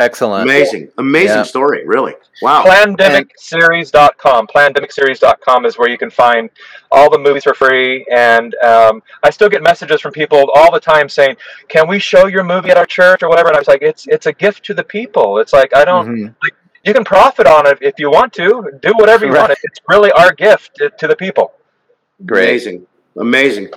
Excellent. 0.00 0.42
Amazing, 0.42 0.90
amazing 0.98 1.36
Yeah. 1.38 1.42
story. 1.44 1.86
Really, 1.86 2.14
wow. 2.42 2.64
Plandemicseries.com. 2.64 4.48
Plandemicseries.com 4.48 5.64
is 5.64 5.78
where 5.78 5.88
you 5.88 5.96
can 5.96 6.10
find 6.10 6.50
all 6.90 7.08
the 7.08 7.18
movies 7.18 7.44
for 7.44 7.54
free. 7.54 8.04
And 8.12 8.54
um, 8.56 9.00
I 9.22 9.30
still 9.30 9.48
get 9.48 9.62
messages 9.62 10.00
from 10.00 10.12
people 10.12 10.50
all 10.56 10.72
the 10.72 10.80
time 10.80 11.08
saying, 11.08 11.36
"Can 11.68 11.86
we 11.88 12.00
show 12.00 12.26
your 12.26 12.42
movie 12.44 12.70
at 12.70 12.76
our 12.76 12.86
church 12.86 13.22
or 13.22 13.28
whatever?" 13.28 13.48
And 13.48 13.56
I 13.56 13.60
was 13.60 13.68
like, 13.68 13.82
"It's 13.82 14.06
it's 14.08 14.26
a 14.26 14.32
gift 14.32 14.64
to 14.66 14.74
the 14.74 14.84
people. 14.84 15.38
It's 15.38 15.52
like 15.52 15.74
I 15.74 15.84
don't. 15.84 16.08
Mhm. 16.08 16.34
You 16.84 16.94
can 16.94 17.04
profit 17.04 17.46
on 17.46 17.66
it 17.66 17.78
if 17.80 17.94
you 17.98 18.10
want 18.10 18.32
to. 18.34 18.70
Do 18.82 18.92
whatever 18.96 19.24
you 19.26 19.32
Right. 19.32 19.48
want. 19.48 19.58
It's 19.64 19.80
really 19.88 20.10
our 20.12 20.32
gift 20.32 20.76
to, 20.76 20.90
to 20.90 21.06
the 21.08 21.16
people." 21.16 21.54
Great. 22.26 22.48
Amazing, 22.48 22.86
amazing. 23.16 23.68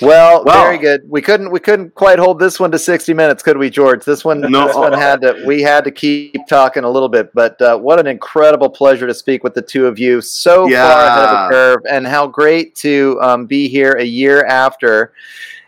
Well, 0.00 0.44
Wow. 0.44 0.64
very 0.64 0.78
good. 0.78 1.02
We 1.08 1.22
couldn't 1.22 1.50
we 1.50 1.60
couldn't 1.60 1.94
quite 1.94 2.18
hold 2.18 2.38
this 2.38 2.60
one 2.60 2.70
to 2.72 2.78
sixty 2.78 3.14
minutes, 3.14 3.42
could 3.42 3.56
we, 3.56 3.70
George? 3.70 4.04
This 4.04 4.24
one, 4.24 4.40
No. 4.40 4.66
this 4.66 4.76
one 4.76 4.92
had 4.92 5.22
to 5.22 5.42
we 5.46 5.62
had 5.62 5.84
to 5.84 5.90
keep 5.90 6.46
talking 6.48 6.84
a 6.84 6.90
little 6.90 7.08
bit. 7.08 7.32
But 7.34 7.60
uh, 7.60 7.78
what 7.78 7.98
an 7.98 8.06
incredible 8.06 8.68
pleasure 8.70 9.06
to 9.06 9.14
speak 9.14 9.42
with 9.42 9.54
the 9.54 9.62
two 9.62 9.86
of 9.86 9.98
you. 9.98 10.20
So 10.20 10.68
far 10.68 11.06
ahead 11.06 11.24
of 11.24 11.30
the 11.30 11.54
curve, 11.54 11.80
and 11.90 12.06
how 12.06 12.26
great 12.26 12.74
to 12.76 13.18
um, 13.22 13.46
be 13.46 13.68
here 13.68 13.92
a 13.92 14.04
year 14.04 14.44
after. 14.44 15.12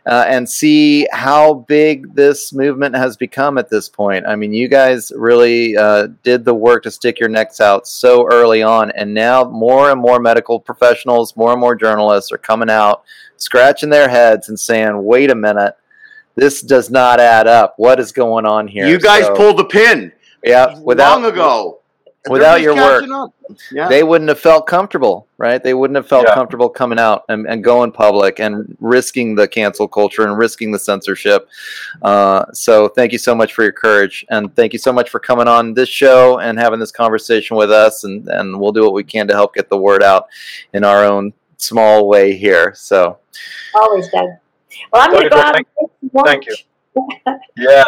Uh, 0.07 0.25
and 0.27 0.49
see 0.49 1.07
how 1.13 1.53
big 1.53 2.15
this 2.15 2.55
movement 2.55 2.95
has 2.95 3.19
become 3.19 3.59
at 3.59 3.69
this 3.69 3.87
point. 3.87 4.25
I 4.27 4.35
mean, 4.35 4.53
you 4.53 4.67
guys 4.67 5.13
really 5.15 5.77
uh, 5.77 6.09
did 6.23 6.45
the 6.45 6.55
work 6.55 6.85
to 6.85 6.91
stick 6.91 7.21
your 7.21 7.29
necks 7.29 7.61
out 7.61 7.87
so 7.87 8.27
early 8.33 8.63
on, 8.63 8.91
and 8.93 9.13
now 9.13 9.45
more 9.45 9.91
and 9.91 10.01
more 10.01 10.19
medical 10.19 10.59
professionals, 10.59 11.37
more 11.37 11.53
and 11.53 11.61
more 11.61 11.75
journalists 11.75 12.33
are 12.33 12.39
coming 12.39 12.71
out 12.71 13.05
scratching 13.37 13.91
their 13.91 14.09
heads 14.09 14.49
and 14.49 14.59
saying, 14.59 15.05
"Wait 15.05 15.31
a 15.31 15.35
minute, 15.35 15.75
this 16.35 16.63
does 16.63 16.91
not 16.91 17.21
add 17.21 17.47
up. 17.47 17.75
What 17.77 18.01
is 18.01 18.11
going 18.11 18.47
on 18.47 18.69
here?" 18.69 18.87
You 18.87 18.99
guys 18.99 19.27
So, 19.27 19.35
pulled 19.35 19.59
the 19.59 19.65
pin 19.65 20.13
yeah, 20.43 20.79
without 20.79 21.21
long 21.21 21.31
ago. 21.31 21.80
Without 22.29 22.61
your 22.61 22.75
work. 22.75 23.05
Yeah. 23.73 23.89
they 23.89 24.03
wouldn't 24.03 24.29
have 24.29 24.39
felt 24.39 24.67
comfortable, 24.67 25.27
right? 25.39 25.63
They 25.63 25.75
wouldn't 25.75 25.97
have 25.97 26.07
felt 26.07 26.27
Yeah. 26.29 26.35
comfortable 26.35 26.69
coming 26.69 26.99
out 26.99 27.25
and, 27.29 27.47
and 27.49 27.65
going 27.65 27.91
public 27.93 28.39
and 28.39 28.77
risking 28.81 29.35
the 29.35 29.49
cancel 29.49 29.89
culture 29.89 30.23
and 30.27 30.37
risking 30.37 30.71
the 30.71 30.79
censorship. 30.79 31.49
Uh, 32.03 32.45
so, 32.53 32.89
thank 32.89 33.13
you 33.13 33.19
so 33.19 33.35
much 33.35 33.53
for 33.55 33.63
your 33.63 33.73
courage, 33.73 34.25
and 34.31 34.55
thank 34.55 34.73
you 34.73 34.79
so 34.79 34.93
much 34.93 35.09
for 35.11 35.19
coming 35.19 35.49
on 35.49 35.75
this 35.75 35.89
show 35.89 36.39
and 36.39 36.59
having 36.59 36.79
this 36.79 36.93
conversation 36.93 37.57
with 37.57 37.71
us. 37.73 38.05
And 38.05 38.29
and 38.29 38.61
we'll 38.61 38.73
do 38.73 38.83
what 38.83 38.93
we 38.93 39.03
can 39.05 39.27
to 39.29 39.35
help 39.35 39.55
get 39.55 39.69
the 39.69 39.79
word 39.79 40.03
out 40.03 40.27
in 40.75 40.85
our 40.85 41.05
own 41.05 41.33
small 41.57 42.07
way 42.09 42.37
here. 42.37 42.73
So, 42.77 43.19
Always, 43.75 44.09
Doug. 44.11 44.29
Well, 44.93 45.03
I'm 45.03 45.11
going 45.11 45.25
to 45.25 45.31
go 45.31 45.39
out 45.41 45.57
and 45.57 45.67
thank 46.25 46.47
you. 46.47 46.55
Yeah. 47.57 47.85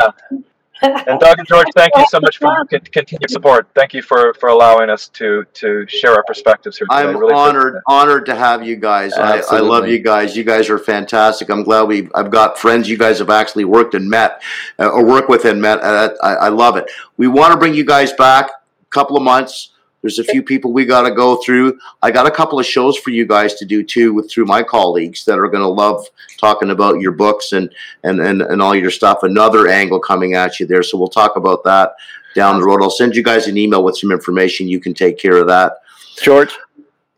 And 0.83 1.21
Doug 1.21 1.39
and 1.39 1.47
George, 1.47 1.67
thank 1.77 1.93
you 1.97 2.05
so 2.09 2.21
much 2.21 2.39
for 2.39 2.53
your 2.53 2.65
con- 2.65 2.81
continued 2.81 3.31
support. 3.31 3.69
Thank 3.75 3.95
you 3.95 4.03
for, 4.03 4.35
for 4.35 4.49
allowing 4.49 4.91
us 4.91 5.09
to 5.09 5.45
to 5.55 5.87
share 5.87 6.13
our 6.13 6.25
perspectives 6.25 6.79
here 6.79 6.87
today. 6.91 7.09
I'm 7.09 7.17
Really 7.17 7.35
honored, 7.35 7.81
honored 7.87 8.27
to 8.27 8.35
have 8.35 8.67
you 8.67 8.77
guys. 8.77 9.13
I, 9.15 9.39
I 9.51 9.61
love 9.61 9.87
you 9.87 10.01
guys. 10.01 10.37
You 10.37 10.45
guys 10.45 10.69
are 10.69 10.79
fantastic. 10.79 11.51
I'm 11.51 11.63
glad 11.63 11.83
we. 11.85 12.09
I've 12.15 12.31
got 12.31 12.59
friends 12.59 12.89
you 12.89 12.99
guys 12.99 13.19
have 13.21 13.31
actually 13.31 13.65
worked 13.65 13.95
and 13.95 14.11
met, 14.11 14.43
uh, 14.79 14.89
or 14.89 15.05
work 15.05 15.29
with 15.29 15.45
and 15.45 15.63
met. 15.63 15.81
Uh, 15.81 16.15
I, 16.23 16.35
I 16.35 16.49
love 16.49 16.77
it. 16.77 16.91
We 17.17 17.29
want 17.29 17.53
to 17.53 17.59
bring 17.59 17.75
you 17.75 17.85
guys 17.85 18.13
back. 18.13 18.47
A 18.49 18.91
couple 18.91 19.17
of 19.17 19.23
months. 19.23 19.71
There's 20.03 20.19
a 20.19 20.25
few 20.25 20.43
people 20.43 20.73
we 20.73 20.85
got 20.85 21.03
to 21.03 21.15
go 21.15 21.37
through. 21.37 21.79
I 22.03 22.11
got 22.11 22.27
a 22.27 22.31
couple 22.31 22.59
of 22.59 22.67
shows 22.67 22.99
for 22.99 23.11
you 23.11 23.25
guys 23.25 23.55
to 23.55 23.65
do 23.65 23.83
too, 23.83 24.13
with 24.13 24.31
through 24.31 24.45
my 24.47 24.63
colleagues 24.63 25.25
that 25.25 25.39
are 25.39 25.49
going 25.49 25.63
to 25.63 25.69
love 25.69 26.07
talking 26.39 26.71
about 26.71 27.01
your 27.01 27.13
books 27.13 27.53
and 27.53 27.73
and 28.03 28.21
and 28.21 28.43
and 28.43 28.61
all 28.61 28.75
your 28.75 28.91
stuff. 28.91 29.23
Another 29.23 29.69
angle 29.69 30.01
coming 30.01 30.35
at 30.35 30.59
you 30.61 30.67
there, 30.67 30.83
so 30.83 30.99
we'll 30.99 31.09
talk 31.09 31.37
about 31.37 31.63
that 31.65 31.95
down 32.35 32.59
the 32.61 32.67
road. 32.67 32.83
I'll 32.83 32.91
send 32.91 33.15
you 33.15 33.23
guys 33.23 33.47
an 33.47 33.57
email 33.57 33.85
with 33.85 33.97
some 33.97 34.11
information. 34.11 34.67
You 34.69 34.81
can 34.81 34.93
take 34.95 35.19
care 35.19 35.37
of 35.37 35.47
that. 35.47 35.75
George, 36.23 36.51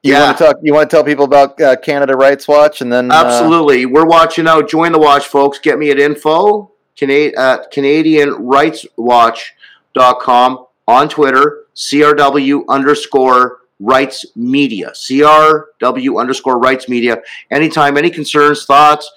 you 0.03 0.13
Yeah. 0.13 0.27
want 0.27 0.39
to 0.39 0.45
talk? 0.45 0.57
You 0.63 0.75
want 0.75 0.91
to 0.91 0.97
tell 0.97 1.05
people 1.05 1.25
about 1.25 1.59
uh, 1.61 1.75
Canada 1.77 2.15
Rights 2.17 2.47
Watch, 2.47 2.81
and 2.83 2.93
then 2.93 3.11
uh, 3.11 3.15
Absolutely. 3.25 3.87
We're 3.87 4.05
watching 4.07 4.47
out. 4.47 4.69
Join 4.69 4.93
the 4.93 4.99
watch, 4.99 5.27
folks. 5.27 5.59
Get 5.59 5.79
me 5.79 5.91
at 5.91 5.99
info 5.99 6.71
Cana- 6.97 7.33
at 7.39 7.73
CanadianRightsWatch.com 7.73 10.67
on 10.87 11.09
Twitter, 11.09 11.64
CRW 11.75 12.65
underscore 12.69 13.59
rights 13.81 14.25
media. 14.37 14.91
CRW 14.91 16.21
underscore 16.21 16.59
rights 16.59 16.89
media. 16.89 17.19
Anytime, 17.51 17.97
any 17.97 18.11
concerns, 18.11 18.65
thoughts, 18.65 19.11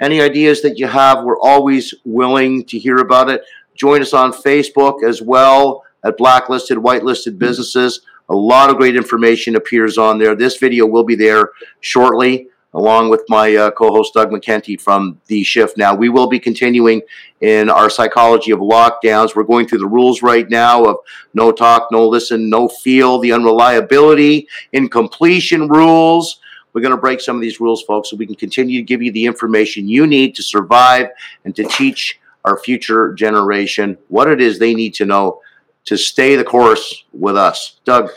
any 0.00 0.20
ideas 0.20 0.62
that 0.62 0.78
you 0.78 0.86
have, 0.86 1.24
we're 1.24 1.40
always 1.40 1.94
willing 2.04 2.64
to 2.66 2.78
hear 2.78 2.98
about 2.98 3.30
it. 3.30 3.42
Join 3.74 4.02
us 4.02 4.12
on 4.12 4.32
Facebook 4.32 5.02
as 5.02 5.20
well 5.20 5.84
at 6.04 6.16
Blacklisted, 6.16 6.78
Whitelisted 6.78 7.38
Businesses. 7.38 8.02
A 8.28 8.34
lot 8.34 8.70
of 8.70 8.76
great 8.76 8.96
information 8.96 9.56
appears 9.56 9.98
on 9.98 10.18
there. 10.18 10.34
This 10.34 10.56
video 10.58 10.86
will 10.86 11.04
be 11.04 11.14
there 11.14 11.50
shortly, 11.80 12.48
along 12.74 13.08
with 13.08 13.22
my 13.28 13.54
uh, 13.54 13.70
co-host 13.70 14.14
Doug 14.14 14.30
McKenty 14.30 14.80
from 14.80 15.20
The 15.26 15.44
Shift. 15.44 15.78
Now 15.78 15.94
we 15.94 16.08
will 16.08 16.26
be 16.26 16.40
continuing 16.40 17.02
in 17.40 17.70
our 17.70 17.88
psychology 17.88 18.50
of 18.50 18.58
lockdowns. 18.58 19.34
We're 19.34 19.44
going 19.44 19.68
through 19.68 19.78
the 19.78 19.86
rules 19.86 20.22
right 20.22 20.48
now 20.50 20.84
of 20.84 20.96
no 21.34 21.52
talk, 21.52 21.88
no 21.90 22.08
listen, 22.08 22.50
no 22.50 22.68
feel, 22.68 23.18
the 23.18 23.32
unreliability, 23.32 24.48
incompletion 24.72 25.68
rules. 25.68 26.40
We're 26.72 26.80
going 26.82 26.90
to 26.90 27.00
break 27.00 27.20
some 27.20 27.36
of 27.36 27.42
these 27.42 27.60
rules, 27.60 27.82
folks, 27.82 28.10
so 28.10 28.16
we 28.16 28.26
can 28.26 28.34
continue 28.34 28.80
to 28.80 28.84
give 28.84 29.00
you 29.00 29.12
the 29.12 29.24
information 29.24 29.86
you 29.86 30.06
need 30.08 30.34
to 30.34 30.42
survive 30.42 31.08
and 31.44 31.54
to 31.54 31.64
teach 31.64 32.18
our 32.44 32.58
future 32.58 33.14
generation 33.14 33.96
what 34.08 34.28
it 34.28 34.40
is 34.40 34.58
they 34.58 34.74
need 34.74 34.94
to 34.94 35.06
know 35.06 35.40
to 35.84 35.96
stay 35.96 36.34
the 36.34 36.44
course 36.44 37.04
with 37.12 37.36
us. 37.36 37.78
Doug, 37.84 38.10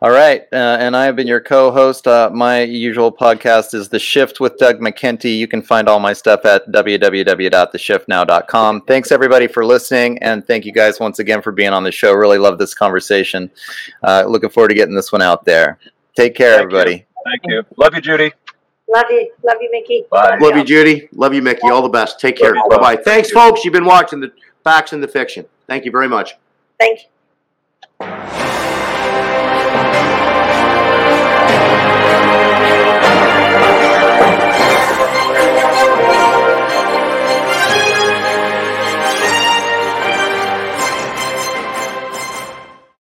All 0.00 0.12
right, 0.12 0.42
uh, 0.52 0.76
and 0.78 0.96
I 0.96 1.06
have 1.06 1.16
been 1.16 1.26
your 1.26 1.40
co-host. 1.40 2.06
Uh, 2.06 2.30
my 2.32 2.62
usual 2.62 3.10
podcast 3.10 3.74
is 3.74 3.88
The 3.88 3.98
Shift 3.98 4.38
with 4.38 4.56
Doug 4.56 4.78
McKenty. 4.78 5.36
You 5.36 5.48
can 5.48 5.60
find 5.60 5.88
all 5.88 5.98
my 5.98 6.12
stuff 6.12 6.44
at 6.44 6.70
www.theshiftnow.com. 6.70 8.82
Thanks 8.82 9.10
everybody 9.10 9.48
for 9.48 9.64
listening, 9.64 10.22
and 10.22 10.46
thank 10.46 10.64
you 10.64 10.70
guys 10.70 11.00
once 11.00 11.18
again 11.18 11.42
for 11.42 11.50
being 11.50 11.70
on 11.70 11.82
the 11.82 11.90
show. 11.90 12.12
Really 12.12 12.38
love 12.38 12.58
this 12.58 12.74
conversation. 12.74 13.50
Uh, 14.04 14.22
looking 14.28 14.50
forward 14.50 14.68
to 14.68 14.74
getting 14.74 14.94
this 14.94 15.10
one 15.10 15.20
out 15.20 15.44
there. 15.44 15.80
Take 16.14 16.36
care, 16.36 16.58
Thank 16.58 16.70
you. 16.70 16.78
everybody. 16.78 17.04
Thank 17.24 17.42
you. 17.46 17.64
Love 17.76 17.94
you, 17.96 18.00
Judy. 18.00 18.32
Love 18.88 19.06
you. 19.10 19.32
Love 19.42 19.56
you, 19.60 19.68
Mikki. 19.72 20.04
Bye. 20.12 20.38
love 20.40 20.56
you, 20.56 20.62
Judy. 20.62 21.08
Love 21.10 21.34
you, 21.34 21.42
Mikki. 21.42 21.70
All 21.70 21.82
the 21.82 21.88
best. 21.88 22.20
Take 22.20 22.36
care. 22.36 22.54
Bye 22.54 22.78
bye. 22.78 22.94
Thanks, 22.96 23.32
folks. 23.32 23.64
You've 23.64 23.74
been 23.74 23.84
watching 23.84 24.20
the 24.20 24.30
Facts 24.62 24.92
and 24.92 25.02
the 25.02 25.08
Fiction. 25.08 25.44
Thank 25.66 25.84
you 25.84 25.90
very 25.90 26.08
much. 26.08 26.36
Thank 26.78 27.00
you. 28.00 28.47